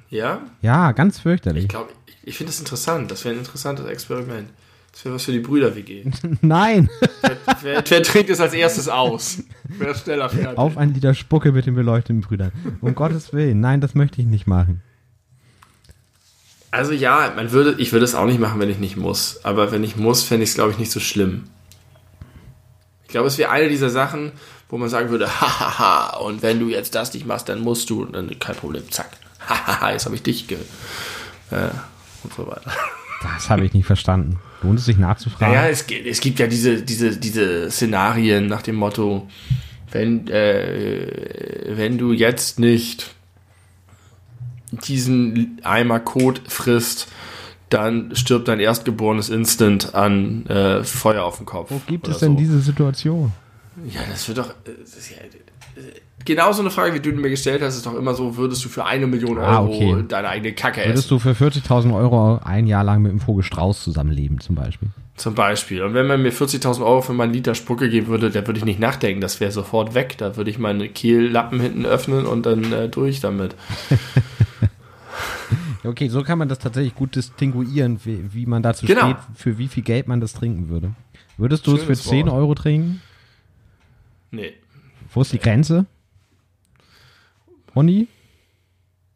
Ja? 0.10 0.42
Ja, 0.62 0.92
ganz 0.94 1.20
fürchterlich. 1.20 1.64
Ich 1.66 1.70
glaube, 1.70 1.92
ich, 2.08 2.16
ich 2.24 2.38
finde 2.38 2.52
das 2.52 2.60
interessant. 2.60 3.12
Das 3.12 3.24
wäre 3.24 3.36
ein 3.36 3.40
interessantes 3.40 3.86
Experiment. 3.86 4.50
Das 4.92 5.06
wäre 5.06 5.14
was 5.14 5.26
für 5.26 5.32
die 5.32 5.40
Brüder-WG. 5.40 6.06
Nein, 6.42 6.90
wer, 7.22 7.38
wer, 7.62 7.84
wer 7.88 8.04
trinkt 8.04 8.32
es 8.32 8.40
als 8.40 8.54
erstes 8.54 8.90
aus? 8.90 9.44
Wer 9.66 9.94
schneller 9.94 10.28
fertig? 10.30 10.58
auf 10.58 10.78
ein 10.78 10.96
Liter 10.96 11.14
Spucke 11.14 11.52
mit 11.52 11.68
den 11.68 11.76
beleuchteten 11.76 12.22
Brüdern. 12.22 12.52
Um 12.82 12.96
Gottes 12.96 13.32
Willen, 13.32 13.60
nein, 13.60 13.82
das 13.82 13.94
möchte 13.94 14.20
ich 14.20 14.26
nicht 14.28 14.48
machen. 14.48 14.82
Also 16.72 16.92
ja, 16.94 17.34
man 17.36 17.52
würde, 17.52 17.76
ich 17.80 17.92
würde 17.92 18.06
es 18.06 18.14
auch 18.16 18.26
nicht 18.26 18.40
machen, 18.40 18.60
wenn 18.60 18.70
ich 18.70 18.78
nicht 18.78 18.96
muss. 18.98 19.40
Aber 19.44 19.72
wenn 19.72 19.84
ich 19.84 19.96
muss, 19.96 20.24
fände 20.24 20.44
ich 20.44 20.50
es, 20.52 20.56
glaube 20.56 20.72
ich, 20.72 20.78
nicht 20.78 20.92
so 20.92 21.00
schlimm. 21.00 21.46
Ich 23.04 23.10
glaube, 23.10 23.28
es 23.28 23.38
wäre 23.40 23.50
eine 23.50 23.70
dieser 23.70 23.90
Sachen, 23.90 24.32
wo 24.70 24.78
man 24.78 24.88
sagen 24.90 25.10
würde, 25.10 25.28
hahaha, 25.42 26.18
und 26.18 26.42
wenn 26.44 26.60
du 26.60 26.70
jetzt 26.70 26.94
das 26.96 27.14
nicht 27.14 27.26
machst, 27.26 27.50
dann 27.50 27.62
musst 27.62 27.90
du, 27.90 28.04
und 28.04 28.14
dann 28.14 28.38
kein 28.40 28.56
Problem, 28.56 28.84
zack. 28.92 29.10
Hahaha, 29.50 29.94
jetzt 29.94 30.06
habe 30.06 30.14
ich 30.16 30.22
dich 30.22 30.48
ge 30.48 30.58
äh, 31.50 31.70
und 32.24 32.34
so 32.36 32.46
weiter. 32.48 32.72
Das 33.22 33.50
habe 33.50 33.66
ich 33.66 33.74
nicht 33.74 33.86
verstanden. 33.86 34.40
Lohnt 34.62 34.80
es 34.80 34.86
sich 34.86 34.98
nachzufragen? 34.98 35.54
Naja, 35.54 35.68
es, 35.68 35.86
gibt- 35.88 36.08
es 36.08 36.22
gibt 36.22 36.40
ja 36.40 36.48
diese, 36.48 36.82
diese, 36.84 37.18
diese 37.18 37.70
Szenarien 37.70 38.48
nach 38.48 38.62
dem 38.62 38.76
Motto, 38.78 39.28
wenn, 39.92 40.26
äh, 40.30 41.74
wenn 41.76 41.98
du 41.98 42.14
jetzt 42.14 42.60
nicht 42.60 43.08
diesen 44.72 45.60
Eimer 45.64 46.00
Kot 46.00 46.42
frisst, 46.48 47.08
dann 47.70 48.16
stirbt 48.16 48.48
dein 48.48 48.60
Erstgeborenes 48.60 49.30
instant 49.30 49.94
an 49.96 50.46
äh, 50.48 50.84
Feuer 50.84 51.24
auf 51.24 51.38
dem 51.38 51.46
Kopf. 51.46 51.70
Wo 51.72 51.82
gibt 51.88 52.08
es 52.08 52.20
denn 52.20 52.34
so. 52.34 52.38
diese 52.40 52.60
Situation? 52.60 53.32
Ja, 53.90 54.02
das 54.10 54.28
wird 54.28 54.40
doch. 54.40 54.50
äh, 54.50 54.72
Das 54.82 54.96
ist 54.96 55.12
ja, 55.12 55.18
äh, 55.18 55.82
genauso 56.26 56.62
eine 56.62 56.72
Frage, 56.72 56.94
wie 56.96 57.00
du 57.00 57.12
mir 57.12 57.30
gestellt 57.30 57.62
hast, 57.62 57.76
ist 57.78 57.86
doch 57.86 57.96
immer 57.96 58.14
so, 58.16 58.38
würdest 58.38 58.66
du 58.66 58.70
für 58.70 58.86
eine 58.86 59.06
Million 59.08 59.38
Euro 59.38 59.48
Ah, 59.48 59.62
okay. 59.64 60.04
deine 60.08 60.30
eigene 60.30 60.54
Kacke 60.54 60.82
Würdest 60.82 61.06
essen? 61.06 61.10
du 61.10 61.20
für 61.20 61.32
40.000 61.32 61.96
Euro 61.96 62.40
ein 62.44 62.66
Jahr 62.68 62.84
lang 62.84 63.02
mit 63.04 63.12
dem 63.12 63.20
Vogel 63.20 63.44
Strauß 63.44 63.84
zusammenleben, 63.84 64.40
zum 64.40 64.56
Beispiel? 64.56 64.90
Zum 65.16 65.36
Beispiel. 65.36 65.82
Und 65.84 65.94
wenn 65.94 66.08
man 66.08 66.22
mir 66.22 66.32
40.000 66.32 66.80
Euro 66.80 67.02
für 67.02 67.14
meinen 67.14 67.34
Liter 67.34 67.54
Spucke 67.54 67.90
geben 67.90 68.08
würde, 68.08 68.32
da 68.32 68.48
würde 68.48 68.58
ich 68.58 68.66
nicht 68.66 68.80
nachdenken, 68.80 69.20
das 69.22 69.40
wäre 69.42 69.52
sofort 69.52 69.94
weg. 69.94 70.16
Da 70.18 70.38
würde 70.38 70.50
ich 70.50 70.58
meine 70.60 70.88
Kehllappen 70.88 71.60
hinten 71.60 71.86
öffnen 71.86 72.26
und 72.26 72.46
dann 72.46 72.72
äh, 72.72 72.88
durch 72.90 73.20
damit. 73.20 73.54
Okay, 75.84 76.10
so 76.10 76.24
kann 76.24 76.38
man 76.38 76.50
das 76.50 76.60
tatsächlich 76.60 76.94
gut 76.96 77.16
distinguieren, 77.16 78.00
wie, 78.04 78.34
wie 78.34 78.46
man 78.46 78.62
dazu 78.62 78.86
Genau. 78.86 79.12
steht, 79.12 79.18
für 79.36 79.58
wie 79.58 79.68
viel 79.70 79.84
Geld 79.84 80.08
man 80.08 80.20
das 80.20 80.34
trinken 80.34 80.70
würde. 80.70 80.92
Würdest 81.38 81.66
du 81.68 81.72
es 81.76 81.80
für 81.82 81.86
Schönes 81.96 82.04
10 82.04 82.26
Wort. 82.28 82.36
Euro 82.36 82.56
trinken? 82.56 83.02
Nee. 84.32 84.54
Wo 85.14 85.22
ist 85.22 85.32
die 85.32 85.40
Grenze? 85.40 85.86
Ronny? 87.76 88.08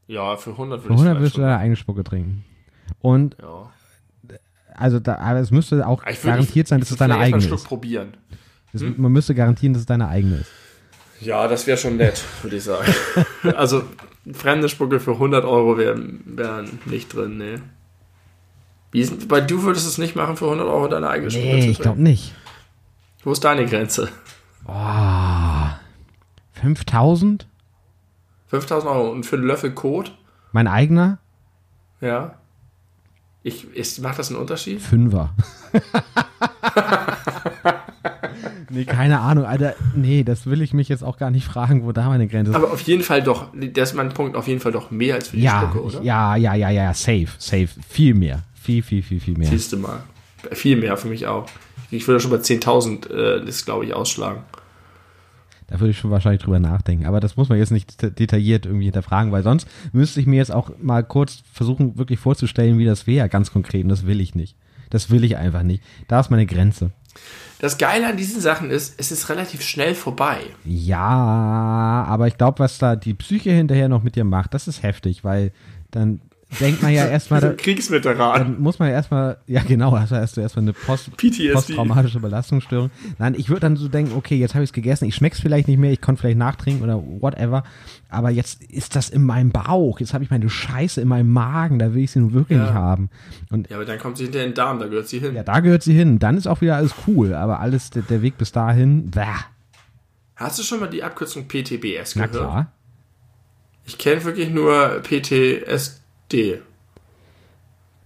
Ja, 0.07 0.35
für 0.37 0.51
100 0.51 0.79
Für 0.81 0.85
würde 0.89 0.93
ich 0.95 0.99
100 1.01 1.11
vielleicht 1.17 1.21
wirst 1.23 1.37
du 1.37 1.41
deine 1.41 1.57
eigene 1.57 1.75
Spucke 1.75 2.03
trinken. 2.03 2.45
Und 3.01 3.35
Ja. 3.41 3.71
also 4.75 4.99
da, 4.99 5.15
aber 5.17 5.39
es 5.39 5.51
müsste 5.51 5.85
auch 5.87 6.05
Ich 6.07 6.21
garantiert 6.21 6.67
sein, 6.67 6.79
dass 6.79 6.91
es 6.91 6.97
deine 6.97 7.17
eigene 7.17 7.43
ist. 7.43 7.63
probieren. 7.67 8.15
Das, 8.71 8.81
Man 8.81 9.11
müsste 9.11 9.35
garantieren, 9.35 9.73
dass 9.73 9.81
es 9.81 9.85
deine 9.85 10.07
eigene 10.07 10.37
ist. 10.37 10.51
Ja, 11.21 11.47
das 11.47 11.67
wäre 11.67 11.77
schon 11.77 11.97
nett, 11.97 12.21
würde 12.41 12.57
ich 12.57 12.63
sagen. 12.63 12.91
also, 13.55 13.83
fremde 14.31 14.69
Spucke 14.69 14.99
für 14.99 15.13
100 15.13 15.43
Euro 15.45 15.77
wären 15.77 16.21
wär 16.25 16.63
nicht 16.85 17.13
drin, 17.13 17.37
nee. 17.37 17.59
Wie 18.91 19.29
weil 19.29 19.45
du 19.45 19.63
würdest 19.63 19.87
es 19.87 19.97
nicht 19.97 20.15
machen 20.15 20.37
für 20.37 20.45
100 20.45 20.67
Euro 20.67 20.87
deine 20.87 21.09
eigene 21.09 21.31
Spucke 21.31 21.45
Nee, 21.45 21.61
zu 21.61 21.69
ich 21.69 21.79
glaube 21.79 22.01
nicht. 22.01 22.33
Wo 23.23 23.31
ist 23.31 23.43
deine 23.43 23.65
Grenze? 23.65 24.09
Oh, 24.65 25.69
5000? 26.53 27.47
5000 28.47 28.91
Euro 28.91 29.09
und 29.11 29.25
für 29.25 29.35
einen 29.35 29.45
Löffel 29.45 29.71
Kot? 29.71 30.15
Mein 30.51 30.67
eigener? 30.67 31.17
Ja. 32.01 32.35
Ich, 33.41 33.73
ist, 33.75 33.99
macht 34.01 34.19
das 34.19 34.29
einen 34.29 34.39
Unterschied? 34.39 34.81
Fünfer. 34.81 35.33
nee, 38.73 38.85
keine 38.85 39.19
Ahnung, 39.19 39.45
Alter. 39.45 39.75
Nee, 39.95 40.23
das 40.23 40.45
will 40.45 40.61
ich 40.61 40.73
mich 40.73 40.89
jetzt 40.89 41.03
auch 41.03 41.17
gar 41.17 41.31
nicht 41.31 41.45
fragen, 41.45 41.83
wo 41.85 41.91
da 41.91 42.09
meine 42.09 42.27
Grenze 42.27 42.51
ist. 42.51 42.55
Aber 42.57 42.71
auf 42.71 42.81
jeden 42.81 43.03
Fall 43.03 43.21
doch, 43.23 43.47
das 43.53 43.91
ist 43.91 43.95
mein 43.95 44.09
Punkt, 44.09 44.35
auf 44.35 44.47
jeden 44.47 44.59
Fall 44.59 44.71
doch 44.71 44.91
mehr 44.91 45.15
als 45.15 45.29
für 45.29 45.37
die 45.37 45.43
ja, 45.43 45.61
Spucke, 45.61 45.83
oder? 45.83 45.99
ich, 45.99 46.05
ja, 46.05 46.35
ja, 46.35 46.55
ja, 46.55 46.69
ja, 46.69 46.93
safe, 46.93 47.27
safe. 47.37 47.69
Viel 47.87 48.13
mehr. 48.13 48.43
Viel, 48.53 48.81
viel, 48.81 49.01
viel, 49.03 49.19
viel 49.19 49.37
mehr. 49.37 49.49
Siehst 49.49 49.73
du 49.73 49.77
mal. 49.77 50.03
Viel 50.51 50.77
mehr 50.77 50.97
für 50.97 51.07
mich 51.07 51.27
auch. 51.27 51.45
Ich 51.91 52.07
würde 52.07 52.19
schon 52.19 52.31
bei 52.31 52.37
10.000 52.37 53.09
äh, 53.09 53.45
das, 53.45 53.65
glaube 53.65 53.85
ich, 53.85 53.93
ausschlagen. 53.93 54.41
Da 55.67 55.79
würde 55.79 55.91
ich 55.91 55.97
schon 55.97 56.11
wahrscheinlich 56.11 56.41
drüber 56.41 56.59
nachdenken. 56.59 57.05
Aber 57.05 57.19
das 57.19 57.37
muss 57.37 57.49
man 57.49 57.57
jetzt 57.57 57.71
nicht 57.71 57.91
deta- 57.91 58.09
detailliert 58.09 58.65
irgendwie 58.65 58.85
hinterfragen, 58.85 59.31
weil 59.31 59.43
sonst 59.43 59.67
müsste 59.91 60.19
ich 60.19 60.27
mir 60.27 60.35
jetzt 60.37 60.51
auch 60.51 60.71
mal 60.81 61.03
kurz 61.03 61.43
versuchen, 61.51 61.97
wirklich 61.97 62.19
vorzustellen, 62.19 62.77
wie 62.77 62.85
das 62.85 63.07
wäre, 63.07 63.29
ganz 63.29 63.51
konkret. 63.51 63.83
Und 63.83 63.89
das 63.89 64.05
will 64.05 64.21
ich 64.21 64.35
nicht. 64.35 64.55
Das 64.89 65.09
will 65.09 65.23
ich 65.23 65.37
einfach 65.37 65.63
nicht. 65.63 65.81
Da 66.07 66.19
ist 66.19 66.29
meine 66.29 66.45
Grenze. 66.45 66.91
Das 67.59 67.77
Geile 67.77 68.07
an 68.07 68.17
diesen 68.17 68.41
Sachen 68.41 68.69
ist, 68.71 68.95
es 68.97 69.11
ist 69.11 69.29
relativ 69.29 69.61
schnell 69.61 69.95
vorbei. 69.95 70.41
Ja, 70.65 72.05
aber 72.07 72.27
ich 72.27 72.37
glaube, 72.37 72.59
was 72.59 72.77
da 72.77 72.95
die 72.95 73.13
Psyche 73.13 73.51
hinterher 73.51 73.87
noch 73.87 74.03
mit 74.03 74.15
dir 74.15 74.25
macht, 74.25 74.53
das 74.53 74.67
ist 74.67 74.83
heftig, 74.83 75.23
weil 75.23 75.53
dann 75.91 76.19
denkt 76.59 76.81
man 76.81 76.93
ja 76.93 77.05
erstmal, 77.07 77.41
da, 77.41 77.53
Kriegsveteran. 77.53 78.39
dann 78.39 78.61
muss 78.61 78.79
man 78.79 78.89
ja 78.89 78.95
erstmal, 78.95 79.37
ja 79.47 79.61
genau, 79.63 79.93
also 79.93 80.15
hast 80.15 80.37
du 80.37 80.41
erstmal 80.41 80.63
eine 80.63 80.73
Post, 80.73 81.15
PTSD. 81.17 81.51
posttraumatische 81.53 82.19
Belastungsstörung. 82.19 82.91
Nein, 83.19 83.35
ich 83.37 83.49
würde 83.49 83.61
dann 83.61 83.75
so 83.75 83.87
denken, 83.87 84.13
okay, 84.15 84.35
jetzt 84.37 84.53
habe 84.55 84.63
ich 84.63 84.69
es 84.69 84.73
gegessen, 84.73 85.05
ich 85.05 85.15
schmeck's 85.15 85.39
vielleicht 85.39 85.67
nicht 85.67 85.77
mehr, 85.77 85.91
ich 85.91 86.01
konnte 86.01 86.21
vielleicht 86.21 86.37
nachtrinken 86.37 86.83
oder 86.83 87.01
whatever, 87.21 87.63
aber 88.09 88.29
jetzt 88.29 88.63
ist 88.63 88.95
das 88.95 89.09
in 89.09 89.23
meinem 89.23 89.49
Bauch, 89.51 89.99
jetzt 89.99 90.13
habe 90.13 90.23
ich 90.23 90.29
meine 90.29 90.49
Scheiße 90.49 91.01
in 91.01 91.07
meinem 91.07 91.31
Magen, 91.31 91.79
da 91.79 91.93
will 91.93 92.03
ich 92.03 92.11
sie 92.11 92.19
nun 92.19 92.33
wirklich 92.33 92.57
Ja. 92.57 92.65
nicht 92.65 92.73
haben. 92.73 93.09
Und 93.49 93.69
Ja, 93.69 93.77
aber 93.77 93.85
dann 93.85 93.99
kommt 93.99 94.17
sie 94.17 94.23
hinter 94.25 94.39
den 94.39 94.53
Darm, 94.53 94.79
da 94.79 94.87
gehört 94.87 95.07
sie 95.07 95.19
hin. 95.19 95.35
ja, 95.35 95.43
da 95.43 95.59
gehört 95.59 95.83
sie 95.83 95.93
hin, 95.93 96.19
dann 96.19 96.37
ist 96.37 96.47
auch 96.47 96.61
wieder 96.61 96.75
alles 96.77 96.93
cool, 97.07 97.33
aber 97.33 97.59
alles, 97.59 97.89
der, 97.89 98.03
der 98.03 98.21
Weg 98.21 98.37
bis 98.37 98.51
dahin, 98.51 99.09
bäh, 99.11 99.21
Hast 100.35 100.57
du 100.57 100.63
schon 100.63 100.79
mal 100.79 100.89
die 100.89 101.03
Abkürzung 101.03 101.47
PTBS 101.47 102.15
na 102.15 102.25
gehört? 102.25 102.31
klar. 102.49 102.71
Ich 103.85 103.97
kenne 103.97 104.23
wirklich 104.23 104.49
nur 104.49 104.99
PTSD. 106.29 106.61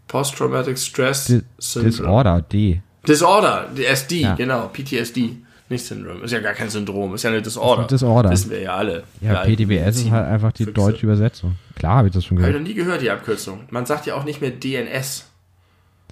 Post-Traumatic 0.07 0.77
Stress 0.77 1.25
Di- 1.25 1.41
Syndrome. 1.57 1.89
Disorder, 1.91 2.41
D. 2.41 2.81
Disorder, 3.07 3.67
SD, 3.75 4.21
Ja. 4.21 4.35
genau, 4.35 4.67
PTSD. 4.69 5.37
Nicht 5.69 5.85
Syndrom. 5.85 6.23
Ist 6.23 6.31
ja 6.31 6.39
gar 6.39 6.53
kein 6.53 6.69
Syndrom, 6.69 7.13
ist 7.15 7.23
ja 7.23 7.29
eine 7.29 7.41
Disorder. 7.41 7.81
Das 7.83 7.89
Disorder. 7.89 8.29
Wissen 8.31 8.51
wir 8.51 8.61
ja 8.61 8.75
alle. 8.75 9.03
Ja, 9.19 9.43
PTBS 9.43 9.97
ist 9.97 10.09
halt 10.11 10.25
einfach 10.27 10.53
die 10.53 10.63
Füchse. 10.63 10.73
deutsche 10.73 11.05
Übersetzung. 11.05 11.57
Klar 11.75 11.97
habe 11.97 12.07
ich 12.07 12.13
das 12.13 12.23
schon 12.23 12.37
Habe 12.37 12.47
ich 12.47 12.53
gehört. 12.53 12.61
noch 12.63 12.67
nie 12.69 12.73
gehört, 12.73 13.01
die 13.01 13.09
Abkürzung. 13.11 13.59
Man 13.69 13.85
sagt 13.85 14.05
ja 14.05 14.15
auch 14.15 14.23
nicht 14.23 14.39
mehr 14.39 14.51
DNS. 14.51 15.25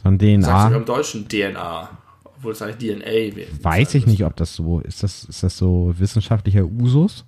Von 0.03 0.17
Man 0.17 0.41
sagt 0.41 0.41
sogar 0.41 0.69
DNA 0.69 0.75
im 0.77 0.85
Deutschen 0.85 1.27
DNA. 1.29 1.89
Obwohl 2.25 2.51
es 2.51 2.61
eigentlich 2.61 2.95
DNA 2.99 3.35
wäre. 3.37 3.47
weiß 3.61 3.95
ich 3.95 4.05
nicht, 4.05 4.25
ob 4.25 4.35
das 4.35 4.53
so 4.55 4.81
ist. 4.81 5.03
Das, 5.03 5.23
ist 5.23 5.41
das 5.41 5.57
so 5.57 5.93
wissenschaftlicher 5.97 6.65
Usus? 6.65 7.23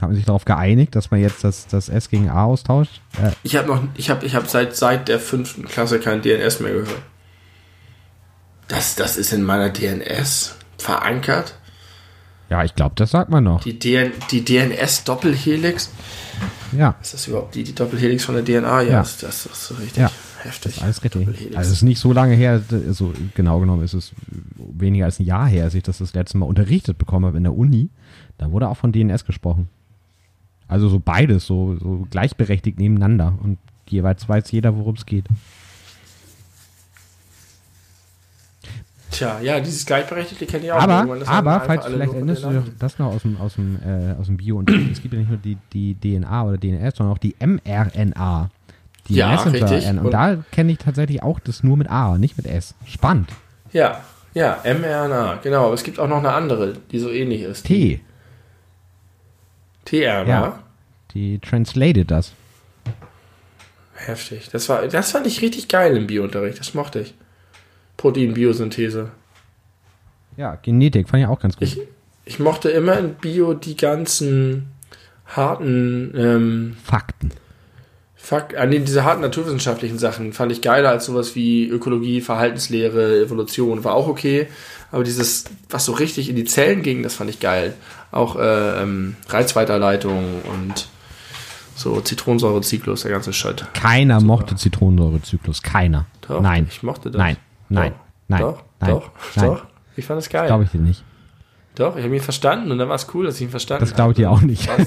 Hat 0.00 0.08
man 0.08 0.14
sich 0.14 0.24
darauf 0.24 0.44
geeinigt, 0.44 0.94
dass 0.94 1.10
man 1.10 1.20
jetzt 1.20 1.42
das, 1.44 1.66
das 1.66 1.88
S 1.88 2.08
gegen 2.08 2.28
A 2.30 2.44
austauscht? 2.44 3.00
Äh, 3.22 3.32
Ich 3.42 3.56
habe 3.56 3.66
noch, 3.68 3.82
ich 3.96 4.10
habe, 4.10 4.24
ich 4.26 4.34
habe 4.34 4.46
seit 4.48 4.76
seit 4.76 5.08
der 5.08 5.18
fünften 5.18 5.64
Klasse 5.66 5.98
kein 5.98 6.22
DNS 6.22 6.60
mehr 6.60 6.72
gehört. 6.72 7.02
Das, 8.68 8.94
das 8.96 9.16
ist 9.16 9.32
in 9.32 9.42
meiner 9.42 9.70
DNS 9.70 10.54
verankert. 10.76 11.58
ja, 12.50 12.62
ich 12.64 12.74
glaube, 12.74 12.92
das 12.96 13.10
sagt 13.10 13.30
man 13.30 13.44
noch. 13.44 13.62
Die, 13.62 13.78
DN, 13.78 14.12
die 14.30 14.44
DNS-Doppelhelix. 14.44 15.90
Ja, 16.72 16.94
Ist 17.02 17.14
das 17.14 17.26
überhaupt 17.26 17.54
die, 17.54 17.64
die 17.64 17.74
Doppelhelix 17.74 18.24
von 18.24 18.34
der 18.36 18.44
DNA? 18.44 18.82
Ja, 18.82 18.88
Ja. 18.90 18.98
Das, 19.00 19.18
das 19.18 19.46
ist 19.46 19.64
so 19.66 19.74
richtig 19.74 19.96
Ja. 20.02 20.10
heftig. 20.44 20.80
alles 20.82 21.02
richtig. 21.02 21.26
Also 21.56 21.70
es 21.70 21.78
ist 21.78 21.82
nicht 21.82 21.98
so 21.98 22.12
lange 22.12 22.34
her, 22.36 22.62
also 22.70 23.12
genau 23.34 23.58
genommen 23.58 23.82
ist 23.82 23.94
es 23.94 24.12
weniger 24.56 25.06
als 25.06 25.18
ein 25.18 25.24
Jahr 25.24 25.46
her, 25.48 25.64
als 25.64 25.74
ich 25.74 25.82
das 25.82 25.98
das 25.98 26.14
letzte 26.14 26.38
Mal 26.38 26.46
unterrichtet 26.46 26.98
bekommen 26.98 27.24
habe 27.26 27.36
in 27.38 27.42
der 27.44 27.54
Uni. 27.54 27.88
Da 28.36 28.52
wurde 28.52 28.68
auch 28.68 28.76
von 28.76 28.92
DNS 28.92 29.24
gesprochen. 29.24 29.68
Also 30.68 30.88
so 30.88 31.00
beides, 31.00 31.46
so, 31.46 31.76
so 31.76 32.06
gleichberechtigt 32.10 32.78
nebeneinander. 32.78 33.34
Und 33.42 33.58
jeweils 33.88 34.28
weiß 34.28 34.50
jeder, 34.52 34.76
worum 34.76 34.94
es 34.94 35.06
geht. 35.06 35.24
Tja, 39.10 39.40
ja, 39.40 39.58
dieses 39.58 39.86
Gleichberechtigte 39.86 40.44
kenne 40.46 40.66
ich 40.66 40.72
auch. 40.72 40.80
Aber, 40.80 41.06
aber 41.26 41.60
falls 41.62 41.86
vielleicht 41.86 42.12
erinnerst 42.12 42.44
du 42.44 42.62
das 42.78 42.98
noch 42.98 43.06
aus 43.14 43.22
dem, 43.22 43.36
aus 43.38 43.54
dem, 43.54 43.78
äh, 43.84 44.12
aus 44.20 44.26
dem 44.26 44.36
Bio 44.36 44.58
und 44.58 44.70
es 44.92 45.00
gibt 45.00 45.14
ja 45.14 45.20
nicht 45.20 45.30
nur 45.30 45.38
die, 45.38 45.56
die 45.72 45.94
DNA 45.94 46.44
oder 46.44 46.58
DNS, 46.58 46.96
sondern 46.96 47.14
auch 47.14 47.18
die 47.18 47.34
mRNA. 47.40 48.50
Die 49.08 49.14
Ja, 49.14 49.30
Messenger 49.32 49.70
richtig. 49.70 49.88
Und 49.90 49.98
Und- 50.00 50.10
da 50.12 50.36
kenne 50.52 50.72
ich 50.72 50.78
tatsächlich 50.78 51.22
auch 51.22 51.40
das 51.40 51.62
nur 51.62 51.78
mit 51.78 51.90
A, 51.90 52.18
nicht 52.18 52.36
mit 52.36 52.46
S. 52.46 52.74
Spannend. 52.84 53.30
Ja, 53.72 54.02
ja, 54.34 54.58
mRNA, 54.62 55.36
genau. 55.42 55.64
Aber 55.66 55.74
es 55.74 55.82
gibt 55.82 55.98
auch 55.98 56.08
noch 56.08 56.18
eine 56.18 56.32
andere, 56.32 56.74
die 56.92 56.98
so 56.98 57.10
ähnlich 57.10 57.40
ist. 57.40 57.64
T. 57.64 58.00
tRNA. 59.88 60.28
Ja. 60.28 60.58
Die 61.14 61.38
translated 61.38 62.10
das. 62.10 62.32
Heftig. 63.94 64.48
Das, 64.50 64.68
war, 64.68 64.86
das 64.86 65.12
fand 65.12 65.26
ich 65.26 65.42
richtig 65.42 65.68
geil 65.68 65.96
im 65.96 66.06
Biounterricht. 66.06 66.60
Das 66.60 66.74
mochte 66.74 67.00
ich. 67.00 67.14
Proteinbiosynthese. 67.96 69.10
Ja, 70.36 70.56
Genetik 70.56 71.08
fand 71.08 71.22
ich 71.22 71.28
auch 71.28 71.40
ganz 71.40 71.56
gut. 71.56 71.66
Ich, 71.66 71.80
ich 72.24 72.38
mochte 72.38 72.70
immer 72.70 72.98
in 72.98 73.14
Bio 73.14 73.54
die 73.54 73.76
ganzen 73.76 74.68
harten, 75.26 76.14
ähm, 76.16 76.76
Fakten. 76.84 77.32
Fuck, 78.14 78.56
an 78.56 78.70
den, 78.70 78.84
diese 78.84 79.04
harten 79.04 79.22
naturwissenschaftlichen 79.22 79.98
Sachen 79.98 80.32
fand 80.32 80.52
ich 80.52 80.60
geiler 80.60 80.90
als 80.90 81.06
sowas 81.06 81.34
wie 81.34 81.66
Ökologie, 81.66 82.20
Verhaltenslehre, 82.20 83.20
Evolution. 83.20 83.84
War 83.84 83.94
auch 83.94 84.06
okay. 84.06 84.48
Aber 84.90 85.02
dieses, 85.02 85.44
was 85.70 85.84
so 85.84 85.92
richtig 85.92 86.28
in 86.28 86.36
die 86.36 86.44
Zellen 86.44 86.82
ging, 86.82 87.02
das 87.02 87.14
fand 87.14 87.30
ich 87.30 87.40
geil. 87.40 87.74
Auch 88.10 88.36
äh, 88.36 88.82
ähm, 88.82 89.16
Reizweiterleitung 89.28 90.42
und 90.42 90.88
So 91.74 92.00
Zitronensäurezyklus, 92.00 93.02
der 93.02 93.12
ganze 93.12 93.32
Shit. 93.32 93.64
Keiner 93.74 94.20
mochte 94.20 94.56
Zitronensäurezyklus. 94.56 95.62
Keiner. 95.62 96.06
Doch, 96.26 96.40
Nein. 96.40 96.66
Ich 96.70 96.82
mochte 96.82 97.10
das. 97.10 97.18
Nein. 97.18 97.36
Nein. 97.68 97.92
Doch. 97.92 97.98
Nein. 98.28 98.40
Doch, 98.40 98.62
Nein. 98.80 98.90
doch, 98.90 99.10
Nein. 99.36 99.46
doch. 99.46 99.64
Ich 99.96 100.06
fand 100.06 100.20
es 100.20 100.28
geil. 100.28 100.46
Glaube 100.46 100.64
ich 100.64 100.70
dir 100.70 100.80
nicht. 100.80 101.04
Doch, 101.74 101.96
ich 101.96 102.04
habe 102.04 102.14
ihn 102.16 102.22
verstanden 102.22 102.72
und 102.72 102.78
dann 102.78 102.88
war 102.88 102.96
es 102.96 103.06
cool, 103.14 103.26
dass 103.26 103.36
ich 103.36 103.42
ihn 103.42 103.50
verstanden 103.50 103.84
Das 103.84 103.94
glaube 103.94 104.12
ich 104.12 104.16
dir 104.16 104.30
auch 104.30 104.40
nicht. 104.40 104.68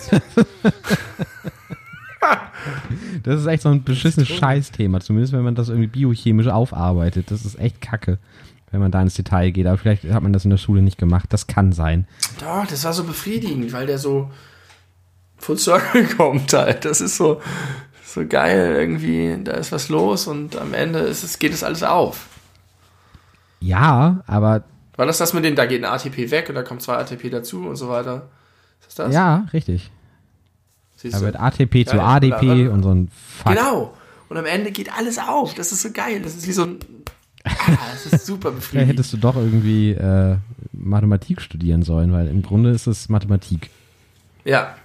Das 3.24 3.40
ist 3.40 3.46
echt 3.48 3.64
so 3.64 3.70
ein 3.70 3.84
beschissenes 3.84 4.28
Scheißthema. 4.30 5.00
Zumindest 5.00 5.34
wenn 5.34 5.44
man 5.44 5.56
das 5.56 5.70
irgendwie 5.70 5.88
biochemisch 5.88 6.48
aufarbeitet. 6.48 7.32
Das 7.32 7.46
ist 7.46 7.60
echt 7.60 7.82
kacke, 7.82 8.20
wenn 8.72 8.80
man 8.80 8.92
da 8.92 9.02
ins 9.02 9.16
Detail 9.16 9.52
geht. 9.52 9.68
Aber 9.68 9.78
vielleicht 9.78 10.06
hat 10.06 10.24
man 10.24 10.34
das 10.34 10.44
in 10.46 10.50
der 10.50 10.58
Schule 10.58 10.82
nicht 10.82 10.98
gemacht. 10.98 11.26
Das 11.30 11.48
kann 11.48 11.72
sein. 11.74 12.08
Doch, 12.40 12.66
das 12.66 12.84
war 12.84 12.94
so 12.94 13.04
befriedigend, 13.04 13.72
weil 13.74 13.86
der 13.86 13.98
so 13.98 14.32
full 15.38 15.58
circle 15.58 16.06
kommt 16.18 16.54
halt. 16.54 16.86
Das 16.86 17.02
ist 17.02 17.18
so, 17.18 17.42
so 18.06 18.26
geil 18.26 18.76
irgendwie. 18.78 19.38
Da 19.44 19.54
ist 19.54 19.72
was 19.72 19.90
los 19.90 20.28
und 20.28 20.56
am 20.58 20.74
Ende 20.74 21.00
ist 21.00 21.24
es, 21.24 21.38
geht 21.40 21.54
es 21.54 21.64
alles 21.64 21.84
auf. 21.84 22.28
Ja, 23.60 24.24
aber 24.26 24.64
War 24.96 25.06
das 25.06 25.18
das 25.20 25.34
mit 25.34 25.44
dem, 25.46 25.56
da 25.56 25.66
geht 25.66 25.84
ein 25.84 25.92
ATP 25.92 26.32
weg 26.32 26.50
und 26.50 26.56
da 26.56 26.64
kommt 26.64 26.82
zwei 26.82 26.96
ATP 26.96 27.30
dazu 27.30 27.68
und 27.68 27.76
so 27.76 27.90
weiter? 27.90 28.30
Ist 28.80 28.88
das 29.00 29.06
das? 29.08 29.14
ja, 29.14 29.46
richtig. 29.54 29.92
Siehst 30.98 31.14
Da 31.16 31.20
du? 31.20 31.26
wird 31.26 31.40
ATP 31.40 31.86
zu 31.88 31.98
Geil. 31.98 32.00
ADP 32.00 32.68
und 32.70 32.84
so 32.84 32.92
ein 32.94 33.10
Fuck. 33.44 33.54
Genau. 33.54 33.94
Und 34.30 34.38
am 34.38 34.46
Ende 34.46 34.72
geht 34.72 34.92
alles 34.98 35.18
auf. 35.20 35.54
Das 35.56 35.72
ist 35.72 35.82
so 35.82 35.92
geil. 35.92 36.22
Das 36.22 36.36
ist 36.36 36.48
wie 36.48 36.54
so 36.54 36.64
ein. 36.64 36.80
Ah, 37.44 37.78
das 37.94 38.14
ist 38.14 38.26
super 38.26 38.52
befriedigend. 38.52 38.94
hättest 38.94 39.14
du 39.14 39.18
doch 39.18 39.36
irgendwie 39.36 39.92
äh, 39.92 40.38
Mathematik 40.74 41.42
studieren 41.42 41.84
sollen, 41.84 42.12
weil 42.14 42.28
im 42.28 42.42
Grunde 42.42 42.72
ist 42.72 42.88
es 42.88 43.10
Mathematik. 43.10 43.70
Ja. 44.44 44.76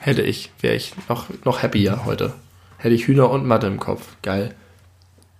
Hätte 0.00 0.22
ich, 0.22 0.50
wäre 0.60 0.76
ich 0.76 0.92
noch, 1.08 1.26
noch 1.44 1.62
happier 1.62 2.04
heute. 2.04 2.34
Hätte 2.78 2.94
ich 2.94 3.08
Hühner 3.08 3.30
und 3.30 3.46
Mathe 3.46 3.66
im 3.66 3.80
Kopf. 3.80 4.16
Geil. 4.22 4.54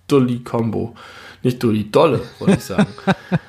Dulli 0.07 0.39
Combo. 0.39 0.95
Nicht 1.43 1.63
Dulli, 1.63 1.89
Dolle, 1.89 2.21
wollte 2.39 2.55
ich 2.55 2.63
sagen. 2.63 2.87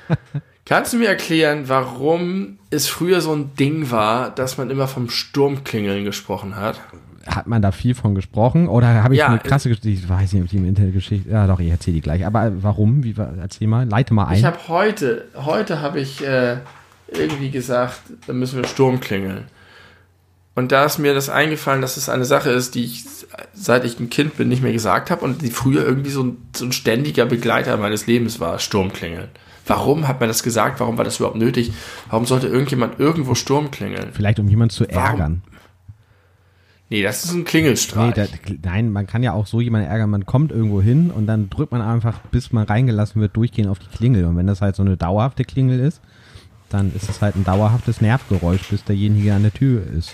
Kannst 0.65 0.93
du 0.93 0.97
mir 0.97 1.09
erklären, 1.09 1.67
warum 1.67 2.57
es 2.69 2.87
früher 2.87 3.19
so 3.19 3.33
ein 3.33 3.53
Ding 3.55 3.91
war, 3.91 4.33
dass 4.33 4.57
man 4.57 4.69
immer 4.69 4.87
vom 4.87 5.09
Sturmklingeln 5.09 6.05
gesprochen 6.05 6.55
hat? 6.55 6.79
Hat 7.27 7.47
man 7.47 7.61
da 7.61 7.71
viel 7.71 7.95
von 7.95 8.15
gesprochen? 8.15 8.67
Oder 8.67 9.03
habe 9.03 9.13
ich 9.13 9.19
Ja, 9.19 9.27
eine 9.27 9.39
krasse 9.39 9.69
Geschichte? 9.69 9.89
Ich 9.89 10.07
weiß 10.07 10.33
nicht, 10.33 10.43
ob 10.43 10.49
die 10.49 10.57
im 10.57 10.65
Internet 10.65 10.93
Geschichte. 10.93 11.29
Ja, 11.29 11.47
doch, 11.47 11.59
ich 11.59 11.69
erzähle 11.69 11.95
die 11.95 12.01
gleich. 12.01 12.25
Aber 12.25 12.51
warum? 12.61 13.03
Wie, 13.03 13.15
erzähl 13.39 13.67
mal, 13.67 13.87
leite 13.87 14.13
mal 14.13 14.25
ein. 14.25 14.37
Ich 14.37 14.45
habe 14.45 14.57
heute, 14.67 15.25
heute 15.35 15.81
habe 15.81 15.99
ich 15.99 16.25
äh, 16.25 16.57
irgendwie 17.07 17.51
gesagt, 17.51 18.01
da 18.27 18.33
müssen 18.33 18.61
wir 18.61 18.67
Sturm 18.67 18.99
klingeln. 18.99 19.45
Und 20.53 20.71
da 20.71 20.83
ist 20.85 20.97
mir 20.99 21.13
das 21.13 21.29
eingefallen, 21.29 21.81
dass 21.81 21.95
es 21.95 22.09
eine 22.09 22.25
Sache 22.25 22.49
ist, 22.49 22.75
die 22.75 22.83
ich 22.83 23.05
seit 23.53 23.85
ich 23.85 23.99
ein 23.99 24.09
Kind 24.09 24.37
bin 24.37 24.49
nicht 24.49 24.61
mehr 24.61 24.73
gesagt 24.73 25.11
habe 25.11 25.23
und 25.23 25.41
die 25.41 25.51
früher 25.51 25.85
irgendwie 25.85 26.09
so 26.09 26.23
ein, 26.23 26.37
so 26.55 26.65
ein 26.65 26.71
ständiger 26.71 27.25
Begleiter 27.25 27.77
meines 27.77 28.07
Lebens 28.07 28.39
war, 28.39 28.59
Sturmklingeln. 28.59 29.29
Warum 29.65 30.07
hat 30.07 30.19
man 30.19 30.27
das 30.27 30.43
gesagt? 30.43 30.79
Warum 30.79 30.97
war 30.97 31.05
das 31.05 31.17
überhaupt 31.19 31.37
nötig? 31.37 31.71
Warum 32.09 32.25
sollte 32.25 32.47
irgendjemand 32.47 32.99
irgendwo 32.99 33.35
Sturm 33.35 33.71
klingeln? 33.71 34.09
Vielleicht 34.11 34.39
um 34.39 34.47
jemanden 34.49 34.73
zu 34.73 34.85
ärgern. 34.85 35.43
Nee, 36.91 37.03
das 37.03 37.23
ist 37.23 37.31
ein 37.31 37.37
Nee, 37.39 37.43
Klingelstreich. 37.45 38.13
da, 38.15 38.25
nein, 38.63 38.91
man 38.91 39.07
kann 39.07 39.23
ja 39.23 39.31
auch 39.31 39.47
so 39.47 39.61
jemanden 39.61 39.87
ärgern. 39.87 40.09
Man 40.09 40.25
kommt 40.25 40.51
irgendwo 40.51 40.81
hin 40.81 41.09
und 41.09 41.25
dann 41.25 41.49
drückt 41.49 41.71
man 41.71 41.81
einfach, 41.81 42.19
bis 42.31 42.51
man 42.51 42.65
reingelassen 42.65 43.21
wird, 43.21 43.35
durchgehend 43.37 43.69
auf 43.71 43.79
die 43.79 43.87
Klingel. 43.87 44.25
Und 44.25 44.35
wenn 44.35 44.45
das 44.45 44.59
halt 44.59 44.75
so 44.75 44.83
eine 44.83 44.97
dauerhafte 44.97 45.45
Klingel 45.45 45.79
ist, 45.79 46.01
dann 46.67 46.93
ist 46.93 47.09
es 47.09 47.21
halt 47.21 47.35
ein 47.37 47.45
dauerhaftes 47.45 48.01
Nervgeräusch, 48.01 48.67
bis 48.69 48.83
derjenige 48.83 49.33
an 49.33 49.43
der 49.43 49.53
Tür 49.53 49.83
ist. 49.87 50.11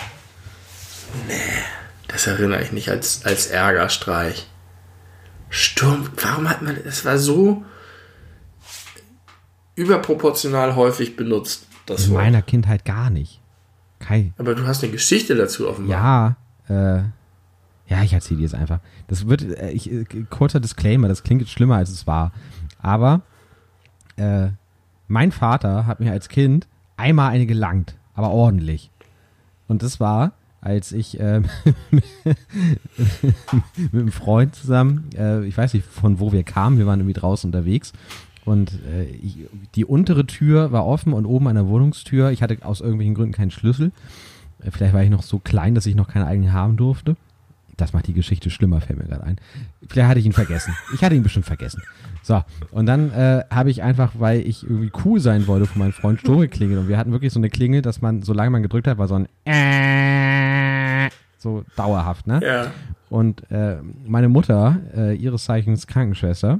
Das 2.07 2.27
erinnere 2.27 2.61
ich 2.61 2.71
nicht 2.71 2.89
als, 2.89 3.25
als 3.25 3.47
Ärgerstreich. 3.47 4.47
Sturm, 5.49 6.09
warum 6.21 6.47
hat 6.47 6.61
man, 6.61 6.77
das 6.85 7.05
war 7.05 7.17
so 7.17 7.63
überproportional 9.75 10.75
häufig 10.75 11.15
benutzt, 11.15 11.67
das 11.85 12.05
In 12.05 12.11
Wort. 12.13 12.23
meiner 12.23 12.41
Kindheit 12.41 12.85
gar 12.85 13.09
nicht. 13.09 13.41
Kai. 13.99 14.31
Aber 14.37 14.53
du 14.55 14.65
hast 14.67 14.83
eine 14.83 14.91
Geschichte 14.91 15.35
dazu 15.35 15.67
offenbar. 15.67 15.91
Ja, 15.97 16.35
äh, 16.69 17.03
ja, 17.89 18.03
ich 18.03 18.13
erzähle 18.13 18.39
dir 18.39 18.43
jetzt 18.43 18.55
einfach. 18.55 18.79
Das 19.07 19.27
wird, 19.27 19.43
äh, 19.43 19.71
ich, 19.71 19.91
äh, 19.91 20.05
kurzer 20.29 20.59
Disclaimer, 20.59 21.07
das 21.07 21.23
klingt 21.23 21.41
jetzt 21.41 21.51
schlimmer, 21.51 21.75
als 21.77 21.89
es 21.89 22.07
war. 22.07 22.31
Aber, 22.79 23.21
äh, 24.17 24.49
mein 25.07 25.31
Vater 25.31 25.85
hat 25.85 25.99
mir 25.99 26.11
als 26.11 26.27
Kind 26.29 26.67
einmal 26.97 27.31
eine 27.31 27.45
gelangt, 27.45 27.95
aber 28.13 28.31
ordentlich. 28.31 28.91
Und 29.67 29.83
das 29.83 29.99
war, 29.99 30.33
als 30.59 30.91
ich 30.91 31.19
äh, 31.19 31.41
mit 31.91 32.03
einem 33.93 34.11
Freund 34.11 34.55
zusammen, 34.55 35.09
äh, 35.17 35.45
ich 35.45 35.57
weiß 35.57 35.73
nicht 35.73 35.85
von 35.85 36.19
wo 36.19 36.31
wir 36.31 36.43
kamen, 36.43 36.77
wir 36.77 36.87
waren 36.87 36.99
irgendwie 36.99 37.19
draußen 37.19 37.47
unterwegs 37.47 37.93
und 38.43 38.79
äh, 38.85 39.05
ich, 39.05 39.37
die 39.75 39.85
untere 39.85 40.25
Tür 40.25 40.71
war 40.71 40.85
offen 40.85 41.13
und 41.13 41.25
oben 41.25 41.47
an 41.47 41.55
der 41.55 41.67
Wohnungstür, 41.67 42.31
ich 42.31 42.41
hatte 42.41 42.57
aus 42.61 42.81
irgendwelchen 42.81 43.15
Gründen 43.15 43.33
keinen 43.33 43.51
Schlüssel. 43.51 43.91
Äh, 44.67 44.71
Vielleicht 44.71 44.93
war 44.93 45.03
ich 45.03 45.09
noch 45.09 45.23
so 45.23 45.39
klein, 45.39 45.75
dass 45.75 45.85
ich 45.85 45.95
noch 45.95 46.07
keine 46.07 46.27
eigenen 46.27 46.53
haben 46.53 46.77
durfte. 46.77 47.15
Das 47.77 47.93
macht 47.93 48.07
die 48.07 48.13
Geschichte 48.13 48.49
schlimmer, 48.49 48.81
fällt 48.81 48.97
mir 48.97 49.05
gerade 49.05 49.23
ein. 49.23 49.37
Vielleicht 49.87 50.09
hatte 50.09 50.19
ich 50.19 50.25
ihn 50.25 50.33
vergessen. 50.33 50.75
Ich 50.95 51.03
hatte 51.03 51.13
ihn 51.13 51.21
bestimmt 51.21 51.45
vergessen. 51.45 51.83
So, 52.23 52.43
und 52.71 52.87
dann 52.87 53.11
äh, 53.11 53.43
habe 53.51 53.69
ich 53.69 53.83
einfach, 53.83 54.13
weil 54.17 54.39
ich 54.41 54.63
irgendwie 54.63 54.91
cool 55.05 55.19
sein 55.19 55.45
wollte, 55.45 55.67
von 55.67 55.79
meinem 55.79 55.93
Freund 55.93 56.19
Sturm 56.19 56.39
geklingelt. 56.39 56.79
Und 56.79 56.87
wir 56.87 56.97
hatten 56.97 57.11
wirklich 57.11 57.31
so 57.31 57.39
eine 57.39 57.49
Klingel, 57.49 57.83
dass 57.83 58.01
man, 58.01 58.23
solange 58.23 58.49
man 58.49 58.63
gedrückt 58.63 58.87
hat, 58.87 58.97
war 58.97 59.07
so 59.07 59.15
ein 59.15 59.27
äh, 59.45 61.09
so 61.37 61.63
dauerhaft, 61.75 62.25
ne? 62.25 62.41
Ja. 62.43 62.71
Und 63.09 63.49
äh, 63.51 63.77
meine 64.05 64.27
Mutter, 64.27 64.77
äh, 64.95 65.15
ihres 65.15 65.45
Zeichens 65.45 65.85
Krankenschwester, 65.85 66.59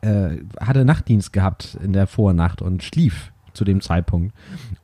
äh, 0.00 0.38
hatte 0.58 0.86
Nachtdienst 0.86 1.34
gehabt 1.34 1.76
in 1.82 1.92
der 1.92 2.06
Vornacht 2.06 2.62
und 2.62 2.82
schlief 2.82 3.30
zu 3.52 3.64
dem 3.64 3.80
Zeitpunkt. 3.80 4.34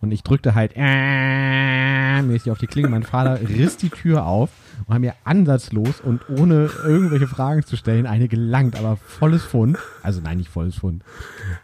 Und 0.00 0.12
ich 0.12 0.22
drückte 0.22 0.54
halt 0.54 0.72
äh, 0.76 2.22
mäßig 2.22 2.52
auf 2.52 2.58
die 2.58 2.66
Klinge. 2.66 2.88
Mein 2.88 3.02
Vater 3.02 3.40
riss 3.48 3.76
die 3.76 3.88
Tür 3.88 4.26
auf 4.26 4.50
und 4.86 4.94
hat 4.94 5.00
mir 5.00 5.14
ansatzlos 5.24 6.00
und 6.00 6.28
ohne 6.28 6.70
irgendwelche 6.84 7.26
Fragen 7.26 7.64
zu 7.64 7.76
stellen 7.76 8.06
eine 8.06 8.28
gelangt, 8.28 8.78
aber 8.78 8.96
volles 8.96 9.42
Pfund. 9.42 9.78
Also 10.02 10.20
nein, 10.20 10.38
nicht 10.38 10.50
volles 10.50 10.76
Pfund. 10.76 11.02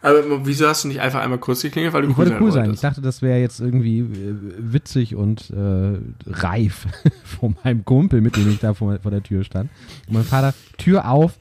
Aber 0.01 0.47
wieso 0.47 0.67
hast 0.67 0.85
du 0.85 0.89
nicht 0.89 1.01
einfach 1.01 1.21
einmal 1.21 1.39
kurz 1.39 1.63
geklingelt, 1.63 1.93
weil 1.93 2.03
du 2.03 2.11
Ich 2.11 2.17
wollte 2.17 2.39
cool 2.41 2.53
sein. 2.53 2.73
Ich 2.73 2.81
dachte, 2.81 3.03
das 3.03 3.21
wäre 3.23 3.39
jetzt 3.39 3.61
irgendwie 3.61 4.01
äh, 4.01 4.35
witzig 4.59 5.15
und 5.15 5.51
äh, 5.51 5.99
reif 6.27 6.87
von 7.25 7.57
meinem 7.63 7.85
Kumpel, 7.85 8.21
mit 8.23 8.37
dem 8.37 8.49
ich 8.49 8.61
da 8.61 8.75
vor, 8.75 8.99
vor 9.01 9.11
der 9.11 9.23
Tür 9.23 9.45
stand. 9.45 9.71
Und 10.07 10.15
mein 10.15 10.25
Vater, 10.25 10.55
Tür 10.79 11.09
auf, 11.09 11.39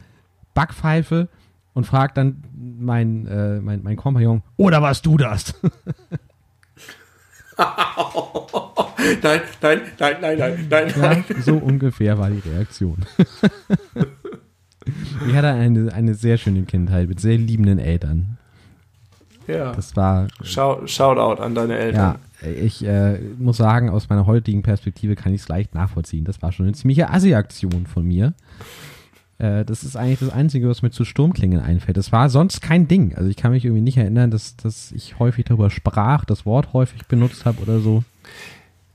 Backpfeife 0.53 1.29
und 1.73 1.85
fragt 1.85 2.17
dann 2.17 2.43
mein, 2.53 3.25
äh, 3.27 3.61
mein, 3.61 3.81
mein 3.83 3.95
Kompagnon, 3.95 4.43
oder 4.57 4.81
warst 4.81 5.05
du 5.05 5.17
das? 5.17 5.53
Nein, 9.23 9.41
nein, 9.61 9.81
nein, 9.99 10.17
nein, 10.21 10.37
nein, 10.37 10.67
nein, 10.69 10.89
ja, 10.89 10.97
nein. 10.97 11.25
so 11.41 11.55
ungefähr 11.55 12.19
war 12.19 12.29
die 12.29 12.47
Reaktion. 12.47 12.97
ich 15.27 15.35
hatte 15.35 15.47
eine, 15.47 15.91
eine 15.93 16.13
sehr 16.13 16.37
schöne 16.37 16.63
Kindheit 16.63 17.09
mit 17.09 17.19
sehr 17.19 17.37
liebenden 17.37 17.79
Eltern. 17.79 18.37
Ja. 19.47 19.73
Das 19.73 19.95
war 19.95 20.27
Schau, 20.43 20.85
Shoutout 20.85 21.41
an 21.41 21.55
deine 21.55 21.77
Eltern. 21.77 22.19
Ja, 22.41 22.47
ich 22.47 22.85
äh, 22.85 23.19
muss 23.37 23.57
sagen, 23.57 23.89
aus 23.89 24.07
meiner 24.09 24.27
heutigen 24.27 24.61
Perspektive 24.61 25.15
kann 25.15 25.33
ich 25.33 25.41
es 25.41 25.47
leicht 25.47 25.75
nachvollziehen. 25.75 26.23
Das 26.23 26.41
war 26.41 26.51
schon 26.51 26.67
eine 26.67 26.75
ziemliche 26.75 27.09
Assi-Aktion 27.09 27.87
von 27.87 28.05
mir. 28.05 28.33
Äh, 29.41 29.65
das 29.65 29.83
ist 29.83 29.95
eigentlich 29.95 30.19
das 30.19 30.29
Einzige, 30.29 30.69
was 30.69 30.83
mir 30.83 30.91
zu 30.91 31.03
Sturmklingen 31.03 31.59
einfällt. 31.59 31.97
Das 31.97 32.11
war 32.11 32.29
sonst 32.29 32.61
kein 32.61 32.87
Ding. 32.87 33.15
Also 33.15 33.27
ich 33.27 33.37
kann 33.37 33.51
mich 33.51 33.65
irgendwie 33.65 33.81
nicht 33.81 33.97
erinnern, 33.97 34.29
dass, 34.29 34.55
dass 34.55 34.91
ich 34.91 35.17
häufig 35.17 35.45
darüber 35.45 35.71
sprach, 35.71 36.25
das 36.25 36.45
Wort 36.45 36.73
häufig 36.73 37.07
benutzt 37.07 37.45
habe 37.45 37.61
oder 37.61 37.79
so. 37.79 38.03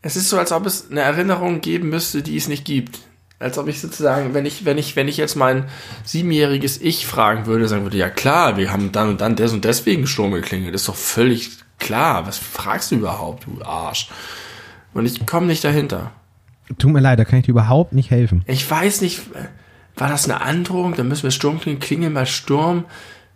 Es 0.03 0.15
ist 0.15 0.31
so, 0.31 0.39
als 0.39 0.53
ob 0.53 0.65
es 0.67 0.89
eine 0.91 1.01
Erinnerung 1.01 1.61
geben 1.61 1.89
müsste, 1.89 2.23
die 2.23 2.37
es 2.37 2.47
nicht 2.47 2.65
gibt. 2.65 3.01
Als 3.41 3.59
ob 3.59 3.67
ich 3.67 3.81
sozusagen, 3.81 4.35
wenn 4.35 4.47
ich, 4.47 4.65
wenn 4.65 4.79
ich, 4.79 4.95
wenn 4.95 5.09
ich 5.09 5.17
jetzt 5.17 5.35
mein 5.35 5.65
siebenjähriges 6.05 6.81
Ich 6.81 7.07
fragen 7.07 7.47
würde, 7.47 7.67
sagen 7.67 7.83
würde, 7.83 7.99
ja 7.99 8.09
klar, 8.09 8.57
wir 8.57 8.73
haben 8.73 8.93
dann 8.93 9.11
und 9.11 9.21
dann 9.21 9.35
des 9.35 9.53
und 9.53 9.65
deswegen 9.65 10.07
Sturm 10.07 10.31
geklingelt. 10.31 10.75
Ist 10.75 10.89
doch 10.89 10.95
völlig 10.95 11.59
klar. 11.79 12.27
Was 12.27 12.39
fragst 12.39 12.93
du 12.93 12.95
überhaupt, 12.95 13.47
du 13.47 13.63
Arsch? 13.63 14.09
Und 14.95 15.07
ich 15.07 15.27
komme 15.27 15.49
nicht 15.49 15.65
dahinter. 15.65 16.13
Tut 16.79 16.93
mir 16.93 17.01
leid, 17.01 17.19
da 17.19 17.25
kann 17.25 17.41
ich 17.41 17.47
dir 17.47 17.51
überhaupt 17.51 17.93
nicht 17.93 18.11
helfen. 18.11 18.43
Ich 18.47 18.69
weiß 18.69 19.03
nicht, 19.03 19.21
war 19.97 20.09
das 20.09 20.25
eine 20.25 20.41
Androhung? 20.41 20.95
Dann 20.95 21.09
müssen 21.09 21.25
wir 21.25 21.31
Sturm 21.31 21.61
klingeln, 21.61 21.81
klingeln 21.81 22.13
mal 22.13 22.27
Sturm. 22.27 22.85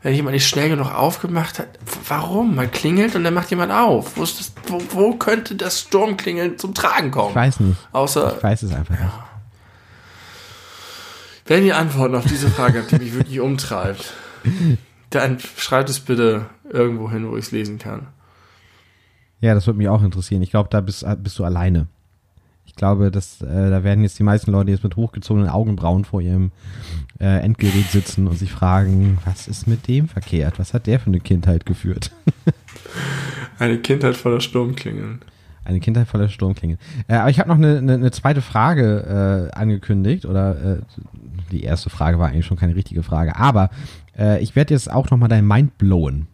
Wenn 0.02 0.14
jemand 0.14 0.32
nicht 0.32 0.48
schnell 0.48 0.70
genug 0.70 0.94
aufgemacht 0.94 1.58
hat. 1.58 1.68
Warum? 2.08 2.54
Man 2.54 2.70
klingelt 2.70 3.14
und 3.16 3.22
dann 3.24 3.34
macht 3.34 3.50
jemand 3.50 3.70
auf. 3.70 4.16
Wo, 4.16 4.22
das, 4.22 4.52
wo, 4.66 4.80
wo 4.92 5.12
könnte 5.16 5.56
das 5.56 5.80
Sturmklingeln 5.80 6.56
zum 6.56 6.72
Tragen 6.72 7.10
kommen? 7.10 7.30
Ich 7.30 7.36
weiß 7.36 7.60
nicht. 7.60 7.76
Außer, 7.92 8.34
Ich 8.38 8.42
weiß 8.42 8.62
es 8.62 8.72
einfach 8.72 8.98
nicht. 8.98 9.10
wenn 11.46 11.64
ihr 11.66 11.76
Antworten 11.76 12.14
auf 12.14 12.24
diese 12.24 12.48
Frage 12.48 12.78
habt, 12.80 12.92
die 12.92 12.96
mich 12.96 13.14
wirklich 13.14 13.40
umtreibt, 13.40 14.14
dann 15.10 15.38
schreibt 15.58 15.90
es 15.90 16.00
bitte 16.00 16.46
irgendwo 16.70 17.10
hin, 17.10 17.28
wo 17.30 17.36
ich 17.36 17.46
es 17.46 17.50
lesen 17.50 17.78
kann. 17.78 18.06
Ja, 19.40 19.54
das 19.54 19.66
würde 19.66 19.78
mich 19.78 19.88
auch 19.88 20.02
interessieren. 20.02 20.42
Ich 20.42 20.50
glaube, 20.50 20.68
da 20.70 20.80
bist, 20.80 21.04
bist 21.18 21.38
du 21.38 21.44
alleine. 21.44 21.88
Ich 22.80 22.82
glaube, 22.82 23.10
dass, 23.10 23.42
äh, 23.42 23.68
da 23.68 23.84
werden 23.84 24.02
jetzt 24.04 24.18
die 24.18 24.22
meisten 24.22 24.52
Leute 24.52 24.70
jetzt 24.70 24.82
mit 24.82 24.96
hochgezogenen 24.96 25.50
Augenbrauen 25.50 26.06
vor 26.06 26.22
ihrem 26.22 26.50
äh, 27.20 27.26
Endgerät 27.26 27.90
sitzen 27.90 28.26
und 28.26 28.38
sich 28.38 28.50
fragen, 28.50 29.18
was 29.26 29.48
ist 29.48 29.66
mit 29.66 29.86
dem 29.86 30.08
verkehrt? 30.08 30.58
Was 30.58 30.72
hat 30.72 30.86
der 30.86 30.98
für 30.98 31.08
eine 31.08 31.20
Kindheit 31.20 31.66
geführt? 31.66 32.10
Eine 33.58 33.76
Kindheit 33.80 34.16
voller 34.16 34.40
Sturmklingeln. 34.40 35.20
Eine 35.62 35.80
Kindheit 35.80 36.08
voller 36.08 36.30
Sturmklingen. 36.30 36.78
Äh, 37.06 37.16
aber 37.16 37.28
ich 37.28 37.38
habe 37.38 37.50
noch 37.50 37.58
eine, 37.58 37.76
eine, 37.76 37.92
eine 37.92 38.10
zweite 38.12 38.40
Frage 38.40 39.50
äh, 39.52 39.54
angekündigt 39.54 40.24
oder 40.24 40.78
äh, 40.78 40.78
die 41.52 41.62
erste 41.64 41.90
Frage 41.90 42.18
war 42.18 42.28
eigentlich 42.28 42.46
schon 42.46 42.56
keine 42.56 42.76
richtige 42.76 43.02
Frage, 43.02 43.36
aber 43.36 43.68
äh, 44.18 44.42
ich 44.42 44.56
werde 44.56 44.72
jetzt 44.72 44.90
auch 44.90 45.10
noch 45.10 45.18
mal 45.18 45.28
dein 45.28 45.46
Mind 45.46 45.76
blowen. 45.76 46.28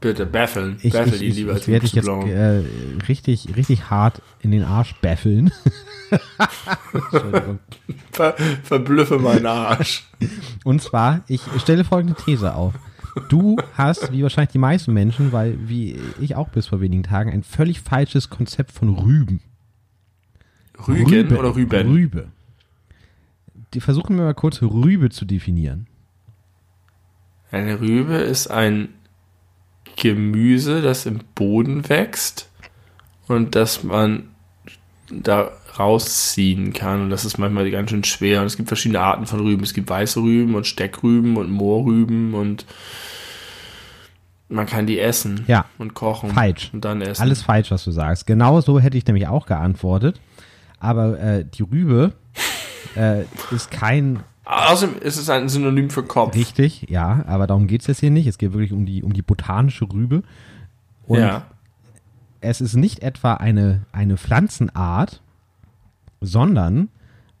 Bitte, 0.00 0.26
baffeln. 0.26 0.76
Ich, 0.82 0.92
Baffel 0.92 1.14
ich, 1.14 1.22
ich, 1.22 1.36
lieber 1.36 1.52
ich 1.52 1.58
als 1.58 1.68
werde 1.68 1.86
dich 1.86 1.94
jetzt 1.94 2.08
äh, 2.08 2.62
richtig, 3.08 3.56
richtig 3.56 3.90
hart 3.90 4.22
in 4.40 4.52
den 4.52 4.62
Arsch 4.62 4.94
baffeln. 5.00 5.50
Entschuldigung. 6.92 7.58
Ver 8.12 8.36
verblüffe 8.62 9.18
meinen 9.18 9.46
Arsch. 9.46 10.06
Und 10.64 10.82
zwar, 10.82 11.22
ich 11.26 11.42
stelle 11.58 11.84
folgende 11.84 12.14
These 12.14 12.54
auf. 12.54 12.74
Du 13.28 13.56
hast, 13.74 14.12
wie 14.12 14.22
wahrscheinlich 14.22 14.52
die 14.52 14.58
meisten 14.58 14.92
Menschen, 14.92 15.32
weil 15.32 15.58
wie 15.68 15.98
ich 16.20 16.36
auch 16.36 16.48
bis 16.48 16.68
vor 16.68 16.80
wenigen 16.80 17.02
Tagen, 17.02 17.30
ein 17.30 17.42
völlig 17.42 17.80
falsches 17.80 18.30
Konzept 18.30 18.70
von 18.70 18.90
Rüben. 18.90 19.40
Rügen 20.86 21.36
oder 21.36 21.56
Rüben? 21.56 21.90
Rübe. 21.90 22.28
Die 23.74 23.80
versuchen 23.80 24.16
wir 24.16 24.24
mal 24.24 24.34
kurz 24.34 24.62
Rübe 24.62 25.10
zu 25.10 25.24
definieren. 25.24 25.88
Eine 27.50 27.80
Rübe 27.80 28.14
ist 28.14 28.48
ein 28.48 28.90
Gemüse, 30.00 30.80
das 30.82 31.06
im 31.06 31.20
Boden 31.34 31.88
wächst 31.88 32.48
und 33.26 33.54
das 33.54 33.82
man 33.82 34.30
da 35.10 35.50
rausziehen 35.78 36.72
kann. 36.72 37.02
Und 37.02 37.10
das 37.10 37.24
ist 37.24 37.38
manchmal 37.38 37.70
ganz 37.70 37.90
schön 37.90 38.04
schwer. 38.04 38.40
Und 38.40 38.46
es 38.46 38.56
gibt 38.56 38.68
verschiedene 38.68 39.00
Arten 39.00 39.26
von 39.26 39.40
Rüben. 39.40 39.62
Es 39.62 39.74
gibt 39.74 39.88
weiße 39.88 40.20
Rüben 40.20 40.54
und 40.54 40.66
Steckrüben 40.66 41.36
und 41.36 41.50
Moorrüben 41.50 42.34
und 42.34 42.66
man 44.48 44.66
kann 44.66 44.86
die 44.86 44.98
essen 44.98 45.44
Ja. 45.46 45.66
und 45.78 45.94
kochen. 45.94 46.30
Falsch. 46.30 46.70
Und 46.72 46.84
dann 46.84 47.02
essen. 47.02 47.20
Alles 47.20 47.42
falsch, 47.42 47.70
was 47.70 47.84
du 47.84 47.90
sagst. 47.90 48.26
Genau 48.26 48.60
so 48.60 48.80
hätte 48.80 48.96
ich 48.96 49.06
nämlich 49.06 49.26
auch 49.26 49.46
geantwortet. 49.46 50.20
Aber 50.80 51.18
äh, 51.20 51.44
die 51.44 51.62
Rübe 51.62 52.12
äh, 52.96 53.24
ist 53.50 53.70
kein 53.70 54.20
Außerdem 54.48 54.96
ist 55.02 55.18
es 55.18 55.28
ein 55.28 55.50
Synonym 55.50 55.90
für 55.90 56.02
Kopf. 56.02 56.34
richtig, 56.34 56.86
ja, 56.88 57.22
aber 57.26 57.46
darum 57.46 57.66
geht 57.66 57.82
es 57.82 57.86
jetzt 57.86 58.00
hier 58.00 58.10
nicht. 58.10 58.26
Es 58.26 58.38
geht 58.38 58.54
wirklich 58.54 58.72
um 58.72 58.86
die, 58.86 59.02
um 59.02 59.12
die 59.12 59.20
botanische 59.20 59.84
Rübe. 59.92 60.22
Und 61.06 61.20
ja. 61.20 61.42
es 62.40 62.62
ist 62.62 62.74
nicht 62.74 63.02
etwa 63.02 63.34
eine, 63.34 63.82
eine 63.92 64.16
Pflanzenart, 64.16 65.20
sondern 66.22 66.88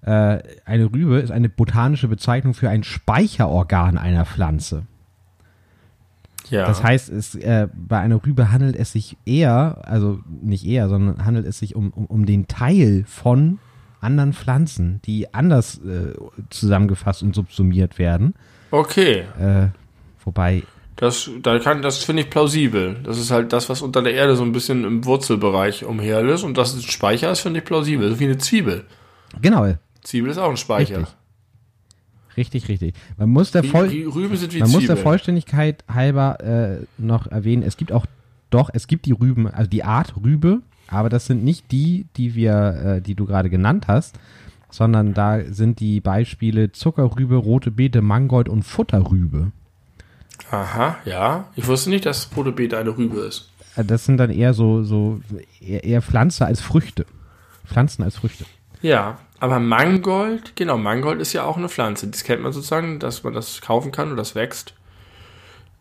äh, 0.02 0.40
eine 0.66 0.84
Rübe 0.92 1.18
ist 1.20 1.30
eine 1.30 1.48
botanische 1.48 2.08
Bezeichnung 2.08 2.52
für 2.52 2.68
ein 2.68 2.84
Speicherorgan 2.84 3.96
einer 3.96 4.26
Pflanze. 4.26 4.82
ja. 6.50 6.66
Das 6.66 6.82
heißt, 6.82 7.08
es, 7.08 7.34
äh, 7.36 7.68
bei 7.74 8.00
einer 8.00 8.22
Rübe 8.22 8.52
handelt 8.52 8.76
es 8.76 8.92
sich 8.92 9.16
eher, 9.24 9.80
also 9.84 10.20
nicht 10.42 10.66
eher, 10.66 10.90
sondern 10.90 11.24
handelt 11.24 11.46
es 11.46 11.58
sich 11.58 11.74
um, 11.74 11.88
um, 11.88 12.04
um 12.04 12.26
den 12.26 12.48
Teil 12.48 13.04
von 13.06 13.60
anderen 14.00 14.32
Pflanzen, 14.32 15.00
die 15.04 15.32
anders 15.34 15.78
äh, 15.78 16.14
zusammengefasst 16.50 17.22
und 17.22 17.34
subsumiert 17.34 17.98
werden. 17.98 18.34
okay. 18.70 19.24
Äh, 19.40 19.68
wobei, 20.24 20.62
Das, 20.96 21.30
da 21.42 21.58
kann, 21.58 21.82
das 21.82 22.02
finde 22.04 22.22
ich 22.22 22.30
plausibel. 22.30 22.96
Das 23.04 23.18
ist 23.18 23.30
halt 23.30 23.52
das, 23.52 23.68
was 23.68 23.82
unter 23.82 24.02
der 24.02 24.14
Erde 24.14 24.36
so 24.36 24.42
ein 24.42 24.52
bisschen 24.52 24.84
im 24.84 25.04
Wurzelbereich 25.04 25.84
umher 25.84 26.24
ist. 26.24 26.42
Und 26.42 26.58
dass 26.58 26.74
es 26.74 26.84
ein 26.84 26.90
Speicher 26.90 27.30
ist, 27.30 27.40
finde 27.40 27.60
ich 27.60 27.64
plausibel. 27.64 28.10
So 28.10 28.18
wie 28.18 28.24
eine 28.24 28.38
Zwiebel. 28.38 28.84
genau, 29.40 29.66
Zwiebel 30.02 30.30
ist 30.30 30.38
auch 30.38 30.50
ein 30.50 30.56
Speicher. 30.56 30.98
Richtig. 30.98 31.16
richtig, 32.36 32.68
richtig. 32.68 32.94
Man 33.16 33.30
muss 33.30 33.50
der, 33.50 33.64
Voll, 33.64 33.90
sind 33.90 34.54
wie 34.54 34.60
man 34.60 34.70
muss 34.70 34.86
der 34.86 34.96
Vollständigkeit 34.96 35.84
halber 35.92 36.40
äh, 36.40 36.84
noch 36.96 37.26
erwähnen, 37.26 37.62
es 37.62 37.76
gibt 37.76 37.92
auch, 37.92 38.06
doch, 38.50 38.70
es 38.72 38.86
gibt 38.86 39.06
die 39.06 39.12
Rüben, 39.12 39.46
also 39.46 39.68
die 39.68 39.84
Art 39.84 40.14
Rübe, 40.16 40.62
aber 40.88 41.08
das 41.08 41.26
sind 41.26 41.44
nicht 41.44 41.70
die, 41.70 42.06
die 42.16 42.34
wir, 42.34 42.96
äh, 42.96 43.02
die 43.02 43.14
du 43.14 43.26
gerade 43.26 43.50
genannt 43.50 43.86
hast, 43.88 44.18
sondern 44.70 45.14
da 45.14 45.40
sind 45.44 45.80
die 45.80 46.00
Beispiele 46.00 46.72
Zuckerrübe, 46.72 47.36
rote 47.36 47.70
Beete, 47.70 48.02
Mangold 48.02 48.48
und 48.48 48.62
Futterrübe. 48.62 49.52
Aha, 50.50 50.96
ja. 51.04 51.44
Ich 51.56 51.66
wusste 51.66 51.90
nicht, 51.90 52.06
dass 52.06 52.30
rote 52.36 52.52
Beete 52.52 52.78
eine 52.78 52.96
Rübe 52.96 53.20
ist. 53.20 53.50
Äh, 53.76 53.84
Das 53.84 54.04
sind 54.04 54.18
dann 54.18 54.30
eher 54.30 54.54
so, 54.54 54.82
so 54.82 55.20
eher, 55.60 55.84
eher 55.84 56.02
Pflanze 56.02 56.46
als 56.46 56.60
Früchte. 56.60 57.06
Pflanzen 57.66 58.02
als 58.02 58.16
Früchte. 58.16 58.46
Ja, 58.80 59.18
aber 59.40 59.60
Mangold, 59.60 60.56
genau, 60.56 60.78
Mangold 60.78 61.20
ist 61.20 61.32
ja 61.32 61.44
auch 61.44 61.56
eine 61.56 61.68
Pflanze. 61.68 62.08
Das 62.08 62.24
kennt 62.24 62.42
man 62.42 62.52
sozusagen, 62.52 62.98
dass 62.98 63.24
man 63.24 63.34
das 63.34 63.60
kaufen 63.60 63.92
kann 63.92 64.10
und 64.10 64.16
das 64.16 64.34
wächst. 64.34 64.74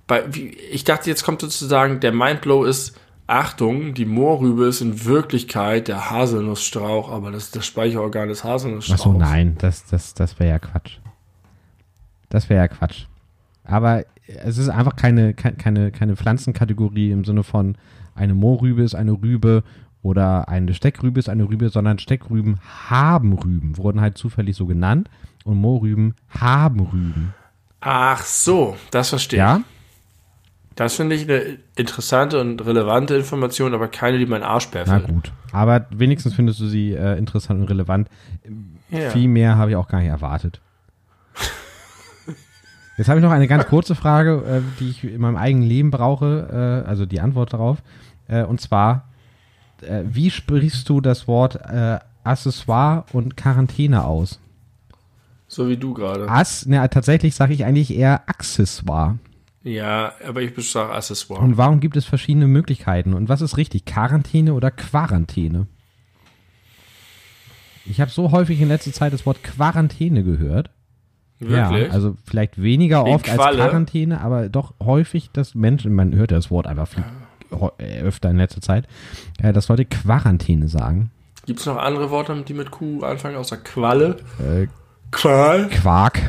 Bei, 0.05 0.23
wie, 0.34 0.49
ich 0.49 0.84
dachte, 0.84 1.09
jetzt 1.09 1.23
kommt 1.23 1.41
sozusagen, 1.41 1.99
der 1.99 2.11
Mindblow 2.11 2.65
ist, 2.65 2.97
Achtung, 3.27 3.93
die 3.93 4.05
Moorrübe 4.05 4.65
ist 4.67 4.79
in 4.81 5.03
Wirklichkeit 5.03 5.89
der 5.89 6.09
Haselnussstrauch, 6.09 7.11
aber 7.11 7.31
das 7.31 7.45
ist 7.45 7.55
das 7.57 7.65
Speicherorgan 7.65 8.29
des 8.29 8.43
Haselnussstrauchs. 8.45 9.01
Achso, 9.01 9.13
nein, 9.13 9.55
das, 9.59 9.85
das, 9.85 10.13
das 10.13 10.39
wäre 10.39 10.49
ja 10.51 10.59
Quatsch. 10.59 10.97
Das 12.29 12.49
wäre 12.49 12.61
ja 12.61 12.67
Quatsch. 12.69 13.05
Aber 13.65 14.05
es 14.27 14.57
ist 14.57 14.69
einfach 14.69 14.95
keine, 14.95 15.33
ke- 15.33 15.53
keine, 15.53 15.91
keine 15.91 16.15
Pflanzenkategorie 16.15 17.11
im 17.11 17.25
Sinne 17.25 17.43
von 17.43 17.75
eine 18.15 18.33
Moorrübe 18.33 18.81
ist 18.81 18.95
eine 18.95 19.11
Rübe 19.11 19.63
oder 20.03 20.47
eine 20.47 20.73
Steckrübe 20.73 21.19
ist 21.19 21.27
eine 21.27 21.49
Rübe, 21.49 21.67
sondern 21.69 21.99
Steckrüben 21.99 22.59
haben 22.89 23.33
Rüben, 23.33 23.77
wurden 23.77 23.99
halt 23.99 24.17
zufällig 24.17 24.55
so 24.55 24.65
genannt 24.65 25.09
und 25.43 25.57
Moorrüben 25.57 26.15
haben 26.29 26.79
Rüben. 26.79 27.33
Ach 27.81 28.23
so, 28.23 28.77
das 28.91 29.09
verstehe 29.09 29.37
ich. 29.37 29.41
Ja? 29.41 29.61
Das 30.77 30.93
finde 30.93 31.15
ich 31.15 31.23
eine 31.23 31.57
interessante 31.75 32.39
und 32.39 32.63
relevante 32.63 33.15
Information, 33.15 33.73
aber 33.73 33.87
keine, 33.87 34.19
die 34.19 34.27
mein 34.27 34.43
Arsch 34.43 34.69
Na 34.73 34.83
baffelt. 34.83 35.07
gut. 35.07 35.31
Aber 35.51 35.87
wenigstens 35.89 36.35
findest 36.35 36.59
du 36.59 36.67
sie 36.67 36.93
äh, 36.93 37.17
interessant 37.17 37.59
und 37.59 37.67
relevant. 37.67 38.07
Ja. 38.91 39.09
Viel 39.09 39.27
mehr 39.27 39.57
habe 39.57 39.71
ich 39.71 39.75
auch 39.75 39.87
gar 39.87 39.99
nicht 39.99 40.09
erwartet. 40.09 40.61
Jetzt 42.95 43.09
habe 43.09 43.19
ich 43.19 43.23
noch 43.23 43.31
eine 43.31 43.47
ganz 43.47 43.65
kurze 43.65 43.95
Frage, 43.95 44.43
äh, 44.47 44.61
die 44.79 44.89
ich 44.89 45.03
in 45.03 45.19
meinem 45.19 45.35
eigenen 45.35 45.67
Leben 45.67 45.89
brauche, 45.89 46.83
äh, 46.85 46.87
also 46.87 47.07
die 47.07 47.21
Antwort 47.21 47.53
darauf. 47.53 47.79
Äh, 48.27 48.43
und 48.43 48.61
zwar, 48.61 49.09
äh, 49.81 50.03
wie 50.05 50.29
sprichst 50.29 50.87
du 50.89 51.01
das 51.01 51.27
Wort 51.27 51.55
äh, 51.55 51.97
Accessoire 52.23 53.05
und 53.13 53.35
Quarantäne 53.35 54.05
aus? 54.05 54.39
So 55.47 55.67
wie 55.69 55.77
du 55.77 55.95
gerade. 55.95 56.29
Ass, 56.29 56.67
ne, 56.67 56.87
tatsächlich 56.87 57.33
sage 57.33 57.53
ich 57.53 57.65
eigentlich 57.65 57.95
eher 57.95 58.29
Accessoire. 58.29 59.17
Ja, 59.68 60.14
aber 60.26 60.41
ich 60.41 60.53
sage 60.72 60.94
Accessoire. 60.94 61.41
Und 61.44 61.57
warum 61.57 61.81
gibt 61.81 61.98
es 61.98 62.06
verschiedene 62.06 62.48
Möglichkeiten? 62.48 63.14
Und 63.14 63.27
was 63.27 63.41
ist 63.41 63.57
richtig, 63.57 63.84
Quarantäne 63.84 64.53
oder 64.53 64.72
Quarantäne? 64.72 65.68
Ich 67.85 67.99
habe 67.99 68.10
so 68.10 68.31
häufig 68.31 68.61
in 68.61 68.69
letzter 68.69 68.94
Zeit 68.94 69.11
das 69.11 69.26
Wort 69.26 69.44
Quarantäne 69.44 70.23
gehört. 70.23 70.69
Wirklich? 71.39 71.88
Ja, 71.88 71.89
also 71.91 72.15
vielleicht 72.26 72.61
weniger 72.61 73.03
Wegen 73.03 73.15
oft 73.15 73.30
als 73.30 73.38
Qualle? 73.38 73.57
Quarantäne, 73.57 74.22
aber 74.22 74.48
doch 74.48 74.73
häufig, 74.81 75.31
dass 75.31 75.53
Menschen, 75.53 75.94
man 75.94 76.15
hört 76.15 76.31
ja 76.31 76.38
das 76.38 76.49
Wort 76.49 76.65
einfach 76.65 76.88
viel 76.88 77.03
heu- 77.52 77.72
äh, 77.77 77.99
öfter 77.99 78.30
in 78.30 78.38
letzter 78.38 78.61
Zeit, 78.61 78.88
äh, 79.39 79.52
dass 79.52 79.68
Leute 79.68 79.84
Quarantäne 79.84 80.69
sagen. 80.69 81.11
Gibt 81.45 81.60
es 81.60 81.65
noch 81.65 81.77
andere 81.77 82.10
Worte, 82.10 82.41
die 82.48 82.53
mit 82.53 82.72
Q 82.72 83.03
anfangen, 83.03 83.35
außer 83.35 83.57
Qualle? 83.57 84.18
Äh, 84.39 84.68
Qual? 85.11 85.68
Quark. 85.69 86.22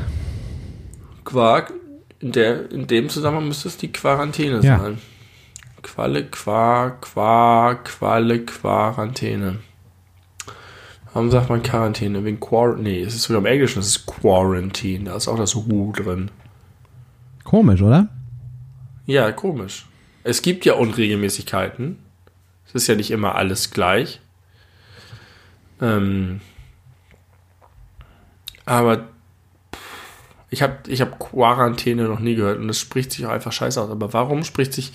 Quark? 1.24 1.72
In, 2.20 2.32
der, 2.32 2.70
in 2.72 2.86
dem 2.86 3.08
Zusammenhang 3.08 3.46
müsste 3.48 3.68
es 3.68 3.76
die 3.76 3.92
Quarantäne 3.92 4.60
Ja. 4.60 4.78
sein. 4.80 4.98
Qualle, 5.82 6.24
Quark, 6.26 7.02
Quark, 7.02 7.84
Qualle, 7.84 8.44
Quarantäne. 8.44 9.58
Warum 11.12 11.30
sagt 11.30 11.48
man 11.48 11.62
Quarantäne? 11.62 12.24
Wegen 12.24 12.40
Quarantine. 12.40 12.88
Nee, 12.90 13.02
es 13.02 13.14
ist 13.14 13.22
sogar 13.24 13.40
im 13.40 13.46
Englischen, 13.46 13.78
es 13.78 13.86
ist 13.88 14.06
Quarantine. 14.06 15.04
Da 15.04 15.16
ist 15.16 15.28
auch 15.28 15.38
das 15.38 15.54
U 15.54 15.92
drin. 15.92 16.30
Komisch, 17.44 17.80
oder? 17.80 18.08
Ja, 19.06 19.30
komisch. 19.32 19.86
Es 20.24 20.42
gibt 20.42 20.64
ja 20.66 20.74
Unregelmäßigkeiten. 20.74 21.98
Es 22.66 22.74
ist 22.74 22.86
ja 22.88 22.94
nicht 22.96 23.10
immer 23.10 23.36
alles 23.36 23.70
gleich. 23.70 24.20
Ähm, 25.80 26.40
aber 28.66 29.08
ich 30.50 30.62
habe 30.62 30.76
ich 30.86 31.00
hab 31.00 31.18
Quarantäne 31.18 32.04
noch 32.04 32.20
nie 32.20 32.34
gehört 32.34 32.58
und 32.58 32.68
es 32.68 32.78
spricht 32.80 33.12
sich 33.12 33.26
auch 33.26 33.30
einfach 33.30 33.52
scheiße 33.52 33.80
aus. 33.80 33.90
Aber 33.90 34.12
warum 34.12 34.44
spricht 34.44 34.72
sich 34.72 34.92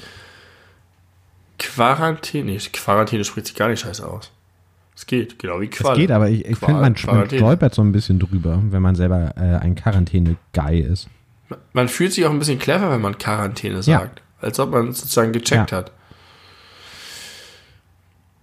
Quarantäne? 1.59 2.51
Nee, 2.51 2.57
Quarantäne 2.71 3.23
spricht 3.23 3.47
sich 3.47 3.55
gar 3.55 3.69
nicht 3.69 3.81
scheiße 3.81 4.05
aus. 4.07 4.31
Es 4.95 5.05
geht, 5.07 5.39
genau 5.39 5.59
wie 5.61 5.65
Es 5.69 5.77
Qualle. 5.77 5.97
geht, 5.99 6.11
aber 6.11 6.29
ich, 6.29 6.45
ich 6.45 6.57
finde, 6.57 6.73
man, 6.73 6.81
man 6.81 6.95
Quarantäne. 6.95 7.39
stolpert 7.39 7.73
so 7.73 7.81
ein 7.81 7.91
bisschen 7.91 8.19
drüber, 8.19 8.61
wenn 8.69 8.81
man 8.81 8.95
selber 8.95 9.33
äh, 9.37 9.57
ein 9.57 9.75
Quarantäne-Guy 9.75 10.79
ist. 10.81 11.07
Man 11.73 11.87
fühlt 11.87 12.13
sich 12.13 12.25
auch 12.25 12.31
ein 12.31 12.39
bisschen 12.39 12.59
clever, 12.59 12.89
wenn 12.91 13.01
man 13.01 13.17
Quarantäne 13.17 13.75
Ja. 13.75 13.81
sagt. 13.81 14.21
Als 14.39 14.59
ob 14.59 14.71
man 14.71 14.91
sozusagen 14.93 15.31
gecheckt 15.33 15.71
Ja. 15.71 15.77
hat. 15.77 15.91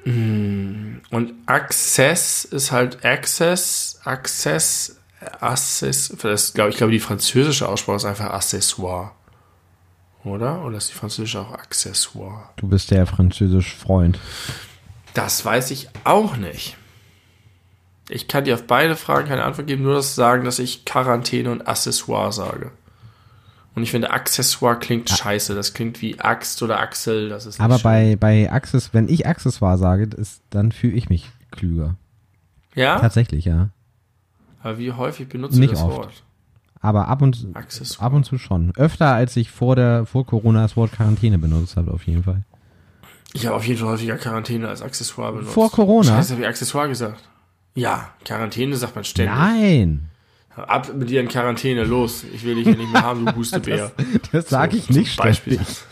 Hm, 0.04 1.02
Und 1.10 1.32
Access 1.46 2.44
ist 2.44 2.72
halt 2.72 3.04
Access, 3.04 4.00
Access, 4.04 4.99
Access. 5.40 6.14
Das, 6.22 6.54
glaub, 6.54 6.68
ich 6.68 6.76
glaube, 6.76 6.92
die 6.92 7.00
französische 7.00 7.68
Aussprache 7.68 7.96
ist 7.96 8.04
einfach 8.04 8.30
Accessoire. 8.30 9.12
Oder? 10.24 10.64
Oder 10.64 10.76
ist 10.76 10.90
die 10.90 10.94
französische 10.94 11.40
auch 11.40 11.52
Accessoire? 11.52 12.50
Du 12.56 12.68
bist 12.68 12.90
der 12.90 13.06
französisch 13.06 13.74
Freund. 13.74 14.18
Das 15.14 15.44
weiß 15.44 15.70
ich 15.70 15.88
auch 16.04 16.36
nicht. 16.36 16.76
Ich 18.08 18.28
kann 18.28 18.44
dir 18.44 18.54
auf 18.54 18.66
beide 18.66 18.96
Fragen 18.96 19.28
keine 19.28 19.44
Antwort 19.44 19.68
geben, 19.68 19.82
nur 19.82 19.94
das 19.94 20.14
sagen, 20.14 20.44
dass 20.44 20.58
ich 20.58 20.84
Quarantäne 20.84 21.50
und 21.50 21.66
Accessoire 21.66 22.32
sage. 22.32 22.72
Und 23.74 23.84
ich 23.84 23.92
finde, 23.92 24.10
Accessoire 24.10 24.78
klingt 24.78 25.08
scheiße. 25.08 25.54
Das 25.54 25.74
klingt 25.74 26.02
wie 26.02 26.18
Axt 26.18 26.60
oder 26.62 26.80
Axel. 26.80 27.28
Das 27.28 27.46
ist 27.46 27.60
Aber 27.60 27.78
schön. 27.78 27.84
bei, 27.84 28.16
bei 28.16 28.52
Access, 28.52 28.92
wenn 28.92 29.08
ich 29.08 29.26
Accessoire 29.26 29.78
sage, 29.78 30.08
ist, 30.16 30.42
dann 30.50 30.72
fühle 30.72 30.94
ich 30.94 31.08
mich 31.08 31.30
klüger. 31.52 31.94
Ja? 32.74 32.98
Tatsächlich, 32.98 33.44
ja. 33.44 33.70
Aber 34.62 34.78
wie 34.78 34.92
häufig 34.92 35.28
benutzt 35.28 35.56
du 35.56 35.60
Nicht 35.60 35.72
das 35.72 35.82
oft. 35.82 35.96
Wort? 35.96 36.22
Aber 36.82 37.08
ab 37.08 37.20
und, 37.22 37.46
Accessoire. 37.54 38.06
ab 38.06 38.12
und 38.14 38.24
zu 38.24 38.38
schon. 38.38 38.72
Öfter, 38.76 39.12
als 39.12 39.36
ich 39.36 39.50
vor 39.50 39.76
der, 39.76 40.06
vor 40.06 40.24
Corona 40.26 40.62
das 40.62 40.76
Wort 40.76 40.92
Quarantäne 40.92 41.38
benutzt 41.38 41.76
habe, 41.76 41.90
auf 41.92 42.04
jeden 42.06 42.22
Fall. 42.24 42.42
Ich 43.32 43.46
habe 43.46 43.56
auf 43.56 43.66
jeden 43.66 43.78
Fall 43.80 43.90
häufiger 43.90 44.16
Quarantäne 44.16 44.68
als 44.68 44.82
Accessoire 44.82 45.32
benutzt. 45.32 45.52
Vor 45.52 45.70
Corona? 45.70 46.08
Scheiße, 46.16 46.32
habe 46.32 46.42
ich 46.42 46.48
Accessoire 46.48 46.88
gesagt. 46.88 47.28
Ja, 47.74 48.10
Quarantäne 48.24 48.76
sagt 48.76 48.94
man 48.94 49.04
ständig. 49.04 49.34
Nein! 49.34 50.06
Ab 50.56 50.92
mit 50.94 51.08
dir 51.08 51.20
in 51.20 51.28
Quarantäne, 51.28 51.84
los. 51.84 52.24
Ich 52.34 52.44
will 52.44 52.56
dich 52.56 52.64
hier 52.66 52.76
nicht 52.76 52.92
mehr 52.92 53.02
haben, 53.02 53.24
du 53.24 53.32
Hustebär. 53.36 53.92
Das 54.32 54.48
sage 54.48 54.76
ich 54.78 54.84
So, 54.86 54.92
nicht 54.94 55.14
zum 55.14 55.24
Beispiel. 55.24 55.52
ständig. 55.54 55.84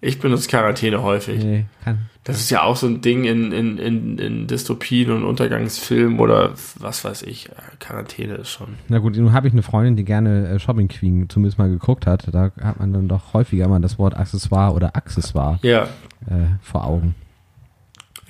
Ich 0.00 0.20
benutze 0.20 0.48
Quarantäne 0.48 1.02
häufig. 1.02 1.42
Nee, 1.42 1.66
kann. 1.82 2.08
Das 2.24 2.38
ist 2.38 2.48
ja 2.48 2.62
auch 2.62 2.76
so 2.76 2.86
ein 2.86 3.02
Ding 3.02 3.24
in, 3.24 3.52
in, 3.52 3.76
in, 3.76 4.18
in 4.18 4.46
Dystopien 4.46 5.10
und 5.10 5.24
Untergangsfilmen 5.24 6.18
oder 6.18 6.54
was 6.78 7.04
weiß 7.04 7.22
ich. 7.22 7.50
Äh, 7.50 7.54
Quarantäne 7.78 8.36
ist 8.36 8.48
schon. 8.50 8.76
Na 8.88 8.98
gut, 8.98 9.14
nun 9.14 9.34
habe 9.34 9.46
ich 9.46 9.52
eine 9.52 9.62
Freundin, 9.62 9.94
die 9.94 10.04
gerne 10.04 10.48
äh, 10.48 10.58
Shopping 10.58 10.88
Queen 10.88 11.28
zumindest 11.28 11.58
mal 11.58 11.68
geguckt 11.68 12.06
hat. 12.06 12.26
Da 12.32 12.50
hat 12.62 12.80
man 12.80 12.94
dann 12.94 13.08
doch 13.08 13.34
häufiger 13.34 13.68
mal 13.68 13.80
das 13.80 13.98
Wort 13.98 14.16
Accessoire 14.16 14.72
oder 14.72 14.96
Accessoire 14.96 15.58
Ja, 15.62 15.84
äh, 16.26 16.46
vor 16.62 16.84
Augen. 16.84 17.14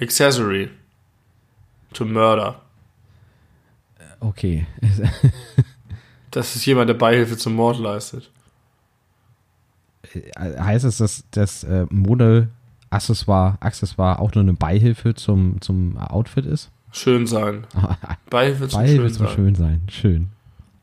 Accessory 0.01 0.71
to 1.93 2.05
Murder. 2.05 2.61
Okay. 4.19 4.66
Das 6.35 6.57
ist 6.57 6.66
jemand, 6.66 6.89
der 6.89 6.95
Beihilfe 6.95 7.37
zum 7.37 7.55
Mord 7.55 7.79
leistet. 7.79 8.29
heißt 10.37 10.85
es, 10.85 10.97
dass 10.97 11.23
das 11.31 11.62
äh, 11.62 11.87
Mode 11.91 12.49
Accessoire, 12.95 13.57
Accessoire 13.61 14.19
auch 14.21 14.35
nur 14.35 14.43
eine 14.43 14.55
Beihilfe 14.55 15.15
zum, 15.15 15.61
zum 15.61 15.99
Outfit 15.99 16.47
ist? 16.47 16.71
Schön 16.93 17.27
sein. 17.27 17.66
Beihilfe 18.31 18.69
zum 18.69 18.81
Beihilfe 18.81 19.03
Schön 19.09 19.12
zum 19.15 19.27
sein. 19.27 19.35
schön 19.35 19.55
sein. 19.55 19.81
Schön. 19.91 20.29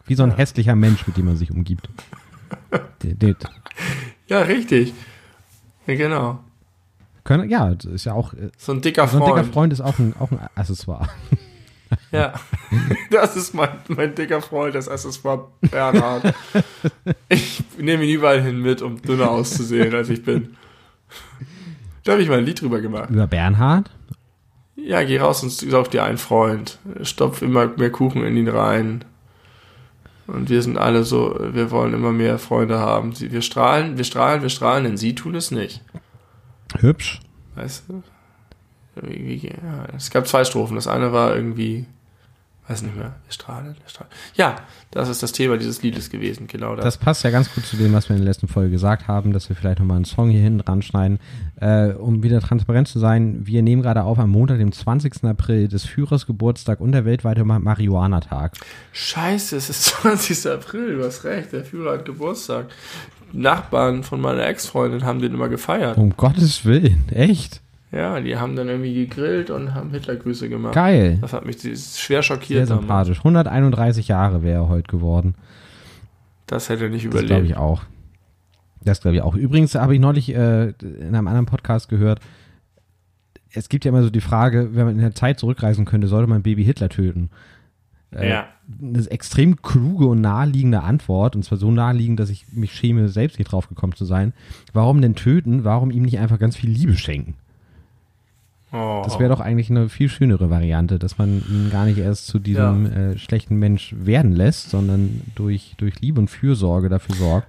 Wie 0.06 0.16
so 0.16 0.24
ein 0.24 0.36
hässlicher 0.36 0.76
Mensch, 0.76 1.08
mit 1.08 1.16
dem 1.18 1.26
man 1.26 1.38
sich 1.38 1.52
umgibt. 1.52 1.88
Ja, 4.28 4.42
richtig. 4.42 4.94
Ja, 5.88 5.96
genau. 5.96 6.40
Können, 7.24 7.50
ja, 7.50 7.74
das 7.76 7.86
ist 7.92 8.06
ja 8.06 8.14
auch. 8.14 8.34
äh, 8.34 8.50
So 8.58 8.72
ein 8.74 8.82
dicker 8.82 9.08
So 9.08 9.18
ein 9.18 9.24
Freund. 9.24 9.38
dicker 9.40 9.54
Freund 9.54 9.74
ist 9.74 9.82
auch 9.82 10.00
ein, 10.00 10.14
auch 10.20 10.32
ein 10.32 10.40
Accessoire. 10.56 11.08
Ja. 12.14 12.34
Das 13.10 13.36
ist 13.36 13.54
mein, 13.54 13.68
mein 13.90 14.16
dicker 14.16 14.42
Freund, 14.42 14.76
das 14.76 14.88
Accessoire 14.88 15.50
Bernhard. 15.60 16.34
Ich 17.28 17.62
nehme 17.78 18.06
ihn 18.06 18.16
überall 18.16 18.42
hin 18.42 18.62
mit, 18.62 18.82
um 18.82 19.02
dünner 19.02 19.30
auszusehen, 19.30 19.94
als 19.94 20.08
ich 20.08 20.24
bin. 20.24 20.56
Da 22.04 22.14
habe 22.14 22.22
ich 22.22 22.30
mal 22.30 22.40
ein 22.40 22.46
Lied 22.46 22.62
drüber 22.62 22.82
gemacht. 22.82 23.10
Über 23.10 23.28
Bernhard. 23.28 23.92
Ja, 24.76 25.04
geh 25.04 25.20
raus 25.20 25.44
und 25.44 25.52
sauf 25.52 25.90
dir 25.90 26.04
einen 26.04 26.18
Freund. 26.18 26.80
Stopf 27.04 27.42
immer 27.42 27.68
mehr 27.68 27.92
Kuchen 27.92 28.24
in 28.24 28.36
ihn 28.36 28.48
rein. 28.48 29.06
Und 30.28 30.50
wir 30.50 30.62
sind 30.62 30.78
alle 30.78 31.04
so, 31.04 31.38
wir 31.40 31.72
wollen 31.72 31.94
immer 31.94 32.12
mehr 32.12 32.40
Freunde 32.40 32.80
haben. 32.80 33.14
Wir 33.20 33.42
strahlen, 33.42 33.98
wir 33.98 34.06
strahlen, 34.06 34.42
wir 34.42 34.50
strahlen, 34.50 34.86
denn 34.86 34.98
sie 34.98 35.14
tun 35.14 35.36
es 35.36 35.52
nicht. 35.52 35.82
Hübsch. 36.80 37.20
Weißt 37.56 37.84
du? 37.90 38.04
Wie, 38.96 39.42
wie, 39.42 39.48
ja, 39.48 39.88
es 39.96 40.10
gab 40.10 40.28
zwei 40.28 40.44
Strophen. 40.44 40.76
Das 40.76 40.88
eine 40.88 41.12
war 41.12 41.36
irgendwie, 41.36 41.86
weiß 42.72 42.82
nicht 42.84 42.96
mehr, 42.96 43.16
wir 43.26 43.32
strahlen. 43.32 43.76
Ja, 44.36 44.56
das 44.92 45.10
ist 45.10 45.22
das 45.22 45.32
Thema 45.32 45.58
dieses 45.58 45.82
Liedes 45.82 46.10
gewesen, 46.10 46.48
genau 46.48 46.76
das. 46.76 46.86
Das 46.86 46.98
passt 46.98 47.24
ja 47.24 47.30
ganz 47.30 47.54
gut 47.54 47.66
zu 47.66 47.76
dem, 47.78 47.94
was 47.94 48.10
wir 48.10 48.16
in 48.16 48.22
der 48.22 48.30
letzten 48.30 48.48
Folge 48.48 48.72
gesagt 48.72 49.08
haben, 49.08 49.34
dass 49.34 49.50
wir 49.50 49.56
vielleicht 49.56 49.80
nochmal 49.80 49.98
einen 49.98 50.06
Song 50.06 50.30
hier 50.30 50.42
hinten 50.42 50.60
dran 50.60 50.82
schneiden. 50.82 51.20
Äh, 51.60 51.90
um 51.94 52.24
wieder 52.24 52.40
transparent 52.42 52.88
zu 52.88 53.00
sein, 53.00 53.46
wir 53.46 53.62
nehmen 53.62 53.82
gerade 53.82 54.04
auf 54.04 54.18
am 54.20 54.30
Montag, 54.30 54.58
dem 54.60 54.72
20. 54.72 55.24
April, 55.26 55.68
des 55.68 55.86
Führers 55.86 56.26
Geburtstag 56.26 56.80
und 56.80 56.92
der 56.94 57.06
weltweite 57.06 57.44
Ma- 57.44 57.60
Marihuana-Tag. 57.60 58.54
Scheiße, 58.94 59.56
es 59.58 59.70
ist 59.70 59.84
20. 60.02 60.48
April, 60.48 60.98
du 60.98 61.04
hast 61.06 61.24
recht, 61.24 61.52
der 61.52 61.64
Führer 61.66 61.94
hat 61.94 62.06
Geburtstag. 62.06 62.68
Nachbarn 63.34 64.04
von 64.04 64.20
meiner 64.20 64.46
Ex-Freundin 64.46 65.06
haben 65.06 65.20
den 65.22 65.34
immer 65.34 65.48
gefeiert. 65.50 65.98
Um 65.98 66.16
Gottes 66.18 66.66
Willen, 66.66 67.06
echt? 67.12 67.61
Ja, 67.92 68.20
die 68.22 68.38
haben 68.38 68.56
dann 68.56 68.70
irgendwie 68.70 68.94
gegrillt 68.94 69.50
und 69.50 69.74
haben 69.76 69.92
Hitlergrüße 69.92 70.48
gemacht. 70.48 70.74
Geil. 70.76 71.18
Das 71.20 71.34
hat 71.34 71.46
mich 71.46 71.58
schwer 71.60 71.76
Sehr 71.76 72.24
schockiert. 72.24 72.70
damals. 72.70 72.82
sympathisch. 72.82 73.18
131 73.20 74.08
Jahre 74.08 74.44
wäre 74.44 74.64
er 74.64 74.70
heute 74.70 74.90
geworden. 74.90 75.36
Das 76.48 76.70
hätte 76.70 76.86
er 76.86 76.90
nicht 76.90 77.06
Das 77.06 77.12
glaube 77.12 77.26
überlebt. 77.26 77.50
ich 77.50 77.58
auch. 77.58 77.84
Das 78.84 79.02
glaube 79.02 79.18
ich 79.18 79.22
auch. 79.22 79.36
Übrigens 79.36 79.76
habe 79.76 79.94
ich 79.94 80.00
neulich 80.00 80.34
äh, 80.34 80.70
in 80.82 81.08
einem 81.16 81.28
anderen 81.28 81.46
Podcast 81.46 81.90
gehört, 81.90 82.20
es 83.54 83.68
gibt 83.68 83.84
ja 83.84 83.90
immer 83.90 84.04
so 84.04 84.10
die 84.10 84.22
Frage, 84.22 84.70
wenn 84.74 84.86
man 84.86 84.96
in 84.96 85.02
der 85.02 85.14
Zeit 85.14 85.38
zurückreisen 85.40 85.84
könnte, 85.86 86.08
sollte 86.08 86.30
man 86.30 86.42
Baby 86.42 86.64
Hitler 86.64 86.88
töten? 86.90 87.30
Äh, 88.16 88.30
Ja. 88.30 88.48
Eine 88.82 89.06
extrem 89.12 89.62
kluge 89.62 90.06
und 90.06 90.22
naheliegende 90.22 90.82
Antwort, 90.82 91.36
und 91.36 91.44
zwar 91.44 91.58
so 91.58 91.70
naheliegend, 91.72 92.22
dass 92.22 92.30
ich 92.30 92.46
mich 92.54 92.74
schäme, 92.74 93.10
selbst 93.10 93.38
nicht 93.38 93.52
drauf 93.52 93.68
gekommen 93.68 93.94
zu 93.94 94.06
sein. 94.06 94.32
Warum 94.72 95.02
denn 95.02 95.16
töten? 95.16 95.66
Warum 95.66 95.92
ihm 95.92 96.04
nicht 96.04 96.20
einfach 96.20 96.40
ganz 96.40 96.56
viel 96.56 96.70
Liebe 96.70 96.96
schenken? 96.96 97.36
Oh. 98.74 99.02
Das 99.04 99.20
wäre 99.20 99.30
doch 99.30 99.42
eigentlich 99.42 99.70
eine 99.70 99.90
viel 99.90 100.08
schönere 100.08 100.50
Variante, 100.50 100.98
dass 100.98 101.18
man 101.18 101.44
ihn 101.50 101.70
gar 101.72 101.86
nicht 101.86 101.98
erst 101.98 102.28
zu 102.28 102.40
diesem 102.40 102.86
äh, 102.86 103.18
schlechten 103.18 103.58
Mensch 103.58 103.94
werden 103.98 104.32
lässt, 104.32 104.70
sondern 104.70 105.22
durch, 105.36 105.76
durch 105.78 106.00
Liebe 106.00 106.22
und 106.22 106.30
Fürsorge 106.30 106.88
dafür 106.88 107.16
sorgt, 107.16 107.48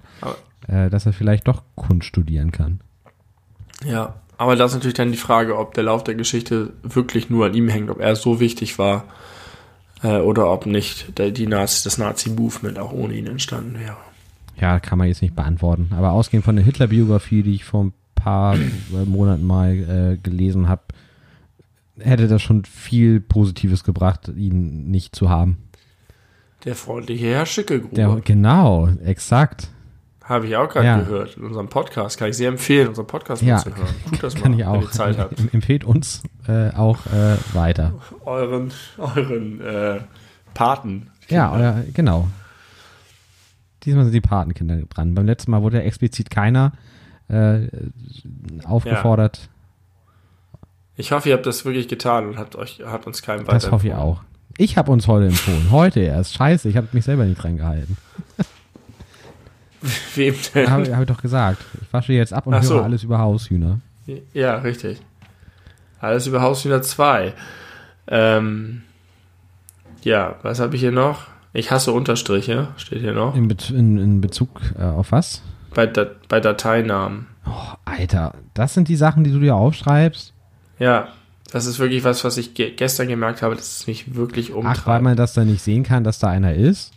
äh, 0.67 0.89
dass 0.89 1.05
er 1.05 1.13
vielleicht 1.13 1.47
doch 1.47 1.63
Kunst 1.75 2.07
studieren 2.07 2.51
kann. 2.51 2.81
Ja, 3.85 4.15
aber 4.37 4.57
das 4.57 4.71
ist 4.71 4.75
natürlich 4.75 4.95
dann 4.95 5.11
die 5.11 5.17
Frage, 5.17 5.57
ob 5.57 5.73
der 5.73 5.85
Lauf 5.85 6.03
der 6.03 6.15
Geschichte 6.15 6.73
wirklich 6.83 7.29
nur 7.29 7.45
an 7.45 7.53
ihm 7.53 7.69
hängt, 7.69 7.89
ob 7.89 8.01
er 8.01 8.15
so 8.17 8.41
wichtig 8.41 8.77
war 8.77 9.05
äh, 10.03 10.17
oder 10.17 10.51
ob 10.51 10.65
nicht 10.65 11.17
der, 11.17 11.31
die 11.31 11.47
Nazi, 11.47 11.83
das 11.85 11.97
Nazi-Movement 11.97 12.79
auch 12.79 12.91
ohne 12.91 13.13
ihn 13.13 13.27
entstanden 13.27 13.79
wäre. 13.79 13.97
Ja, 14.59 14.79
kann 14.79 14.97
man 14.97 15.07
jetzt 15.07 15.21
nicht 15.21 15.35
beantworten. 15.35 15.91
Aber 15.95 16.11
ausgehend 16.11 16.45
von 16.45 16.55
der 16.57 16.65
Hitler-Biografie, 16.65 17.43
die 17.43 17.55
ich 17.55 17.63
vor 17.63 17.85
ein 17.85 17.93
paar 18.15 18.55
äh, 18.55 19.05
Monaten 19.05 19.45
mal 19.45 19.71
äh, 19.71 20.17
gelesen 20.17 20.67
habe, 20.67 20.83
hätte 21.99 22.27
das 22.27 22.41
schon 22.41 22.65
viel 22.65 23.19
Positives 23.21 23.83
gebracht, 23.83 24.27
ihn 24.35 24.89
nicht 24.89 25.15
zu 25.15 25.29
haben. 25.29 25.57
Der 26.65 26.75
freundliche 26.75 27.27
Herr 27.27 27.45
Schickelgruber. 27.45 27.95
Der, 27.95 28.15
genau, 28.23 28.87
exakt. 29.03 29.69
Habe 30.23 30.47
ich 30.47 30.55
auch 30.55 30.69
gerade 30.69 30.87
Ja. 30.87 30.99
gehört 31.01 31.35
in 31.35 31.43
unserem 31.43 31.67
Podcast. 31.67 32.17
Kann 32.17 32.29
ich 32.29 32.37
sehr 32.37 32.47
empfehlen, 32.47 32.87
unseren 32.87 33.07
Podcast 33.07 33.41
Ja, 33.41 33.55
mal 33.55 33.63
zu 33.63 33.75
hören. 33.75 33.95
Tut 34.09 34.23
das 34.23 34.33
Kann 34.41 34.51
mal, 34.51 34.59
ich 34.59 34.65
wenn 34.65 34.79
ihr 34.81 34.85
auch. 34.85 34.91
Zeit 34.91 35.17
habt. 35.17 35.37
Em- 35.39 35.49
Empfehlt 35.51 35.83
uns 35.83 36.23
äh, 36.47 36.69
auch 36.71 37.05
äh, 37.07 37.35
weiter. 37.53 37.93
Euren, 38.23 38.71
euren 38.97 39.59
äh, 39.59 39.99
Paten. 40.53 41.07
Ja, 41.27 41.51
euer, 41.51 41.83
genau. 41.93 42.29
Diesmal 43.83 44.05
sind 44.05 44.13
die 44.13 44.21
Patenkinder 44.21 44.77
dran. 44.83 45.13
Beim 45.13 45.25
letzten 45.25 45.51
Mal 45.51 45.61
wurde 45.61 45.77
ja 45.79 45.83
explizit 45.83 46.29
keiner 46.29 46.71
äh, 47.27 47.67
aufgefordert. 48.63 49.49
Ich 50.95 51.11
hoffe, 51.11 51.29
ihr 51.29 51.35
habt 51.35 51.45
das 51.45 51.65
wirklich 51.65 51.87
getan 51.87 52.27
und 52.27 52.37
habt 52.37 52.55
euch 52.55 52.81
habt 52.85 53.07
uns 53.07 53.21
keinem 53.21 53.45
das 53.45 53.71
hoffe 53.71 53.87
ich 53.87 53.93
auch. 53.93 54.21
Ich 54.57 54.77
habe 54.77 54.91
uns 54.91 55.07
heute 55.07 55.25
empfohlen. 55.27 55.71
Heute 55.71 56.01
erst. 56.01 56.35
Scheiße, 56.35 56.69
ich 56.69 56.77
habe 56.77 56.87
mich 56.91 57.03
selber 57.05 57.25
nicht 57.25 57.41
dran 57.41 57.57
gehalten. 57.57 57.97
Wem 60.15 60.35
denn? 60.53 60.69
Habe 60.69 60.95
hab 60.95 61.01
ich 61.01 61.07
doch 61.07 61.21
gesagt. 61.21 61.59
Ich 61.81 61.91
wasche 61.91 62.13
jetzt 62.13 62.33
ab 62.33 62.45
und 62.47 62.53
Ach 62.53 62.61
höre 62.61 62.67
so. 62.67 62.81
alles 62.81 63.03
über 63.03 63.17
Haushühner. 63.19 63.79
Ja, 64.33 64.55
richtig. 64.57 65.01
Alles 65.99 66.27
über 66.27 66.41
Haushühner 66.41 66.81
2. 66.81 67.33
Ähm, 68.07 68.83
ja, 70.03 70.35
was 70.43 70.59
habe 70.59 70.75
ich 70.75 70.81
hier 70.81 70.91
noch? 70.91 71.27
Ich 71.53 71.71
hasse 71.71 71.91
Unterstriche, 71.91 72.69
steht 72.77 72.99
hier 73.01 73.13
noch. 73.13 73.35
In, 73.35 73.47
Bez 73.47 73.69
in, 73.69 73.97
in 73.97 74.21
Bezug 74.21 74.49
äh, 74.77 74.83
auf 74.83 75.11
was? 75.11 75.41
Bei, 75.73 75.87
Da- 75.87 76.07
bei 76.27 76.39
Dateinamen. 76.39 77.27
Oh, 77.45 77.73
Alter, 77.85 78.33
das 78.53 78.73
sind 78.73 78.87
die 78.87 78.95
Sachen, 78.95 79.23
die 79.23 79.31
du 79.31 79.39
dir 79.39 79.55
aufschreibst? 79.55 80.32
Ja, 80.83 81.07
das 81.51 81.65
ist 81.65 81.79
wirklich 81.79 82.03
was, 82.03 82.23
was 82.23 82.37
ich 82.37 82.53
ge 82.55 82.71
gestern 82.75 83.07
gemerkt 83.07 83.41
habe, 83.41 83.55
dass 83.55 83.79
es 83.79 83.87
mich 83.87 84.15
wirklich 84.15 84.51
umtreibt. 84.51 84.79
Ach, 84.81 84.87
weil 84.87 85.01
man 85.01 85.15
das 85.15 85.33
dann 85.33 85.47
nicht 85.47 85.61
sehen 85.63 85.83
kann, 85.83 86.03
dass 86.03 86.19
da 86.19 86.27
einer 86.29 86.53
ist? 86.53 86.91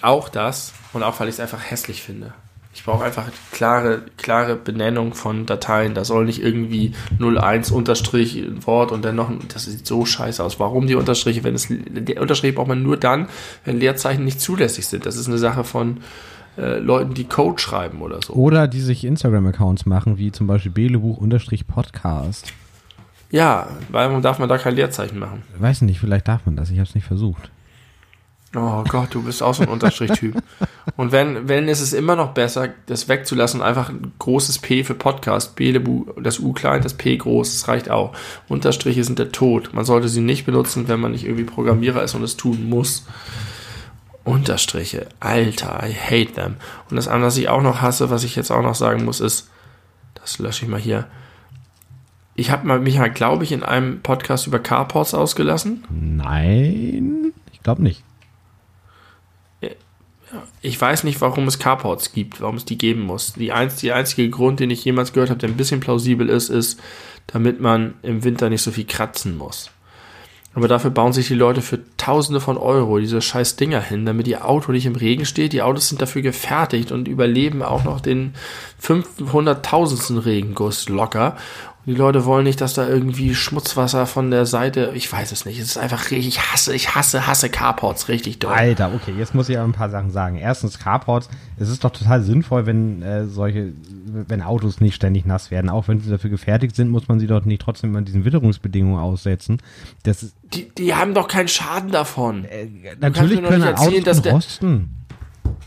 auch 0.00 0.28
das 0.28 0.72
und 0.94 1.02
auch, 1.02 1.20
weil 1.20 1.28
ich 1.28 1.34
es 1.34 1.40
einfach 1.40 1.62
hässlich 1.70 2.02
finde. 2.02 2.32
Ich 2.74 2.84
brauche 2.84 3.04
einfach 3.04 3.24
klare, 3.52 4.02
klare 4.16 4.56
Benennung 4.56 5.14
von 5.14 5.46
Dateien. 5.46 5.94
Da 5.94 6.04
soll 6.04 6.24
nicht 6.24 6.42
irgendwie 6.42 6.92
01 7.20 7.70
Unterstrich 7.70 8.42
Wort 8.66 8.90
und 8.92 9.04
dann 9.04 9.16
noch, 9.16 9.28
ein- 9.30 9.40
das 9.52 9.64
sieht 9.66 9.86
so 9.86 10.04
scheiße 10.04 10.42
aus. 10.42 10.58
Warum 10.60 10.86
die 10.86 10.94
Unterstriche? 10.94 11.44
Wenn 11.44 11.54
es, 11.54 11.68
der 11.70 12.20
Unterstrich 12.20 12.54
braucht 12.54 12.68
man 12.68 12.82
nur 12.82 12.96
dann, 12.96 13.28
wenn 13.64 13.78
Leerzeichen 13.78 14.24
nicht 14.24 14.40
zulässig 14.40 14.86
sind. 14.86 15.06
Das 15.06 15.16
ist 15.16 15.26
eine 15.28 15.38
Sache 15.38 15.62
von 15.64 15.98
äh, 16.58 16.78
Leuten, 16.78 17.14
die 17.14 17.24
Code 17.24 17.58
schreiben 17.60 18.00
oder 18.02 18.20
so. 18.22 18.32
Oder 18.34 18.66
die 18.68 18.80
sich 18.80 19.04
Instagram-Accounts 19.04 19.86
machen, 19.86 20.18
wie 20.18 20.32
zum 20.32 20.46
Beispiel 20.46 20.72
Belebuch-Podcast. 20.72 22.52
Ja, 23.36 23.66
warum 23.90 24.22
darf 24.22 24.38
man 24.38 24.48
da 24.48 24.56
kein 24.56 24.74
Leerzeichen 24.74 25.18
machen? 25.18 25.42
Weiß 25.58 25.82
nicht, 25.82 26.00
vielleicht 26.00 26.26
darf 26.26 26.46
man 26.46 26.56
das, 26.56 26.70
ich 26.70 26.78
habe 26.78 26.88
es 26.88 26.94
nicht 26.94 27.06
versucht. 27.06 27.50
Oh 28.54 28.82
Gott, 28.88 29.14
du 29.14 29.22
bist 29.22 29.42
auch 29.42 29.52
so 29.52 29.62
ein 29.62 29.68
Unterstrich-Typ. 29.68 30.42
Und 30.96 31.12
wenn, 31.12 31.46
wenn 31.46 31.68
ist 31.68 31.82
es 31.82 31.92
immer 31.92 32.16
noch 32.16 32.32
besser, 32.32 32.70
das 32.86 33.10
wegzulassen, 33.10 33.60
einfach 33.60 33.90
ein 33.90 34.14
großes 34.18 34.60
P 34.60 34.84
für 34.84 34.94
Podcast, 34.94 35.54
Belebu, 35.54 36.06
das 36.18 36.38
U 36.38 36.54
klein, 36.54 36.80
das 36.80 36.94
P 36.94 37.18
groß, 37.18 37.52
das 37.52 37.68
reicht 37.68 37.90
auch. 37.90 38.16
Unterstriche 38.48 39.04
sind 39.04 39.18
der 39.18 39.32
Tod. 39.32 39.74
Man 39.74 39.84
sollte 39.84 40.08
sie 40.08 40.22
nicht 40.22 40.46
benutzen, 40.46 40.88
wenn 40.88 41.00
man 41.00 41.12
nicht 41.12 41.26
irgendwie 41.26 41.44
Programmierer 41.44 42.02
ist 42.02 42.14
und 42.14 42.22
es 42.22 42.38
tun 42.38 42.70
muss. 42.70 43.04
Unterstriche, 44.24 45.08
Alter, 45.20 45.86
I 45.86 45.92
hate 45.92 46.32
them. 46.32 46.56
Und 46.88 46.96
das 46.96 47.08
andere, 47.08 47.26
was 47.26 47.36
ich 47.36 47.50
auch 47.50 47.60
noch 47.60 47.82
hasse, 47.82 48.08
was 48.08 48.24
ich 48.24 48.34
jetzt 48.34 48.50
auch 48.50 48.62
noch 48.62 48.74
sagen 48.74 49.04
muss, 49.04 49.20
ist, 49.20 49.50
das 50.14 50.38
lösche 50.38 50.64
ich 50.64 50.70
mal 50.70 50.80
hier. 50.80 51.06
Ich 52.36 52.50
habe 52.50 52.66
mal 52.66 52.78
mich 52.78 52.98
mal, 52.98 53.10
glaube 53.10 53.44
ich, 53.44 53.52
in 53.52 53.62
einem 53.62 54.00
Podcast 54.00 54.46
über 54.46 54.58
Carports 54.58 55.14
ausgelassen. 55.14 55.84
Nein, 55.90 57.32
ich 57.52 57.62
glaube 57.62 57.82
nicht. 57.82 58.02
Ich 60.60 60.80
weiß 60.80 61.04
nicht, 61.04 61.20
warum 61.20 61.46
es 61.46 61.58
Carports 61.58 62.12
gibt, 62.12 62.40
warum 62.40 62.56
es 62.56 62.64
die 62.64 62.76
geben 62.76 63.02
muss. 63.02 63.34
Die, 63.34 63.52
einz, 63.52 63.76
die 63.76 63.92
einzige 63.92 64.28
Grund, 64.28 64.60
den 64.60 64.70
ich 64.70 64.84
jemals 64.84 65.12
gehört 65.12 65.30
habe, 65.30 65.38
der 65.38 65.48
ein 65.48 65.56
bisschen 65.56 65.80
plausibel 65.80 66.28
ist, 66.28 66.48
ist, 66.48 66.80
damit 67.28 67.60
man 67.60 67.94
im 68.02 68.24
Winter 68.24 68.50
nicht 68.50 68.62
so 68.62 68.72
viel 68.72 68.86
kratzen 68.86 69.38
muss. 69.38 69.70
Aber 70.54 70.68
dafür 70.68 70.90
bauen 70.90 71.12
sich 71.12 71.28
die 71.28 71.34
Leute 71.34 71.60
für 71.60 71.80
Tausende 71.98 72.40
von 72.40 72.56
Euro 72.56 72.98
diese 72.98 73.20
scheiß 73.20 73.56
Dinger 73.56 73.80
hin, 73.80 74.06
damit 74.06 74.26
ihr 74.26 74.48
Auto 74.48 74.72
nicht 74.72 74.86
im 74.86 74.96
Regen 74.96 75.26
steht. 75.26 75.52
Die 75.52 75.60
Autos 75.60 75.90
sind 75.90 76.00
dafür 76.00 76.22
gefertigt 76.22 76.92
und 76.92 77.08
überleben 77.08 77.62
auch 77.62 77.84
noch 77.84 78.00
den 78.00 78.34
500.000. 78.82 80.24
Regenguss 80.24 80.88
locker. 80.88 81.36
Die 81.86 81.94
Leute 81.94 82.24
wollen 82.24 82.42
nicht, 82.42 82.60
dass 82.60 82.74
da 82.74 82.88
irgendwie 82.88 83.32
Schmutzwasser 83.36 84.06
von 84.06 84.32
der 84.32 84.44
Seite, 84.44 84.90
ich 84.94 85.10
weiß 85.12 85.30
es 85.30 85.44
nicht. 85.44 85.60
Es 85.60 85.66
ist 85.68 85.78
einfach 85.78 86.10
richtig, 86.10 86.26
ich 86.26 86.40
hasse, 86.40 86.74
ich 86.74 86.96
hasse, 86.96 87.28
hasse 87.28 87.48
Carports 87.48 88.08
richtig 88.08 88.40
doll. 88.40 88.52
Alter, 88.52 88.92
okay, 88.92 89.14
jetzt 89.16 89.36
muss 89.36 89.48
ich 89.48 89.56
aber 89.56 89.68
ein 89.68 89.72
paar 89.72 89.88
Sachen 89.88 90.10
sagen. 90.10 90.36
Erstens, 90.36 90.80
Carports, 90.80 91.28
es 91.58 91.68
ist 91.68 91.84
doch 91.84 91.90
total 91.92 92.22
sinnvoll, 92.22 92.66
wenn 92.66 93.02
äh, 93.02 93.26
solche, 93.26 93.72
wenn 94.04 94.42
Autos 94.42 94.80
nicht 94.80 94.96
ständig 94.96 95.26
nass 95.26 95.52
werden. 95.52 95.70
Auch 95.70 95.86
wenn 95.86 96.00
sie 96.00 96.10
dafür 96.10 96.28
gefertigt 96.30 96.74
sind, 96.74 96.88
muss 96.88 97.06
man 97.06 97.20
sie 97.20 97.28
doch 97.28 97.44
nicht 97.44 97.62
trotzdem 97.62 97.94
an 97.94 98.04
diesen 98.04 98.24
Witterungsbedingungen 98.24 98.98
aussetzen. 98.98 99.62
Das 100.02 100.24
ist, 100.24 100.34
Die, 100.54 100.68
die 100.76 100.92
haben 100.92 101.14
doch 101.14 101.28
keinen 101.28 101.48
Schaden 101.48 101.92
davon. 101.92 102.46
äh, 102.46 102.66
natürlich 102.98 103.40
können 103.44 103.62
erzählen, 103.62 104.02
Autos 104.08 104.26
rosten. 104.26 104.90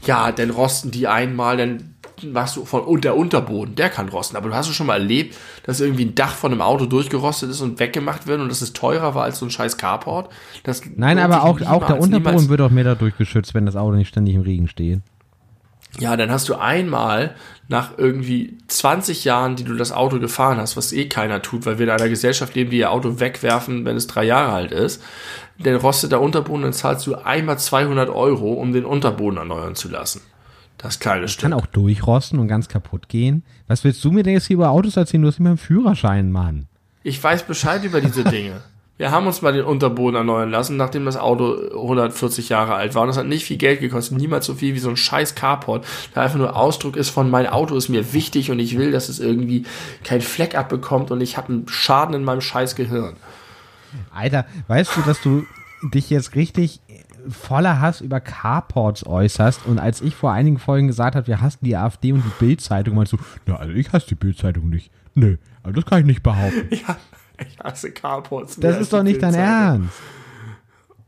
Ja, 0.06 0.34
dann 0.34 0.50
rosten 0.50 0.92
die 0.92 1.08
einmal, 1.08 1.56
dann 1.56 1.89
machst 2.24 2.56
du 2.56 2.66
von 2.66 2.82
und 2.82 3.04
der 3.04 3.16
Unterboden, 3.16 3.76
der 3.76 3.90
kann 3.90 4.10
rosten. 4.10 4.38
Aber 4.38 4.50
du 4.50 4.56
hast 4.56 4.70
du 4.70 4.74
schon 4.74 4.88
mal 4.88 5.00
erlebt, 5.00 5.36
dass 5.64 5.80
irgendwie 5.80 6.06
ein 6.06 6.16
Dach 6.16 6.34
von 6.34 6.52
einem 6.52 6.62
Auto 6.62 6.86
durchgerostet 6.86 7.50
ist 7.50 7.62
und 7.62 7.80
weggemacht 7.80 8.28
wird 8.28 8.42
und 8.42 8.50
dass 8.50 8.62
es 8.62 8.74
teurer 8.74 9.16
war 9.16 9.24
als 9.24 9.40
so 9.40 9.46
ein 9.46 9.52
scheiß 9.52 9.78
Carport? 9.78 10.32
Das 10.64 10.82
Nein, 10.96 11.20
aber 11.20 11.44
auch, 11.44 11.62
auch 11.62 11.86
der 11.86 12.00
Unterboden 12.00 12.50
wird 12.50 12.62
auch 12.62 12.72
mehr 12.72 12.84
dadurch 12.84 13.18
geschützt, 13.18 13.54
wenn 13.54 13.66
das 13.66 13.76
Auto 13.76 13.96
nicht 13.96 14.10
ständig 14.10 14.36
im 14.36 14.42
Regen 14.42 14.68
steht. 14.68 15.02
Ja, 15.98 16.16
dann 16.16 16.30
hast 16.30 16.48
du 16.50 16.56
einmal 16.56 17.36
nach 17.68 17.98
irgendwie 17.98 18.58
20 18.68 19.26
Jahren, 19.26 19.56
die 19.56 19.64
du 19.64 19.76
das 19.76 19.92
Auto 19.92 20.20
gefahren 20.20 20.60
hast, 20.60 20.78
was 20.78 20.94
eh 20.94 21.08
keiner 21.08 21.42
tut, 21.42 21.66
weil 21.66 21.80
wir 21.80 21.88
in 21.88 21.92
einer 21.92 22.10
Gesellschaft 22.10 22.56
leben, 22.56 22.70
die 22.70 22.78
ihr 22.78 22.92
Auto 22.92 23.20
wegwerfen, 23.20 23.86
wenn 23.86 23.96
es 23.96 24.08
drei 24.08 24.24
Jahre 24.24 24.54
alt 24.54 24.72
ist, 24.72 25.02
dann 25.58 25.76
rostet 25.76 26.12
der 26.12 26.22
Unterboden, 26.22 26.62
dann 26.62 26.74
zahlst 26.74 27.08
du 27.08 27.16
einmal 27.16 27.58
200 27.58 28.10
Euro, 28.10 28.54
um 28.54 28.72
den 28.72 28.86
Unterboden 28.86 29.38
erneuern 29.38 29.76
zu 29.76 29.90
lassen. 29.90 30.22
Das 30.80 31.00
kleine 31.00 31.28
Stück. 31.28 31.44
Kann 31.44 31.54
auch 31.54 31.66
durchrosten 31.66 32.40
und 32.40 32.48
ganz 32.48 32.70
kaputt 32.70 33.10
gehen. 33.10 33.44
Was 33.68 33.84
willst 33.84 34.04
du 34.04 34.12
mir 34.12 34.24
denn 34.24 34.34
jetzt 34.34 34.48
hier 34.48 34.56
über 34.56 34.70
Autos 34.70 34.96
erzählen? 34.96 35.22
Du 35.22 35.28
hast 35.28 35.38
immer 35.38 35.50
einen 35.50 35.58
Führerschein, 35.58 36.32
Mann. 36.32 36.68
Ich 37.04 37.22
weiß 37.22 37.44
Bescheid 37.44 37.84
über 37.84 38.02
diese 38.02 38.24
Dinge. 38.24 38.62
Wir 38.98 39.12
haben 39.12 39.28
uns 39.28 39.42
mal 39.42 39.54
den 39.54 39.64
Unterboden 39.64 40.16
erneuern 40.16 40.52
lassen, 40.52 40.76
nachdem 40.76 41.06
das 41.06 41.16
Auto 41.16 41.56
140 41.56 42.50
Jahre 42.50 42.76
alt 42.76 42.96
war. 42.96 43.04
Und 43.04 43.08
das 43.08 43.18
hat 43.18 43.28
nicht 43.28 43.46
viel 43.46 43.56
Geld 43.58 43.80
gekostet, 43.80 44.18
niemals 44.18 44.46
so 44.46 44.56
viel 44.56 44.76
wie 44.76 44.80
so 44.80 44.90
ein 44.90 44.98
scheiß 44.98 45.36
Carport, 45.36 45.86
der 46.16 46.24
einfach 46.24 46.38
nur 46.38 46.56
Ausdruck 46.56 46.98
ist 46.98 47.10
von, 47.10 47.30
mein 47.30 47.48
Auto 47.48 47.76
ist 47.76 47.88
mir 47.88 48.12
wichtig 48.12 48.52
und 48.52 48.60
ich 48.60 48.78
will, 48.78 48.92
dass 48.92 49.08
es 49.08 49.22
irgendwie 49.22 49.64
keinen 50.04 50.20
Fleck 50.20 50.54
abbekommt 50.54 51.12
und 51.12 51.22
ich 51.22 51.38
habe 51.38 51.48
einen 51.48 51.68
Schaden 51.70 52.14
in 52.14 52.26
meinem 52.26 52.42
scheiß 52.42 52.76
Gehirn. 52.76 53.16
Alter, 54.14 54.46
weißt 54.68 54.92
du, 54.98 55.02
dass 55.02 55.22
du 55.22 55.46
dich 55.94 56.10
jetzt 56.10 56.36
richtig 56.36 56.82
voller 57.28 57.80
Hass 57.80 58.02
über 58.02 58.20
Carports 58.20 59.06
äußerst 59.06 59.66
und 59.66 59.80
als 59.80 60.02
ich 60.02 60.16
vor 60.16 60.32
einigen 60.32 60.60
Folgen 60.60 60.88
gesagt 60.88 61.16
habe, 61.16 61.28
wir 61.28 61.42
hassen 61.42 61.60
die 61.62 61.76
AfD 61.76 62.14
und 62.14 62.24
die 62.24 62.46
Bild-Zeitung, 62.46 62.96
meinst 62.96 63.14
du, 63.14 63.18
na, 63.46 63.58
also 63.58 63.74
ich 63.74 63.92
hasse 63.92 64.08
die 64.08 64.16
Bild-Zeitung 64.16 64.70
nicht. 64.70 64.92
Nö, 65.16 65.38
aber 65.64 65.74
das 65.74 65.86
kann 65.86 66.00
ich 66.00 66.06
nicht 66.06 66.24
behaupten. 66.24 66.70
Ja, 66.88 66.98
ich 67.48 67.58
hasse 67.60 67.92
Carports. 67.92 68.58
Das 68.58 68.80
ist 68.80 68.92
doch 68.92 69.04
nicht 69.04 69.24
dein. 69.24 69.34
Ernst. 69.34 69.94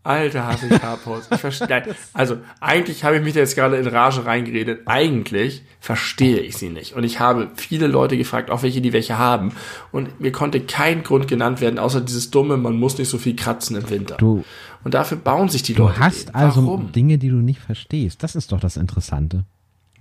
Alter, 0.03 0.47
hasse 0.47 0.67
ich 0.67 0.81
Carports. 0.81 1.27
Ich 1.31 1.39
verstehe. 1.39 1.83
Also, 2.13 2.37
eigentlich 2.59 3.03
habe 3.03 3.17
ich 3.17 3.23
mich 3.23 3.33
da 3.33 3.41
jetzt 3.41 3.55
gerade 3.55 3.77
in 3.77 3.85
Rage 3.85 4.25
reingeredet. 4.25 4.81
Eigentlich 4.87 5.63
verstehe 5.79 6.39
ich 6.39 6.57
sie 6.57 6.69
nicht. 6.69 6.95
Und 6.95 7.03
ich 7.03 7.19
habe 7.19 7.51
viele 7.55 7.85
Leute 7.85 8.17
gefragt, 8.17 8.49
auch 8.49 8.63
welche, 8.63 8.81
die 8.81 8.93
welche 8.93 9.19
haben. 9.19 9.51
Und 9.91 10.19
mir 10.19 10.31
konnte 10.31 10.61
kein 10.61 11.03
Grund 11.03 11.27
genannt 11.27 11.61
werden, 11.61 11.77
außer 11.77 12.01
dieses 12.01 12.31
dumme, 12.31 12.57
man 12.57 12.77
muss 12.77 12.97
nicht 12.97 13.09
so 13.09 13.19
viel 13.19 13.35
kratzen 13.35 13.75
im 13.75 13.89
Winter. 13.91 14.17
Du, 14.17 14.43
Und 14.83 14.93
dafür 14.93 15.17
bauen 15.17 15.49
sich 15.49 15.63
die 15.63 15.73
du 15.73 15.83
Leute. 15.83 15.99
hast 15.99 16.29
den. 16.29 16.35
also 16.35 16.65
Warum? 16.65 16.91
Dinge, 16.91 17.17
die 17.17 17.29
du 17.29 17.37
nicht 17.37 17.59
verstehst. 17.59 18.23
Das 18.23 18.35
ist 18.35 18.51
doch 18.51 18.59
das 18.59 18.77
Interessante. 18.77 19.45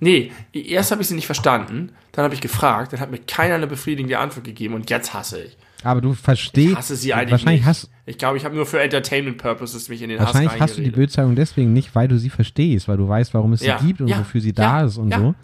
Nee, 0.01 0.33
erst 0.53 0.91
habe 0.91 1.03
ich 1.03 1.09
sie 1.09 1.15
nicht 1.15 1.27
verstanden, 1.27 1.93
dann 2.13 2.25
habe 2.25 2.35
ich 2.35 2.41
gefragt, 2.41 2.95
dann 2.95 3.01
hat 3.01 3.11
mir 3.11 3.19
keiner 3.19 3.57
eine 3.57 3.67
befriedigende 3.67 4.19
Antwort 4.19 4.45
gegeben 4.45 4.73
und 4.75 4.89
jetzt 4.89 5.13
hasse 5.13 5.43
ich. 5.43 5.59
Aber 5.83 6.01
du 6.01 6.15
verstehst. 6.15 6.73
Ich 6.73 6.77
hasse 6.77 6.97
sie 6.97 7.13
eigentlich 7.13 7.33
wahrscheinlich 7.33 7.61
nicht. 7.61 7.67
hast, 7.67 7.91
ich 8.07 8.17
glaube, 8.17 8.39
ich 8.39 8.45
habe 8.47 8.55
nur 8.55 8.65
für 8.65 8.81
Entertainment 8.81 9.37
Purposes 9.37 9.91
mich 9.91 10.01
in 10.01 10.09
den 10.09 10.19
wahrscheinlich 10.19 10.53
Hass 10.53 10.61
hast 10.61 10.79
du 10.79 10.83
die. 10.83 10.91
Bildzeitung 10.91 11.37
deswegen 11.37 11.73
nicht, 11.75 11.95
weil 11.95 12.09
du 12.09 12.19
sie 12.19 12.31
verstehst, 12.31 12.89
weil 12.89 12.97
du 12.97 13.09
weißt, 13.09 13.35
warum 13.35 13.53
es 13.53 13.63
Ja, 13.63 13.79
sie 13.79 13.87
gibt 13.87 14.01
und 14.01 14.09
ja, 14.09 14.19
wofür 14.19 14.41
sie 14.41 14.55
da 14.55 14.81
ja, 14.81 14.87
ist 14.87 14.97
und 14.97 15.13
so. 15.13 15.35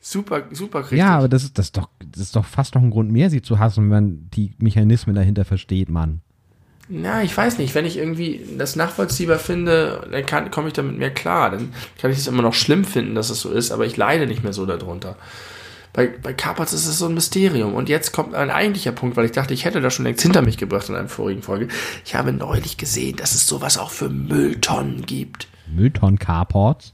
Super, 0.00 0.44
super 0.50 0.80
richtig. 0.80 0.98
Ja, 0.98 1.18
aber 1.18 1.28
das 1.28 1.44
ist, 1.44 1.58
das, 1.58 1.66
ist 1.66 1.76
doch, 1.76 1.88
das 2.04 2.22
ist 2.22 2.36
doch 2.36 2.44
fast 2.44 2.74
noch 2.74 2.82
ein 2.82 2.90
Grund 2.90 3.12
mehr, 3.12 3.28
sie 3.28 3.42
zu 3.42 3.58
hassen, 3.58 3.82
wenn 3.84 3.88
man 3.88 4.30
die 4.34 4.54
Mechanismen 4.58 5.14
dahinter 5.14 5.44
versteht, 5.44 5.90
Mann. 5.90 6.22
Na, 6.92 7.22
ich 7.22 7.36
weiß 7.36 7.58
nicht. 7.58 7.76
Wenn 7.76 7.86
ich 7.86 7.96
irgendwie 7.96 8.44
das 8.58 8.74
nachvollziehbar 8.74 9.38
finde, 9.38 10.08
dann 10.10 10.50
komme 10.50 10.68
ich 10.68 10.74
damit 10.74 10.98
mehr 10.98 11.14
klar. 11.14 11.52
Dann 11.52 11.72
kann 12.00 12.10
ich 12.10 12.18
es 12.18 12.26
immer 12.26 12.42
noch 12.42 12.52
schlimm 12.52 12.84
finden, 12.84 13.14
dass 13.14 13.30
es 13.30 13.40
so 13.40 13.50
ist, 13.50 13.70
aber 13.70 13.86
ich 13.86 13.96
leide 13.96 14.26
nicht 14.26 14.42
mehr 14.42 14.52
so 14.52 14.66
darunter. 14.66 15.16
Bei, 15.92 16.08
bei 16.08 16.32
Carpats 16.32 16.72
ist 16.72 16.86
es 16.86 16.98
so 16.98 17.06
ein 17.06 17.14
Mysterium. 17.14 17.74
Und 17.74 17.88
jetzt 17.88 18.12
kommt 18.12 18.34
ein 18.34 18.50
eigentlicher 18.50 18.90
Punkt, 18.90 19.16
weil 19.16 19.24
ich 19.24 19.30
dachte, 19.30 19.54
ich 19.54 19.64
hätte 19.64 19.80
das 19.80 19.94
schon 19.94 20.04
längst 20.04 20.22
hinter 20.22 20.42
mich 20.42 20.56
gebracht 20.56 20.88
in 20.88 20.96
einer 20.96 21.08
vorigen 21.08 21.42
Folge. 21.42 21.68
Ich 22.04 22.16
habe 22.16 22.32
neulich 22.32 22.76
gesehen, 22.76 23.16
dass 23.16 23.36
es 23.36 23.46
sowas 23.46 23.78
auch 23.78 23.90
für 23.90 24.08
Mülltonnen 24.08 25.06
gibt. 25.06 25.46
Mülltonnen 25.68 26.18
Carports. 26.18 26.92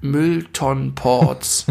Mülltonnenports. 0.00 1.66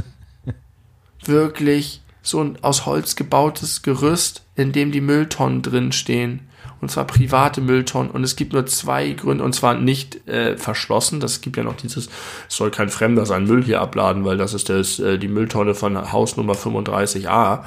Wirklich 1.25 2.01
so 2.21 2.41
ein 2.41 2.57
aus 2.61 2.85
Holz 2.85 3.17
gebautes 3.17 3.81
Gerüst, 3.81 4.43
in 4.55 4.71
dem 4.71 4.93
die 4.93 5.01
Mülltonnen 5.01 5.61
drin 5.61 5.91
stehen. 5.91 6.47
Und 6.81 6.91
zwar 6.91 7.05
private 7.05 7.61
Mülltonnen. 7.61 8.11
Und 8.11 8.23
es 8.23 8.35
gibt 8.35 8.51
nur 8.53 8.65
zwei 8.65 9.11
Gründe, 9.11 9.43
und 9.43 9.53
zwar 9.55 9.73
nicht 9.75 10.27
äh, 10.27 10.57
verschlossen. 10.57 11.19
Das 11.21 11.39
gibt 11.41 11.55
ja 11.57 11.63
noch 11.63 11.77
dieses, 11.77 12.09
es 12.49 12.55
soll 12.55 12.71
kein 12.71 12.89
Fremder 12.89 13.25
sein 13.25 13.45
Müll 13.45 13.63
hier 13.63 13.79
abladen, 13.81 14.25
weil 14.25 14.37
das 14.37 14.53
ist 14.53 14.69
das, 14.69 14.99
äh, 14.99 15.17
die 15.17 15.29
Mülltonne 15.29 15.75
von 15.75 16.11
Hausnummer 16.11 16.53
35a. 16.53 17.63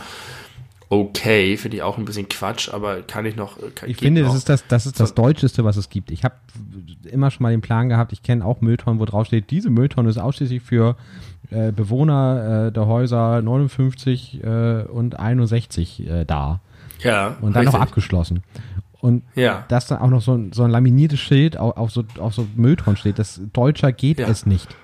Okay, 0.89 1.56
finde 1.56 1.78
ich 1.78 1.82
auch 1.82 1.98
ein 1.98 2.05
bisschen 2.05 2.28
Quatsch, 2.28 2.68
aber 2.73 3.02
kann 3.02 3.27
ich 3.27 3.35
noch. 3.35 3.59
äh, 3.59 3.70
Kann, 3.74 3.90
Ich 3.90 3.97
finde, 3.97 4.20
noch. 4.23 4.28
das 4.28 4.36
ist 4.39 4.48
das, 4.48 4.64
das 4.68 4.86
ist 4.86 5.01
das 5.01 5.14
Deutscheste, 5.14 5.64
was 5.64 5.77
es 5.77 5.89
gibt. 5.89 6.12
Ich 6.12 6.23
habe 6.23 6.36
immer 7.10 7.31
schon 7.32 7.43
mal 7.43 7.51
den 7.51 7.60
Plan 7.60 7.89
gehabt, 7.89 8.12
ich 8.12 8.23
kenne 8.23 8.44
auch 8.44 8.60
Mülltonnen, 8.60 9.01
wo 9.01 9.05
drauf 9.05 9.27
steht, 9.27 9.51
diese 9.51 9.68
Mülltonne 9.70 10.10
ist 10.10 10.18
ausschließlich 10.18 10.62
für 10.62 10.97
äh, 11.51 11.73
Bewohner 11.73 12.66
äh, 12.68 12.73
der 12.73 12.86
Häuser 12.86 13.43
59 13.43 14.44
äh, 14.44 14.82
und 14.82 15.18
61 15.18 16.06
äh, 16.06 16.24
da. 16.24 16.60
ja, 17.02 17.36
Und 17.40 17.56
dann 17.56 17.64
noch 17.64 17.73
richtig. 17.74 17.81
abgeschlossen. 17.89 18.43
Und 19.07 19.23
Ja. 19.37 19.65
dass 19.69 19.87
dann 19.87 19.99
auch 19.99 20.11
noch 20.11 20.20
so 20.23 20.35
ein, 20.35 20.53
so 20.53 20.65
ein 20.65 20.70
laminiertes 20.70 21.20
Schild 21.20 21.57
auf, 21.57 21.77
auf, 21.77 21.91
so, 21.93 22.03
auf 22.19 22.35
so 22.35 22.47
Mülltonnen 22.57 22.97
steht, 22.97 23.19
das 23.19 23.41
deutscher 23.53 23.93
geht 23.93 24.19
Ja. 24.19 24.28
es 24.28 24.47
nicht. 24.47 24.74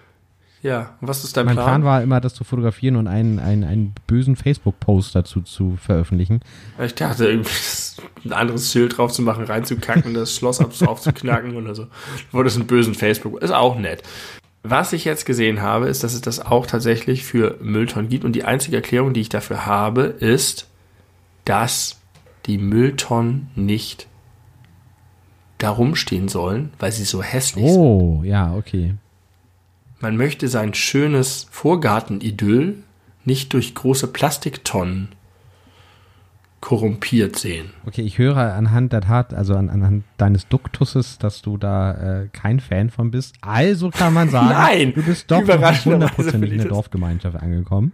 Ja, 0.62 0.90
und 1.00 1.08
was 1.08 1.24
ist 1.24 1.36
dein 1.36 1.46
Mein 1.46 1.56
Plan? 1.56 1.66
Plan 1.66 1.84
war 1.84 2.02
immer, 2.02 2.20
das 2.20 2.34
zu 2.34 2.44
fotografieren 2.44 2.94
und 2.94 3.08
einen, 3.08 3.40
einen, 3.40 3.64
einen 3.64 3.94
bösen 4.06 4.36
Facebook-Post 4.36 5.12
dazu 5.16 5.40
zu 5.40 5.76
veröffentlichen. 5.76 6.40
Ich 6.80 6.94
dachte, 6.94 7.26
irgendwie 7.26 7.50
ein 8.24 8.32
anderes 8.32 8.70
Schild 8.70 8.96
drauf 8.96 9.10
zu 9.12 9.22
machen, 9.22 9.42
reinzukacken, 9.42 10.14
das 10.14 10.36
Schloss 10.36 10.60
aufzuknacken 10.86 11.56
oder 11.56 11.74
so. 11.74 11.86
Du 11.86 11.90
wolltest 12.30 12.58
einen 12.58 12.68
bösen 12.68 12.94
Facebook. 12.94 13.42
Ist 13.42 13.50
auch 13.50 13.76
nett. 13.76 14.04
was 14.62 14.92
ich 14.92 15.04
jetzt 15.04 15.26
gesehen 15.26 15.62
habe, 15.62 15.88
ist, 15.88 16.04
dass 16.04 16.14
es 16.14 16.20
das 16.20 16.38
auch 16.38 16.68
tatsächlich 16.68 17.24
für 17.24 17.56
Mülltonnen 17.60 18.08
gibt. 18.08 18.24
Und 18.24 18.34
die 18.36 18.44
einzige 18.44 18.76
Erklärung, 18.76 19.14
die 19.14 19.20
ich 19.22 19.28
dafür 19.30 19.66
habe, 19.66 20.02
ist, 20.02 20.68
dass 21.44 21.98
die 22.46 22.58
Mülltonnen 22.58 23.50
nicht 23.56 24.06
darum 25.62 25.94
stehen 25.94 26.28
sollen, 26.28 26.70
weil 26.78 26.92
sie 26.92 27.04
so 27.04 27.22
hässlich 27.22 27.66
sind. 27.66 27.78
Oh, 27.78 28.22
ja, 28.24 28.54
okay. 28.54 28.94
Man 30.00 30.16
möchte 30.16 30.48
sein 30.48 30.74
schönes 30.74 31.46
Vorgartenidyll 31.50 32.76
nicht 33.24 33.52
durch 33.52 33.74
große 33.74 34.08
Plastiktonnen 34.08 35.08
korrumpiert 36.60 37.36
sehen. 37.38 37.70
Okay, 37.86 38.02
ich 38.02 38.18
höre 38.18 38.36
anhand 38.54 38.92
der 38.92 39.00
Tat, 39.00 39.34
also 39.34 39.54
an, 39.56 39.68
anhand 39.68 40.04
deines 40.16 40.46
Duktuses, 40.48 41.18
dass 41.18 41.42
du 41.42 41.56
da 41.56 42.22
äh, 42.22 42.28
kein 42.32 42.60
Fan 42.60 42.90
von 42.90 43.10
bist. 43.10 43.34
Also 43.40 43.90
kann 43.90 44.14
man 44.14 44.28
sagen, 44.30 44.48
Nein, 44.50 44.92
du 44.94 45.02
bist 45.02 45.28
doch 45.30 45.40
hundertprozentig 45.84 46.52
in 46.52 46.58
der. 46.58 46.68
Dorfgemeinschaft 46.68 47.36
angekommen. 47.36 47.92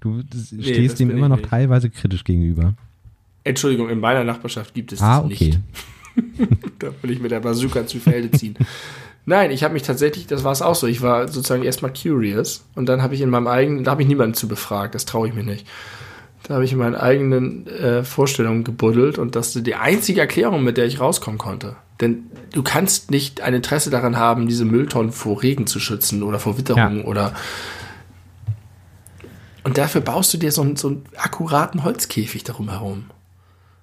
Du 0.00 0.22
das 0.22 0.48
stehst 0.48 1.00
dem 1.00 1.10
immer 1.10 1.28
noch 1.28 1.38
nicht. 1.38 1.48
teilweise 1.50 1.90
kritisch 1.90 2.22
gegenüber. 2.22 2.74
Entschuldigung, 3.42 3.88
in 3.88 3.98
meiner 3.98 4.22
Nachbarschaft 4.24 4.74
gibt 4.74 4.92
es 4.92 5.00
Ah, 5.00 5.22
das 5.22 5.32
okay. 5.32 5.44
nicht. 5.46 5.60
Da 6.78 6.88
will 7.00 7.10
ich 7.10 7.20
mit 7.20 7.30
der 7.30 7.40
Bazooka 7.40 7.86
zu 7.86 7.98
Felde 7.98 8.30
ziehen. 8.30 8.54
Nein, 9.24 9.50
ich 9.50 9.64
habe 9.64 9.74
mich 9.74 9.82
tatsächlich, 9.82 10.26
das 10.26 10.44
war 10.44 10.52
es 10.52 10.60
auch 10.62 10.74
so. 10.74 10.86
Ich 10.86 11.00
war 11.02 11.26
sozusagen 11.26 11.64
erstmal 11.64 11.92
curious 11.92 12.64
und 12.74 12.86
dann 12.86 13.02
habe 13.02 13.14
ich 13.14 13.22
in 13.22 13.30
meinem 13.30 13.46
eigenen, 13.46 13.82
da 13.82 13.92
habe 13.92 14.02
ich 14.02 14.08
niemanden 14.08 14.34
zu 14.34 14.46
befragt, 14.46 14.94
das 14.94 15.06
traue 15.06 15.26
ich 15.28 15.34
mir 15.34 15.42
nicht. 15.42 15.66
Da 16.42 16.54
habe 16.54 16.64
ich 16.64 16.72
in 16.72 16.78
meinen 16.78 16.94
eigenen 16.94 17.66
äh, 17.66 18.04
Vorstellungen 18.04 18.62
gebuddelt 18.62 19.18
und 19.18 19.34
das 19.34 19.56
ist 19.56 19.66
die 19.66 19.74
einzige 19.74 20.20
Erklärung, 20.20 20.62
mit 20.62 20.76
der 20.76 20.84
ich 20.84 21.00
rauskommen 21.00 21.38
konnte. 21.38 21.74
Denn 22.00 22.26
du 22.52 22.62
kannst 22.62 23.10
nicht 23.10 23.40
ein 23.40 23.54
Interesse 23.54 23.90
daran 23.90 24.16
haben, 24.16 24.46
diese 24.46 24.64
Mülltonnen 24.64 25.10
vor 25.12 25.42
Regen 25.42 25.66
zu 25.66 25.80
schützen 25.80 26.22
oder 26.22 26.38
vor 26.38 26.56
Witterung 26.58 26.98
Ja. 26.98 27.04
oder. 27.04 27.32
Und 29.64 29.78
dafür 29.78 30.02
baust 30.02 30.32
du 30.32 30.38
dir 30.38 30.52
so 30.52 30.62
einen, 30.62 30.76
so 30.76 30.88
einen 30.88 31.04
akkuraten 31.16 31.82
Holzkäfig 31.82 32.44
darum 32.44 32.68
herum. 32.70 33.06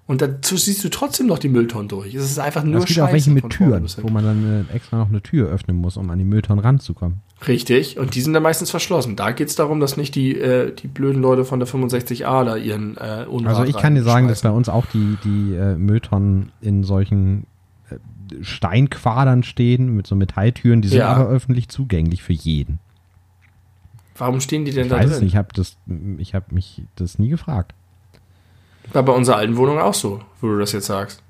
Und 0.05 0.21
dazu 0.21 0.57
siehst 0.57 0.83
du 0.83 0.89
trotzdem 0.89 1.27
noch 1.27 1.39
die 1.39 1.47
Mülltonnen 1.47 1.87
durch. 1.87 2.13
Es 2.13 2.25
ist 2.25 2.37
einfach 2.37 2.63
nur 2.65 2.79
Es 2.79 2.85
gibt 2.87 2.95
Scheiße. 2.97 3.07
auch 3.07 3.13
welche 3.13 3.31
mit 3.31 3.49
Türen, 3.49 3.85
wo 4.01 4.09
man 4.09 4.23
dann 4.25 4.65
äh, 4.69 4.75
extra 4.75 4.97
noch 4.97 5.07
eine 5.07 5.21
Tür 5.21 5.49
öffnen 5.49 5.77
muss, 5.77 5.95
um 5.95 6.09
an 6.09 6.19
die 6.19 6.25
Mülltonnen 6.25 6.61
ranzukommen. 6.63 7.19
Richtig, 7.47 7.97
und 7.97 8.13
die 8.15 8.19
sind 8.21 8.33
dann 8.33 8.43
meistens 8.43 8.69
verschlossen. 8.69 9.15
Da 9.15 9.31
geht 9.31 9.47
es 9.47 9.55
darum, 9.55 9.79
dass 9.79 9.95
nicht 9.95 10.15
die, 10.15 10.37
äh, 10.37 10.73
die 10.75 10.87
blöden 10.87 11.21
Leute 11.21 11.45
von 11.45 11.59
der 11.59 11.67
65a 11.69 12.43
da 12.43 12.57
ihren 12.57 12.97
äh, 12.97 13.25
Unrat 13.29 13.55
Also 13.55 13.63
ich 13.63 13.77
kann 13.77 13.95
dir 13.95 14.03
sagen, 14.03 14.27
dass 14.27 14.41
bei 14.41 14.49
uns 14.49 14.67
auch 14.67 14.85
die, 14.87 15.17
die 15.23 15.55
äh, 15.55 15.75
Mülltonnen 15.77 16.51
in 16.59 16.83
solchen 16.83 17.45
äh, 17.89 17.95
Steinquadern 18.41 19.43
stehen 19.43 19.95
mit 19.95 20.05
so 20.07 20.15
Metalltüren, 20.15 20.81
die 20.81 20.89
sind 20.89 20.97
Ja. 20.99 21.13
aber 21.13 21.29
öffentlich 21.29 21.69
zugänglich 21.69 22.23
für 22.23 22.33
jeden. 22.33 22.79
Warum 24.17 24.41
stehen 24.41 24.65
die 24.65 24.71
denn 24.71 24.83
Ich 24.85 24.89
da 24.89 24.97
weiß 24.97 25.05
es 25.05 25.11
drin? 25.17 25.23
nicht, 25.23 25.33
ich 25.33 26.33
habe 26.33 26.45
habe 26.45 26.53
mich 26.55 26.83
das 26.95 27.17
nie 27.19 27.29
gefragt. 27.29 27.73
War 28.91 29.03
bei 29.03 29.13
unserer 29.13 29.37
alten 29.37 29.55
Wohnung 29.57 29.79
auch 29.79 29.93
so, 29.93 30.21
wo 30.41 30.47
du 30.47 30.59
das 30.59 30.71
jetzt 30.73 30.87
sagst. 30.87 31.21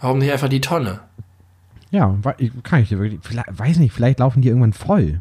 Warum 0.00 0.18
nicht 0.18 0.32
einfach 0.32 0.48
die 0.48 0.60
Tonne? 0.60 1.00
Ja, 1.90 2.14
kann 2.64 2.82
ich 2.82 2.88
dir 2.88 2.98
wirklich, 2.98 3.20
weiß 3.48 3.78
nicht, 3.78 3.92
vielleicht 3.92 4.18
laufen 4.18 4.42
die 4.42 4.48
irgendwann 4.48 4.72
voll. 4.72 5.20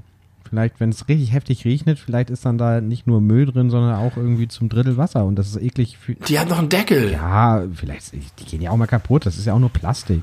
Vielleicht, 0.50 0.80
wenn 0.80 0.90
es 0.90 1.08
richtig 1.08 1.32
heftig 1.34 1.66
regnet, 1.66 1.98
vielleicht 1.98 2.30
ist 2.30 2.46
dann 2.46 2.58
da 2.58 2.82
nicht 2.82 3.08
nur 3.08 3.22
Müll 3.22 3.46
drin, 3.46 3.70
sondern 3.70 3.96
auch 3.96 4.18
irgendwie 4.18 4.48
zum 4.48 4.70
Drittel 4.70 4.98
Wasser 4.98 5.26
und 5.26 5.36
das 5.36 5.48
ist 5.48 5.62
eklig. 5.62 5.98
Für, 5.98 6.14
Die 6.16 6.40
hat 6.40 6.50
noch 6.50 6.60
einen 6.60 6.70
Deckel. 6.70 7.12
ja, 7.12 7.64
vielleicht, 7.74 8.14
die 8.14 8.46
gehen 8.46 8.62
ja 8.62 8.72
auch 8.72 8.78
mal 8.78 8.86
kaputt, 8.88 9.26
das 9.26 9.38
ist 9.38 9.46
ja 9.46 9.54
auch 9.54 9.60
nur 9.60 9.70
Plastik. 9.70 10.22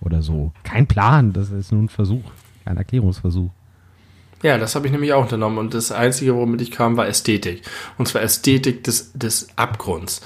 Oder 0.00 0.22
so. 0.22 0.52
Kein 0.62 0.86
Plan, 0.86 1.32
das 1.32 1.50
ist 1.50 1.72
nur 1.72 1.82
ein 1.82 1.88
Versuch, 1.88 2.22
ein 2.64 2.76
Erklärungsversuch. 2.76 3.50
Ja, 4.42 4.56
das 4.56 4.74
habe 4.74 4.86
ich 4.86 4.92
nämlich 4.92 5.12
auch 5.12 5.22
unternommen. 5.22 5.58
Und 5.58 5.74
das 5.74 5.90
Einzige, 5.90 6.34
womit 6.34 6.60
ich 6.60 6.70
kam, 6.70 6.96
war 6.96 7.08
Ästhetik. 7.08 7.62
Und 7.96 8.06
zwar 8.06 8.22
Ästhetik 8.22 8.84
des, 8.84 9.12
des 9.12 9.48
Abgrunds. 9.56 10.20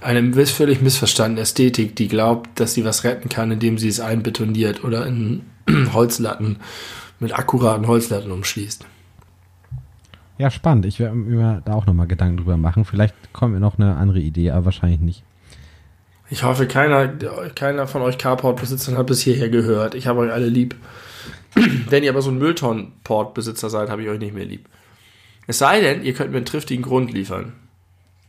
Eine 0.00 0.46
völlig 0.46 0.82
missverstandene 0.82 1.42
Ästhetik, 1.42 1.96
die 1.96 2.08
glaubt, 2.08 2.60
dass 2.60 2.74
sie 2.74 2.84
was 2.84 3.04
retten 3.04 3.28
kann, 3.28 3.50
indem 3.50 3.78
sie 3.78 3.88
es 3.88 4.00
einbetoniert 4.00 4.84
oder 4.84 5.06
in 5.06 5.46
Holzlatten 5.92 6.56
mit 7.20 7.36
akkuraten 7.36 7.86
Holzlatten 7.86 8.30
umschließt. 8.30 8.84
Ja, 10.36 10.50
spannend. 10.50 10.86
Ich 10.86 11.00
werde 11.00 11.16
mir 11.16 11.62
da 11.64 11.74
auch 11.74 11.86
nochmal 11.86 12.06
Gedanken 12.06 12.36
drüber 12.38 12.56
machen. 12.56 12.84
Vielleicht 12.84 13.14
kommt 13.32 13.54
mir 13.54 13.60
noch 13.60 13.78
eine 13.78 13.96
andere 13.96 14.20
Idee, 14.20 14.50
aber 14.50 14.66
wahrscheinlich 14.66 15.00
nicht. 15.00 15.24
Ich 16.30 16.44
hoffe, 16.44 16.66
keiner, 16.66 17.08
keiner 17.54 17.86
von 17.86 18.02
euch 18.02 18.18
Carport-Besitzern 18.18 18.98
hat 18.98 19.06
bis 19.06 19.22
hierher 19.22 19.48
gehört. 19.48 19.94
Ich 19.94 20.06
habe 20.06 20.20
euch 20.20 20.32
alle 20.32 20.48
lieb. 20.48 20.76
Wenn 21.88 22.02
ihr 22.02 22.10
aber 22.10 22.22
so 22.22 22.30
ein 22.30 22.38
Mülltonnen-Port-Besitzer 22.38 23.70
seid, 23.70 23.90
habe 23.90 24.02
ich 24.02 24.08
euch 24.08 24.18
nicht 24.18 24.34
mehr 24.34 24.44
lieb. 24.44 24.68
Es 25.46 25.58
sei 25.58 25.80
denn, 25.80 26.04
ihr 26.04 26.12
könnt 26.12 26.30
mir 26.30 26.36
einen 26.36 26.46
triftigen 26.46 26.82
Grund 26.82 27.12
liefern. 27.12 27.52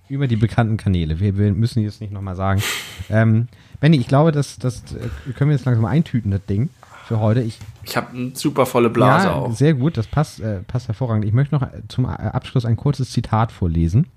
Über 0.07 0.27
die 0.27 0.37
bekannten 0.37 0.77
Kanäle. 0.77 1.19
Wir, 1.19 1.37
wir 1.37 1.51
müssen 1.51 1.83
jetzt 1.83 2.01
nicht 2.01 2.13
nochmal 2.13 2.35
sagen. 2.35 2.63
Ähm, 3.09 3.47
Benny, 3.79 3.97
ich 3.97 4.07
glaube, 4.07 4.31
das, 4.31 4.57
das 4.57 4.83
äh, 4.93 5.31
können 5.33 5.49
wir 5.49 5.57
jetzt 5.57 5.65
langsam 5.65 5.85
eintüten, 5.85 6.31
das 6.31 6.45
Ding, 6.45 6.69
für 7.09 7.19
heute. 7.19 7.41
Ich, 7.41 7.57
Ich 7.83 7.97
habe 7.97 8.15
eine 8.15 8.35
super 8.35 8.65
volle 8.65 8.89
Blase 8.89 9.27
ja, 9.27 9.33
auch. 9.33 9.53
sehr 9.53 9.73
gut, 9.73 9.97
das 9.97 10.05
passt, 10.07 10.39
äh, 10.39 10.61
passt 10.61 10.87
hervorragend. 10.87 11.25
Ich 11.25 11.33
möchte 11.33 11.55
noch 11.55 11.67
zum 11.87 12.05
äh, 12.05 12.09
Abschluss 12.09 12.65
ein 12.65 12.77
kurzes 12.77 13.09
Zitat 13.09 13.51
vorlesen, 13.51 14.07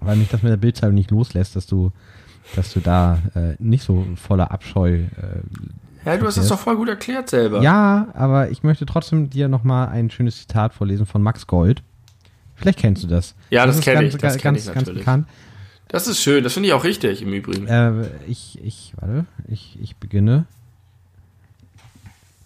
weil 0.00 0.16
mich 0.16 0.28
das 0.28 0.42
mit 0.42 0.50
der 0.50 0.56
Bildzeitung 0.56 0.94
nicht 0.94 1.10
loslässt, 1.10 1.56
dass 1.56 1.66
du, 1.66 1.90
dass 2.54 2.72
du 2.72 2.80
da 2.80 3.18
äh, 3.34 3.56
nicht 3.58 3.82
so 3.82 4.06
voller 4.14 4.52
Abscheu 4.52 4.94
äh, 4.94 5.08
Ja, 6.04 6.16
du 6.16 6.26
hast 6.26 6.36
das 6.36 6.48
doch 6.48 6.58
voll 6.58 6.76
gut 6.76 6.88
erklärt 6.88 7.30
selber. 7.30 7.62
Ja, 7.62 8.08
aber 8.14 8.50
ich 8.50 8.62
möchte 8.62 8.86
trotzdem 8.86 9.30
dir 9.30 9.48
nochmal 9.48 9.88
ein 9.88 10.10
schönes 10.10 10.38
Zitat 10.38 10.74
vorlesen 10.74 11.06
von 11.06 11.22
Max 11.22 11.46
Gold. 11.46 11.82
Vielleicht 12.56 12.78
kennst 12.78 13.02
du 13.02 13.06
das. 13.06 13.34
Ja, 13.50 13.66
das 13.66 13.76
ist 13.76 13.84
kenn 13.84 13.94
ganz, 13.94 14.14
ich, 14.14 14.20
das 14.20 14.32
ganz, 14.32 14.42
kenn 14.42 14.54
ich 14.54 14.64
ganz 14.66 14.76
natürlich. 14.76 14.98
bekannt. 15.00 15.26
Das 15.88 16.06
ist 16.06 16.20
schön, 16.22 16.42
das 16.42 16.54
finde 16.54 16.68
ich 16.68 16.72
auch 16.72 16.84
richtig 16.84 17.22
im 17.22 17.32
Übrigen. 17.32 17.66
Äh, 17.66 18.08
ich, 18.26 18.58
ich, 18.62 18.94
warte, 18.96 19.26
ich, 19.48 19.78
ich 19.80 19.96
beginne. 19.96 20.46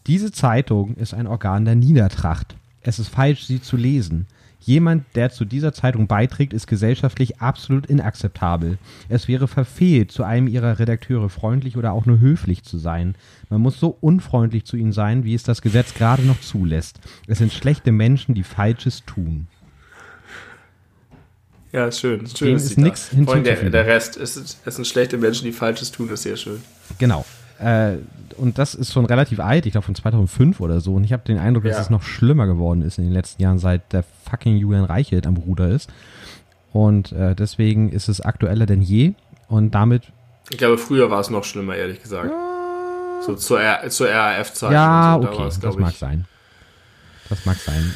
Diese 0.06 0.32
Zeitung 0.32 0.94
ist 0.96 1.14
ein 1.14 1.26
Organ 1.26 1.64
der 1.64 1.74
Niedertracht. 1.74 2.54
Es 2.82 2.98
ist 2.98 3.08
falsch, 3.08 3.44
sie 3.46 3.60
zu 3.60 3.76
lesen. 3.76 4.26
Jemand, 4.68 5.04
der 5.14 5.30
zu 5.30 5.46
dieser 5.46 5.72
Zeitung 5.72 6.08
beiträgt, 6.08 6.52
ist 6.52 6.66
gesellschaftlich 6.66 7.40
absolut 7.40 7.86
inakzeptabel. 7.86 8.76
Es 9.08 9.26
wäre 9.26 9.48
verfehlt, 9.48 10.12
zu 10.12 10.24
einem 10.24 10.46
ihrer 10.46 10.78
Redakteure 10.78 11.30
freundlich 11.30 11.78
oder 11.78 11.94
auch 11.94 12.04
nur 12.04 12.20
höflich 12.20 12.64
zu 12.64 12.76
sein. 12.76 13.14
Man 13.48 13.62
muss 13.62 13.80
so 13.80 13.96
unfreundlich 14.02 14.66
zu 14.66 14.76
ihnen 14.76 14.92
sein, 14.92 15.24
wie 15.24 15.32
es 15.32 15.42
das 15.42 15.62
Gesetz 15.62 15.94
gerade 15.94 16.20
noch 16.20 16.38
zulässt. 16.42 17.00
Es 17.26 17.38
sind 17.38 17.50
schlechte 17.50 17.92
Menschen, 17.92 18.34
die 18.34 18.42
Falsches 18.42 19.06
tun. 19.06 19.46
Ja, 21.72 21.86
ist 21.86 22.00
schön. 22.00 22.24
Ist 22.24 22.38
Dem 22.38 22.58
schönes 22.58 22.64
ist 22.64 22.74
Vor 22.74 22.84
allem 22.84 22.92
der, 22.92 23.54
hinzuzufügen. 23.54 23.72
der 23.72 23.86
Rest, 23.86 24.18
es, 24.18 24.36
ist, 24.36 24.60
es 24.66 24.76
sind 24.76 24.86
schlechte 24.86 25.16
Menschen, 25.16 25.46
die 25.46 25.52
Falsches 25.52 25.92
tun, 25.92 26.10
ist 26.10 26.24
sehr 26.24 26.36
schön. 26.36 26.60
Genau. 26.98 27.24
Äh, 27.58 27.94
und 28.38 28.58
das 28.58 28.74
ist 28.74 28.92
schon 28.92 29.04
relativ 29.04 29.40
alt, 29.40 29.66
ich 29.66 29.72
glaube 29.72 29.84
von 29.84 29.94
2005 29.94 30.60
oder 30.60 30.80
so. 30.80 30.94
Und 30.94 31.04
ich 31.04 31.12
habe 31.12 31.22
den 31.24 31.38
Eindruck, 31.38 31.64
dass 31.64 31.76
Ja. 31.76 31.82
es 31.82 31.90
noch 31.90 32.02
schlimmer 32.02 32.46
geworden 32.46 32.82
ist 32.82 32.98
in 32.98 33.04
den 33.04 33.12
letzten 33.12 33.42
Jahren, 33.42 33.58
seit 33.58 33.92
der 33.92 34.04
fucking 34.30 34.56
Julian 34.56 34.84
Reichelt 34.84 35.26
am 35.26 35.36
Ruder 35.36 35.68
ist. 35.68 35.90
Und 36.72 37.12
äh, 37.12 37.34
deswegen 37.34 37.90
ist 37.90 38.08
es 38.08 38.20
aktueller 38.20 38.66
denn 38.66 38.82
je. 38.82 39.12
Und 39.48 39.74
damit, 39.74 40.04
Ich 40.50 40.58
glaube, 40.58 40.78
früher 40.78 41.10
war 41.10 41.20
es 41.20 41.30
noch 41.30 41.44
schlimmer, 41.44 41.74
ehrlich 41.76 42.02
gesagt. 42.02 42.30
So 43.26 43.34
zur, 43.34 43.60
R- 43.60 43.88
zur 43.90 44.08
RAF-Zeit. 44.08 44.72
ja, 44.72 45.18
so, 45.20 45.26
da 45.26 45.32
okay, 45.32 45.50
das 45.60 45.76
mag 45.76 45.90
ich, 45.92 45.98
sein. 45.98 46.24
Das 47.28 47.44
mag 47.46 47.56
sein. 47.56 47.94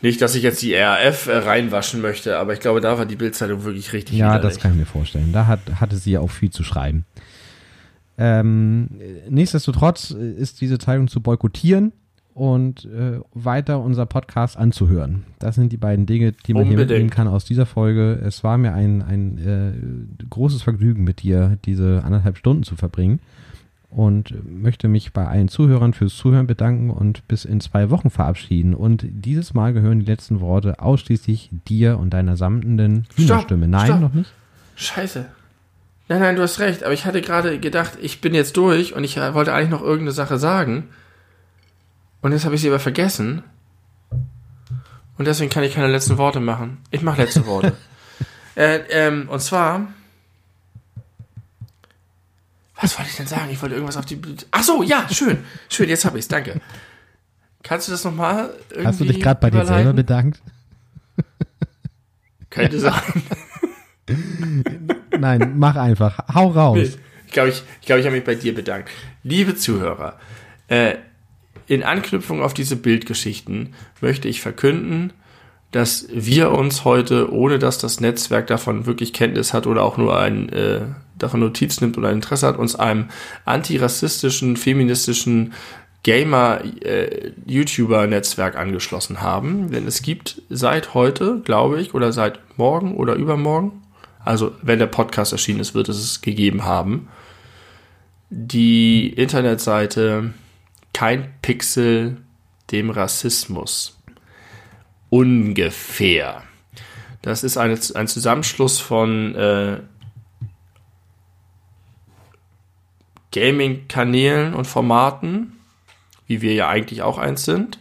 Nicht, 0.00 0.20
dass 0.22 0.34
ich 0.34 0.42
jetzt 0.42 0.62
die 0.62 0.74
RAF 0.74 1.26
äh, 1.28 1.36
reinwaschen 1.36 2.00
möchte, 2.00 2.38
aber 2.38 2.54
ich 2.54 2.60
glaube, 2.60 2.80
da 2.80 2.98
war 2.98 3.06
die 3.06 3.14
Bildzeitung 3.16 3.64
wirklich 3.64 3.92
richtig 3.92 4.16
Ja, 4.18 4.30
widerlich. 4.34 4.54
das 4.54 4.60
kann 4.62 4.72
ich 4.72 4.78
mir 4.78 4.86
vorstellen. 4.86 5.32
Da 5.32 5.46
hat, 5.46 5.60
hatte 5.80 5.96
sie 5.96 6.12
ja 6.12 6.20
auch 6.20 6.30
viel 6.30 6.50
zu 6.50 6.64
schreiben. 6.64 7.04
Ähm, 8.24 8.88
nichtsdestotrotz 9.28 10.12
äh, 10.12 10.30
ist 10.32 10.60
diese 10.60 10.78
Zeitung 10.78 11.08
zu 11.08 11.20
boykottieren 11.20 11.90
und 12.34 12.84
äh, 12.84 13.18
weiter 13.34 13.80
unser 13.80 14.06
Podcast 14.06 14.56
anzuhören. 14.56 15.24
Das 15.40 15.56
sind 15.56 15.72
die 15.72 15.76
beiden 15.76 16.06
Dinge, 16.06 16.30
die 16.30 16.54
man 16.54 16.62
hier 16.62 16.72
Unbedingt. 16.72 16.90
mitnehmen 16.90 17.10
kann 17.10 17.26
aus 17.26 17.44
dieser 17.44 17.66
Folge. 17.66 18.20
Es 18.24 18.44
war 18.44 18.58
mir 18.58 18.74
ein, 18.74 19.02
ein 19.02 19.38
äh, 19.38 20.24
großes 20.30 20.62
Vergnügen, 20.62 21.02
mit 21.02 21.22
dir 21.22 21.58
diese 21.64 22.04
anderthalb 22.04 22.38
Stunden 22.38 22.62
zu 22.62 22.76
verbringen 22.76 23.18
und 23.90 24.32
möchte 24.48 24.86
mich 24.86 25.12
bei 25.12 25.26
allen 25.26 25.48
Zuhörern 25.48 25.92
fürs 25.92 26.16
Zuhören 26.16 26.46
bedanken 26.46 26.90
und 26.90 27.26
bis 27.26 27.44
in 27.44 27.60
zwei 27.60 27.90
Wochen 27.90 28.08
verabschieden. 28.08 28.72
Und 28.72 29.04
dieses 29.10 29.52
Mal 29.52 29.72
gehören 29.72 29.98
die 29.98 30.06
letzten 30.06 30.40
Worte 30.40 30.78
ausschließlich 30.78 31.50
dir 31.68 31.98
und 31.98 32.10
deiner 32.10 32.36
samtenden 32.36 33.04
Hühnerstimme. 33.16 33.66
Nein, 33.66 33.86
stopp. 33.86 34.00
noch 34.00 34.14
nicht? 34.14 34.32
Scheiße. 34.76 35.26
Nein, 36.12 36.20
nein, 36.20 36.36
du 36.36 36.42
hast 36.42 36.58
recht, 36.58 36.82
aber 36.82 36.92
ich 36.92 37.06
hatte 37.06 37.22
gerade 37.22 37.58
gedacht, 37.58 37.92
ich 37.98 38.20
bin 38.20 38.34
jetzt 38.34 38.58
durch 38.58 38.92
und 38.92 39.02
ich 39.02 39.16
äh, 39.16 39.32
wollte 39.32 39.54
eigentlich 39.54 39.70
noch 39.70 39.80
irgendeine 39.80 40.12
Sache 40.12 40.36
sagen. 40.36 40.90
Und 42.20 42.32
jetzt 42.32 42.44
habe 42.44 42.54
ich 42.54 42.60
sie 42.60 42.68
aber 42.68 42.80
vergessen. 42.80 43.42
Und 45.16 45.24
deswegen 45.24 45.48
kann 45.48 45.62
ich 45.62 45.72
keine 45.72 45.86
letzten 45.86 46.18
Worte 46.18 46.38
machen. 46.38 46.82
Ich 46.90 47.00
mache 47.00 47.22
letzte 47.22 47.46
Worte. 47.46 47.72
äh, 48.56 48.80
ähm, 48.90 49.26
und 49.30 49.40
zwar. 49.40 49.86
Was 52.78 52.98
wollte 52.98 53.10
ich 53.10 53.16
denn 53.16 53.26
sagen? 53.26 53.48
Ich 53.50 53.62
wollte 53.62 53.76
irgendwas 53.76 53.96
auf 53.96 54.04
die. 54.04 54.20
Ach 54.50 54.62
so, 54.62 54.82
ja, 54.82 55.08
schön. 55.10 55.42
Schön, 55.70 55.88
jetzt 55.88 56.04
habe 56.04 56.18
ich 56.18 56.26
es, 56.26 56.28
danke. 56.28 56.60
Kannst 57.62 57.88
du 57.88 57.92
das 57.92 58.04
nochmal 58.04 58.52
irgendwie 58.68 58.86
Hast 58.86 59.00
du 59.00 59.04
dich 59.06 59.18
gerade 59.18 59.40
bei 59.40 59.48
dir 59.48 59.64
selber 59.64 59.94
bedankt? 59.94 60.42
Könnte 62.50 62.80
sein. 62.80 63.00
Nein, 65.22 65.54
mach 65.56 65.76
einfach. 65.76 66.18
Hau 66.34 66.48
raus. 66.48 66.98
Ich 67.26 67.32
glaube, 67.32 67.50
ich, 67.50 67.62
ich, 67.80 67.86
glaub, 67.86 68.00
ich 68.00 68.06
habe 68.06 68.16
mich 68.16 68.24
bei 68.24 68.34
dir 68.34 68.52
bedankt. 68.52 68.90
Liebe 69.22 69.54
Zuhörer, 69.54 70.18
äh, 70.66 70.96
in 71.68 71.84
Anknüpfung 71.84 72.42
auf 72.42 72.54
diese 72.54 72.74
Bildgeschichten 72.74 73.74
möchte 74.00 74.26
ich 74.26 74.40
verkünden, 74.40 75.12
dass 75.70 76.08
wir 76.12 76.50
uns 76.50 76.84
heute, 76.84 77.32
ohne 77.32 77.60
dass 77.60 77.78
das 77.78 78.00
Netzwerk 78.00 78.48
davon 78.48 78.86
wirklich 78.86 79.12
Kenntnis 79.12 79.54
hat 79.54 79.68
oder 79.68 79.84
auch 79.84 79.96
nur 79.96 80.18
ein, 80.18 80.48
äh, 80.48 80.80
davon 81.16 81.38
Notiz 81.38 81.80
nimmt 81.80 81.96
oder 81.96 82.08
ein 82.08 82.16
Interesse 82.16 82.48
hat, 82.48 82.58
uns 82.58 82.74
einem 82.74 83.10
antirassistischen, 83.44 84.56
feministischen 84.56 85.52
Gamer-YouTuber-Netzwerk 86.02 88.56
angeschlossen 88.56 89.22
haben. 89.22 89.70
Denn 89.70 89.86
es 89.86 90.02
gibt 90.02 90.42
seit 90.50 90.94
heute, 90.94 91.42
glaube 91.44 91.80
ich, 91.80 91.94
oder 91.94 92.12
seit 92.12 92.40
morgen 92.58 92.96
oder 92.96 93.14
übermorgen, 93.14 93.82
also 94.24 94.52
wenn 94.62 94.78
der 94.78 94.86
Podcast 94.86 95.32
erschienen 95.32 95.60
ist, 95.60 95.74
wird 95.74 95.88
es 95.88 95.98
es 95.98 96.20
gegeben 96.20 96.64
haben, 96.64 97.08
die 98.30 99.08
Internetseite 99.08 100.32
Kein 100.92 101.34
Pixel 101.42 102.18
dem 102.70 102.90
Rassismus. 102.90 103.98
Ungefähr. 105.10 106.42
Das 107.20 107.44
ist 107.44 107.56
eine, 107.56 107.78
ein 107.94 108.08
Zusammenschluss 108.08 108.80
von 108.80 109.34
äh, 109.34 109.80
Gaming-Kanälen 113.32 114.54
und 114.54 114.66
Formaten, 114.66 115.58
wie 116.26 116.40
wir 116.40 116.54
ja 116.54 116.68
eigentlich 116.68 117.02
auch 117.02 117.18
eins 117.18 117.44
sind, 117.44 117.78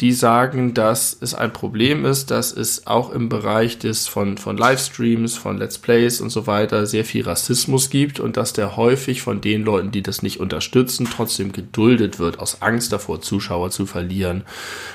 die 0.00 0.12
sagen, 0.12 0.74
dass 0.74 1.16
es 1.18 1.34
ein 1.34 1.52
Problem 1.52 2.04
ist, 2.04 2.30
dass 2.30 2.52
es 2.52 2.86
auch 2.86 3.10
im 3.10 3.30
Bereich 3.30 3.78
des 3.78 4.08
von, 4.08 4.36
von 4.36 4.56
Livestreams, 4.56 5.36
von 5.36 5.56
Let's 5.56 5.78
Plays 5.78 6.20
und 6.20 6.28
so 6.28 6.46
weiter 6.46 6.84
sehr 6.86 7.04
viel 7.04 7.24
Rassismus 7.24 7.88
gibt 7.88 8.20
und 8.20 8.36
dass 8.36 8.52
der 8.52 8.76
häufig 8.76 9.22
von 9.22 9.40
den 9.40 9.64
Leuten, 9.64 9.90
die 9.92 10.02
das 10.02 10.22
nicht 10.22 10.38
unterstützen, 10.38 11.08
trotzdem 11.10 11.52
geduldet 11.52 12.18
wird, 12.18 12.38
aus 12.40 12.60
Angst 12.60 12.92
davor, 12.92 13.22
Zuschauer 13.22 13.70
zu 13.70 13.86
verlieren, 13.86 14.44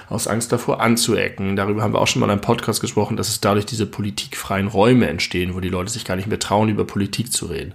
aus 0.07 0.27
Angst 0.27 0.51
davor 0.51 0.81
anzuecken. 0.81 1.55
Darüber 1.55 1.81
haben 1.81 1.93
wir 1.93 2.01
auch 2.01 2.07
schon 2.07 2.19
mal 2.19 2.27
in 2.27 2.33
einem 2.33 2.41
Podcast 2.41 2.79
gesprochen, 2.79 3.17
dass 3.17 3.29
es 3.29 3.41
dadurch 3.41 3.65
diese 3.65 3.87
politikfreien 3.87 4.67
Räume 4.67 5.07
entstehen, 5.07 5.55
wo 5.55 5.61
die 5.61 5.69
Leute 5.69 5.89
sich 5.89 6.05
gar 6.05 6.15
nicht 6.15 6.27
mehr 6.27 6.39
trauen, 6.39 6.69
über 6.69 6.85
Politik 6.85 7.31
zu 7.31 7.47
reden. 7.47 7.73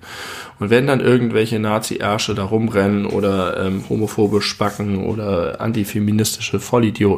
Und 0.60 0.70
wenn 0.70 0.86
dann 0.86 1.00
irgendwelche 1.00 1.58
Nazi-Ärsche 1.58 2.34
da 2.34 2.44
rumrennen 2.44 3.06
oder 3.06 3.66
ähm, 3.66 3.84
homophobe 3.88 4.40
Spacken 4.40 5.04
oder 5.04 5.60
antifeministische 5.60 6.60
Vollidioten, 6.60 7.15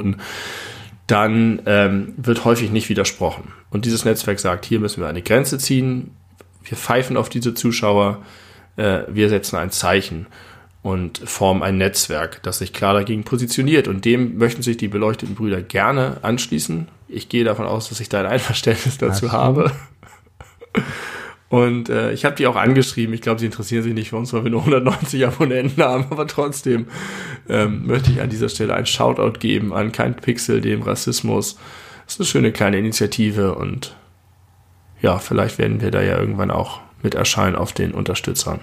dann 1.07 1.63
ähm, 1.67 2.15
wird 2.17 2.45
häufig 2.45 2.71
nicht 2.71 2.89
widersprochen. 2.89 3.53
Und 3.71 3.85
dieses 3.85 4.05
Netzwerk 4.05 4.39
sagt, 4.39 4.65
hier 4.65 4.79
müssen 4.79 5.01
wir 5.01 5.09
eine 5.09 5.23
Grenze 5.23 5.59
ziehen, 5.59 6.13
wir 6.63 6.77
pfeifen 6.77 7.17
auf 7.17 7.29
diese 7.29 7.55
Zuschauer, 7.55 8.23
äh, 8.77 9.01
wir 9.09 9.29
setzen 9.29 9.57
ein 9.57 9.71
Zeichen 9.71 10.27
und 10.83 11.19
formen 11.25 11.63
ein 11.63 11.79
Netzwerk, 11.79 12.43
das 12.43 12.59
sich 12.59 12.73
klar 12.73 12.95
dagegen 12.95 13.25
positioniert. 13.25 13.89
Und 13.89 14.05
dem 14.05 14.39
möchten 14.39 14.63
sich 14.63 14.77
die 14.77 14.89
beleuchteten 14.89 15.35
Brüder 15.35 15.63
gerne 15.63 16.19
anschließen. 16.23 16.89
Ich 17.09 17.29
gehe 17.29 17.45
davon 17.45 17.67
aus, 17.67 17.89
dass 17.89 18.01
ich 18.01 18.09
da 18.09 18.21
ein 18.21 18.27
Einverständnis 18.27 18.99
dazu 18.99 19.33
habe. 19.33 19.73
Und 21.51 21.89
äh, 21.89 22.13
ich 22.13 22.25
habe 22.27 22.37
die 22.37 22.47
auch 22.47 22.57
angeschrieben. 22.57 23.15
Ich 23.15 23.23
glaube, 23.23 23.41
sie 23.41 23.47
interessieren 23.47 23.83
sich 23.83 23.95
nicht 23.95 24.11
für 24.11 24.17
uns, 24.17 24.33
weil 24.35 24.45
wir 24.45 24.51
nur 24.51 24.61
190 24.61 25.27
Abonnenten 25.27 25.83
haben. 25.83 26.07
Aber 26.11 26.27
trotzdem 26.27 26.89
ähm, 27.49 27.87
möchte 27.87 28.11
ich 28.11 28.21
an 28.21 28.29
dieser 28.29 28.51
Stelle 28.51 28.75
ein 28.75 28.85
Shoutout 28.85 29.39
geben 29.39 29.73
an 29.73 29.91
Kein 29.93 30.15
Pixel, 30.17 30.61
dem 30.61 30.83
Rassismus. 30.83 31.57
Das 32.05 32.15
ist 32.15 32.21
eine 32.21 32.27
schöne 32.27 32.53
kleine 32.53 32.79
Initiative 32.79 33.55
und 33.55 33.97
ja, 35.01 35.19
vielleicht 35.19 35.59
werden 35.59 35.81
wir 35.81 35.91
da 35.91 36.03
ja 36.03 36.19
irgendwann 36.19 36.51
auch 36.51 36.81
mit 37.03 37.15
erscheinen 37.15 37.55
auf 37.57 37.73
den 37.73 37.93
Unterstützern. 37.93 38.61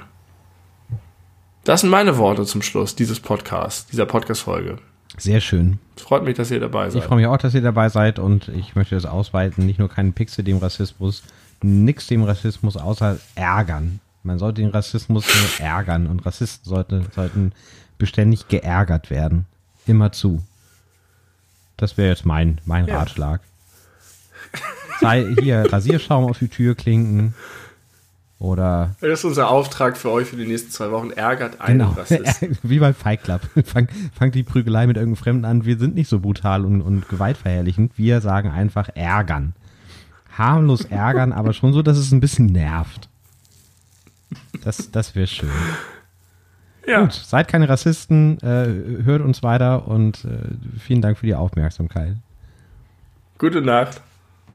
Das 1.64 1.82
sind 1.82 1.90
meine 1.90 2.18
Worte 2.18 2.46
zum 2.46 2.62
Schluss 2.62 2.96
dieses 2.96 3.20
Podcasts, 3.20 3.88
dieser 3.90 4.06
Podcast-Folge. 4.06 4.78
Sehr 5.18 5.40
schön. 5.42 5.80
Es 5.96 6.04
freut 6.04 6.24
mich, 6.24 6.36
dass 6.36 6.52
ihr 6.52 6.60
dabei 6.60 6.88
Ich 6.88 6.94
seid. 6.94 7.04
freue 7.06 7.18
mich 7.18 7.28
auch, 7.28 7.38
dass 7.38 7.54
ihr 7.56 7.62
dabei 7.62 7.90
seid 7.90 8.20
und 8.20 8.50
ich 8.50 8.76
möchte 8.76 8.96
das 8.96 9.06
ausweiten. 9.06 9.66
Nicht 9.66 9.80
nur 9.80 9.90
keinen 9.90 10.14
Pixel 10.14 10.44
dem 10.44 10.58
Rassismus, 10.58 11.24
nix 11.62 12.08
dem 12.08 12.24
Rassismus 12.24 12.78
außer 12.78 13.18
ärgern. 13.36 14.00
Man 14.24 14.40
sollte 14.40 14.62
den 14.62 14.72
Rassismus 14.72 15.26
nur 15.28 15.68
ärgern 15.68 16.08
und 16.08 16.26
Rassisten 16.26 16.68
sollte, 16.68 17.04
sollten 17.16 17.52
beständig 17.98 18.48
geärgert 18.48 19.10
werden. 19.10 19.46
Immer 19.86 20.12
zu. 20.12 20.42
Das 21.78 21.98
wäre 21.98 22.10
jetzt 22.10 22.26
mein, 22.26 22.60
mein 22.66 22.88
Ja. 22.88 23.00
Ratschlag. 23.00 23.42
Sei 25.02 25.26
hier 25.42 25.72
Rasierschaum 25.72 26.26
auf 26.26 26.40
die 26.40 26.48
Tür 26.48 26.74
klinken 26.76 27.34
oder 28.40 28.96
Das 29.02 29.20
ist 29.20 29.26
unser 29.26 29.50
Auftrag 29.50 29.98
für 29.98 30.10
euch 30.12 30.28
für 30.28 30.38
die 30.38 30.46
nächsten 30.48 30.72
zwei 30.72 30.92
Wochen. 30.92 31.12
Ärgert 31.12 31.62
einen 31.62 31.80
Genau, 31.80 31.92
Rassisten. 31.92 32.58
wie 32.64 32.80
beim 32.80 32.94
Fight 32.94 33.24
Club. 33.24 33.42
Fang, 33.66 33.88
fangt 34.18 34.36
die 34.36 34.44
Prügelei 34.44 34.88
mit 34.88 34.98
irgendeinem 34.98 35.22
Fremden 35.22 35.46
an. 35.46 35.66
Wir 35.66 35.78
sind 35.78 35.96
nicht 35.96 36.10
so 36.10 36.20
brutal 36.20 36.66
und, 36.66 36.82
und 36.82 37.08
gewaltverherrlichend. 37.10 37.94
Wir 37.98 38.22
sagen 38.22 38.50
einfach 38.50 38.90
ärgern. 38.96 39.54
Harmlos 40.38 40.86
ärgern, 40.86 41.32
aber 41.34 41.54
schon 41.54 41.74
so, 41.74 41.82
dass 41.82 41.98
es 41.98 42.12
ein 42.12 42.20
bisschen 42.20 42.48
nervt. 42.48 43.10
Das, 44.64 44.92
das 44.92 45.16
wäre 45.16 45.28
schön. 45.28 45.50
Ja, 46.88 47.02
Gut, 47.02 47.14
seid 47.14 47.48
keine 47.48 47.68
Rassisten, 47.68 48.38
äh, 48.42 49.04
hört 49.04 49.22
uns 49.22 49.42
weiter 49.42 49.88
und 49.88 50.24
äh, 50.26 50.80
vielen 50.80 51.02
Dank 51.02 51.18
für 51.18 51.26
die 51.26 51.36
Aufmerksamkeit. 51.36 52.16
gute 53.38 53.62
Nacht. 53.62 54.02